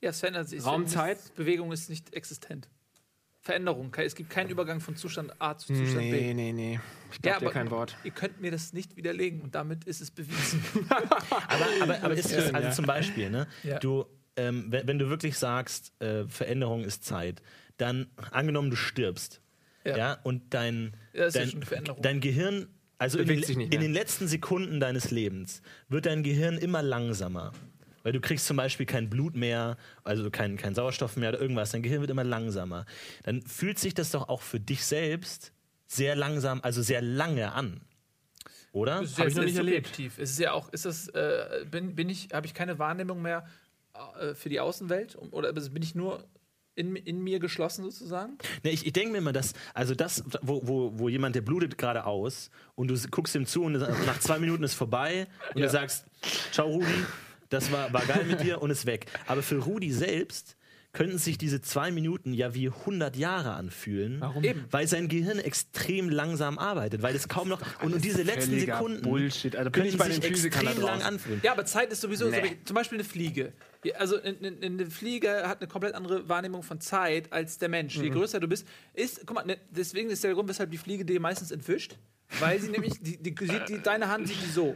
Ja, 0.00 0.10
es 0.10 0.18
verändert 0.18 0.48
sich. 0.48 0.64
Raum, 0.66 0.82
Es- 0.82 0.92
Zeit? 0.92 1.18
Bewegung 1.36 1.70
ist 1.70 1.88
nicht 1.90 2.12
existent. 2.14 2.68
Veränderung. 3.48 3.94
Es 3.96 4.14
gibt 4.14 4.28
keinen 4.30 4.50
Übergang 4.50 4.80
von 4.80 4.94
Zustand 4.94 5.32
A 5.40 5.56
zu 5.56 5.68
Zustand 5.68 6.10
B. 6.10 6.34
nee, 6.34 6.52
nee. 6.52 6.80
Ich 7.10 7.16
Ja, 7.24 7.38
glaube 7.38 7.40
dir 7.40 7.46
aber 7.46 7.50
kein 7.52 7.70
Wort. 7.70 7.96
ihr 8.04 8.10
könnt 8.10 8.40
mir 8.42 8.50
das 8.50 8.72
nicht 8.74 8.96
widerlegen 8.96 9.40
und 9.40 9.54
damit 9.54 9.84
ist 9.84 10.00
es 10.02 10.10
bewiesen. 10.10 10.62
Aber, 11.48 11.66
aber, 11.80 12.02
aber 12.04 12.14
ist 12.14 12.28
schön, 12.30 12.38
es, 12.40 12.54
also 12.54 12.68
ja. 12.68 12.74
zum 12.74 12.84
Beispiel, 12.84 13.30
ne? 13.30 13.46
Ja. 13.62 13.78
Du, 13.78 14.04
ähm, 14.36 14.66
wenn, 14.68 14.86
wenn 14.86 14.98
du 14.98 15.08
wirklich 15.08 15.38
sagst, 15.38 15.92
äh, 16.02 16.26
Veränderung 16.28 16.84
ist 16.84 17.04
Zeit, 17.04 17.40
dann 17.78 18.06
angenommen, 18.32 18.68
du 18.70 18.76
stirbst, 18.76 19.40
ja, 19.86 19.96
Ja. 19.96 20.12
und 20.24 20.52
dein, 20.52 20.92
Ja, 21.14 21.24
das 21.24 21.28
ist 21.28 21.34
ja 21.34 21.40
dein, 21.40 21.50
schon 21.50 21.58
eine 21.60 21.66
Veränderung. 21.66 22.02
dein 22.02 22.20
Gehirn, 22.20 22.66
also 22.98 23.18
in 23.18 23.28
in 23.28 23.70
den 23.80 23.92
letzten 23.92 24.28
Sekunden 24.28 24.78
deines 24.80 25.10
Lebens 25.10 25.62
wird 25.88 26.04
dein 26.06 26.22
Gehirn 26.22 26.58
immer 26.58 26.82
langsamer. 26.82 27.52
Weil 28.08 28.14
du 28.14 28.20
kriegst 28.22 28.46
zum 28.46 28.56
Beispiel 28.56 28.86
kein 28.86 29.10
Blut 29.10 29.36
mehr, 29.36 29.76
also 30.02 30.30
kein, 30.30 30.56
kein 30.56 30.74
Sauerstoff 30.74 31.18
mehr 31.18 31.28
oder 31.28 31.40
irgendwas. 31.42 31.72
Dein 31.72 31.82
Gehirn 31.82 32.00
wird 32.00 32.10
immer 32.10 32.24
langsamer. 32.24 32.86
Dann 33.24 33.42
fühlt 33.42 33.78
sich 33.78 33.92
das 33.92 34.12
doch 34.12 34.30
auch 34.30 34.40
für 34.40 34.58
dich 34.58 34.82
selbst 34.86 35.52
sehr 35.86 36.16
langsam, 36.16 36.60
also 36.62 36.80
sehr 36.80 37.02
lange 37.02 37.52
an. 37.52 37.82
Oder? 38.72 39.02
Das 39.02 39.10
ist 39.10 39.18
Hab 39.18 39.26
ich 39.28 39.34
noch 39.34 39.44
nicht 39.44 39.58
erlebt. 39.58 39.88
subjektiv. 39.88 40.18
Es 40.18 40.30
ist 40.30 40.38
ja 40.38 40.52
auch, 40.52 40.72
ist 40.72 40.86
das, 40.86 41.08
äh, 41.08 41.66
bin, 41.70 41.96
bin 41.96 42.08
ich, 42.08 42.30
habe 42.32 42.46
ich 42.46 42.54
keine 42.54 42.78
Wahrnehmung 42.78 43.20
mehr 43.20 43.46
äh, 44.18 44.32
für 44.34 44.48
die 44.48 44.58
Außenwelt? 44.60 45.18
Oder 45.32 45.52
bin 45.52 45.82
ich 45.82 45.94
nur 45.94 46.24
in, 46.76 46.96
in 46.96 47.22
mir 47.22 47.40
geschlossen 47.40 47.84
sozusagen? 47.84 48.38
Ne, 48.64 48.70
ich, 48.70 48.86
ich 48.86 48.94
denke 48.94 49.12
mir 49.12 49.18
immer, 49.18 49.34
dass, 49.34 49.52
also 49.74 49.94
das, 49.94 50.24
wo, 50.40 50.66
wo, 50.66 50.98
wo 50.98 51.10
jemand, 51.10 51.34
der 51.36 51.42
blutet 51.42 51.76
gerade 51.76 52.06
aus 52.06 52.50
und 52.74 52.88
du 52.88 52.94
guckst 53.10 53.34
ihm 53.34 53.44
zu 53.44 53.64
und 53.64 53.74
nach 53.74 54.18
zwei 54.20 54.38
Minuten 54.38 54.62
ist 54.64 54.72
vorbei 54.72 55.26
und 55.52 55.60
Ja. 55.60 55.66
du 55.66 55.72
sagst, 55.72 56.06
ciao 56.52 56.68
Rudi, 56.68 56.86
das 57.48 57.72
war, 57.72 57.92
war 57.92 58.04
geil 58.06 58.24
mit 58.26 58.40
dir 58.42 58.60
und 58.62 58.70
ist 58.70 58.86
weg. 58.86 59.06
Aber 59.26 59.42
für 59.42 59.56
Rudi 59.58 59.92
selbst 59.92 60.56
könnten 60.92 61.18
sich 61.18 61.36
diese 61.36 61.60
zwei 61.60 61.90
Minuten 61.90 62.32
ja 62.32 62.54
wie 62.54 62.68
100 62.68 63.14
Jahre 63.14 63.52
anfühlen. 63.52 64.20
Warum? 64.20 64.42
Eben. 64.42 64.64
Weil 64.70 64.88
sein 64.88 65.08
Gehirn 65.08 65.38
extrem 65.38 66.08
langsam 66.08 66.58
arbeitet, 66.58 67.02
weil 67.02 67.14
es 67.14 67.28
kaum 67.28 67.48
noch 67.48 67.60
und, 67.82 67.92
und 67.92 68.04
diese 68.04 68.22
letzten 68.22 68.58
Sekunden 68.58 69.02
Bullshit. 69.02 69.54
Also 69.54 69.70
bin 69.70 69.82
können 69.82 69.92
ich 69.94 69.98
bei 69.98 70.10
sich 70.10 70.24
extrem 70.24 70.64
lang 70.64 70.80
draußen. 70.80 71.02
anfühlen. 71.02 71.40
Ja, 71.44 71.52
aber 71.52 71.66
Zeit 71.66 71.92
ist 71.92 72.00
sowieso, 72.00 72.28
Nee. 72.30 72.56
zum 72.64 72.74
Beispiel 72.74 72.96
eine 72.98 73.04
Fliege. 73.04 73.52
Also 73.96 74.16
in- 74.16 74.38
in- 74.42 74.62
in- 74.62 74.80
eine 74.80 74.90
Fliege 74.90 75.46
hat 75.46 75.60
eine 75.60 75.68
komplett 75.68 75.94
andere 75.94 76.26
Wahrnehmung 76.28 76.62
von 76.62 76.80
Zeit 76.80 77.32
als 77.34 77.58
der 77.58 77.68
Mensch. 77.68 77.96
Mhm. 77.98 78.04
Je 78.04 78.10
größer 78.10 78.40
du 78.40 78.48
bist, 78.48 78.66
ist, 78.94 79.20
guck 79.26 79.34
mal, 79.36 79.44
ne, 79.44 79.58
deswegen 79.70 80.08
ist 80.10 80.24
der 80.24 80.32
Grund, 80.32 80.48
weshalb 80.48 80.70
die 80.70 80.78
Fliege 80.78 81.04
dir 81.04 81.20
meistens 81.20 81.50
entwischt, 81.50 81.96
weil 82.40 82.58
sie 82.60 82.68
nämlich, 82.70 82.94
die, 83.00 83.18
die, 83.22 83.34
die, 83.34 83.78
deine 83.82 84.08
Hand 84.08 84.26
sieht 84.26 84.42
die 84.42 84.50
so. 84.50 84.74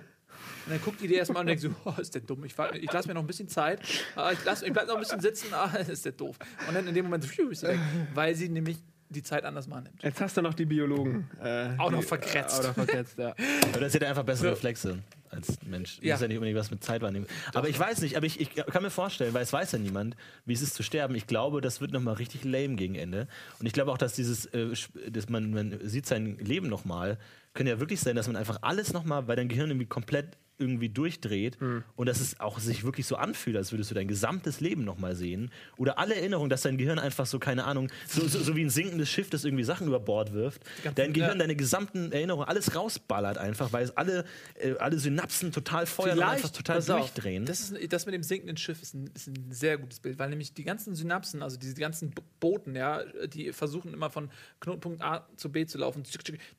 Und 0.67 0.73
dann 0.73 0.81
guckt 0.83 1.01
die 1.01 1.09
dir 1.09 1.19
erstmal 1.19 1.39
an 1.43 1.49
und 1.49 1.61
denkt 1.61 1.63
so, 1.63 1.71
oh, 1.91 2.01
ist 2.01 2.15
der 2.15 2.23
dumm, 2.23 2.45
ich, 2.45 2.55
ich 2.81 2.93
lasse 2.93 3.09
mir 3.09 3.15
noch 3.15 3.23
ein 3.23 3.27
bisschen 3.27 3.49
Zeit, 3.49 3.81
ah, 4.17 4.31
ich, 4.33 4.39
lass, 4.45 4.63
ich 4.63 4.73
bleib 4.73 4.87
noch 4.87 4.95
ein 4.95 5.01
bisschen 5.01 5.21
sitzen, 5.21 5.53
ah, 5.53 5.67
ist 5.89 6.05
der 6.05 6.13
doof. 6.13 6.37
Und 6.69 6.75
dann 6.75 6.87
in 6.87 6.95
dem 6.95 7.05
Moment 7.07 7.25
so, 7.25 7.31
pfiuh, 7.31 7.51
ist 7.51 7.61
sie 7.61 7.69
weg, 7.69 7.81
weil 8.15 8.35
sie 8.35 8.49
nämlich 8.49 8.79
die 9.09 9.23
Zeit 9.23 9.45
anders 9.45 9.69
wahrnimmt. 9.69 10.03
Jetzt 10.03 10.21
hast 10.23 10.37
du 10.39 10.41
noch 10.43 10.55
die 10.55 10.65
Biologen. 10.65 11.29
Äh, 11.43 11.71
Auch 11.77 11.91
noch 11.91 12.01
die- 12.01 12.07
verkratzt. 12.07 12.59
Äh, 12.59 12.63
auch 12.63 12.67
noch 12.69 12.75
verkratzt, 12.75 13.19
ja. 13.19 13.35
Aber 13.71 13.81
das 13.81 13.95
hat 13.95 14.01
ja 14.01 14.09
einfach 14.09 14.23
bessere 14.25 14.53
Reflexe 14.53 15.01
als 15.29 15.59
Mensch. 15.67 15.99
Ja. 16.01 16.15
Muss 16.15 16.23
ja 16.23 16.29
nicht 16.29 16.37
unbedingt 16.39 16.59
was 16.59 16.71
mit 16.71 16.83
Zeit 16.83 17.03
wahrnehmen. 17.03 17.27
Aber 17.53 17.69
ich 17.69 17.79
weiß 17.79 18.01
nicht, 18.01 18.17
aber 18.17 18.25
ich, 18.25 18.41
ich 18.41 18.55
kann 18.55 18.83
mir 18.83 18.89
vorstellen, 18.91 19.35
weil 19.35 19.43
es 19.43 19.53
weiß 19.53 19.73
ja 19.73 19.79
niemand, 19.79 20.17
wie 20.47 20.55
es 20.55 20.63
ist 20.63 20.75
zu 20.75 20.83
sterben. 20.83 21.15
Ich 21.15 21.27
glaube, 21.27 21.61
das 21.61 21.83
wird 21.83 21.93
nochmal 21.93 22.15
richtig 22.15 22.45
lame 22.45 22.77
gegen 22.77 22.95
Ende. 22.95 23.29
Und 23.59 23.67
ich 23.67 23.75
glaube 23.75 23.93
auch, 23.93 23.99
dass 23.99 24.15
dieses, 24.15 24.47
äh, 24.47 24.69
dass 25.11 25.29
man, 25.29 25.51
man 25.53 25.79
sieht 25.87 26.07
sein 26.07 26.39
Leben 26.39 26.69
nochmal, 26.69 27.19
könnte 27.53 27.73
ja 27.73 27.81
wirklich 27.81 28.01
sein, 28.01 28.17
dass 28.17 28.29
man 28.29 28.37
einfach 28.37 28.59
alles 28.63 28.95
nochmal, 28.95 29.29
weil 29.29 29.37
dein 29.37 29.49
Gehirn 29.49 29.69
irgendwie 29.71 29.87
komplett 29.87 30.39
irgendwie 30.63 30.89
durchdreht 30.89 31.59
und 31.97 32.07
dass 32.09 32.21
es 32.21 32.41
auch 32.41 32.59
sich 32.59 32.85
wirklich 32.85 33.07
so 33.07 33.17
anfühlt, 33.17 33.57
als 33.57 33.73
würdest 33.73 33.91
du 33.91 33.95
dein 33.95 34.09
gesamtes 34.09 34.61
Leben 34.61 34.85
nochmal 34.85 35.15
sehen. 35.15 35.51
Oder 35.77 35.99
alle 35.99 36.15
Erinnerungen, 36.15 36.49
dass 36.49 36.63
dein 36.63 36.79
Gehirn 36.79 36.99
einfach 36.99 37.27
so, 37.27 37.39
keine 37.39 37.65
Ahnung, 37.65 37.89
so, 38.07 38.27
so, 38.27 38.39
so 38.41 38.57
wie 38.57 38.63
ein 38.63 38.71
sinkendes 38.71 39.11
Schiff, 39.11 39.29
das 39.29 39.45
irgendwie 39.45 39.65
Sachen 39.65 39.87
über 39.87 40.01
Bord 40.01 40.33
wirft, 40.33 40.63
dein 40.95 41.13
Gehirn, 41.13 41.33
ja. 41.33 41.39
deine 41.39 41.57
gesamten 41.57 42.13
Erinnerungen, 42.13 42.49
alles 42.49 42.75
rausballert 42.75 43.39
einfach, 43.39 43.73
weil 43.73 43.85
es 43.85 43.97
alle, 43.97 44.25
äh, 44.55 44.75
alle 44.79 44.99
Synapsen 44.99 45.53
total 45.53 45.87
feuern 45.87 46.19
und 46.19 46.25
einfach 46.25 46.51
total 46.51 46.77
pass 46.77 46.91
auf, 46.91 47.01
durchdrehen. 47.01 47.45
Das, 47.45 47.71
ist, 47.71 47.93
das 47.93 48.07
mit 48.07 48.15
dem 48.15 48.23
sinkenden 48.23 48.57
Schiff 48.57 48.81
ist 48.81 48.95
ein, 48.95 49.11
ist 49.15 49.27
ein 49.27 49.51
sehr 49.51 49.79
gutes 49.79 50.01
Bild, 50.01 50.19
weil 50.19 50.31
nämlich 50.31 50.55
die 50.55 50.65
ganzen 50.65 50.95
Synapsen, 50.95 51.43
also 51.43 51.57
diese 51.59 51.75
ganzen 51.75 52.11
B- 52.11 52.23
Booten, 52.41 52.75
ja, 52.75 53.05
die 53.27 53.53
versuchen 53.53 53.93
immer 53.93 54.11
von 54.11 54.31
Knotenpunkt 54.61 55.03
A 55.03 55.27
zu 55.37 55.51
B 55.51 55.67
zu 55.67 55.79
laufen, 55.79 56.03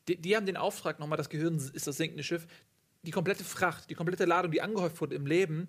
die, 0.07 0.17
die 0.17 0.35
haben 0.35 0.45
den 0.45 0.57
Auftrag 0.57 0.99
nochmal, 0.99 1.17
das 1.17 1.29
Gehirn 1.29 1.55
ist 1.55 1.87
das 1.87 1.97
sinkende 1.97 2.23
Schiff, 2.23 2.47
die 3.03 3.11
komplette 3.11 3.43
Fracht, 3.43 3.89
die 3.89 3.95
komplette 3.95 4.25
Ladung, 4.25 4.51
die 4.51 4.61
angehäuft 4.61 4.99
wurde 5.01 5.15
im 5.15 5.25
Leben, 5.25 5.67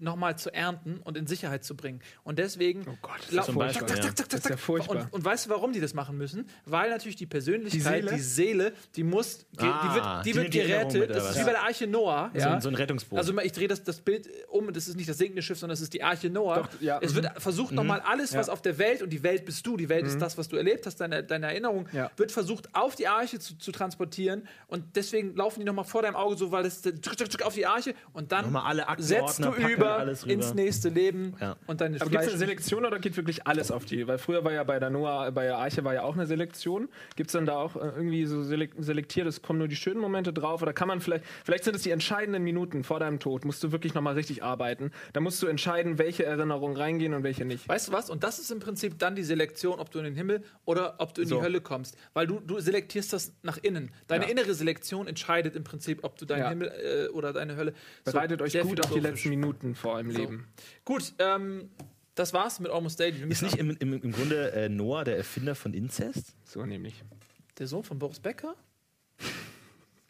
nochmal 0.00 0.36
zu 0.38 0.52
ernten 0.52 1.00
und 1.04 1.16
in 1.16 1.26
Sicherheit 1.26 1.64
zu 1.64 1.76
bringen. 1.76 2.00
Und 2.24 2.38
deswegen. 2.38 2.84
Oh 2.88 2.96
Gott, 3.02 3.18
das 3.28 3.32
ist 3.34 3.44
zum 3.46 3.54
Beispiel, 3.56 3.86
zack, 3.86 4.02
zack, 4.02 4.16
zack, 4.16 4.28
Das 4.28 4.40
ist 4.40 4.50
ja 4.50 4.56
furchtbar. 4.56 4.96
Und, 4.96 5.12
und 5.12 5.24
weißt 5.24 5.46
du, 5.46 5.50
warum 5.50 5.72
die 5.72 5.80
das 5.80 5.94
machen 5.94 6.16
müssen? 6.16 6.48
Weil 6.64 6.90
natürlich 6.90 7.16
die 7.16 7.26
Persönlichkeit, 7.26 8.04
Die 8.04 8.08
die 8.08 8.18
Seele? 8.20 8.22
Seele, 8.22 8.72
die, 8.94 9.04
muss, 9.04 9.46
ge- 9.56 9.68
Ah, 9.68 9.82
die 9.82 9.94
wird, 9.94 10.04
die 10.26 10.30
die 10.32 10.36
wird 10.36 10.54
die 10.54 10.58
gerettet. 10.58 11.10
das 11.10 11.30
ist 11.30 11.40
wie 11.40 11.44
bei 11.44 11.50
der 11.52 11.62
Arche 11.62 11.86
Noah. 11.86 12.30
So 12.34 12.38
ja? 12.40 12.54
ein- 12.54 12.60
so 12.60 12.68
ein 12.68 12.74
Rettungsboot. 12.74 13.18
Also 13.18 13.38
ich 13.40 13.52
drehe 13.52 13.68
das, 13.68 13.82
das 13.82 14.00
Bild 14.00 14.28
um 14.48 14.72
das 14.72 14.88
ist 14.88 14.96
nicht 14.96 15.08
das 15.08 15.18
sinkende 15.18 15.42
Schiff, 15.42 15.58
sondern 15.58 15.74
das 15.74 15.80
ist 15.80 15.92
die 15.94 16.02
Arche 16.02 16.28
Noah. 16.30 16.56
Doch, 16.62 16.80
ja, 16.80 16.98
es 17.02 17.12
mhm. 17.12 17.16
wird 17.22 17.42
versucht 17.42 17.72
nochmal 17.72 18.00
alles, 18.00 18.34
was 18.34 18.48
Ja. 18.48 18.52
auf 18.52 18.62
der 18.62 18.78
Welt 18.78 19.02
und 19.02 19.10
die 19.10 19.22
Welt 19.22 19.44
bist 19.44 19.66
du, 19.66 19.76
die 19.76 19.88
Welt 19.88 20.06
ist 20.06 20.20
das, 20.20 20.36
was 20.38 20.48
du 20.48 20.56
erlebt 20.56 20.86
hast, 20.86 20.96
deine, 21.00 21.22
deine 21.24 21.46
Erinnerung, 21.46 21.88
wird 22.16 22.32
versucht 22.32 22.68
auf 22.74 22.94
die 22.94 23.08
Arche 23.08 23.38
zu, 23.38 23.56
zu 23.58 23.72
transportieren 23.72 24.46
und 24.66 24.96
deswegen 24.96 25.34
laufen 25.36 25.60
die 25.60 25.66
nochmal 25.66 25.84
vor 25.84 26.02
deinem 26.02 26.16
Auge 26.16 26.36
so, 26.36 26.50
weil 26.52 26.62
das 26.64 26.82
auf 27.42 27.54
die 27.54 27.66
Arche 27.66 27.94
und 28.12 28.32
dann 28.32 28.54
setzt 28.98 29.42
du 29.44 29.52
über 29.52 29.85
alles 29.94 30.24
rüber. 30.24 30.34
ins 30.34 30.54
nächste 30.54 30.88
Leben 30.88 31.34
Ja. 31.40 31.56
und 31.66 31.80
deine 31.80 32.00
Aber 32.00 32.10
gibt 32.10 32.22
es 32.22 32.28
eine 32.28 32.38
Selektion 32.38 32.84
oder 32.84 32.98
geht 32.98 33.16
wirklich 33.16 33.46
alles 33.46 33.70
auf 33.70 33.84
die? 33.84 34.06
Weil 34.06 34.18
früher 34.18 34.44
war 34.44 34.52
ja 34.52 34.64
bei 34.64 34.78
der 34.78 34.90
Noah, 34.90 35.30
bei 35.32 35.44
der 35.44 35.58
Arche 35.58 35.84
war 35.84 35.94
ja 35.94 36.02
auch 36.02 36.14
eine 36.14 36.26
Selektion. 36.26 36.88
Gibt 37.16 37.28
es 37.30 37.32
dann 37.32 37.46
da 37.46 37.56
auch 37.56 37.76
äh, 37.76 37.80
irgendwie 37.96 38.26
so 38.26 38.42
selek 38.42 38.72
selektiert, 38.78 39.26
es 39.26 39.42
kommen 39.42 39.58
nur 39.58 39.68
die 39.68 39.76
schönen 39.76 40.00
Momente 40.00 40.32
drauf? 40.32 40.62
Oder 40.62 40.72
kann 40.72 40.88
man 40.88 41.00
vielleicht, 41.00 41.24
vielleicht 41.44 41.64
sind 41.64 41.76
es 41.76 41.82
die 41.82 41.90
entscheidenden 41.90 42.42
Minuten 42.42 42.84
vor 42.84 43.00
deinem 43.00 43.18
Tod, 43.20 43.44
musst 43.44 43.62
du 43.62 43.72
wirklich 43.72 43.94
nochmal 43.94 44.14
richtig 44.14 44.42
arbeiten. 44.42 44.90
Da 45.12 45.20
musst 45.20 45.42
du 45.42 45.46
entscheiden, 45.46 45.98
welche 45.98 46.24
Erinnerungen 46.24 46.76
reingehen 46.76 47.14
und 47.14 47.22
welche 47.22 47.44
nicht. 47.44 47.68
Weißt 47.68 47.88
du 47.88 47.92
was? 47.92 48.10
Und 48.10 48.24
das 48.24 48.38
ist 48.38 48.50
im 48.50 48.60
Prinzip 48.60 48.98
dann 48.98 49.14
die 49.16 49.22
Selektion, 49.24 49.78
ob 49.78 49.90
du 49.90 49.98
in 49.98 50.04
den 50.04 50.14
Himmel 50.14 50.42
oder 50.64 50.96
ob 50.98 51.14
du 51.14 51.22
in 51.22 51.28
So. 51.28 51.36
die 51.36 51.42
Hölle 51.42 51.60
kommst. 51.60 51.96
Weil 52.14 52.26
du, 52.26 52.40
du 52.40 52.58
selektierst 52.58 53.12
das 53.12 53.32
nach 53.42 53.58
innen. 53.62 53.90
Deine 54.08 54.24
Ja. 54.24 54.30
innere 54.30 54.54
Selektion 54.54 55.06
entscheidet 55.06 55.54
im 55.54 55.64
Prinzip, 55.64 56.02
ob 56.02 56.16
du 56.18 56.24
deinen 56.24 56.40
Ja. 56.40 56.48
Himmel 56.48 56.72
äh, 57.06 57.08
oder 57.10 57.32
deine 57.32 57.56
Hölle. 57.56 57.74
So, 58.04 58.12
Bereitet 58.12 58.42
euch 58.42 58.52
sehr 58.52 58.64
gut 58.64 58.84
auf 58.84 58.90
die 58.92 59.00
letzten 59.00 59.28
Minuten 59.28 59.74
vor 59.76 60.00
im 60.00 60.10
Leben. 60.10 60.48
Gut, 60.84 61.14
ähm, 61.18 61.70
das 62.14 62.32
war's 62.32 62.60
mit 62.60 62.70
Almost 62.70 62.98
Daily. 62.98 63.30
Ist 63.30 63.42
nicht 63.42 63.56
im, 63.56 63.76
im, 63.78 63.92
im 63.92 64.12
Grunde 64.12 64.52
äh, 64.52 64.68
Noah 64.68 65.04
der 65.04 65.16
Erfinder 65.18 65.54
von 65.54 65.74
Inzest? 65.74 66.34
So 66.44 66.64
nämlich. 66.64 67.04
der 67.58 67.66
Sohn 67.66 67.84
von 67.84 67.98
Boris 67.98 68.20
Becker? 68.20 68.54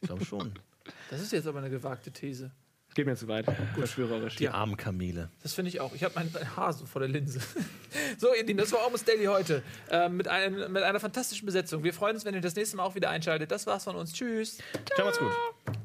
Ich 0.01 0.09
glaube 0.09 0.25
schon. 0.25 0.53
Das 1.11 1.21
ist 1.21 1.33
jetzt 1.33 1.49
aber 1.49 1.59
eine 1.59 1.69
gewagte 1.69 2.13
These. 2.13 2.53
Geht 2.97 3.07
mir 3.07 3.15
zu 3.15 3.29
weit. 3.29 3.45
Verschwörerisch. 3.75 4.37
Die 4.37 4.49
armen 4.49 4.77
Kamele. 4.77 5.29
Das 5.43 5.53
finde 5.53 5.69
ich 5.69 5.81
auch. 5.81 5.95
Ich 5.95 6.03
habe 6.03 6.15
mein 6.15 6.31
Haar 6.57 6.73
so 6.73 6.87
vor 6.87 7.01
der 7.01 7.11
Linse. 7.11 7.41
so, 8.19 8.33
ihr 8.33 8.43
Lieben, 8.43 8.59
das 8.59 8.73
war 8.73 8.85
Almost 8.85 9.07
Daily 9.07 9.25
heute. 9.25 9.63
Ähm, 9.91 10.17
mit, 10.17 10.29
einem, 10.29 10.73
mit 10.73 10.83
einer 10.83 10.99
fantastischen 10.99 11.45
Besetzung. 11.45 11.85
Wir 11.85 11.93
freuen 11.93 12.15
uns, 12.15 12.25
wenn 12.25 12.35
ihr 12.35 12.41
das 12.41 12.55
nächste 12.55 12.79
Mal 12.79 12.85
auch 12.85 12.95
wieder 12.95 13.11
einschaltet. 13.11 13.51
Das 13.51 13.67
war's 13.67 13.85
von 13.85 13.97
uns. 13.97 14.15
Tschüss. 14.15 14.59
Ciao, 14.95 15.05
macht's 15.07 15.19
gut. 15.19 15.76